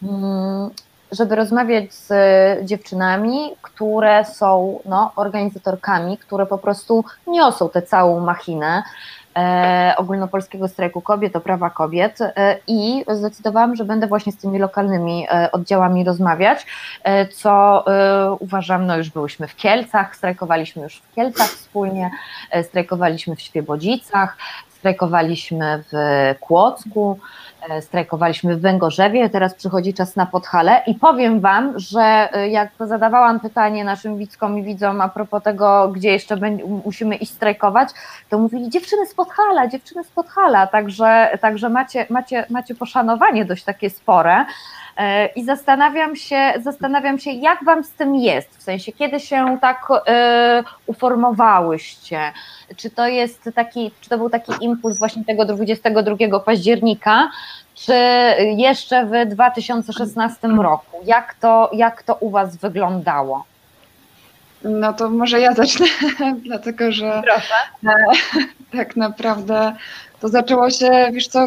mm, 0.02 0.70
żeby 1.12 1.36
rozmawiać 1.36 1.94
z 1.94 2.12
dziewczynami, 2.64 3.50
które 3.62 4.24
są 4.24 4.80
no, 4.84 5.12
organizatorkami, 5.16 6.18
które 6.18 6.46
po 6.46 6.58
prostu 6.58 7.04
niosą 7.26 7.68
tę 7.68 7.82
całą 7.82 8.20
machinę 8.20 8.82
ogólnopolskiego 9.96 10.68
strajku 10.68 11.00
kobiet 11.00 11.36
o 11.36 11.40
prawa 11.40 11.70
kobiet. 11.70 12.20
E, 12.20 12.56
i 12.66 13.04
zdecydowałam, 13.08 13.76
że 13.76 13.84
będę 13.84 14.06
właśnie 14.06 14.32
z 14.32 14.36
tymi 14.36 14.58
lokalnymi 14.58 15.26
e, 15.30 15.52
oddziałami 15.52 16.04
rozmawiać, 16.04 16.66
e, 17.04 17.26
co 17.26 17.84
e, 17.86 18.32
uważam, 18.32 18.86
no 18.86 18.96
już 18.96 19.10
byłyśmy 19.10 19.48
w 19.48 19.56
Kielcach, 19.56 20.16
strajkowaliśmy 20.16 20.82
już 20.82 20.96
w 20.96 21.14
Kielcach 21.14 21.48
wspólnie, 21.48 22.10
e, 22.50 22.64
strajkowaliśmy 22.64 23.36
w 23.36 23.40
Świebodzicach, 23.40 24.36
strajkowaliśmy 24.68 25.82
w 25.92 25.94
Kłodzku, 26.40 27.18
E, 27.18 27.51
strajkowaliśmy 27.80 28.56
w 28.56 28.60
Węgorzewie, 28.60 29.30
teraz 29.30 29.54
przychodzi 29.54 29.94
czas 29.94 30.16
na 30.16 30.26
Podhale. 30.26 30.82
I 30.86 30.94
powiem 30.94 31.40
Wam, 31.40 31.78
że 31.78 32.28
e, 32.32 32.48
jak 32.48 32.70
zadawałam 32.80 33.40
pytanie 33.40 33.84
naszym 33.84 34.18
widzkom 34.18 34.58
i 34.58 34.62
widzom 34.62 35.00
a 35.00 35.08
propos 35.08 35.42
tego, 35.42 35.88
gdzie 35.88 36.10
jeszcze 36.10 36.36
musimy 36.84 37.16
iść 37.16 37.32
strajkować, 37.32 37.88
to 38.30 38.38
mówili 38.38 38.70
dziewczyny 38.70 39.06
z 39.06 39.14
Podhala, 39.14 39.68
dziewczyny 39.68 40.04
z 40.04 40.10
Podhala, 40.10 40.66
także, 40.66 41.38
także 41.40 41.68
macie, 41.68 42.06
macie, 42.10 42.46
macie 42.50 42.74
poszanowanie 42.74 43.44
dość 43.44 43.64
takie 43.64 43.90
spore. 43.90 44.44
E, 44.96 45.26
I 45.26 45.44
zastanawiam 45.44 46.16
się, 46.16 46.52
zastanawiam 46.62 47.18
się, 47.18 47.30
jak 47.30 47.64
wam 47.64 47.84
z 47.84 47.90
tym 47.90 48.16
jest, 48.16 48.58
w 48.58 48.62
sensie, 48.62 48.92
kiedy 48.92 49.20
się 49.20 49.58
tak 49.60 49.88
y, 49.90 50.00
uformowałyście? 50.86 52.32
Czy 52.76 52.90
to 52.90 53.06
jest 53.06 53.50
taki, 53.54 53.90
czy 54.00 54.08
to 54.08 54.18
był 54.18 54.30
taki 54.30 54.52
impuls 54.60 54.98
właśnie 54.98 55.24
tego 55.24 55.44
22 55.44 56.40
października, 56.40 57.30
czy 57.74 57.94
jeszcze 58.56 59.06
w 59.06 59.28
2016 59.28 60.48
roku? 60.48 60.96
Jak 61.04 61.34
to, 61.34 61.70
jak 61.72 62.02
to 62.02 62.14
u 62.14 62.30
was 62.30 62.56
wyglądało? 62.56 63.44
No 64.64 64.92
to 64.92 65.10
może 65.10 65.40
ja 65.40 65.54
zacznę, 65.54 65.86
dlatego 66.46 66.92
że 66.92 67.22
Proszę. 67.24 67.54
tak 68.78 68.96
naprawdę 68.96 69.72
to 70.22 70.28
zaczęło 70.28 70.70
się, 70.70 71.10
wiesz 71.12 71.28
co, 71.28 71.46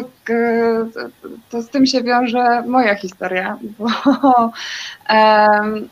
to 1.50 1.62
z 1.62 1.68
tym 1.68 1.86
się 1.86 2.02
wiąże 2.02 2.62
moja 2.66 2.94
historia, 2.94 3.58
bo 3.78 3.86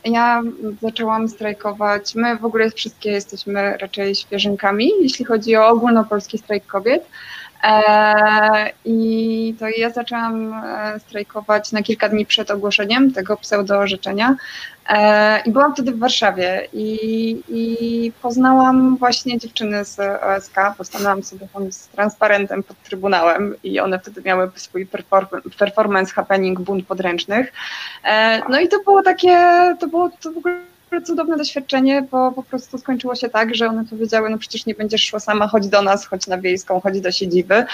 ja 0.05 0.41
zaczęłam 0.81 1.29
strajkować, 1.29 2.15
my 2.15 2.37
w 2.37 2.45
ogóle 2.45 2.71
wszystkie 2.71 3.11
jesteśmy 3.11 3.77
raczej 3.77 4.15
świeżynkami, 4.15 4.91
jeśli 5.01 5.25
chodzi 5.25 5.55
o 5.55 5.67
ogólnopolski 5.67 6.37
strajk 6.37 6.65
kobiet, 6.65 7.07
I 8.85 9.55
to 9.59 9.65
ja 9.77 9.89
zaczęłam 9.89 10.53
e, 10.53 10.99
strajkować 10.99 11.71
na 11.71 11.83
kilka 11.83 12.09
dni 12.09 12.25
przed 12.25 12.51
ogłoszeniem 12.51 13.13
tego 13.13 13.37
pseudo-orzeczenia. 13.37 14.35
E, 14.89 15.41
I 15.45 15.51
byłam 15.51 15.73
wtedy 15.73 15.91
w 15.91 15.99
Warszawie 15.99 16.67
i, 16.73 17.41
i 17.49 18.11
poznałam 18.21 18.97
właśnie 18.97 19.37
dziewczyny 19.37 19.85
z 19.85 19.99
OSK, 19.99 20.55
postanęłam 20.77 21.23
sobie 21.23 21.47
tam 21.53 21.71
z 21.71 21.87
transparentem 21.87 22.63
pod 22.63 22.77
Trybunałem 22.83 23.55
i 23.63 23.79
one 23.79 23.99
wtedy 23.99 24.21
miały 24.21 24.51
swój 24.55 24.87
performance 25.57 26.13
happening 26.13 26.59
bunt 26.59 26.87
podręcznych. 26.87 27.53
No 28.49 28.59
i 28.59 28.67
to 28.67 28.79
było 28.83 29.03
takie, 29.03 29.37
to 29.79 29.87
było 29.87 30.09
to 30.21 30.31
w 30.31 30.37
ogóle 30.37 30.74
cudowne 31.01 31.37
doświadczenie, 31.37 32.01
bo 32.11 32.31
po 32.31 32.43
prostu 32.43 32.77
skończyło 32.77 33.15
się 33.15 33.29
tak, 33.29 33.55
że 33.55 33.67
one 33.67 33.85
powiedziały, 33.85 34.29
no 34.29 34.37
przecież 34.37 34.65
nie 34.65 34.75
będziesz 34.75 35.05
szła 35.05 35.19
sama, 35.19 35.47
chodź 35.47 35.67
do 35.67 35.81
nas, 35.81 36.05
chodź 36.05 36.27
na 36.27 36.37
wiejską, 36.37 36.81
chodź 36.81 37.01
do 37.01 37.11
siedziby. 37.11 37.65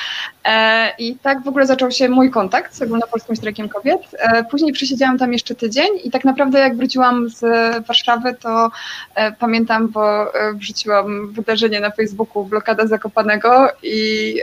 E, 0.45 0.89
I 0.99 1.15
tak 1.15 1.43
w 1.43 1.47
ogóle 1.47 1.65
zaczął 1.65 1.91
się 1.91 2.09
mój 2.09 2.31
kontakt 2.31 2.73
z 2.75 2.81
ogólnopolskim 2.81 3.35
strajkiem 3.35 3.69
kobiet. 3.69 4.01
E, 4.17 4.43
później 4.43 4.73
przesiedziałam 4.73 5.17
tam 5.17 5.33
jeszcze 5.33 5.55
tydzień 5.55 5.87
i 6.03 6.11
tak 6.11 6.25
naprawdę 6.25 6.59
jak 6.59 6.77
wróciłam 6.77 7.29
z 7.29 7.41
Warszawy, 7.87 8.35
to 8.39 8.71
e, 9.15 9.31
pamiętam, 9.31 9.87
bo 9.87 10.31
wrzuciłam 10.53 11.31
wydarzenie 11.31 11.79
na 11.79 11.91
Facebooku 11.91 12.45
blokada 12.45 12.87
Zakopanego 12.87 13.69
i 13.83 14.35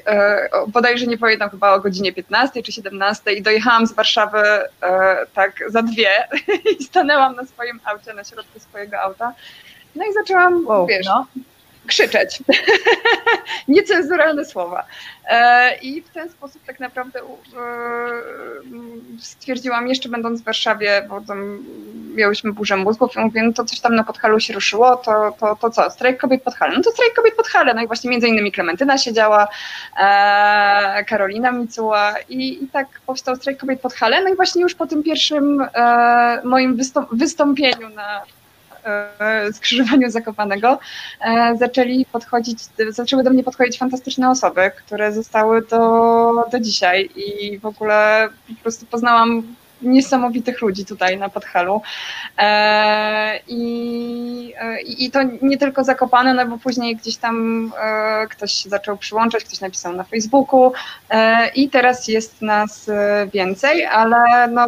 bodajże 0.68 1.06
nie 1.06 1.18
pamiętam, 1.18 1.50
chyba 1.50 1.74
o 1.74 1.80
godzinie 1.80 2.12
15 2.12 2.62
czy 2.62 2.72
17 2.72 3.32
i 3.32 3.42
dojechałam 3.42 3.86
z 3.86 3.92
Warszawy 3.92 4.42
tak 5.34 5.52
za 5.68 5.82
dwie 5.82 6.08
i 6.80 6.84
stanęłam 6.84 7.36
na 7.36 7.46
swoim 7.46 7.80
aucie 7.84 8.14
na 8.14 8.24
środku 8.24 8.60
swojego 8.68 9.00
auta 9.00 9.32
No 9.94 10.04
i 10.04 10.12
zaczęłam, 10.12 10.66
wow, 10.66 10.86
wiesz, 10.86 11.06
no 11.06 11.26
krzyczeć. 11.88 12.38
Niecenzuralne 13.68 14.44
słowa. 14.44 14.84
E, 15.30 15.76
I 15.76 16.02
w 16.02 16.08
ten 16.08 16.30
sposób 16.30 16.62
tak 16.66 16.80
naprawdę 16.80 17.20
e, 17.20 17.24
stwierdziłam, 19.20 19.88
jeszcze 19.88 20.08
będąc 20.08 20.40
w 20.40 20.44
Warszawie, 20.44 21.06
bo 21.08 21.20
tam 21.20 21.64
miałyśmy 22.14 22.52
burzę 22.52 22.76
mózgów 22.76 23.16
i 23.16 23.18
mówię, 23.18 23.42
no 23.42 23.52
to 23.52 23.64
coś 23.64 23.80
tam 23.80 23.94
na 23.94 24.04
Podhalu 24.04 24.40
się 24.40 24.54
ruszyło, 24.54 24.96
to, 24.96 25.36
to, 25.40 25.56
to 25.56 25.70
co, 25.70 25.90
strajk 25.90 26.20
kobiet 26.20 26.42
Podhale? 26.42 26.76
No 26.76 26.82
to 26.82 26.90
strajk 26.90 27.14
kobiet 27.14 27.34
Podhale, 27.34 27.74
no 27.74 27.82
i 27.82 27.86
właśnie 27.86 28.10
między 28.10 28.28
innymi 28.28 28.52
Klementyna 28.52 28.98
siedziała, 28.98 29.48
e, 30.00 31.04
Karolina 31.04 31.52
Micuła 31.52 32.14
i, 32.28 32.64
i 32.64 32.68
tak 32.68 32.86
powstał 33.06 33.36
strajk 33.36 33.58
kobiet 33.58 33.80
Podhale, 33.80 34.24
no 34.24 34.30
i 34.30 34.36
właśnie 34.36 34.62
już 34.62 34.74
po 34.74 34.86
tym 34.86 35.02
pierwszym 35.02 35.66
moim 36.44 36.78
wystąpieniu 37.12 37.88
na 37.88 38.22
skrzyżowaniu 39.52 40.10
Zakopanego, 40.10 40.78
e, 41.20 41.56
zaczęli 41.56 42.06
podchodzić, 42.12 42.58
zaczęły 42.88 43.24
do 43.24 43.30
mnie 43.30 43.44
podchodzić 43.44 43.78
fantastyczne 43.78 44.30
osoby, 44.30 44.70
które 44.76 45.12
zostały 45.12 45.62
do, 45.62 46.44
do 46.52 46.60
dzisiaj 46.60 47.10
i 47.16 47.58
w 47.58 47.66
ogóle 47.66 48.28
po 48.48 48.62
prostu 48.62 48.86
poznałam 48.86 49.42
niesamowitych 49.82 50.60
ludzi 50.60 50.84
tutaj 50.84 51.18
na 51.18 51.28
Podhalu. 51.28 51.82
E, 52.38 53.40
I, 53.48 54.54
I 54.98 55.10
to 55.10 55.20
nie 55.42 55.58
tylko 55.58 55.84
Zakopane, 55.84 56.34
no 56.34 56.46
bo 56.46 56.58
później 56.58 56.96
gdzieś 56.96 57.16
tam 57.16 57.72
e, 57.82 58.26
ktoś 58.26 58.52
się 58.52 58.68
zaczął 58.68 58.96
przyłączać, 58.96 59.44
ktoś 59.44 59.60
napisał 59.60 59.92
na 59.92 60.04
Facebooku 60.04 60.72
e, 61.10 61.48
i 61.48 61.70
teraz 61.70 62.08
jest 62.08 62.42
nas 62.42 62.90
więcej, 63.32 63.86
ale 63.86 64.48
no, 64.48 64.66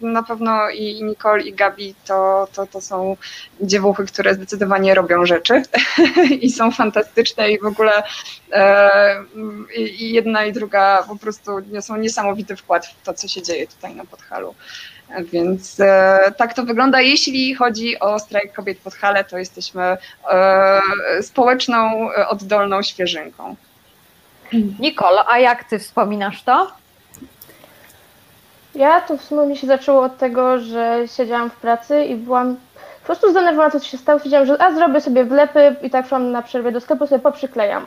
na 0.00 0.22
pewno 0.22 0.70
i 0.70 1.04
Nicole 1.04 1.42
i 1.42 1.52
Gabi 1.52 1.94
to, 2.06 2.48
to, 2.52 2.66
to 2.66 2.80
są 2.80 3.16
dziewuchy, 3.60 4.06
które 4.06 4.34
zdecydowanie 4.34 4.94
robią 4.94 5.26
rzeczy 5.26 5.62
i 6.40 6.50
są 6.50 6.70
fantastyczne 6.70 7.50
i 7.50 7.58
w 7.58 7.66
ogóle 7.66 8.02
i 9.76 10.12
jedna 10.12 10.44
i 10.44 10.52
druga 10.52 11.04
po 11.08 11.16
prostu 11.16 11.60
niosą 11.60 11.96
niesamowity 11.96 12.56
wkład 12.56 12.86
w 12.86 13.02
to, 13.02 13.14
co 13.14 13.28
się 13.28 13.42
dzieje 13.42 13.66
tutaj 13.66 13.94
na 13.94 14.04
Podhalu. 14.04 14.45
Więc 15.32 15.80
e, 15.80 16.18
tak 16.36 16.54
to 16.54 16.64
wygląda. 16.64 17.00
Jeśli 17.00 17.54
chodzi 17.54 18.00
o 18.00 18.18
strajk 18.18 18.52
kobiet 18.52 18.78
pod 18.78 18.94
hale, 18.94 19.24
to 19.24 19.38
jesteśmy 19.38 19.96
e, 20.30 20.80
społeczną, 21.22 22.10
e, 22.12 22.28
oddolną 22.28 22.82
świeżynką. 22.82 23.56
Nicole, 24.80 25.24
a 25.28 25.38
jak 25.38 25.64
ty 25.64 25.78
wspominasz 25.78 26.42
to? 26.42 26.70
Ja 28.74 29.00
to 29.00 29.16
w 29.16 29.24
sumie 29.24 29.46
mi 29.46 29.56
się 29.56 29.66
zaczęło 29.66 30.02
od 30.02 30.18
tego, 30.18 30.58
że 30.58 31.02
siedziałam 31.16 31.50
w 31.50 31.56
pracy 31.56 32.04
i 32.04 32.14
byłam 32.14 32.56
po 33.00 33.06
prostu 33.06 33.30
zdenerwowana, 33.30 33.70
co 33.70 33.80
się 33.80 33.98
stało. 33.98 34.20
Siedziałam, 34.20 34.46
że 34.46 34.62
a 34.62 34.74
zrobię 34.74 35.00
sobie 35.00 35.24
wlepy 35.24 35.76
i 35.82 35.90
tak 35.90 36.08
szłam 36.08 36.32
na 36.32 36.42
przerwie 36.42 36.72
do 36.72 36.80
sklepu, 36.80 37.06
sobie 37.06 37.22
poprzyklejam. 37.22 37.86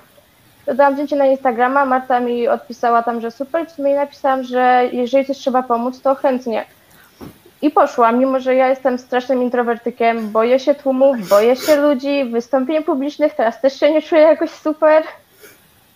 Dodałam 0.69 0.93
zdjęcie 0.93 1.15
na 1.15 1.25
Instagrama, 1.25 1.85
Marta 1.85 2.19
mi 2.19 2.47
odpisała 2.47 3.03
tam, 3.03 3.21
że 3.21 3.31
super, 3.31 3.71
sumie 3.71 3.95
napisałam, 3.95 4.43
że 4.43 4.89
jeżeli 4.91 5.25
coś 5.25 5.37
trzeba 5.37 5.63
pomóc, 5.63 6.01
to 6.01 6.15
chętnie. 6.15 6.65
I 7.61 7.71
poszłam, 7.71 8.19
mimo 8.19 8.39
że 8.39 8.55
ja 8.55 8.67
jestem 8.67 8.97
strasznym 8.97 9.43
introwertykiem, 9.43 10.29
boję 10.29 10.59
się 10.59 10.75
tłumów, 10.75 11.29
boję 11.29 11.55
się 11.55 11.75
ludzi, 11.75 12.25
wystąpień 12.25 12.83
publicznych, 12.83 13.33
teraz 13.35 13.61
też 13.61 13.79
się 13.79 13.91
nie 13.91 14.01
czuję 14.01 14.21
jakoś 14.21 14.49
super, 14.49 15.03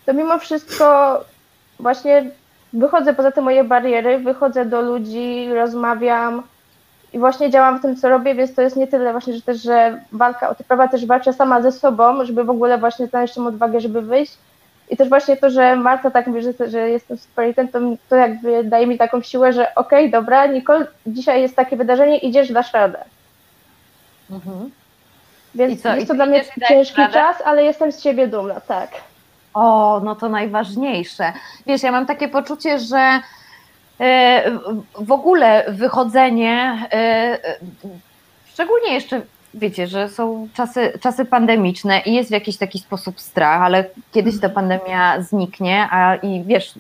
to 0.05 0.13
mimo 0.13 0.39
wszystko 0.39 1.19
właśnie 1.79 2.25
wychodzę 2.73 3.13
poza 3.13 3.31
te 3.31 3.41
moje 3.41 3.63
bariery, 3.63 4.19
wychodzę 4.19 4.65
do 4.65 4.81
ludzi, 4.81 5.53
rozmawiam 5.53 6.43
i 7.13 7.19
właśnie 7.19 7.49
działam 7.49 7.79
w 7.79 7.81
tym, 7.81 7.95
co 7.95 8.09
robię, 8.09 8.35
więc 8.35 8.55
to 8.55 8.61
jest 8.61 8.75
nie 8.75 8.87
tyle 8.87 9.11
właśnie, 9.11 9.33
że 9.33 9.41
też, 9.41 9.61
że 9.61 10.01
walka 10.11 10.49
o 10.49 10.55
te 10.55 10.63
prawa 10.63 10.87
też 10.87 11.05
walczę 11.05 11.33
sama 11.33 11.61
ze 11.61 11.71
sobą, 11.71 12.25
żeby 12.25 12.43
w 12.43 12.49
ogóle 12.49 12.77
właśnie 12.77 13.07
znaleźć 13.07 13.33
tą 13.33 13.47
odwagę, 13.47 13.79
żeby 13.79 14.01
wyjść, 14.01 14.37
i 14.93 14.97
też 14.97 15.09
właśnie 15.09 15.37
to, 15.37 15.49
że 15.49 15.75
Marta 15.75 16.11
tak 16.11 16.27
mówi, 16.27 16.41
że, 16.41 16.69
że 16.69 16.89
jestem 16.89 17.17
superlitem, 17.17 17.67
to, 17.67 17.79
to 18.09 18.15
jakby 18.15 18.63
daje 18.63 18.87
mi 18.87 18.97
taką 18.97 19.21
siłę, 19.21 19.53
że 19.53 19.75
okej, 19.75 19.99
okay, 19.99 20.21
dobra, 20.21 20.45
Nicole, 20.45 20.87
dzisiaj 21.07 21.41
jest 21.41 21.55
takie 21.55 21.77
wydarzenie, 21.77 22.17
idziesz, 22.17 22.51
dasz 22.51 22.73
radę. 22.73 23.03
Mhm. 24.31 24.71
Więc 25.55 25.81
co, 25.81 25.95
jest 25.95 26.07
to 26.07 26.13
dla 26.13 26.25
mnie 26.25 26.43
ciężki 26.67 27.01
radę? 27.01 27.13
czas, 27.13 27.37
ale 27.45 27.63
jestem 27.63 27.91
z 27.91 28.03
siebie 28.03 28.27
dumna, 28.27 28.61
tak. 28.61 28.89
O, 29.53 30.01
no 30.03 30.15
to 30.15 30.29
najważniejsze. 30.29 31.33
Wiesz, 31.65 31.83
ja 31.83 31.91
mam 31.91 32.05
takie 32.05 32.27
poczucie, 32.27 32.79
że 32.79 33.19
e, 33.99 34.51
w 34.99 35.11
ogóle 35.11 35.65
wychodzenie, 35.67 36.87
e, 36.91 37.39
szczególnie 38.45 38.93
jeszcze 38.93 39.21
wiecie, 39.53 39.87
że 39.87 40.09
są 40.09 40.47
czasy, 40.53 40.93
czasy 41.01 41.25
pandemiczne 41.25 41.99
i 41.99 42.13
jest 42.13 42.29
w 42.29 42.33
jakiś 42.33 42.57
taki 42.57 42.79
sposób 42.79 43.19
strach, 43.19 43.61
ale 43.61 43.85
kiedyś 44.11 44.39
ta 44.39 44.49
pandemia 44.49 45.21
zniknie, 45.21 45.87
a 45.91 46.15
i 46.15 46.43
wiesz, 46.43 46.73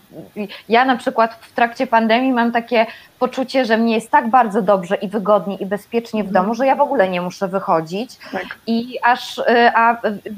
ja 0.69 0.85
na 0.85 0.95
przykład 0.95 1.33
w 1.41 1.53
trakcie 1.53 1.87
pandemii 1.87 2.33
mam 2.33 2.51
takie 2.51 2.85
poczucie, 3.19 3.65
że 3.65 3.77
mnie 3.77 3.95
jest 3.95 4.11
tak 4.11 4.29
bardzo 4.29 4.61
dobrze 4.61 4.95
i 4.95 5.07
wygodnie 5.07 5.55
i 5.55 5.65
bezpiecznie 5.65 6.23
w 6.23 6.31
domu, 6.31 6.55
że 6.55 6.65
ja 6.65 6.75
w 6.75 6.81
ogóle 6.81 7.09
nie 7.09 7.21
muszę 7.21 7.47
wychodzić 7.47 8.17
tak. 8.31 8.45
i 8.67 8.99
aż, 9.03 9.37
y, 9.37 9.43
a 9.75 9.97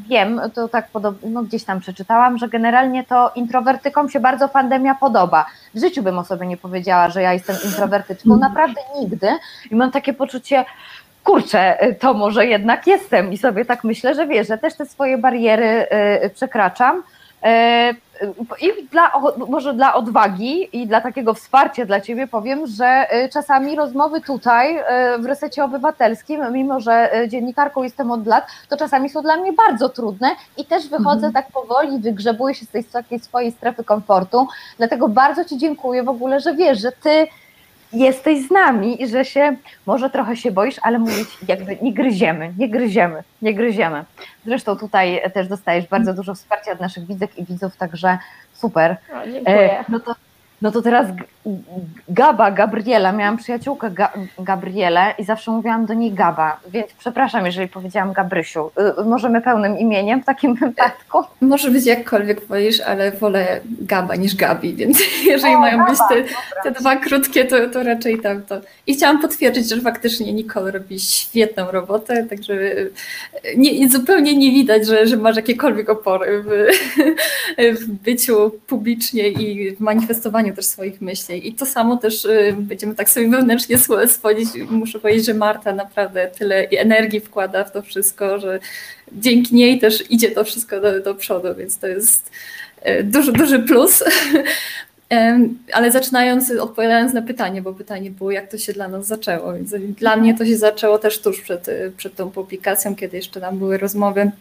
wiem, 0.09 0.41
to 0.53 0.67
tak 0.67 0.87
podobno 0.87 1.29
no 1.29 1.43
gdzieś 1.43 1.63
tam 1.63 1.79
przeczytałam, 1.79 2.37
że 2.37 2.47
generalnie 2.47 3.03
to 3.03 3.31
introwertykom 3.35 4.09
się 4.09 4.19
bardzo 4.19 4.49
pandemia 4.49 4.95
podoba. 4.95 5.45
W 5.73 5.79
życiu 5.79 6.03
bym 6.03 6.19
o 6.19 6.23
sobie 6.23 6.47
nie 6.47 6.57
powiedziała, 6.57 7.09
że 7.09 7.21
ja 7.21 7.33
jestem 7.33 7.55
introwertyczką, 7.65 8.37
naprawdę 8.37 8.81
nigdy 8.99 9.27
i 9.71 9.75
mam 9.75 9.91
takie 9.91 10.13
poczucie, 10.13 10.65
kurczę, 11.25 11.85
y, 11.85 11.95
to 11.95 12.13
może 12.13 12.45
jednak 12.45 12.87
jestem 12.87 13.33
i 13.33 13.37
sobie 13.37 13.65
tak 13.65 13.83
myślę, 13.83 14.15
że 14.15 14.27
wiesz, 14.27 14.47
że 14.47 14.57
też 14.57 14.73
te 14.73 14.85
swoje 14.85 15.17
bariery 15.17 15.87
y, 16.25 16.29
przekraczam. 16.29 17.03
Y, 17.45 18.05
I 18.61 18.87
dla, 18.91 19.11
może 19.49 19.73
dla 19.73 19.93
odwagi 19.93 20.81
i 20.81 20.87
dla 20.87 21.01
takiego 21.01 21.33
wsparcia 21.33 21.85
dla 21.85 22.01
Ciebie 22.01 22.27
powiem, 22.27 22.67
że 22.67 23.07
czasami 23.33 23.75
rozmowy 23.75 24.21
tutaj 24.21 24.79
w 25.19 25.25
resecie 25.25 25.63
obywatelskim, 25.63 26.41
mimo 26.51 26.79
że 26.79 27.11
dziennikarką 27.27 27.83
jestem 27.83 28.11
od 28.11 28.27
lat, 28.27 28.47
to 28.69 28.77
czasami 28.77 29.09
są 29.09 29.21
dla 29.21 29.37
mnie 29.37 29.53
bardzo 29.53 29.89
trudne 29.89 30.29
i 30.57 30.65
też 30.65 30.89
wychodzę 30.89 31.27
mhm. 31.27 31.33
tak 31.33 31.51
powoli, 31.51 31.99
wygrzebuję 31.99 32.55
się 32.55 32.65
z 32.65 32.69
tej 32.69 32.83
takiej 32.83 33.19
swojej 33.19 33.51
strefy 33.51 33.83
komfortu. 33.83 34.47
Dlatego 34.77 35.07
bardzo 35.07 35.45
Ci 35.45 35.57
dziękuję 35.57 36.03
w 36.03 36.09
ogóle, 36.09 36.39
że 36.39 36.53
wiesz, 36.53 36.81
że 36.81 36.91
Ty 36.91 37.27
jesteś 37.95 38.47
z 38.47 38.51
nami 38.51 39.01
i 39.01 39.07
że 39.07 39.25
się, 39.25 39.55
może 39.85 40.09
trochę 40.09 40.35
się 40.35 40.51
boisz, 40.51 40.75
ale 40.81 40.99
mówić 40.99 41.27
jakby 41.47 41.77
nie 41.81 41.93
gryziemy, 41.93 42.53
nie 42.57 42.69
gryziemy, 42.69 43.23
nie 43.41 43.53
gryziemy. 43.53 44.03
Zresztą 44.45 44.77
tutaj 44.77 45.21
też 45.33 45.47
dostajesz 45.47 45.87
bardzo 45.87 46.13
dużo 46.13 46.35
wsparcia 46.35 46.71
od 46.71 46.79
naszych 46.79 47.07
widzek 47.07 47.37
i 47.37 47.45
widzów, 47.45 47.77
także 47.77 48.17
super. 48.53 48.97
O, 49.23 49.25
dziękuję. 49.25 49.79
E, 49.79 49.85
no 49.89 49.99
to 49.99 50.15
no 50.61 50.71
to 50.71 50.81
teraz 50.81 51.07
Gaba, 52.09 52.51
Gabriela, 52.51 53.11
miałam 53.11 53.37
przyjaciółkę 53.37 53.91
Ga 53.91 54.11
Gabrielę 54.39 55.13
i 55.17 55.23
zawsze 55.23 55.51
mówiłam 55.51 55.85
do 55.85 55.93
niej 55.93 56.11
Gaba, 56.11 56.59
więc 56.67 56.87
przepraszam, 56.99 57.45
jeżeli 57.45 57.67
powiedziałam 57.67 58.13
Gabrysiu. 58.13 58.71
Y, 59.01 59.05
możemy 59.05 59.41
pełnym 59.41 59.79
imieniem 59.79 60.21
w 60.21 60.25
takim 60.25 60.55
wypadku? 60.65 61.23
Może 61.41 61.71
być 61.71 61.85
jakkolwiek 61.85 62.45
wolisz, 62.45 62.81
ale 62.81 63.11
wolę 63.11 63.61
Gaba 63.81 64.15
niż 64.15 64.35
Gabi, 64.35 64.73
więc 64.73 64.99
jeżeli 65.25 65.55
o, 65.55 65.59
mają 65.59 65.77
Gaba, 65.77 65.91
być 65.91 65.99
te, 66.09 66.23
te, 66.63 66.79
dwa 66.79 66.95
krótkie, 66.95 67.45
to, 67.45 67.69
to 67.69 67.83
raczej 67.83 68.19
tam 68.19 68.43
to. 68.43 68.61
I 68.87 68.93
chciałam 68.93 69.21
potwierdzić, 69.21 69.69
że 69.69 69.81
faktycznie 69.81 70.33
Nicole 70.33 70.71
robi 70.71 70.99
świetną 70.99 71.71
robotę, 71.71 72.25
także 72.29 72.53
y, 72.53 72.91
nie, 73.57 73.89
zupełnie 73.89 74.37
nie 74.37 74.51
widać, 74.51 74.87
że, 74.87 75.07
że 75.07 75.17
masz 75.17 75.35
jakiekolwiek 75.35 75.89
opory 75.89 76.43
w, 76.43 76.49
w 77.81 77.85
byciu 77.87 78.51
publicznie 78.67 79.27
i 79.27 79.75
w 79.75 79.79
manifestowaniu 79.79 80.55
też 80.55 80.65
swoich 80.65 81.01
myśli. 81.01 81.34
I 81.37 81.53
to 81.53 81.65
samo 81.65 81.97
też 81.97 82.25
y, 82.25 82.55
będziemy 82.57 82.95
tak 82.95 83.09
sobie 83.09 83.29
wewnętrznie 83.29 83.77
schodzić. 84.07 84.49
Muszę 84.69 84.99
powiedzieć, 84.99 85.25
że 85.25 85.33
Marta 85.33 85.73
naprawdę 85.73 86.27
tyle 86.37 86.67
energii 86.69 87.19
wkłada 87.19 87.63
w 87.63 87.71
to 87.71 87.81
wszystko, 87.81 88.39
że 88.39 88.59
dzięki 89.11 89.55
niej 89.55 89.79
też 89.79 90.11
idzie 90.11 90.31
to 90.31 90.43
wszystko 90.43 90.81
do, 90.81 90.99
do 90.99 91.15
przodu, 91.15 91.47
więc 91.57 91.77
to 91.77 91.87
jest 91.87 92.31
y, 92.87 93.03
duży, 93.03 93.31
duży 93.31 93.59
plus. 93.59 94.03
Ale 95.73 95.91
zaczynając, 95.91 96.51
odpowiadając 96.51 97.13
na 97.13 97.21
pytanie, 97.21 97.61
bo 97.61 97.73
pytanie 97.73 98.11
było, 98.11 98.31
jak 98.31 98.51
to 98.51 98.57
się 98.57 98.73
dla 98.73 98.87
nas 98.87 99.07
zaczęło. 99.07 99.53
Dla 99.79 100.15
mnie 100.15 100.37
to 100.37 100.45
się 100.45 100.57
zaczęło 100.57 100.97
też 100.97 101.19
tuż 101.19 101.41
przed, 101.41 101.67
przed 101.97 102.15
tą 102.15 102.31
publikacją, 102.31 102.95
kiedy 102.95 103.17
jeszcze 103.17 103.41
tam 103.41 103.57
były 103.57 103.77
rozmowy 103.77 104.31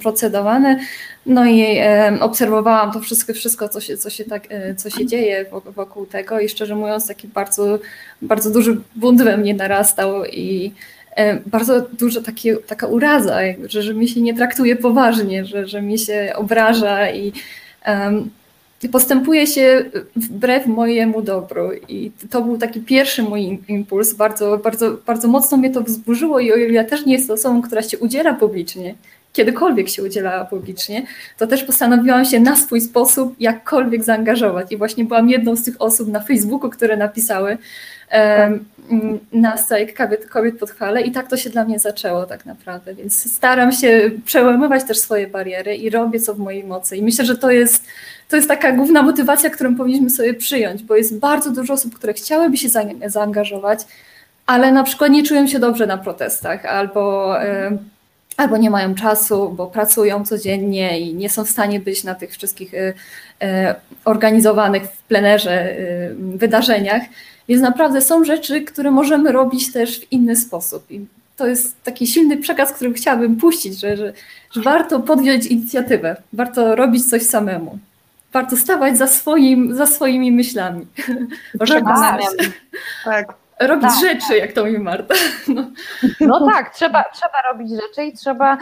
procedowane. 0.00 0.78
No 1.26 1.46
i 1.46 1.60
e, 1.78 2.18
obserwowałam 2.20 2.92
to 2.92 3.00
wszystko, 3.00 3.32
wszystko 3.34 3.68
co, 3.68 3.80
się, 3.80 3.96
co, 3.96 4.10
się 4.10 4.24
tak, 4.24 4.46
e, 4.48 4.74
co 4.74 4.90
się 4.90 5.06
dzieje 5.06 5.46
wokół 5.76 6.06
tego 6.06 6.40
i 6.40 6.48
szczerze 6.48 6.74
mówiąc 6.74 7.08
taki 7.08 7.28
bardzo, 7.28 7.78
bardzo 8.22 8.50
duży 8.50 8.80
bunt 8.96 9.22
we 9.22 9.36
mnie 9.36 9.54
narastał 9.54 10.24
i 10.24 10.72
e, 11.16 11.40
bardzo 11.46 11.80
duża 11.80 12.20
taka 12.66 12.86
uraza, 12.86 13.38
że, 13.68 13.82
że 13.82 13.94
mi 13.94 14.08
się 14.08 14.20
nie 14.20 14.34
traktuje 14.34 14.76
poważnie, 14.76 15.44
że, 15.44 15.66
że 15.66 15.82
mi 15.82 15.98
się 15.98 16.32
obraża 16.36 17.10
i 17.10 17.32
postępuje 18.88 19.46
się 19.46 19.84
wbrew 20.16 20.66
mojemu 20.66 21.22
dobru. 21.22 21.70
I 21.88 22.10
to 22.30 22.42
był 22.42 22.58
taki 22.58 22.80
pierwszy 22.80 23.22
mój 23.22 23.60
impuls. 23.68 24.14
Bardzo, 24.14 24.58
bardzo, 24.58 24.96
bardzo 25.06 25.28
mocno 25.28 25.56
mnie 25.56 25.70
to 25.70 25.80
wzburzyło 25.82 26.40
i 26.40 26.52
o 26.52 26.56
ile 26.56 26.72
ja 26.72 26.84
też 26.84 27.06
nie 27.06 27.12
jestem 27.12 27.34
osobą, 27.34 27.62
która 27.62 27.82
się 27.82 27.98
udziela 27.98 28.34
publicznie, 28.34 28.94
kiedykolwiek 29.32 29.88
się 29.88 30.02
udzielała 30.02 30.44
publicznie, 30.44 31.06
to 31.38 31.46
też 31.46 31.64
postanowiłam 31.64 32.24
się 32.24 32.40
na 32.40 32.56
swój 32.56 32.80
sposób 32.80 33.34
jakkolwiek 33.40 34.04
zaangażować. 34.04 34.72
I 34.72 34.76
właśnie 34.76 35.04
byłam 35.04 35.28
jedną 35.28 35.56
z 35.56 35.64
tych 35.64 35.74
osób 35.78 36.08
na 36.08 36.20
Facebooku, 36.20 36.70
które 36.70 36.96
napisały 36.96 37.58
um, 38.12 38.64
na 39.32 39.56
strajk 39.56 39.96
kobiet, 39.96 40.28
kobiet 40.28 40.58
pod 40.58 40.70
chwale 40.70 41.02
i 41.02 41.10
tak 41.10 41.28
to 41.28 41.36
się 41.36 41.50
dla 41.50 41.64
mnie 41.64 41.78
zaczęło 41.78 42.26
tak 42.26 42.46
naprawdę. 42.46 42.94
Więc 42.94 43.32
staram 43.32 43.72
się 43.72 44.10
przełamywać 44.24 44.84
też 44.84 44.98
swoje 44.98 45.26
bariery 45.26 45.76
i 45.76 45.90
robię 45.90 46.20
co 46.20 46.34
w 46.34 46.38
mojej 46.38 46.64
mocy. 46.64 46.96
I 46.96 47.02
myślę, 47.02 47.24
że 47.24 47.38
to 47.38 47.50
jest, 47.50 47.84
to 48.28 48.36
jest 48.36 48.48
taka 48.48 48.72
główna 48.72 49.02
motywacja, 49.02 49.50
którą 49.50 49.76
powinniśmy 49.76 50.10
sobie 50.10 50.34
przyjąć, 50.34 50.82
bo 50.82 50.96
jest 50.96 51.18
bardzo 51.18 51.50
dużo 51.50 51.74
osób, 51.74 51.94
które 51.94 52.12
chciałyby 52.12 52.56
się 52.56 52.68
zaangażować, 53.06 53.80
ale 54.46 54.72
na 54.72 54.84
przykład 54.84 55.10
nie 55.10 55.22
czują 55.22 55.46
się 55.46 55.58
dobrze 55.58 55.86
na 55.86 55.98
protestach 55.98 56.66
albo 56.66 57.34
albo 58.36 58.56
nie 58.56 58.70
mają 58.70 58.94
czasu, 58.94 59.50
bo 59.56 59.66
pracują 59.66 60.24
codziennie 60.24 61.00
i 61.00 61.14
nie 61.14 61.30
są 61.30 61.44
w 61.44 61.50
stanie 61.50 61.80
być 61.80 62.04
na 62.04 62.14
tych 62.14 62.30
wszystkich 62.30 62.74
y, 62.74 62.76
y, 62.76 62.94
organizowanych 64.04 64.82
w 64.82 65.02
plenerze 65.02 65.78
y, 65.78 66.14
wydarzeniach. 66.18 67.02
Więc 67.48 67.62
naprawdę 67.62 68.00
są 68.00 68.24
rzeczy, 68.24 68.62
które 68.62 68.90
możemy 68.90 69.32
robić 69.32 69.72
też 69.72 70.00
w 70.00 70.12
inny 70.12 70.36
sposób. 70.36 70.90
I 70.90 71.06
to 71.36 71.46
jest 71.46 71.82
taki 71.82 72.06
silny 72.06 72.36
przekaz, 72.36 72.72
który 72.72 72.92
chciałabym 72.92 73.36
puścić, 73.36 73.80
że, 73.80 73.96
że, 73.96 74.12
że 74.52 74.60
warto 74.60 75.00
podjąć 75.00 75.46
inicjatywę, 75.46 76.16
warto 76.32 76.76
robić 76.76 77.10
coś 77.10 77.22
samemu. 77.22 77.78
Warto 78.32 78.56
stawać 78.56 78.98
za, 78.98 79.06
swoim, 79.06 79.74
za 79.74 79.86
swoimi 79.86 80.32
myślami. 80.32 80.86
Tak, 83.04 83.26
tak 83.26 83.41
robić 83.66 83.88
tak, 83.88 84.00
rzeczy, 84.00 84.28
tak. 84.28 84.38
jak 84.38 84.52
to 84.52 84.64
mówi 84.64 84.78
Marta. 84.78 85.14
No, 85.48 85.64
no 86.20 86.46
tak, 86.46 86.74
trzeba, 86.74 87.04
trzeba 87.04 87.42
robić 87.52 87.70
rzeczy 87.70 88.04
i 88.04 88.12
trzeba, 88.12 88.58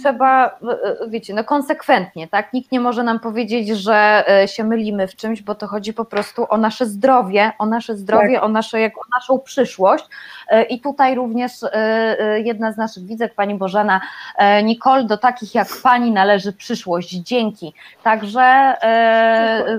trzeba, 0.00 0.46
e, 0.46 1.08
wiecie, 1.08 1.34
no 1.34 1.44
konsekwentnie, 1.44 2.28
tak? 2.28 2.52
Nikt 2.52 2.72
nie 2.72 2.80
może 2.80 3.02
nam 3.02 3.20
powiedzieć, 3.20 3.68
że 3.68 4.24
e, 4.28 4.48
się 4.48 4.64
mylimy 4.64 5.08
w 5.08 5.16
czymś, 5.16 5.42
bo 5.42 5.54
to 5.54 5.66
chodzi 5.66 5.92
po 5.92 6.04
prostu 6.04 6.46
o 6.48 6.56
nasze 6.56 6.86
zdrowie, 6.86 7.52
o 7.58 7.66
nasze 7.66 7.96
zdrowie, 7.96 8.34
tak. 8.34 8.44
o, 8.44 8.48
nasze, 8.48 8.80
jak, 8.80 8.98
o 8.98 9.02
naszą 9.12 9.38
przyszłość. 9.38 10.04
E, 10.48 10.62
I 10.62 10.80
tutaj 10.80 11.14
również 11.14 11.62
e, 11.62 11.70
e, 11.74 12.40
jedna 12.40 12.72
z 12.72 12.76
naszych 12.76 13.06
widzek, 13.06 13.34
pani 13.34 13.54
Bożena 13.54 14.00
Nicole, 14.64 15.04
do 15.04 15.18
takich 15.18 15.54
jak 15.54 15.68
pani 15.82 16.10
należy 16.10 16.52
przyszłość. 16.52 17.10
Dzięki. 17.10 17.74
Także 18.02 18.74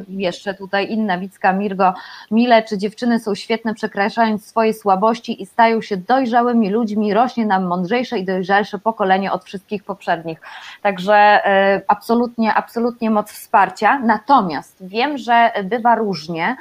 jeszcze 0.10 0.54
tutaj 0.54 0.92
inna 0.92 1.18
widzka 1.18 1.54
Mirgo 1.54 1.94
Mile, 2.32 2.64
czy 2.64 2.78
dziewczyny 2.78 3.20
są 3.20 3.36
świetne, 3.36 3.74
przekraczając 3.74 4.46
swoje 4.46 4.74
słabości 4.74 5.42
i 5.42 5.46
stają 5.46 5.82
się 5.82 5.98
dojrzałymi 5.98 6.70
ludźmi, 6.70 7.14
rośnie 7.14 7.46
nam 7.46 7.66
mądrzejsze 7.66 8.20
i 8.20 8.26
dojrzalsze 8.26 8.80
pokolenie 8.80 9.32
od 9.40 9.46
wszystkich 9.46 9.84
poprzednich. 9.84 10.42
Także 10.82 11.42
absolutnie, 11.88 12.54
absolutnie 12.54 13.10
moc 13.10 13.32
wsparcia. 13.32 14.00
Natomiast 14.00 14.78
wiem, 14.82 15.18
że 15.18 15.52
bywa 15.64 15.96
różnie 15.96 16.56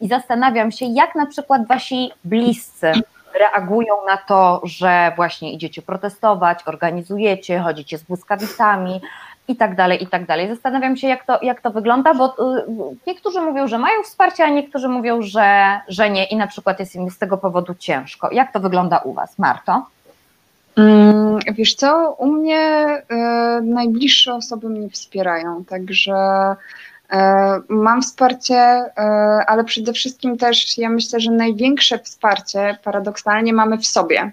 i 0.00 0.08
zastanawiam 0.08 0.72
się, 0.72 0.86
jak 0.86 1.14
na 1.14 1.26
przykład 1.26 1.66
wasi 1.66 2.10
bliscy 2.24 2.92
reagują 3.34 3.94
na 4.06 4.16
to, 4.16 4.60
że 4.64 5.12
właśnie 5.16 5.52
idziecie 5.52 5.82
protestować, 5.82 6.58
organizujecie, 6.66 7.60
chodzicie 7.60 7.98
z 7.98 8.02
błyskawicami 8.02 9.00
i 9.48 9.56
tak 9.56 9.74
dalej, 9.74 10.02
i 10.02 10.06
tak 10.06 10.26
dalej. 10.26 10.48
Zastanawiam 10.48 10.96
się, 10.96 11.08
jak 11.08 11.24
to, 11.24 11.38
jak 11.42 11.60
to 11.60 11.70
wygląda, 11.70 12.14
bo 12.14 12.26
y, 12.26 12.64
niektórzy 13.06 13.40
mówią, 13.40 13.68
że 13.68 13.78
mają 13.78 14.02
wsparcie, 14.02 14.44
a 14.44 14.48
niektórzy 14.48 14.88
mówią, 14.88 15.22
że, 15.22 15.80
że 15.88 16.10
nie 16.10 16.24
i 16.24 16.36
na 16.36 16.46
przykład 16.46 16.80
jest 16.80 16.94
im 16.94 17.10
z 17.10 17.18
tego 17.18 17.36
powodu 17.38 17.74
ciężko. 17.74 18.28
Jak 18.32 18.52
to 18.52 18.60
wygląda 18.60 18.98
u 18.98 19.12
Was, 19.12 19.38
Marto? 19.38 19.86
Mm, 20.76 21.38
wiesz 21.54 21.74
co, 21.74 22.16
u 22.18 22.32
mnie 22.32 22.86
y, 22.96 23.62
najbliższe 23.62 24.34
osoby 24.34 24.68
mnie 24.68 24.90
wspierają, 24.90 25.64
także 25.64 26.14
E, 27.14 27.60
mam 27.68 28.02
wsparcie, 28.02 28.54
e, 28.56 28.90
ale 29.46 29.64
przede 29.64 29.92
wszystkim 29.92 30.38
też 30.38 30.78
ja 30.78 30.90
myślę, 30.90 31.20
że 31.20 31.30
największe 31.30 31.98
wsparcie 31.98 32.78
paradoksalnie 32.84 33.52
mamy 33.52 33.78
w 33.78 33.86
sobie. 33.86 34.32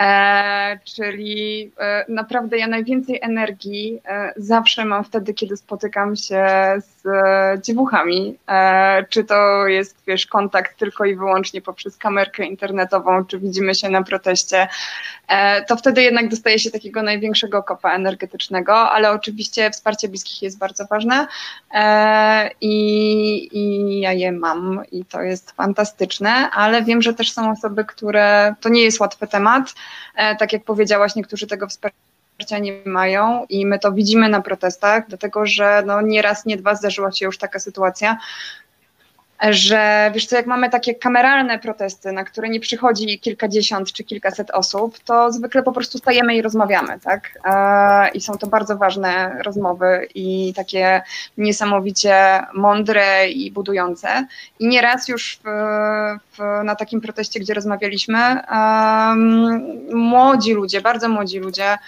E, 0.00 0.78
czyli 0.84 1.72
e, 1.78 2.04
naprawdę 2.08 2.58
ja 2.58 2.66
najwięcej 2.66 3.18
energii 3.22 4.00
e, 4.08 4.32
zawsze 4.36 4.84
mam 4.84 5.04
wtedy, 5.04 5.34
kiedy 5.34 5.56
spotykam 5.56 6.16
się 6.16 6.46
z 6.78 6.95
e, 7.06 7.58
dziewuchami. 7.62 8.38
E, 8.48 9.04
czy 9.10 9.24
to 9.24 9.66
jest, 9.66 9.96
wiesz, 10.06 10.26
kontakt 10.26 10.78
tylko 10.78 11.04
i 11.04 11.16
wyłącznie 11.16 11.62
poprzez 11.62 11.96
kamerkę 11.96 12.44
internetową, 12.44 13.24
czy 13.24 13.38
widzimy 13.38 13.74
się 13.74 13.88
na 13.88 14.02
proteście, 14.02 14.68
e, 15.28 15.64
to 15.64 15.76
wtedy 15.76 16.02
jednak 16.02 16.28
dostaje 16.28 16.58
się 16.58 16.70
takiego 16.70 17.02
największego 17.02 17.62
kopa 17.62 17.94
energetycznego, 17.94 18.90
ale 18.90 19.10
oczywiście 19.10 19.70
wsparcie 19.70 20.08
bliskich 20.08 20.42
jest 20.42 20.58
bardzo 20.58 20.84
ważne 20.90 21.26
i, 22.60 23.48
i 23.52 24.00
ja 24.00 24.12
je 24.12 24.32
mam 24.32 24.82
i 24.92 25.04
to 25.04 25.22
jest 25.22 25.52
fantastyczne, 25.52 26.50
ale 26.50 26.82
wiem, 26.82 27.02
że 27.02 27.14
też 27.14 27.32
są 27.32 27.50
osoby, 27.50 27.84
które, 27.84 28.54
to 28.60 28.68
nie 28.68 28.82
jest 28.82 29.00
łatwy 29.00 29.26
temat, 29.26 29.74
E, 30.16 30.36
tak 30.36 30.52
jak 30.52 30.64
powiedziałaś, 30.64 31.14
niektórzy 31.14 31.46
tego 31.46 31.66
wsparcia 31.66 32.15
nie 32.60 32.72
mają 32.86 33.46
i 33.48 33.66
my 33.66 33.78
to 33.78 33.92
widzimy 33.92 34.28
na 34.28 34.40
protestach, 34.40 35.08
dlatego 35.08 35.46
że 35.46 35.82
no 35.86 36.00
nie 36.00 36.22
raz, 36.22 36.46
nie 36.46 36.56
dwa 36.56 36.74
zdarzyła 36.74 37.12
się 37.12 37.26
już 37.26 37.38
taka 37.38 37.58
sytuacja, 37.58 38.18
że 39.42 40.10
wiesz 40.14 40.26
co, 40.26 40.36
jak 40.36 40.46
mamy 40.46 40.70
takie 40.70 40.94
kameralne 40.94 41.58
protesty, 41.58 42.12
na 42.12 42.24
które 42.24 42.48
nie 42.48 42.60
przychodzi 42.60 43.20
kilkadziesiąt 43.20 43.92
czy 43.92 44.04
kilkaset 44.04 44.50
osób, 44.50 44.98
to 44.98 45.32
zwykle 45.32 45.62
po 45.62 45.72
prostu 45.72 45.98
stajemy 45.98 46.36
i 46.36 46.42
rozmawiamy, 46.42 47.00
tak? 47.00 47.38
I 48.14 48.20
są 48.20 48.38
to 48.38 48.46
bardzo 48.46 48.76
ważne 48.76 49.38
rozmowy 49.44 50.08
i 50.14 50.52
takie 50.56 51.02
niesamowicie 51.38 52.42
mądre 52.54 53.28
i 53.28 53.50
budujące. 53.50 54.26
I 54.58 54.68
nieraz 54.68 55.08
już 55.08 55.40
w, 55.44 55.48
w, 56.38 56.64
na 56.64 56.76
takim 56.76 57.00
proteście, 57.00 57.40
gdzie 57.40 57.54
rozmawialiśmy, 57.54 58.40
młodzi 59.92 60.52
ludzie, 60.52 60.80
bardzo 60.80 61.08
młodzi 61.08 61.38
ludzie, 61.38 61.78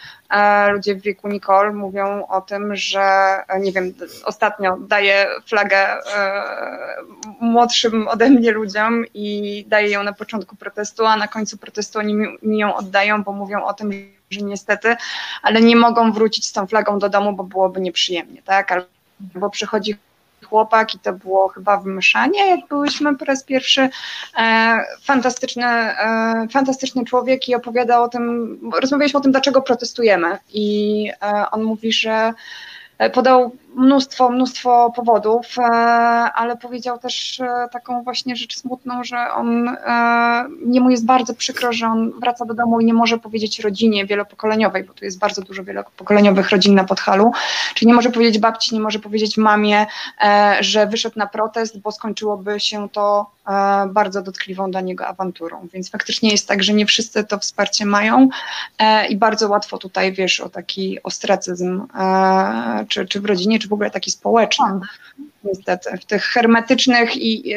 ludzie 0.72 0.94
w 0.94 1.02
wieku 1.02 1.28
Nicole 1.28 1.72
mówią 1.72 2.26
o 2.26 2.40
tym, 2.40 2.76
że 2.76 3.36
nie 3.60 3.72
wiem, 3.72 3.94
ostatnio 4.24 4.76
daję 4.76 5.26
flagę 5.46 5.76
e, 5.76 6.42
młodszym 7.40 8.08
ode 8.08 8.30
mnie 8.30 8.52
ludziom 8.52 9.04
i 9.14 9.64
daję 9.68 9.90
ją 9.90 10.02
na 10.02 10.12
początku 10.12 10.56
protestu, 10.56 11.06
a 11.06 11.16
na 11.16 11.28
końcu 11.28 11.58
protestu 11.58 11.98
oni 11.98 12.14
mi 12.42 12.58
ją 12.58 12.74
oddają, 12.74 13.22
bo 13.22 13.32
mówią 13.32 13.64
o 13.64 13.74
tym, 13.74 13.90
że 14.30 14.40
niestety, 14.40 14.96
ale 15.42 15.60
nie 15.60 15.76
mogą 15.76 16.12
wrócić 16.12 16.46
z 16.46 16.52
tą 16.52 16.66
flagą 16.66 16.98
do 16.98 17.08
domu, 17.08 17.32
bo 17.32 17.44
byłoby 17.44 17.80
nieprzyjemnie, 17.80 18.42
tak? 18.42 18.72
Albo 19.34 19.50
przychodzi 19.50 19.96
chłopak 20.48 20.94
i 20.94 20.98
to 20.98 21.12
było 21.12 21.48
chyba 21.48 21.76
w 21.76 21.84
Myszanie, 21.84 22.46
jak 22.46 22.60
byliśmy 22.68 23.16
po 23.16 23.24
raz 23.24 23.44
pierwszy. 23.44 23.88
E, 24.38 24.78
fantastyczny, 25.02 25.64
e, 25.64 26.46
fantastyczny 26.52 27.04
człowiek 27.04 27.48
i 27.48 27.54
opowiada 27.54 28.00
o 28.00 28.08
tym, 28.08 28.58
rozmawialiśmy 28.80 29.18
o 29.18 29.22
tym, 29.22 29.32
dlaczego 29.32 29.62
protestujemy 29.62 30.38
i 30.52 31.10
e, 31.22 31.50
on 31.50 31.62
mówi, 31.62 31.92
że 31.92 32.32
podał 33.12 33.56
mnóstwo, 33.78 34.30
mnóstwo 34.30 34.92
powodów, 34.96 35.46
e, 35.58 35.62
ale 36.34 36.56
powiedział 36.56 36.98
też 36.98 37.40
e, 37.40 37.68
taką 37.72 38.02
właśnie 38.02 38.36
rzecz 38.36 38.56
smutną, 38.56 39.04
że 39.04 39.32
on, 39.32 39.76
nie 40.66 40.80
mu 40.80 40.90
jest 40.90 41.06
bardzo 41.06 41.34
przykro, 41.34 41.72
że 41.72 41.86
on 41.86 42.12
wraca 42.20 42.44
do 42.44 42.54
domu 42.54 42.80
i 42.80 42.84
nie 42.84 42.94
może 42.94 43.18
powiedzieć 43.18 43.60
rodzinie 43.60 44.06
wielopokoleniowej, 44.06 44.84
bo 44.84 44.94
tu 44.94 45.04
jest 45.04 45.18
bardzo 45.18 45.42
dużo 45.42 45.64
wielopokoleniowych 45.64 46.50
rodzin 46.50 46.74
na 46.74 46.84
Podhalu, 46.84 47.32
czyli 47.74 47.88
nie 47.88 47.94
może 47.94 48.10
powiedzieć 48.10 48.38
babci, 48.38 48.74
nie 48.74 48.80
może 48.80 48.98
powiedzieć 48.98 49.36
mamie, 49.36 49.86
e, 50.20 50.56
że 50.60 50.86
wyszedł 50.86 51.18
na 51.18 51.26
protest, 51.26 51.80
bo 51.80 51.92
skończyłoby 51.92 52.60
się 52.60 52.88
to 52.88 53.30
bardzo 53.88 54.22
dotkliwą 54.22 54.70
dla 54.70 54.80
niego 54.80 55.06
awanturą, 55.06 55.68
więc 55.72 55.90
faktycznie 55.90 56.30
jest 56.30 56.48
tak, 56.48 56.62
że 56.62 56.72
nie 56.74 56.86
wszyscy 56.86 57.24
to 57.24 57.38
wsparcie 57.38 57.86
mają 57.86 58.28
i 59.08 59.16
bardzo 59.16 59.48
łatwo 59.48 59.78
tutaj, 59.78 60.12
wiesz, 60.12 60.40
o 60.40 60.48
taki 60.48 61.02
ostracyzm, 61.02 61.86
czy, 62.88 63.06
czy 63.06 63.20
w 63.20 63.24
rodzinie, 63.24 63.58
czy 63.58 63.68
w 63.68 63.72
ogóle 63.72 63.90
taki 63.90 64.10
społeczny. 64.10 64.66
Niestety, 65.44 65.98
w 65.98 66.04
tych 66.04 66.24
hermetycznych 66.24 67.16
i, 67.16 67.54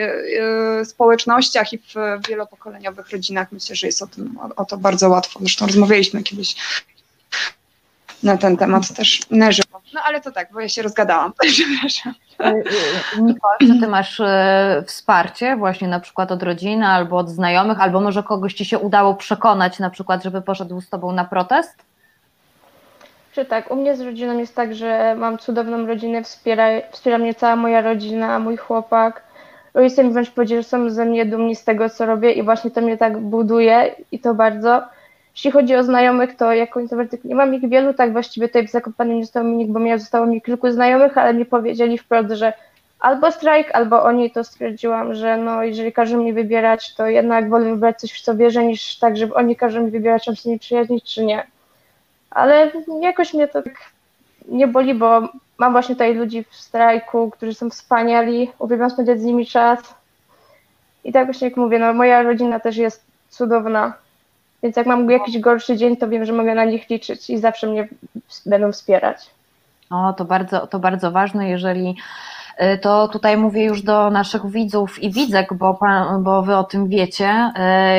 y, 0.81 0.85
społecznościach 0.85 1.73
i 1.73 1.77
w 1.77 1.93
wielopokoleniowych 2.30 3.09
rodzinach 3.09 3.51
myślę, 3.51 3.76
że 3.76 3.88
jest 3.88 4.01
o, 4.01 4.07
tym, 4.07 4.39
o, 4.39 4.55
o 4.55 4.65
to 4.65 4.77
bardzo 4.77 5.09
łatwo. 5.09 5.39
Zresztą 5.39 5.68
rozmawialiśmy 5.68 6.23
kiedyś 6.23 6.55
na 8.23 8.38
ten 8.38 8.57
temat 8.57 8.95
też 8.95 9.19
na 9.30 9.51
żywo. 9.51 9.81
No 9.93 10.01
ale 10.03 10.22
to 10.22 10.31
tak, 10.31 10.53
bo 10.53 10.59
ja 10.59 10.69
się 10.69 10.81
rozgadałam, 10.81 11.34
przepraszam. 11.53 12.13
Nicole, 13.22 13.57
czy 13.59 13.80
ty 13.80 13.88
masz 13.88 14.19
e, 14.19 14.84
wsparcie 14.88 15.55
właśnie 15.55 15.88
na 15.88 15.99
przykład 15.99 16.31
od 16.31 16.43
rodziny 16.43 16.88
albo 16.88 17.18
od 17.18 17.30
znajomych, 17.30 17.81
albo 17.81 18.01
może 18.01 18.23
kogoś 18.23 18.53
ci 18.53 18.65
się 18.65 18.80
udało 18.80 19.15
przekonać 19.15 19.80
na 19.80 19.89
przykład, 19.89 20.23
żeby 20.23 20.41
poszedł 20.41 20.81
z 20.81 20.89
tobą 20.89 21.11
na 21.11 21.26
protest? 21.26 21.84
Czy 23.31 23.45
tak, 23.45 23.72
u 23.72 23.76
mnie 23.76 23.95
z 23.95 24.01
rodziną 24.01 24.38
jest 24.38 24.55
tak, 24.55 24.76
że 24.76 25.15
mam 25.18 25.38
cudowną 25.38 25.85
rodzinę, 25.85 26.23
wspiera, 26.23 26.65
wspiera 26.91 27.18
mnie 27.18 27.34
cała 27.34 27.55
moja 27.55 27.81
rodzina, 27.81 28.39
mój 28.39 28.57
chłopak. 28.57 29.23
Rodzice 29.73 30.03
mi 30.03 30.13
wręcz 30.13 30.31
powiedzieli, 30.31 30.63
że 30.63 30.69
są 30.69 30.89
ze 30.89 31.05
mnie 31.05 31.26
dumni 31.26 31.55
z 31.55 31.63
tego, 31.63 31.89
co 31.89 32.05
robię 32.05 32.31
i 32.31 32.43
właśnie 32.43 32.72
to 32.72 32.81
mnie 32.81 32.97
tak 32.97 33.18
buduje 33.18 33.95
i 34.11 34.19
to 34.19 34.34
bardzo. 34.34 34.84
Jeśli 35.35 35.51
chodzi 35.51 35.75
o 35.75 35.83
znajomych, 35.83 36.35
to 36.35 36.53
jako 36.53 36.79
introwertyk 36.79 37.23
nie 37.23 37.35
mam 37.35 37.55
ich 37.55 37.69
wielu, 37.69 37.93
tak 37.93 38.11
właściwie 38.11 38.47
tutaj 38.47 38.67
w 38.67 38.71
Zakopanem 38.71 39.17
nie 39.17 39.25
zostało 39.25 39.45
mi 39.45 39.55
nikt, 39.55 39.71
bo 39.71 39.79
mnie 39.79 39.99
zostało 39.99 40.25
mi 40.25 40.41
kilku 40.41 40.71
znajomych, 40.71 41.17
ale 41.17 41.33
mi 41.33 41.45
powiedzieli 41.45 41.97
wprost, 41.97 42.29
że 42.31 42.53
albo 42.99 43.31
strajk, 43.31 43.71
albo 43.73 44.03
oni, 44.03 44.31
to 44.31 44.43
stwierdziłam, 44.43 45.13
że 45.15 45.37
no 45.37 45.63
jeżeli 45.63 45.93
każą 45.93 46.23
mi 46.23 46.33
wybierać, 46.33 46.95
to 46.95 47.07
jednak 47.07 47.49
wolę 47.49 47.71
wybrać 47.71 47.99
coś, 47.99 48.11
w 48.13 48.21
co 48.21 48.35
wierzę, 48.35 48.65
niż 48.65 48.99
tak, 48.99 49.17
żeby 49.17 49.33
oni 49.33 49.55
każą 49.55 49.81
mi 49.81 49.91
wybierać, 49.91 50.23
czy 50.23 50.35
się 50.35 50.49
nie 50.49 50.59
przyjaźnić, 50.59 51.13
czy 51.13 51.25
nie. 51.25 51.47
Ale 52.29 52.71
jakoś 53.01 53.33
mnie 53.33 53.47
to 53.47 53.61
tak 53.61 53.73
nie 54.47 54.67
boli, 54.67 54.93
bo 54.93 55.29
mam 55.57 55.71
właśnie 55.71 55.95
tutaj 55.95 56.15
ludzi 56.15 56.43
w 56.43 56.55
strajku, 56.55 57.31
którzy 57.31 57.53
są 57.53 57.69
wspaniali, 57.69 58.51
uwielbiam 58.59 58.89
spędzać 58.89 59.19
z 59.19 59.23
nimi 59.23 59.45
czas. 59.45 59.79
I 61.03 61.11
tak 61.11 61.25
właśnie 61.25 61.47
jak 61.47 61.57
mówię, 61.57 61.79
no 61.79 61.93
moja 61.93 62.23
rodzina 62.23 62.59
też 62.59 62.77
jest 62.77 63.03
cudowna, 63.29 63.93
więc 64.63 64.75
jak 64.75 64.88
mam 64.88 65.09
jakiś 65.09 65.39
gorszy 65.39 65.77
dzień, 65.77 65.97
to 65.97 66.07
wiem, 66.07 66.25
że 66.25 66.33
mogę 66.33 66.55
na 66.55 66.65
nich 66.65 66.89
liczyć 66.89 67.29
i 67.29 67.38
zawsze 67.38 67.67
mnie 67.67 67.88
będą 68.45 68.71
wspierać. 68.71 69.29
O, 69.89 70.13
to 70.13 70.25
bardzo, 70.25 70.67
to 70.67 70.79
bardzo 70.79 71.11
ważne, 71.11 71.49
jeżeli 71.49 71.95
to 72.81 73.07
tutaj 73.07 73.38
mówię 73.38 73.65
już 73.65 73.81
do 73.81 74.09
naszych 74.09 74.51
widzów 74.51 75.03
i 75.03 75.11
widzek, 75.11 75.53
bo, 75.53 75.79
bo 76.19 76.41
wy 76.41 76.55
o 76.55 76.63
tym 76.63 76.88
wiecie. 76.88 77.51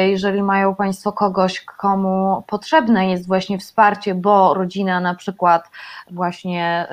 Y, 0.04 0.08
jeżeli 0.08 0.42
mają 0.42 0.74
Państwo 0.74 1.12
kogoś, 1.12 1.60
komu 1.60 2.44
potrzebne 2.46 3.10
jest 3.10 3.26
właśnie 3.26 3.58
wsparcie, 3.58 4.14
bo 4.14 4.54
rodzina 4.54 5.00
na 5.00 5.14
przykład 5.14 5.70
właśnie 6.10 6.86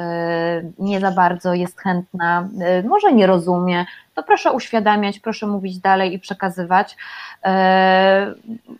y, 0.59 0.73
nie 0.79 0.99
za 0.99 1.11
bardzo 1.11 1.53
jest 1.53 1.79
chętna, 1.79 2.49
może 2.83 3.13
nie 3.13 3.27
rozumie, 3.27 3.85
to 4.13 4.23
proszę 4.23 4.51
uświadamiać, 4.51 5.19
proszę 5.19 5.47
mówić 5.47 5.79
dalej 5.79 6.13
i 6.13 6.19
przekazywać, 6.19 6.97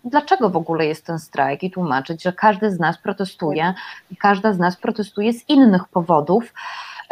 dlaczego 0.04 0.50
w 0.50 0.56
ogóle 0.56 0.86
jest 0.86 1.06
ten 1.06 1.18
strajk 1.18 1.62
i 1.62 1.70
tłumaczyć, 1.70 2.22
że 2.22 2.32
każdy 2.32 2.70
z 2.70 2.78
nas 2.78 2.98
protestuje 2.98 3.74
i 4.10 4.16
każda 4.16 4.52
z 4.52 4.58
nas 4.58 4.76
protestuje 4.76 5.32
z 5.32 5.48
innych 5.48 5.88
powodów. 5.88 6.52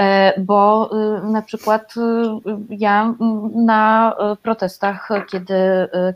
E, 0.00 0.40
bo 0.40 0.90
y, 1.18 1.32
na 1.32 1.42
przykład 1.42 1.94
y, 1.96 2.00
ja 2.70 3.14
na 3.54 4.14
y, 4.32 4.36
protestach, 4.36 5.08
kiedy, 5.30 5.54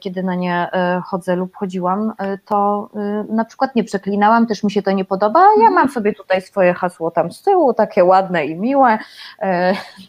kiedy 0.00 0.22
na 0.22 0.34
nie 0.34 0.72
e, 0.72 1.00
chodzę 1.06 1.36
lub 1.36 1.56
chodziłam, 1.56 2.12
e, 2.18 2.38
to 2.38 2.88
na 3.28 3.44
przykład 3.44 3.74
nie 3.74 3.84
przeklinałam, 3.84 4.46
też 4.46 4.62
mi 4.62 4.70
się 4.70 4.82
to 4.82 4.90
nie 4.90 5.04
podoba. 5.04 5.40
Ja 5.62 5.70
mam 5.70 5.88
sobie 5.88 6.12
tutaj 6.12 6.42
swoje 6.42 6.74
hasło 6.74 7.10
tam 7.10 7.32
z 7.32 7.42
tyłu, 7.42 7.74
takie 7.74 8.04
ładne 8.04 8.46
i 8.46 8.54
miłe. 8.54 8.98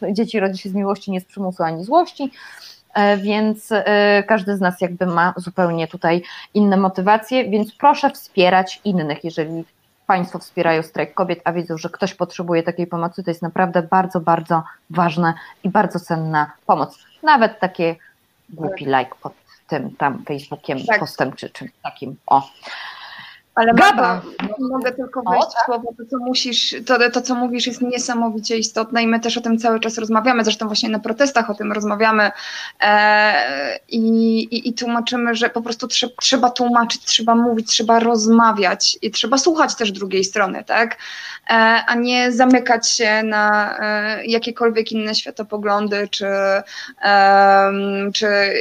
Dzieci 0.12 0.40
rodzi 0.40 0.58
się 0.58 0.68
z 0.68 0.74
miłości, 0.74 1.10
nie 1.10 1.20
z 1.20 1.24
przymusu 1.24 1.62
ani 1.62 1.84
złości 1.84 2.32
więc 3.18 3.70
każdy 4.26 4.56
z 4.56 4.60
nas 4.60 4.80
jakby 4.80 5.06
ma 5.06 5.34
zupełnie 5.36 5.88
tutaj 5.88 6.22
inne 6.54 6.76
motywacje, 6.76 7.50
więc 7.50 7.74
proszę 7.74 8.10
wspierać 8.10 8.80
innych, 8.84 9.24
jeżeli 9.24 9.64
Państwo 10.06 10.38
wspierają 10.38 10.82
strajk 10.82 11.14
kobiet, 11.14 11.40
a 11.44 11.52
widzą, 11.52 11.78
że 11.78 11.90
ktoś 11.90 12.14
potrzebuje 12.14 12.62
takiej 12.62 12.86
pomocy, 12.86 13.24
to 13.24 13.30
jest 13.30 13.42
naprawdę 13.42 13.82
bardzo, 13.82 14.20
bardzo 14.20 14.62
ważna 14.90 15.34
i 15.64 15.68
bardzo 15.68 16.00
cenna 16.00 16.52
pomoc. 16.66 16.98
Nawet 17.22 17.60
takie 17.60 17.96
głupi 18.48 18.84
like 18.84 19.14
pod 19.22 19.32
tym 19.66 19.96
tam 19.96 20.24
Facebookiem, 20.24 20.78
tak. 20.86 21.00
postem 21.00 21.32
czy 21.32 21.50
czymś 21.50 21.70
takim. 21.82 22.16
O. 22.26 22.48
Ale 23.54 23.74
Gaba, 23.74 24.22
mogę 24.60 24.92
tylko 24.92 25.22
wejść 25.30 25.46
w 25.46 25.64
słowo, 25.64 25.88
to 25.98 26.04
co, 26.10 26.16
musisz, 26.18 26.74
to, 26.86 27.10
to 27.10 27.22
co 27.22 27.34
mówisz 27.34 27.66
jest 27.66 27.82
niesamowicie 27.82 28.58
istotne 28.58 29.02
i 29.02 29.06
my 29.06 29.20
też 29.20 29.38
o 29.38 29.40
tym 29.40 29.58
cały 29.58 29.80
czas 29.80 29.98
rozmawiamy, 29.98 30.44
zresztą 30.44 30.66
właśnie 30.66 30.88
na 30.88 30.98
protestach 30.98 31.50
o 31.50 31.54
tym 31.54 31.72
rozmawiamy 31.72 32.30
e, 32.80 33.78
i, 33.88 34.38
i, 34.38 34.68
i, 34.68 34.74
tłumaczymy, 34.74 35.34
że 35.34 35.50
po 35.50 35.62
prostu 35.62 35.88
trzeba, 35.88 36.12
trzeba 36.20 36.50
tłumaczyć, 36.50 37.04
trzeba 37.04 37.34
mówić, 37.34 37.68
trzeba 37.68 38.00
rozmawiać 38.00 38.98
i 39.02 39.10
trzeba 39.10 39.38
słuchać 39.38 39.74
też 39.74 39.92
drugiej 39.92 40.24
strony, 40.24 40.64
tak, 40.64 40.96
e, 41.46 41.52
a 41.86 41.94
nie 41.94 42.32
zamykać 42.32 42.90
się 42.90 43.22
na 43.22 43.76
e, 43.78 44.26
jakiekolwiek 44.26 44.92
inne 44.92 45.14
światopoglądy 45.14 46.08
czy, 46.08 46.26
czy 48.14 48.26
e, 48.26 48.52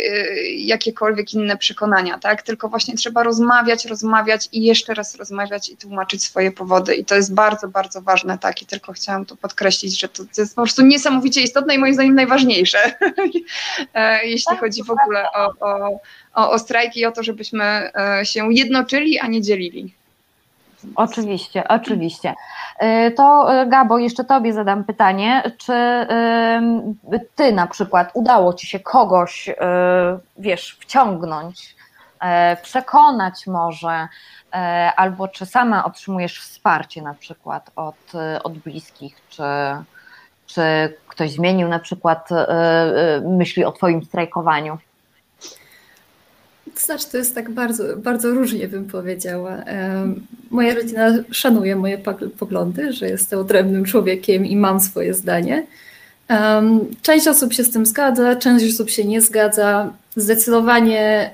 jakiekolwiek 0.49 1.33
inne 1.33 1.57
przekonania, 1.57 2.19
tak, 2.19 2.41
tylko 2.41 2.69
właśnie 2.69 2.95
trzeba 2.95 3.23
rozmawiać, 3.23 3.85
rozmawiać 3.85 4.49
i 4.51 4.63
jeszcze 4.63 4.83
jeszcze 4.83 4.93
raz 4.93 5.15
rozmawiać 5.15 5.69
i 5.69 5.77
tłumaczyć 5.83 6.23
swoje 6.23 6.51
powody. 6.51 6.95
I 6.95 7.05
to 7.05 7.15
jest 7.15 7.33
bardzo, 7.33 7.67
bardzo 7.67 8.01
ważne, 8.01 8.37
tak. 8.37 8.61
I 8.61 8.65
tylko 8.65 8.93
chciałam 8.93 9.25
tu 9.25 9.35
podkreślić, 9.35 9.99
że 9.99 10.09
to, 10.09 10.23
jest 10.37 10.55
po 10.55 10.61
prostu 10.61 10.81
niesamowicie 10.81 11.41
istotne 11.41 11.75
i 11.75 11.79
moim 11.79 11.93
zdaniem 11.93 12.15
najważniejsze, 12.15 12.79
e, 13.93 14.27
jeśli 14.27 14.49
tak, 14.49 14.59
chodzi 14.59 14.83
w 14.83 14.91
ogóle 14.91 15.31
o, 15.31 15.53
o, 15.59 15.99
o, 16.33 16.51
o 16.51 16.59
strajki 16.59 16.99
i 16.99 17.05
o 17.05 17.11
to, 17.11 17.23
żebyśmy 17.23 17.63
e, 17.63 18.25
się 18.25 18.53
jednoczyli, 18.53 19.19
a 19.19 19.27
nie 19.27 19.41
dzielili. 19.41 19.93
Oczywiście, 20.95 21.67
oczywiście. 21.67 22.33
E, 22.79 23.11
to 23.11 23.47
Gabo, 23.67 23.97
jeszcze 23.97 24.23
Tobie 24.23 24.53
zadam 24.53 24.83
pytanie, 24.83 25.51
czy 25.57 25.73
Ty 27.35 27.51
na 27.51 27.67
przykład 27.67 28.11
udało 28.13 28.53
Ci 28.53 28.67
się 28.67 28.79
kogoś, 28.79 29.49
wiesz, 30.37 30.77
wciągnąć, 30.79 31.75
przekonać 32.63 33.47
może, 33.47 34.07
albo 34.95 35.27
czy 35.27 35.45
sama 35.45 35.85
otrzymujesz 35.85 36.39
wsparcie 36.39 37.01
na 37.01 37.13
przykład 37.13 37.71
od, 37.75 38.11
od 38.43 38.57
bliskich, 38.57 39.15
czy, 39.29 39.43
czy 40.45 40.61
ktoś 41.07 41.31
zmienił 41.31 41.67
na 41.67 41.79
przykład 41.79 42.31
e, 42.31 42.35
e, 42.35 43.21
myśli 43.21 43.65
o 43.65 43.71
Twoim 43.71 44.03
strajkowaniu? 44.03 44.77
To 46.73 46.79
znaczy, 46.79 47.05
to 47.11 47.17
jest 47.17 47.35
tak 47.35 47.51
bardzo, 47.51 47.83
bardzo 47.97 48.31
różnie 48.31 48.67
bym 48.67 48.85
powiedziała. 48.85 49.57
Moja 50.49 50.75
rodzina 50.75 51.09
szanuje 51.31 51.75
moje 51.75 51.97
poglądy, 52.39 52.93
że 52.93 53.09
jestem 53.09 53.39
odrębnym 53.39 53.85
człowiekiem 53.85 54.45
i 54.45 54.55
mam 54.55 54.79
swoje 54.79 55.13
zdanie. 55.13 55.65
Część 57.01 57.27
osób 57.27 57.53
się 57.53 57.63
z 57.63 57.71
tym 57.71 57.85
zgadza, 57.85 58.35
część 58.35 58.73
osób 58.73 58.89
się 58.89 59.05
nie 59.05 59.21
zgadza. 59.21 59.93
Zdecydowanie 60.15 61.31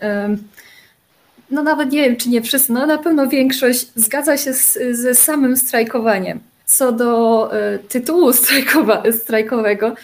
no 1.51 1.63
nawet 1.63 1.91
nie 1.91 2.01
wiem, 2.01 2.15
czy 2.15 2.29
nie 2.29 2.41
wszyscy, 2.41 2.73
no 2.73 2.85
na 2.85 2.97
pewno 2.97 3.27
większość 3.27 3.87
zgadza 3.95 4.37
się 4.37 4.53
z, 4.53 4.77
ze 4.91 5.15
samym 5.15 5.57
strajkowaniem. 5.57 6.39
Co 6.65 6.91
do 6.91 7.49
y, 7.75 7.79
tytułu 7.79 8.33
strajkowa, 8.43 9.03
strajkowego, 9.23 9.95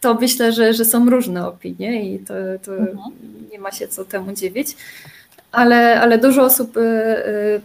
to 0.00 0.14
myślę, 0.14 0.52
że, 0.52 0.74
że 0.74 0.84
są 0.84 1.10
różne 1.10 1.48
opinie 1.48 2.14
i 2.14 2.18
to, 2.18 2.34
to 2.64 2.76
mhm. 2.76 2.98
nie 3.52 3.58
ma 3.58 3.72
się 3.72 3.88
co 3.88 4.04
temu 4.04 4.32
dziwić. 4.32 4.76
Ale, 5.52 6.00
ale 6.00 6.18
dużo 6.18 6.42
osób 6.42 6.76
y, 6.76 6.80
y, 6.80 7.60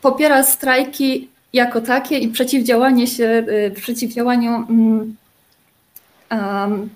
popiera 0.00 0.42
strajki 0.42 1.28
jako 1.52 1.80
takie 1.80 2.18
i 2.18 2.28
przeciwdziałanie 2.28 3.06
się, 3.06 3.46
przeciwdziałaniu 3.74 4.66
um, 6.30 6.90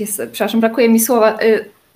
jest, 0.00 0.22
przepraszam, 0.32 0.60
brakuje 0.60 0.88
mi 0.88 1.00
słowa, 1.00 1.38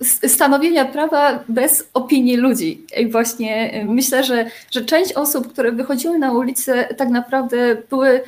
stanowienia 0.03 0.85
prawa 0.85 1.43
bez 1.49 1.89
opinii 1.93 2.37
ludzi. 2.37 2.85
I 2.97 3.07
właśnie 3.07 3.73
e, 3.73 3.85
myślę, 3.85 4.23
że, 4.23 4.45
że 4.71 4.85
część 4.85 5.13
osób, 5.13 5.53
które 5.53 5.71
wychodziły 5.71 6.19
na 6.19 6.33
ulicę, 6.33 6.85
tak 6.97 7.09
naprawdę 7.09 7.77
były 7.89 8.21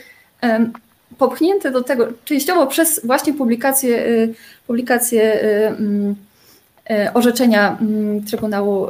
popchnięte 1.18 1.72
do 1.72 1.82
tego 1.84 2.08
częściowo 2.26 2.68
przez 2.68 3.06
właśnie 3.06 3.34
publikację, 3.34 4.06
e, 4.06 4.28
publikację 4.68 5.44
um, 5.80 6.16
orzeczenia 7.14 7.78
Trybunału 8.28 8.88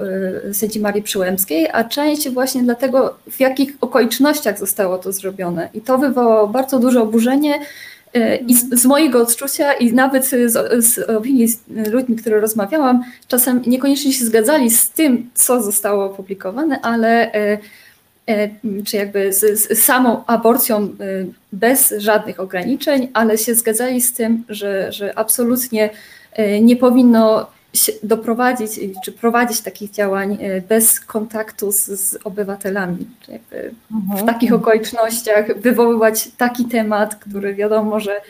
sędzi 0.54 0.80
Marii 0.80 1.04
Przyłębskiej, 1.04 1.68
a 1.74 1.84
część 1.84 2.30
właśnie 2.30 2.64
dlatego, 2.64 3.18
w 3.32 3.40
jakich 3.40 3.74
okolicznościach 3.82 4.60
zostało 4.60 4.98
to 4.98 5.12
zrobione. 5.12 5.70
I 5.74 5.82
to 5.82 5.98
wywołało 5.98 6.48
bardzo 6.48 6.80
duże 6.80 7.02
oburzenie 7.02 7.60
I 8.48 8.56
z, 8.56 8.82
z, 8.82 8.86
mojego 8.86 9.22
odczucia 9.22 9.74
i 9.74 9.94
nawet 9.94 10.26
z, 10.26 10.52
z 10.86 11.10
opinii 11.10 11.48
z 11.48 11.60
ludźmi, 11.92 12.16
które 12.16 12.40
rozmawiałam, 12.40 13.04
czasem 13.28 13.62
niekoniecznie 13.68 14.14
się 14.14 14.26
zgadzali 14.26 14.70
z 14.70 14.90
tym, 14.90 15.30
co 15.34 15.64
zostało 15.64 16.06
opublikowane, 16.06 16.82
ale 16.82 17.34
e, 17.34 17.58
e, 18.28 18.50
czy 18.86 18.98
jakby 18.98 19.34
z, 19.34 19.60
z, 19.60 19.84
samą 19.84 20.26
aborcją 20.26 20.96
bez 21.54 21.94
żadnych 21.98 22.40
ograniczeń, 22.40 23.10
ale 23.14 23.38
się 23.38 23.56
zgadzali 23.56 24.02
z 24.02 24.14
tym, 24.14 24.44
że, 24.50 24.92
że 24.92 25.18
absolutnie 25.18 25.90
nie 26.62 26.76
powinno 26.76 27.48
doprowadzić 28.04 28.80
czy 29.06 29.12
prowadzić 29.12 29.62
takich 29.62 29.92
działań 29.92 30.38
e, 30.42 30.62
bez 30.62 31.00
kontaktu 31.00 31.72
z, 31.72 31.86
z 31.86 32.18
obywatelami. 32.24 33.08
Mhm. 33.92 34.20
W 34.20 34.26
takich 34.26 34.54
okolicznościach 34.54 35.60
wywoływać 35.60 36.30
taki 36.38 36.66
temat, 36.66 37.16
który 37.16 37.56
wiadomo, 37.56 38.00
że, 38.00 38.22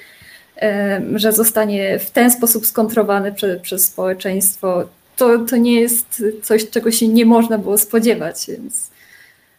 e, 0.57 1.01
że 1.15 1.31
zostanie 1.31 1.99
w 1.99 2.11
ten 2.11 2.31
sposób 2.31 2.65
skontrowany 2.65 3.31
prze, 3.31 3.59
przez 3.59 3.85
społeczeństwo, 3.85 4.84
to, 5.15 5.39
to 5.39 5.57
nie 5.57 5.81
jest 5.81 6.23
coś, 6.43 6.69
czego 6.69 6.91
się 6.91 7.07
nie 7.07 7.26
można 7.26 7.57
było 7.57 7.77
spodziewać. 7.77 8.45
Więc 8.47 8.91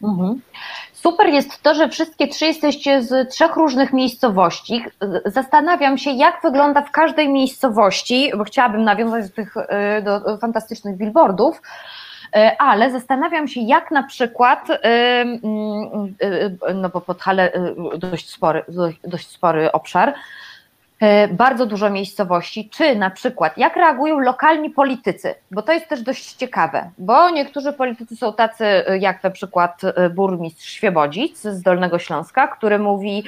Mhm. 0.03 0.41
Super 1.03 1.27
jest 1.27 1.61
to, 1.61 1.75
że 1.75 1.89
wszystkie 1.89 2.27
trzy 2.27 2.45
jesteście 2.45 3.01
z 3.01 3.29
trzech 3.29 3.55
różnych 3.55 3.93
miejscowości. 3.93 4.85
Zastanawiam 5.25 5.97
się, 5.97 6.11
jak 6.11 6.41
wygląda 6.43 6.81
w 6.81 6.91
każdej 6.91 7.29
miejscowości, 7.29 8.31
bo 8.37 8.43
chciałabym 8.43 8.83
nawiązać 8.83 9.29
do 9.29 9.35
tych 9.35 9.57
y, 9.57 10.01
do 10.01 10.37
fantastycznych 10.37 10.97
billboardów, 10.97 11.61
y, 12.35 12.57
ale 12.57 12.91
zastanawiam 12.91 13.47
się, 13.47 13.61
jak 13.61 13.91
na 13.91 14.03
przykład, 14.03 14.69
y, 14.69 14.75
no 16.73 16.89
bo 16.89 17.01
Podhale 17.01 17.51
dość 17.97 18.29
spory, 18.29 18.63
dość 19.03 19.27
spory 19.29 19.71
obszar, 19.71 20.13
E, 20.13 20.17
bardzo 21.31 21.65
dużo 21.65 21.89
miejscowości, 21.89 22.69
czy 22.69 22.95
na 22.95 23.09
przykład 23.09 23.57
jak 23.57 23.75
reagują 23.75 24.19
lokalni 24.19 24.69
politycy, 24.69 25.35
bo 25.51 25.61
to 25.61 25.73
jest 25.73 25.87
też 25.87 26.01
dość 26.01 26.33
ciekawe, 26.33 26.89
bo 26.97 27.29
niektórzy 27.29 27.73
politycy 27.73 28.15
są 28.15 28.33
tacy 28.33 28.65
e, 28.65 28.97
jak 28.97 29.23
na 29.23 29.29
przykład 29.29 29.81
e, 29.83 30.09
burmistrz 30.09 30.69
Świebodzic 30.69 31.41
z 31.41 31.61
Dolnego 31.61 31.99
Śląska, 31.99 32.47
który 32.47 32.79
mówi 32.79 33.23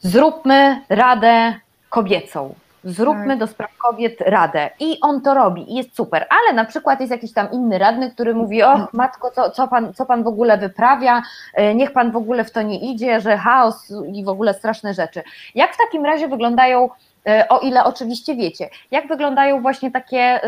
zróbmy 0.00 0.80
radę 0.88 1.54
kobiecą, 1.88 2.54
zróbmy 2.86 3.28
tak. 3.28 3.38
do 3.38 3.46
spraw 3.46 3.76
kobiet 3.78 4.20
radę. 4.20 4.70
I 4.80 4.98
on 5.00 5.20
to 5.20 5.34
robi 5.34 5.72
i 5.72 5.74
jest 5.74 5.96
super, 5.96 6.26
ale 6.30 6.56
na 6.56 6.64
przykład 6.64 7.00
jest 7.00 7.10
jakiś 7.10 7.32
tam 7.32 7.50
inny 7.52 7.78
radny, 7.78 8.10
który 8.10 8.34
mówi, 8.34 8.62
och 8.62 8.92
matko, 8.92 9.30
co, 9.30 9.50
co, 9.50 9.68
pan, 9.68 9.94
co 9.94 10.06
pan 10.06 10.22
w 10.22 10.26
ogóle 10.26 10.58
wyprawia, 10.58 11.22
e, 11.54 11.74
niech 11.74 11.92
pan 11.92 12.10
w 12.10 12.16
ogóle 12.16 12.44
w 12.44 12.50
to 12.50 12.62
nie 12.62 12.92
idzie, 12.92 13.20
że 13.20 13.36
chaos 13.36 13.92
i 14.12 14.24
w 14.24 14.28
ogóle 14.28 14.54
straszne 14.54 14.94
rzeczy. 14.94 15.22
Jak 15.54 15.74
w 15.74 15.78
takim 15.78 16.04
razie 16.04 16.28
wyglądają 16.28 16.88
e, 17.26 17.48
o 17.48 17.58
ile 17.58 17.84
oczywiście 17.84 18.36
wiecie, 18.36 18.68
jak 18.90 19.08
wyglądają 19.08 19.62
właśnie 19.62 19.90
takie 19.90 20.40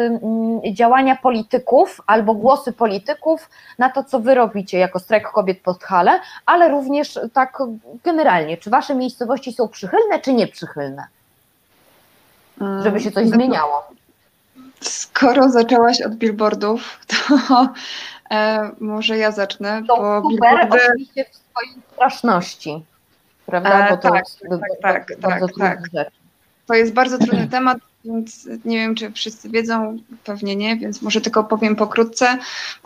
działania 0.72 1.16
polityków 1.16 2.00
albo 2.06 2.34
głosy 2.34 2.72
polityków 2.72 3.50
na 3.78 3.90
to, 3.90 4.04
co 4.04 4.20
wy 4.20 4.34
robicie 4.34 4.78
jako 4.78 4.98
strajk 4.98 5.30
kobiet 5.30 5.60
pod 5.62 5.84
hale, 5.84 6.20
ale 6.46 6.68
również 6.68 7.20
tak 7.32 7.58
generalnie, 8.04 8.56
czy 8.56 8.70
wasze 8.70 8.94
miejscowości 8.94 9.52
są 9.52 9.68
przychylne, 9.68 10.18
czy 10.18 10.32
nieprzychylne? 10.32 11.06
Żeby 12.82 13.00
się 13.00 13.10
coś 13.10 13.24
no 13.24 13.36
zmieniało. 13.36 13.88
Skoro 14.80 15.50
zaczęłaś 15.50 16.02
od 16.02 16.14
billboardów, 16.14 16.98
to 17.28 17.68
e, 18.30 18.70
może 18.80 19.18
ja 19.18 19.32
zacznę. 19.32 19.82
To 19.88 19.96
bo 19.96 20.22
super, 20.22 20.30
billboardy... 20.30 20.78
oczywiście 20.84 21.24
w 21.24 21.36
swojej 21.36 21.82
straszności, 21.92 22.84
prawda? 23.46 23.86
E, 23.86 23.90
bo 23.90 23.96
to 23.96 24.10
tak, 24.10 24.18
jest 24.18 24.40
tak, 24.82 25.08
tak, 25.08 25.20
bardzo 25.20 25.48
tak, 25.58 25.80
tak. 25.94 26.08
To 26.66 26.74
jest 26.74 26.92
bardzo 26.92 27.18
trudny 27.18 27.48
temat, 27.58 27.78
więc 28.04 28.48
nie 28.64 28.78
wiem, 28.78 28.94
czy 28.94 29.12
wszyscy 29.12 29.48
wiedzą, 29.48 29.98
pewnie 30.24 30.56
nie, 30.56 30.76
więc 30.76 31.02
może 31.02 31.20
tylko 31.20 31.44
powiem 31.44 31.76
pokrótce. 31.76 32.38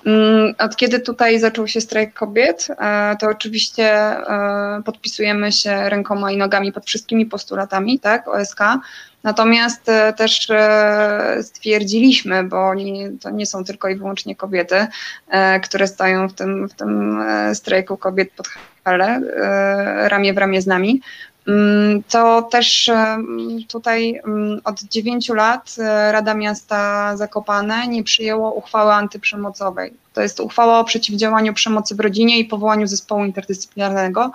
Mm, 0.06 0.54
od 0.58 0.76
kiedy 0.76 1.00
tutaj 1.00 1.38
zaczął 1.38 1.68
się 1.68 1.80
strajk 1.80 2.14
kobiet, 2.14 2.68
e, 2.78 3.16
to 3.20 3.28
oczywiście 3.28 3.92
e, 3.92 4.82
podpisujemy 4.84 5.52
się 5.52 5.88
rękoma 5.88 6.32
i 6.32 6.36
nogami 6.36 6.72
pod 6.72 6.86
wszystkimi 6.86 7.26
postulatami, 7.26 8.00
tak, 8.00 8.28
OSK, 8.28 8.60
Natomiast 9.22 9.88
e, 9.88 10.12
też 10.12 10.48
stwierdziliśmy, 11.42 12.44
bo 12.44 12.72
to 13.20 13.30
nie 13.30 13.46
są 13.46 13.64
tylko 13.64 13.88
i 13.88 13.96
wyłącznie 13.96 14.36
kobiety, 14.36 14.86
które 15.62 15.86
stoją 15.86 16.28
w 16.28 16.32
tym, 16.32 16.68
w 16.68 16.74
tym 16.74 17.22
strajku 17.54 17.96
kobiet 17.96 18.30
pod 18.36 18.48
hale, 18.84 19.20
ramię 20.08 20.34
w 20.34 20.38
ramię 20.38 20.62
z 20.62 20.66
nami, 20.66 21.00
Mm, 21.48 22.02
to 22.02 22.42
też 22.42 22.90
tutaj 23.68 24.20
mm, 24.24 24.60
od 24.64 24.82
dziewięciu 24.82 25.34
lat 25.34 25.74
e, 25.78 26.12
Rada 26.12 26.34
Miasta 26.34 27.16
Zakopane 27.16 27.88
nie 27.88 28.04
przyjęło 28.04 28.52
uchwały 28.52 28.92
antyprzemocowej. 28.92 29.92
To 30.12 30.20
jest 30.22 30.40
uchwała 30.40 30.78
o 30.78 30.84
przeciwdziałaniu 30.84 31.54
przemocy 31.54 31.94
w 31.94 32.00
rodzinie 32.00 32.38
i 32.38 32.44
powołaniu 32.44 32.86
zespołu 32.86 33.24
interdyscyplinarnego. 33.24 34.30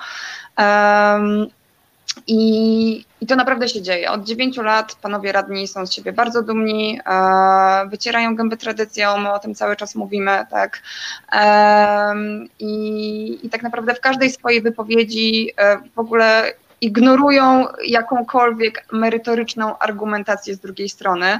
I, 2.27 3.05
I, 3.21 3.27
to 3.27 3.35
naprawdę 3.35 3.69
się 3.69 3.81
dzieje. 3.81 4.11
Od 4.11 4.23
dziewięciu 4.23 4.61
lat 4.63 4.95
panowie 4.95 5.31
radni 5.31 5.67
są 5.67 5.85
z 5.85 5.93
siebie 5.93 6.13
bardzo 6.13 6.43
dumni, 6.43 6.99
e, 7.05 7.89
wycierają 7.89 8.35
gęby 8.35 8.57
tradycją, 8.57 9.17
my 9.17 9.31
o 9.31 9.39
tym 9.39 9.55
cały 9.55 9.75
czas 9.75 9.95
mówimy, 9.95 10.45
tak. 10.49 10.81
E, 11.31 12.13
i, 12.59 13.39
I 13.43 13.49
tak 13.49 13.63
naprawdę 13.63 13.95
w 13.95 14.01
każdej 14.01 14.31
swojej 14.31 14.61
wypowiedzi 14.61 15.51
e, 15.57 15.77
w 15.95 15.99
ogóle 15.99 16.53
ignorują 16.81 17.65
jakąkolwiek 17.85 18.85
merytoryczną 18.91 19.77
argumentację 19.77 20.55
z 20.55 20.59
drugiej 20.59 20.89
strony. 20.89 21.25
E, 21.25 21.39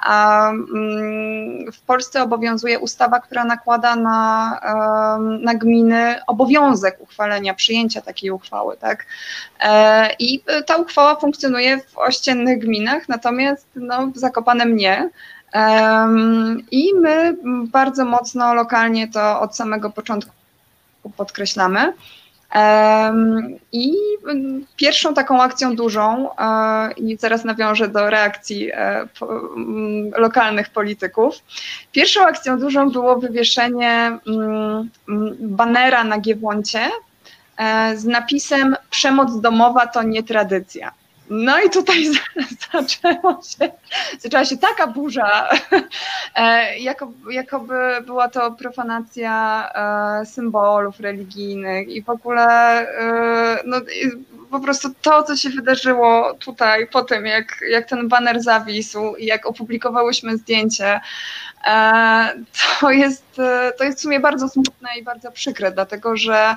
a 0.00 0.48
mm, 0.50 1.72
w 1.72 1.80
Polsce 1.80 2.22
obowiązuje 2.22 2.78
ustawa, 2.78 3.20
która 3.20 3.44
nakłada 3.44 3.96
na, 3.96 4.60
na 5.40 5.54
gminy 5.54 6.16
obowiązek 6.26 6.96
uchwalenia, 7.00 7.54
przyjęcia 7.54 8.00
takiej 8.00 8.30
uchwały. 8.30 8.76
Tak? 8.76 9.06
E, 9.60 10.08
I 10.18 10.42
ta 10.66 10.76
uchwała 10.76 11.16
funkcjonuje 11.16 11.80
w 11.80 11.98
ościennych 11.98 12.58
gminach, 12.58 13.08
natomiast 13.08 13.66
no, 13.74 14.06
w 14.06 14.18
Zakopanem 14.18 14.76
nie. 14.76 15.10
I 16.70 16.94
my 17.00 17.36
bardzo 17.66 18.04
mocno 18.04 18.54
lokalnie 18.54 19.08
to 19.08 19.40
od 19.40 19.56
samego 19.56 19.90
początku 19.90 20.32
podkreślamy. 21.16 21.92
I 23.72 23.92
mm, 24.28 24.66
pierwszą 24.76 25.14
taką 25.14 25.42
akcją 25.42 25.76
dużą, 25.76 26.36
e, 26.36 26.92
i 26.92 27.16
zaraz 27.16 27.44
nawiążę 27.44 27.88
do 27.88 28.10
reakcji 28.10 28.70
e, 28.72 29.08
mm, 29.22 30.10
lokalnych 30.16 30.70
polityków, 30.70 31.34
pierwszą 31.92 32.26
akcją 32.26 32.58
dużą 32.58 32.90
było 32.90 33.16
wywieszenie 33.16 34.18
mm, 34.26 34.90
banera 35.40 36.04
na 36.04 36.18
Giewoncie 36.18 36.90
e, 37.56 37.96
z 37.96 38.04
napisem 38.04 38.76
Przemoc 38.90 39.40
domowa 39.40 39.86
to 39.86 40.02
nie 40.02 40.22
tradycja. 40.22 40.92
No 41.30 41.60
i 41.60 41.70
tutaj 41.70 42.04
zaczęło 42.72 43.40
się, 43.42 43.72
zaczęła 44.18 44.44
się 44.44 44.56
taka 44.56 44.86
burza, 44.86 45.48
e, 46.36 46.78
jakoby, 46.78 47.34
jakoby 47.34 47.74
była 48.06 48.28
to 48.28 48.52
profanacja 48.52 49.68
e, 50.22 50.26
symbolów 50.26 51.00
religijnych 51.00 51.88
i 51.88 52.02
w 52.02 52.10
ogóle 52.10 52.48
e, 52.88 53.62
no, 53.66 53.80
po 54.50 54.60
prostu 54.60 54.88
to, 55.02 55.22
co 55.22 55.36
się 55.36 55.50
wydarzyło 55.50 56.34
tutaj 56.34 56.86
po 56.86 57.02
tym, 57.02 57.26
jak, 57.26 57.60
jak 57.70 57.88
ten 57.88 58.08
baner 58.08 58.42
zawisł 58.42 59.14
i 59.14 59.26
jak 59.26 59.46
opublikowałyśmy 59.46 60.36
zdjęcie, 60.36 61.00
to 62.80 62.90
jest, 62.90 63.24
to 63.78 63.84
jest 63.84 63.98
w 63.98 64.02
sumie 64.02 64.20
bardzo 64.20 64.48
smutne 64.48 64.88
i 65.00 65.02
bardzo 65.02 65.32
przykre, 65.32 65.72
dlatego 65.72 66.16
że 66.16 66.56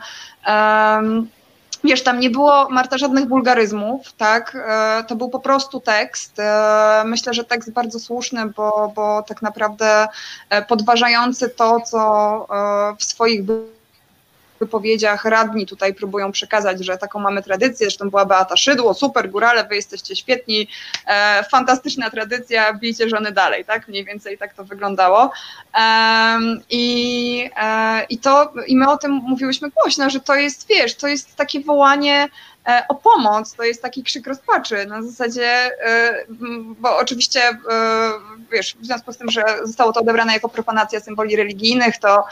Wiesz, 1.86 2.04
tam 2.04 2.20
nie 2.20 2.30
było, 2.30 2.70
Marta, 2.70 2.98
żadnych 2.98 3.28
wulgaryzmów, 3.28 4.14
tak? 4.14 4.58
E, 4.68 5.04
to 5.08 5.16
był 5.16 5.30
po 5.30 5.40
prostu 5.40 5.80
tekst. 5.80 6.40
E, 6.40 7.04
myślę, 7.06 7.34
że 7.34 7.44
tekst 7.44 7.72
bardzo 7.72 8.00
słuszny, 8.00 8.46
bo, 8.46 8.92
bo 8.96 9.24
tak 9.24 9.42
naprawdę 9.42 10.08
e, 10.50 10.62
podważający 10.62 11.50
to, 11.50 11.82
co 11.82 12.48
w 13.00 13.04
swoich 13.04 13.44
wypowiedziach 14.60 15.26
radni 15.26 15.66
tutaj 15.66 15.94
próbują 15.94 16.32
przekazać, 16.32 16.86
że 16.86 16.98
taką 16.98 17.20
mamy 17.20 17.44
tradycję, 17.44 17.86
zresztą 17.86 18.10
była 18.10 18.26
Beata 18.26 18.58
Szydło, 18.58 18.94
super, 18.94 19.30
górale, 19.30 19.68
wy 19.68 19.76
jesteście 19.76 20.16
świetni, 20.16 20.68
e, 21.08 21.44
fantastyczna 21.52 22.10
tradycja, 22.10 22.74
bijcie 22.74 23.10
żony 23.10 23.32
dalej, 23.32 23.66
tak? 23.66 23.88
Mniej 23.88 24.06
więcej 24.06 24.38
tak 24.38 24.54
to 24.54 24.64
wyglądało. 24.64 25.32
E, 25.78 26.40
i, 26.70 27.50
e, 27.62 28.06
I 28.10 28.18
to, 28.18 28.54
i 28.68 28.76
my 28.76 28.90
o 28.90 28.98
tym 28.98 29.12
mówiłyśmy 29.12 29.70
głośno, 29.70 30.10
że 30.10 30.20
to 30.20 30.36
jest, 30.36 30.68
wiesz, 30.68 30.96
to 30.96 31.08
jest 31.08 31.36
takie 31.36 31.60
wołanie 31.60 32.28
o 32.88 32.96
pomoc, 32.96 33.54
to 33.54 33.64
jest 33.64 33.82
taki 33.82 34.04
krzyk 34.04 34.28
rozpaczy. 34.28 34.86
Na 34.86 35.04
zasadzie, 35.04 35.48
e, 35.88 36.26
bo 36.80 36.98
oczywiście, 36.98 37.42
e, 37.42 37.60
wiesz, 38.52 38.76
w 38.80 38.86
związku 38.86 39.14
z 39.14 39.18
tym, 39.18 39.32
że 39.32 39.44
zostało 39.64 39.94
to 39.94 40.00
odebrane 40.00 40.34
jako 40.34 40.50
profanacja 40.50 41.00
symboli 41.00 41.36
religijnych, 41.36 41.98
to 41.98 42.24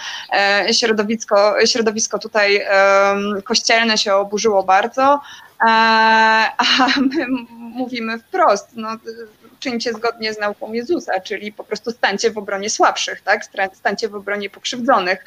środowisko, 0.71 1.55
środowisko 1.65 2.19
tutaj 2.19 2.65
kościelne 3.43 3.97
się 3.97 4.15
oburzyło 4.15 4.63
bardzo, 4.63 5.21
a 5.59 6.87
my 6.97 7.25
mówimy 7.57 8.19
wprost, 8.19 8.69
no, 8.75 8.89
czyńcie 9.63 9.93
zgodnie 9.93 10.33
z 10.33 10.39
nauką 10.39 10.73
Jezusa, 10.73 11.19
czyli 11.19 11.51
po 11.51 11.63
prostu 11.63 11.91
stańcie 11.91 12.31
w 12.31 12.37
obronie 12.37 12.69
słabszych, 12.69 13.21
tak? 13.21 13.45
stańcie 13.73 14.09
w 14.09 14.15
obronie 14.15 14.49
pokrzywdzonych. 14.49 15.25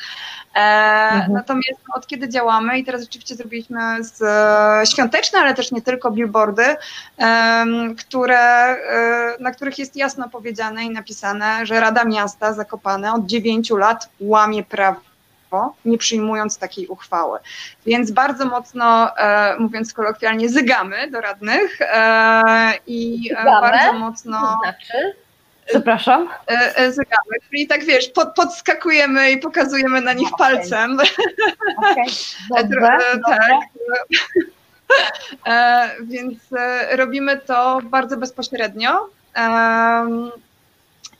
E, 0.54 0.58
mhm. 0.58 1.32
Natomiast 1.32 1.80
od 1.94 2.06
kiedy 2.06 2.28
działamy 2.28 2.78
i 2.78 2.84
teraz 2.84 3.00
rzeczywiście 3.00 3.34
zrobiliśmy 3.34 4.04
z, 4.04 4.22
e, 4.22 4.86
świąteczne, 4.86 5.38
ale 5.38 5.54
też 5.54 5.72
nie 5.72 5.82
tylko 5.82 6.10
billboardy, 6.10 6.76
e, 7.18 7.64
które, 7.98 8.40
e, 8.40 9.36
na 9.40 9.50
których 9.50 9.78
jest 9.78 9.96
jasno 9.96 10.28
powiedziane 10.28 10.84
i 10.84 10.90
napisane, 10.90 11.66
że 11.66 11.80
Rada 11.80 12.04
Miasta 12.04 12.52
Zakopane 12.52 13.12
od 13.12 13.26
dziewięciu 13.26 13.76
lat 13.76 14.08
łamie 14.20 14.62
prawo 14.62 15.00
nie 15.84 15.98
przyjmując 15.98 16.58
takiej 16.58 16.86
uchwały. 16.86 17.38
Więc 17.86 18.10
bardzo 18.10 18.46
mocno, 18.46 19.16
e, 19.18 19.56
mówiąc 19.58 19.92
kolokwialnie, 19.92 20.48
zygamy 20.48 21.10
do 21.10 21.20
radnych 21.20 21.80
e, 21.80 22.72
i 22.86 23.30
e, 23.32 23.38
zygamy? 23.38 23.60
bardzo 23.60 23.92
mocno. 23.92 24.58
znaczy? 24.62 25.14
Przepraszam. 25.66 26.28
e, 26.48 26.76
e, 26.76 26.92
zegarek. 26.92 27.42
Czyli 27.50 27.66
tak 27.66 27.84
wiesz, 27.84 28.08
pod, 28.08 28.34
podskakujemy 28.34 29.30
i 29.30 29.38
pokazujemy 29.38 30.00
na 30.00 30.12
nich 30.12 30.28
palcem. 30.38 30.98
Okay. 31.76 32.04
Dobrze, 32.62 32.86
E, 32.86 33.16
dobrze. 33.16 33.22
tak. 33.26 33.40
E, 35.46 35.90
więc 36.00 36.52
e, 36.52 36.96
robimy 36.96 37.36
to 37.38 37.80
bardzo 37.84 38.16
bezpośrednio. 38.16 39.08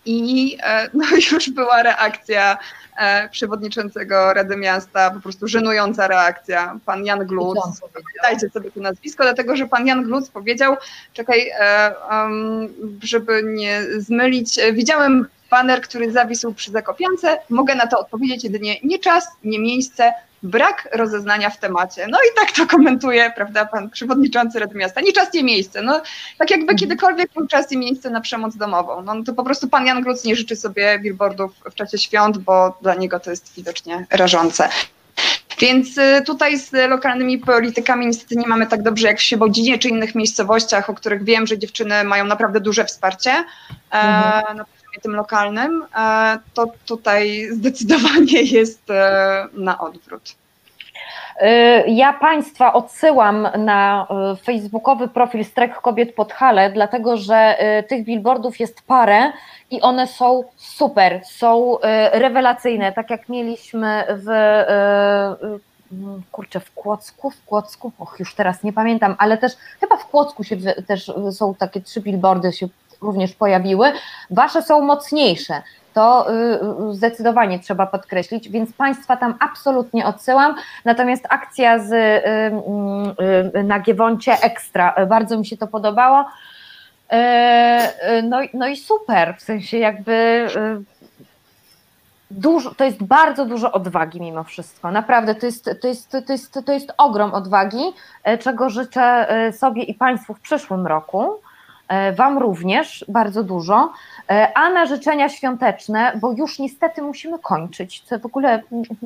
I 0.06 0.58
e, 0.62 0.90
no, 0.94 1.04
już 1.32 1.50
była 1.50 1.82
reakcja 1.82 2.58
e, 2.96 3.28
przewodniczącego 3.28 4.34
Rady 4.34 4.56
Miasta, 4.56 5.10
po 5.10 5.20
prostu 5.20 5.48
żenująca 5.48 6.08
reakcja. 6.08 6.78
Pan 6.86 7.04
Jan 7.04 7.26
Gluc, 7.26 7.58
dajcie 8.22 8.50
sobie 8.50 8.70
to 8.70 8.80
nazwisko, 8.80 9.24
dlatego 9.24 9.56
że 9.56 9.66
pan 9.66 9.86
Jan 9.86 10.02
Gluc 10.04 10.30
powiedział, 10.30 10.76
czekaj, 11.12 11.50
e, 11.60 11.94
żeby 13.02 13.42
nie 13.44 13.82
zmylić, 13.98 14.58
widziałem 14.72 15.26
baner, 15.50 15.80
który 15.80 16.12
zawisł 16.12 16.54
przy 16.54 16.70
Zakopiance, 16.70 17.38
mogę 17.50 17.74
na 17.74 17.86
to 17.86 17.98
odpowiedzieć 17.98 18.44
jedynie 18.44 18.76
nie 18.84 18.98
czas, 18.98 19.28
nie 19.44 19.58
miejsce, 19.58 20.12
brak 20.46 20.88
rozeznania 20.92 21.50
w 21.50 21.58
temacie. 21.58 22.06
No 22.10 22.18
i 22.18 22.36
tak 22.36 22.52
to 22.52 22.66
komentuje, 22.66 23.32
prawda, 23.36 23.66
pan 23.66 23.90
przewodniczący 23.90 24.58
Rady 24.58 24.74
Miasta. 24.74 25.00
Nie 25.00 25.12
czas, 25.12 25.32
nie 25.32 25.44
miejsce. 25.44 25.82
No, 25.82 26.02
tak 26.38 26.50
jakby 26.50 26.74
kiedykolwiek 26.74 27.32
był 27.32 27.46
czas 27.46 27.72
i 27.72 27.78
miejsce 27.78 28.10
na 28.10 28.20
przemoc 28.20 28.56
domową. 28.56 29.02
No 29.02 29.22
to 29.24 29.32
po 29.32 29.44
prostu 29.44 29.68
pan 29.68 29.86
Jan 29.86 30.02
Gluc 30.02 30.24
nie 30.24 30.36
życzy 30.36 30.56
sobie 30.56 30.98
billboardów 30.98 31.52
w 31.70 31.74
czasie 31.74 31.98
świąt, 31.98 32.38
bo 32.38 32.78
dla 32.82 32.94
niego 32.94 33.20
to 33.20 33.30
jest 33.30 33.54
widocznie 33.56 34.06
rażące. 34.10 34.68
Więc 35.58 35.98
y, 35.98 36.22
tutaj 36.26 36.58
z 36.58 36.72
lokalnymi 36.90 37.38
politykami 37.38 38.06
niestety 38.06 38.36
nie 38.36 38.46
mamy 38.46 38.66
tak 38.66 38.82
dobrze 38.82 39.08
jak 39.08 39.18
w 39.18 39.22
Świebodzinie 39.22 39.78
czy 39.78 39.88
innych 39.88 40.14
miejscowościach, 40.14 40.90
o 40.90 40.94
których 40.94 41.24
wiem, 41.24 41.46
że 41.46 41.58
dziewczyny 41.58 42.04
mają 42.04 42.24
naprawdę 42.24 42.60
duże 42.60 42.84
wsparcie 42.84 43.30
e, 43.30 43.44
na 44.54 44.64
poziomie 44.64 44.75
tym 45.00 45.16
lokalnym. 45.16 45.84
E, 45.96 46.38
to 46.54 46.66
tutaj 46.86 47.48
zdecydowanie 47.50 48.42
jest 48.58 48.90
e, 48.90 49.46
na 49.52 49.78
odwrót. 49.78 50.34
Y, 51.42 51.46
Ja 51.86 52.12
Państwa 52.12 52.72
odsyłam 52.72 53.48
na 53.58 54.06
facebookowy 54.42 55.08
profil 55.08 55.44
Strajk 55.44 55.80
Kobiet 55.80 56.14
pod 56.14 56.32
Hale, 56.32 56.70
dlatego 56.70 57.16
że 57.16 57.58
tych 57.88 58.04
billboardów 58.04 58.60
jest 58.60 58.82
parę 58.82 59.32
i 59.70 59.80
one 59.80 60.06
są 60.06 60.44
super, 60.56 61.20
są 61.24 61.78
rewelacyjne, 62.12 62.92
tak 62.92 63.10
jak 63.10 63.28
mieliśmy 63.28 64.04
w 64.08 64.26
kurczę, 66.32 66.60
w 66.60 66.74
Kłodzku, 66.74 67.30
w 67.30 67.44
Kłodzku, 67.44 67.92
och, 67.98 68.20
już 68.20 68.34
teraz 68.34 68.62
nie 68.62 68.72
pamiętam, 68.72 69.14
ale 69.18 69.38
też 69.38 69.52
chyba 69.80 69.96
w 69.96 70.06
Kłodzku 70.06 70.44
się 70.44 70.56
też 70.86 71.12
są 71.32 71.54
takie 71.54 71.80
trzy 71.80 72.00
billboardy 72.00 72.52
się 72.52 72.68
również 73.02 73.32
pojawiły. 73.32 73.92
Wasze 74.30 74.62
są 74.62 74.80
mocniejsze. 74.80 75.62
To 75.96 76.30
y, 76.30 76.34
y, 76.90 76.94
zdecydowanie 76.94 77.58
trzeba 77.58 77.86
podkreślić, 77.86 78.48
więc 78.48 78.72
Państwa 78.72 79.16
tam 79.16 79.34
absolutnie 79.40 80.06
odsyłam. 80.06 80.54
Natomiast 80.84 81.26
akcja 81.28 81.78
z 81.78 81.92
y, 83.54 83.64
na 83.64 83.80
Giewoncie 83.80 84.32
ekstra, 84.42 84.94
bardzo 85.08 85.38
mi 85.38 85.46
się 85.46 85.56
to 85.56 85.66
podobało. 85.66 86.24
No, 88.22 88.38
no 88.54 88.68
i 88.68 88.76
super, 88.76 89.34
w 89.38 89.42
sensie 89.42 89.78
jakby 89.78 90.46
dużo, 92.30 92.74
to 92.74 92.84
jest 92.84 93.02
bardzo 93.02 93.44
dużo 93.44 93.72
odwagi 93.72 94.20
mimo 94.20 94.44
wszystko. 94.44 94.90
Naprawdę, 94.90 95.34
to 95.34 95.46
jest, 95.46 95.70
to 95.82 95.88
jest, 95.88 96.10
to 96.10 96.32
jest, 96.32 96.58
to 96.66 96.72
jest 96.72 96.92
ogrom 96.98 97.34
odwagi, 97.34 97.92
czego 98.40 98.70
życzę 98.70 99.28
sobie 99.52 99.82
i 99.82 99.94
Państwu 99.94 100.34
w 100.34 100.40
przyszłym 100.40 100.86
roku. 100.86 101.40
Y, 102.10 102.12
Wam 102.14 102.38
również 102.38 103.04
bardzo 103.08 103.42
dużo. 103.42 103.92
Y, 104.30 104.54
A 104.54 104.70
na 104.70 104.86
życzenia 104.86 105.28
świąteczne, 105.28 106.12
bo 106.20 106.32
już 106.32 106.58
niestety 106.58 107.02
musimy 107.02 107.38
kończyć, 107.38 108.00
co 108.00 108.18
w 108.18 108.26
ogóle 108.26 108.62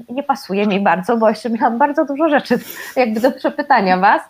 nie 0.08 0.22
pasuje 0.22 0.66
mi 0.66 0.80
bardzo, 0.80 1.16
bo 1.16 1.28
jeszcze 1.28 1.50
miałam 1.50 1.78
bardzo 1.78 2.04
dużo 2.04 2.28
rzeczy 2.28 2.58
jakby 2.96 3.20
do 3.20 3.32
przepytania 3.32 3.98
Was. 3.98 4.22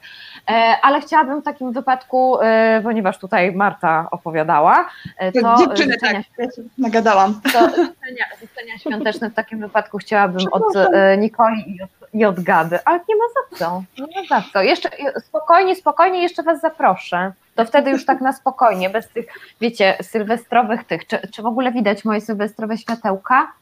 E, 0.50 0.52
Ale 0.82 1.00
chciałabym 1.00 1.40
w 1.40 1.44
takim 1.44 1.72
wypadku, 1.72 2.40
e, 2.40 2.80
ponieważ 2.82 3.18
tutaj 3.18 3.52
Marta 3.52 4.06
opowiadała, 4.10 4.88
e, 5.18 5.32
to 5.32 5.56
Dziewczyny, 5.58 5.92
życzenia, 5.92 6.22
tak, 6.36 6.38
ja 6.38 6.44
się 6.44 6.62
nagadałam. 6.78 7.40
to 7.52 7.60
życzenia, 7.68 8.24
życzenia 8.40 8.78
świąteczne 8.78 9.30
w 9.30 9.34
takim 9.34 9.60
wypadku 9.60 9.98
chciałabym 9.98 10.46
od 10.52 10.76
e, 10.76 11.16
Nikoli 11.18 11.76
i 11.76 11.82
od, 11.82 11.90
i 12.14 12.24
od 12.24 12.40
Gaby, 12.40 12.78
ale 12.84 13.00
nie 13.08 13.16
ma 13.16 13.24
za 13.34 13.56
co, 13.58 13.82
nie 13.98 14.06
ma 14.20 14.28
za 14.40 14.44
co. 14.52 14.62
Jeszcze 14.62 14.88
spokojnie, 15.20 15.76
spokojnie 15.76 16.22
jeszcze 16.22 16.42
Was 16.42 16.60
zaproszę. 16.60 17.32
To 17.54 17.64
wtedy 17.64 17.90
już 17.90 18.04
tak 18.04 18.20
na 18.20 18.32
spokojnie, 18.32 18.90
bez 18.90 19.08
tych, 19.08 19.26
wiecie, 19.60 19.96
sylwestrowych 20.02 20.84
tych. 20.84 21.06
Czy, 21.06 21.18
czy 21.32 21.42
w 21.42 21.46
ogóle 21.46 21.72
widać 21.72 22.04
moje 22.04 22.20
sylwestrowe 22.20 22.78
światełka? 22.78 23.52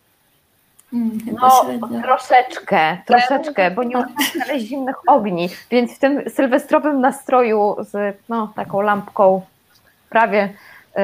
Mm, 0.92 1.18
No, 1.40 1.50
średnio. 1.64 2.02
troszeczkę, 2.02 2.96
troszeczkę, 3.06 3.70
bo 3.70 3.82
nie 3.82 4.04
znaleźć 4.34 4.66
zimnych 4.66 4.96
ogni, 5.06 5.48
więc 5.70 5.94
w 5.96 5.98
tym 5.98 6.30
sylwestrowym 6.30 7.00
nastroju 7.00 7.76
z 7.80 8.16
no, 8.28 8.52
taką 8.56 8.80
lampką 8.80 9.42
prawie, 10.10 10.44
y, 10.98 11.00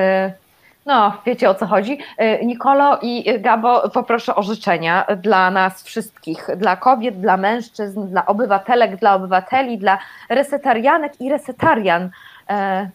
no 0.87 1.17
wiecie 1.27 1.51
o 1.51 1.55
co 1.55 1.67
chodzi. 1.67 1.99
Y, 2.21 2.47
Nikolo 2.47 2.99
i 3.03 3.41
Gabo, 3.41 3.91
poproszę 3.91 4.35
o 4.35 4.43
życzenia 4.43 5.07
dla 5.17 5.51
nas 5.51 5.83
wszystkich, 5.83 6.49
dla 6.57 6.77
kobiet, 6.77 7.21
dla 7.21 7.37
mężczyzn, 7.37 8.09
dla 8.09 8.27
obywatelek, 8.27 8.97
dla 8.97 9.15
obywateli, 9.15 9.79
dla 9.79 9.99
resetarianek 10.29 11.21
i 11.21 11.31
resetarian. 11.31 12.11
E, 12.51 12.89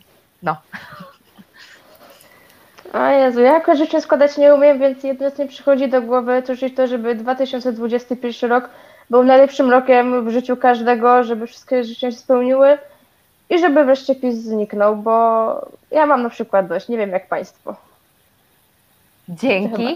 No, 0.43 0.55
O 2.93 3.07
Jezu, 3.07 3.41
ja 3.41 3.53
jakoś 3.53 3.77
życzeń 3.77 4.01
składać 4.01 4.37
nie 4.37 4.55
umiem, 4.55 4.79
więc 4.79 5.03
mi 5.39 5.47
przychodzi 5.47 5.89
do 5.89 6.01
głowy 6.01 6.43
to, 6.75 6.87
żeby 6.87 7.15
2021 7.15 8.49
rok 8.49 8.69
był 9.09 9.23
najlepszym 9.23 9.71
rokiem 9.71 10.25
w 10.25 10.29
życiu 10.29 10.57
każdego, 10.57 11.23
żeby 11.23 11.47
wszystkie 11.47 11.83
życzenia 11.83 12.11
się 12.11 12.17
spełniły 12.17 12.77
i 13.49 13.59
żeby 13.59 13.85
wreszcie 13.85 14.15
PiS 14.15 14.35
zniknął, 14.35 14.95
bo 14.95 15.11
ja 15.91 16.05
mam 16.05 16.23
na 16.23 16.29
przykład 16.29 16.67
dość, 16.67 16.87
nie 16.87 16.97
wiem 16.97 17.09
jak 17.09 17.27
Państwo. 17.27 17.75
Dzięki. 19.29 19.87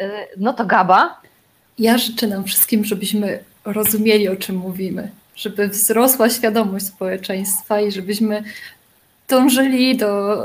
Y, 0.00 0.10
No 0.36 0.52
to 0.52 0.66
Gaba. 0.66 1.20
Ja 1.78 1.98
życzę 1.98 2.26
nam 2.26 2.44
wszystkim, 2.44 2.84
żebyśmy 2.84 3.44
rozumieli, 3.64 4.28
o 4.28 4.36
czym 4.36 4.56
mówimy, 4.56 5.10
żeby 5.36 5.68
wzrosła 5.68 6.30
świadomość 6.30 6.86
społeczeństwa 6.86 7.80
i 7.80 7.92
żebyśmy 7.92 8.42
dążyli 9.28 9.96
do, 9.96 10.36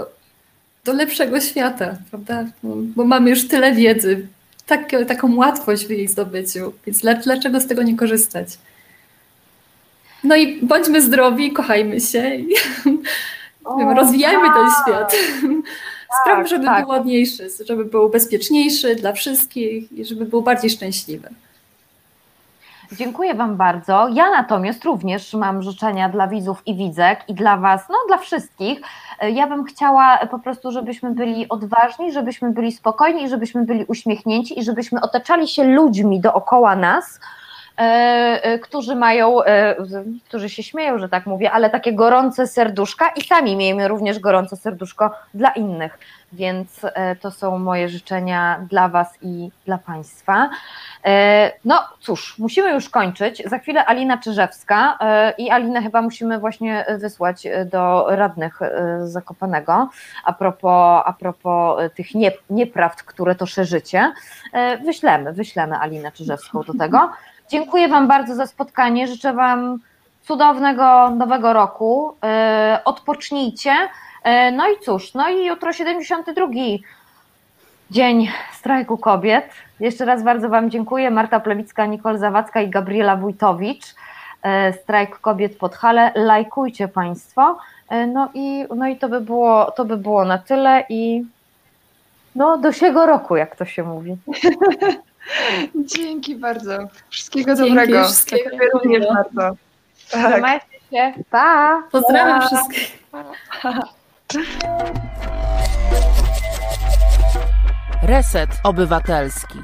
do 0.86 0.94
lepszego 0.94 1.42
świata, 1.42 1.98
prawda? 2.10 2.46
Bo, 2.64 2.76
bo 2.76 3.06
mamy 3.06 3.30
już 3.30 3.48
tyle 3.48 3.74
wiedzy, 3.74 4.28
tak, 4.66 4.90
taką 5.08 5.36
łatwość 5.36 5.86
w 5.86 5.90
jej 5.90 6.08
zdobyciu, 6.08 6.74
więc 6.86 7.00
dla, 7.00 7.14
dlaczego 7.14 7.60
z 7.60 7.68
tego 7.68 7.84
nie 7.84 7.98
korzystać? 7.98 8.48
No 10.24 10.36
i 10.36 10.66
bądźmy 10.66 11.02
zdrowi, 11.02 11.52
kochajmy 11.52 12.02
się 12.02 12.36
i 12.36 12.56
O, 13.66 13.94
rozwijajmy 14.00 14.44
ten 14.44 14.68
tak. 14.68 14.84
świat. 14.84 15.16
Sprawmy, 16.22 16.48
żeby 16.48 16.66
tak. 16.66 16.80
był 16.80 16.90
ładniejszy, 16.90 17.48
żeby 17.68 17.86
był 17.86 18.10
bezpieczniejszy 18.10 18.96
dla 18.96 19.14
wszystkich 19.14 19.92
i 19.92 20.06
żeby 20.06 20.26
był 20.26 20.42
bardziej 20.42 20.70
szczęśliwy. 20.70 21.30
Dziękuję 22.92 23.36
Wam 23.36 23.58
bardzo. 23.58 24.08
Ja 24.08 24.32
natomiast 24.32 24.86
również 24.86 25.34
mam 25.34 25.64
życzenia 25.64 26.10
dla 26.10 26.28
widzów 26.28 26.62
i 26.66 26.76
widzek 26.76 27.20
i 27.28 27.34
dla 27.34 27.58
Was, 27.58 27.82
no 27.90 27.96
dla 28.08 28.18
wszystkich. 28.18 28.82
Ja 29.34 29.48
bym 29.48 29.64
chciała 29.64 30.18
po 30.32 30.40
prostu, 30.40 30.72
żebyśmy 30.72 31.12
byli 31.12 31.50
odważni, 31.50 32.12
żebyśmy 32.12 32.52
byli 32.52 32.72
spokojni, 32.72 33.30
żebyśmy 33.30 33.66
byli 33.66 33.86
uśmiechnięci 33.86 34.60
i 34.60 34.64
żebyśmy 34.64 35.02
otaczali 35.02 35.48
się 35.48 35.64
ludźmi 35.64 36.20
dookoła 36.20 36.76
nas, 36.76 37.20
którzy 38.62 38.96
mają, 38.96 39.44
e, 39.44 39.76
którzy 40.28 40.50
się 40.50 40.64
śmieją, 40.64 40.98
że 41.00 41.10
tak 41.10 41.26
mówię, 41.26 41.52
ale 41.52 41.70
takie 41.70 41.94
gorące 41.94 42.48
serduszka 42.48 43.10
i 43.10 43.22
sami 43.22 43.56
miejmy 43.56 43.88
również 43.88 44.20
gorące 44.20 44.56
serduszko 44.56 45.12
dla 45.34 45.50
innych. 45.50 46.00
Więc 46.34 46.82
e, 46.84 47.16
to 47.16 47.32
są 47.32 47.60
moje 47.60 47.90
życzenia 47.90 48.66
dla 48.70 48.90
Was 48.90 49.18
i 49.22 49.50
dla 49.66 49.78
Państwa. 49.78 50.50
E, 51.06 51.52
No 51.66 51.80
cóż, 52.00 52.40
musimy 52.40 52.72
już 52.72 52.90
kończyć. 52.90 53.44
Za 53.46 53.60
chwilę 53.60 53.86
Alina 53.86 54.18
Czyżewska 54.18 54.98
e, 55.02 55.34
i 55.38 55.50
Alinę 55.50 55.82
chyba 55.82 56.02
musimy 56.02 56.40
właśnie 56.40 56.86
wysłać 57.00 57.46
e, 57.46 57.66
do 57.66 58.06
radnych 58.10 58.62
e, 58.62 59.00
Zakopanego 59.08 59.90
a 60.26 60.34
propos, 60.34 61.04
a 61.06 61.14
propos 61.20 61.82
e, 61.82 61.90
tych 61.90 62.16
nie, 62.16 62.32
nieprawd, 62.50 63.04
które 63.04 63.36
to 63.36 63.46
szerzycie. 63.46 64.14
E, 64.54 64.78
Wyślemy, 64.78 65.34
wyślemy 65.34 65.78
Alinę 65.78 66.12
Czyżewską 66.12 66.62
do 66.64 66.74
tego. 66.74 67.10
Dziękuję 67.54 67.88
Wam 67.88 68.08
bardzo 68.08 68.36
za 68.36 68.48
spotkanie. 68.48 69.08
Życzę 69.08 69.34
Wam 69.34 69.80
cudownego 70.22 71.10
nowego 71.10 71.54
roku. 71.54 72.16
E, 72.24 72.82
Odpocznijcie. 72.86 73.72
E, 74.24 74.52
No 74.52 74.70
i 74.70 74.80
cóż, 74.80 75.14
no 75.14 75.30
i 75.30 75.46
jutro 75.46 75.74
72 75.74 76.48
Dzień 77.92 78.32
Strajku 78.54 78.98
Kobiet. 78.98 79.50
Jeszcze 79.80 80.06
raz 80.06 80.24
bardzo 80.24 80.50
Wam 80.50 80.70
dziękuję. 80.70 81.12
Marta 81.12 81.40
Plewicka, 81.40 81.86
Nicole 81.86 82.20
Zawadzka 82.20 82.62
i 82.62 82.70
Gabriela 82.70 83.16
Wójtowicz. 83.16 83.86
E, 84.44 84.74
Strajk 84.74 85.20
Kobiet 85.20 85.58
pod 85.58 85.76
Hale. 85.76 86.12
Lajkujcie 86.16 86.88
Państwo. 86.88 87.58
No 88.08 88.30
i, 88.34 88.66
no 88.76 88.88
i 88.88 88.98
to, 88.98 89.10
by 89.10 89.22
było, 89.22 89.72
to 89.72 89.86
by 89.86 89.98
było 89.98 90.26
na 90.26 90.38
tyle 90.38 90.84
i 90.90 91.24
no 92.36 92.58
do 92.58 92.72
siego 92.72 93.06
roku, 93.06 93.36
jak 93.36 93.56
to 93.56 93.66
się 93.66 93.84
mówi. 93.84 94.18
Dzięki 95.76 96.36
bardzo. 96.36 96.78
Wszystkiego 97.10 97.56
Dzięki, 97.56 97.70
dobrego. 97.70 98.04
wszystkiego 98.06 98.52
Ciebie 98.52 98.70
również 98.74 99.06
bardzo. 99.14 99.58
Tak. 100.12 100.32
Trzymajcie 100.32 100.66
się. 100.92 101.14
Pa! 101.30 101.84
Pozdrawiam 101.92 102.42
Pa. 102.42 102.48
wszystkich. 102.48 103.00
Reset 108.04 108.50
Obywatelski. 108.64 109.60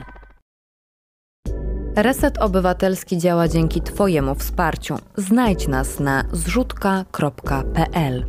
Reset 1.95 2.37
Obywatelski 2.37 3.17
działa 3.17 3.47
dzięki 3.47 3.81
Twojemu 3.81 4.35
wsparciu. 4.35 4.95
Znajdź 5.17 5.67
nas 5.67 5.99
na 5.99 6.23
zrzutka.pl. 6.31 8.25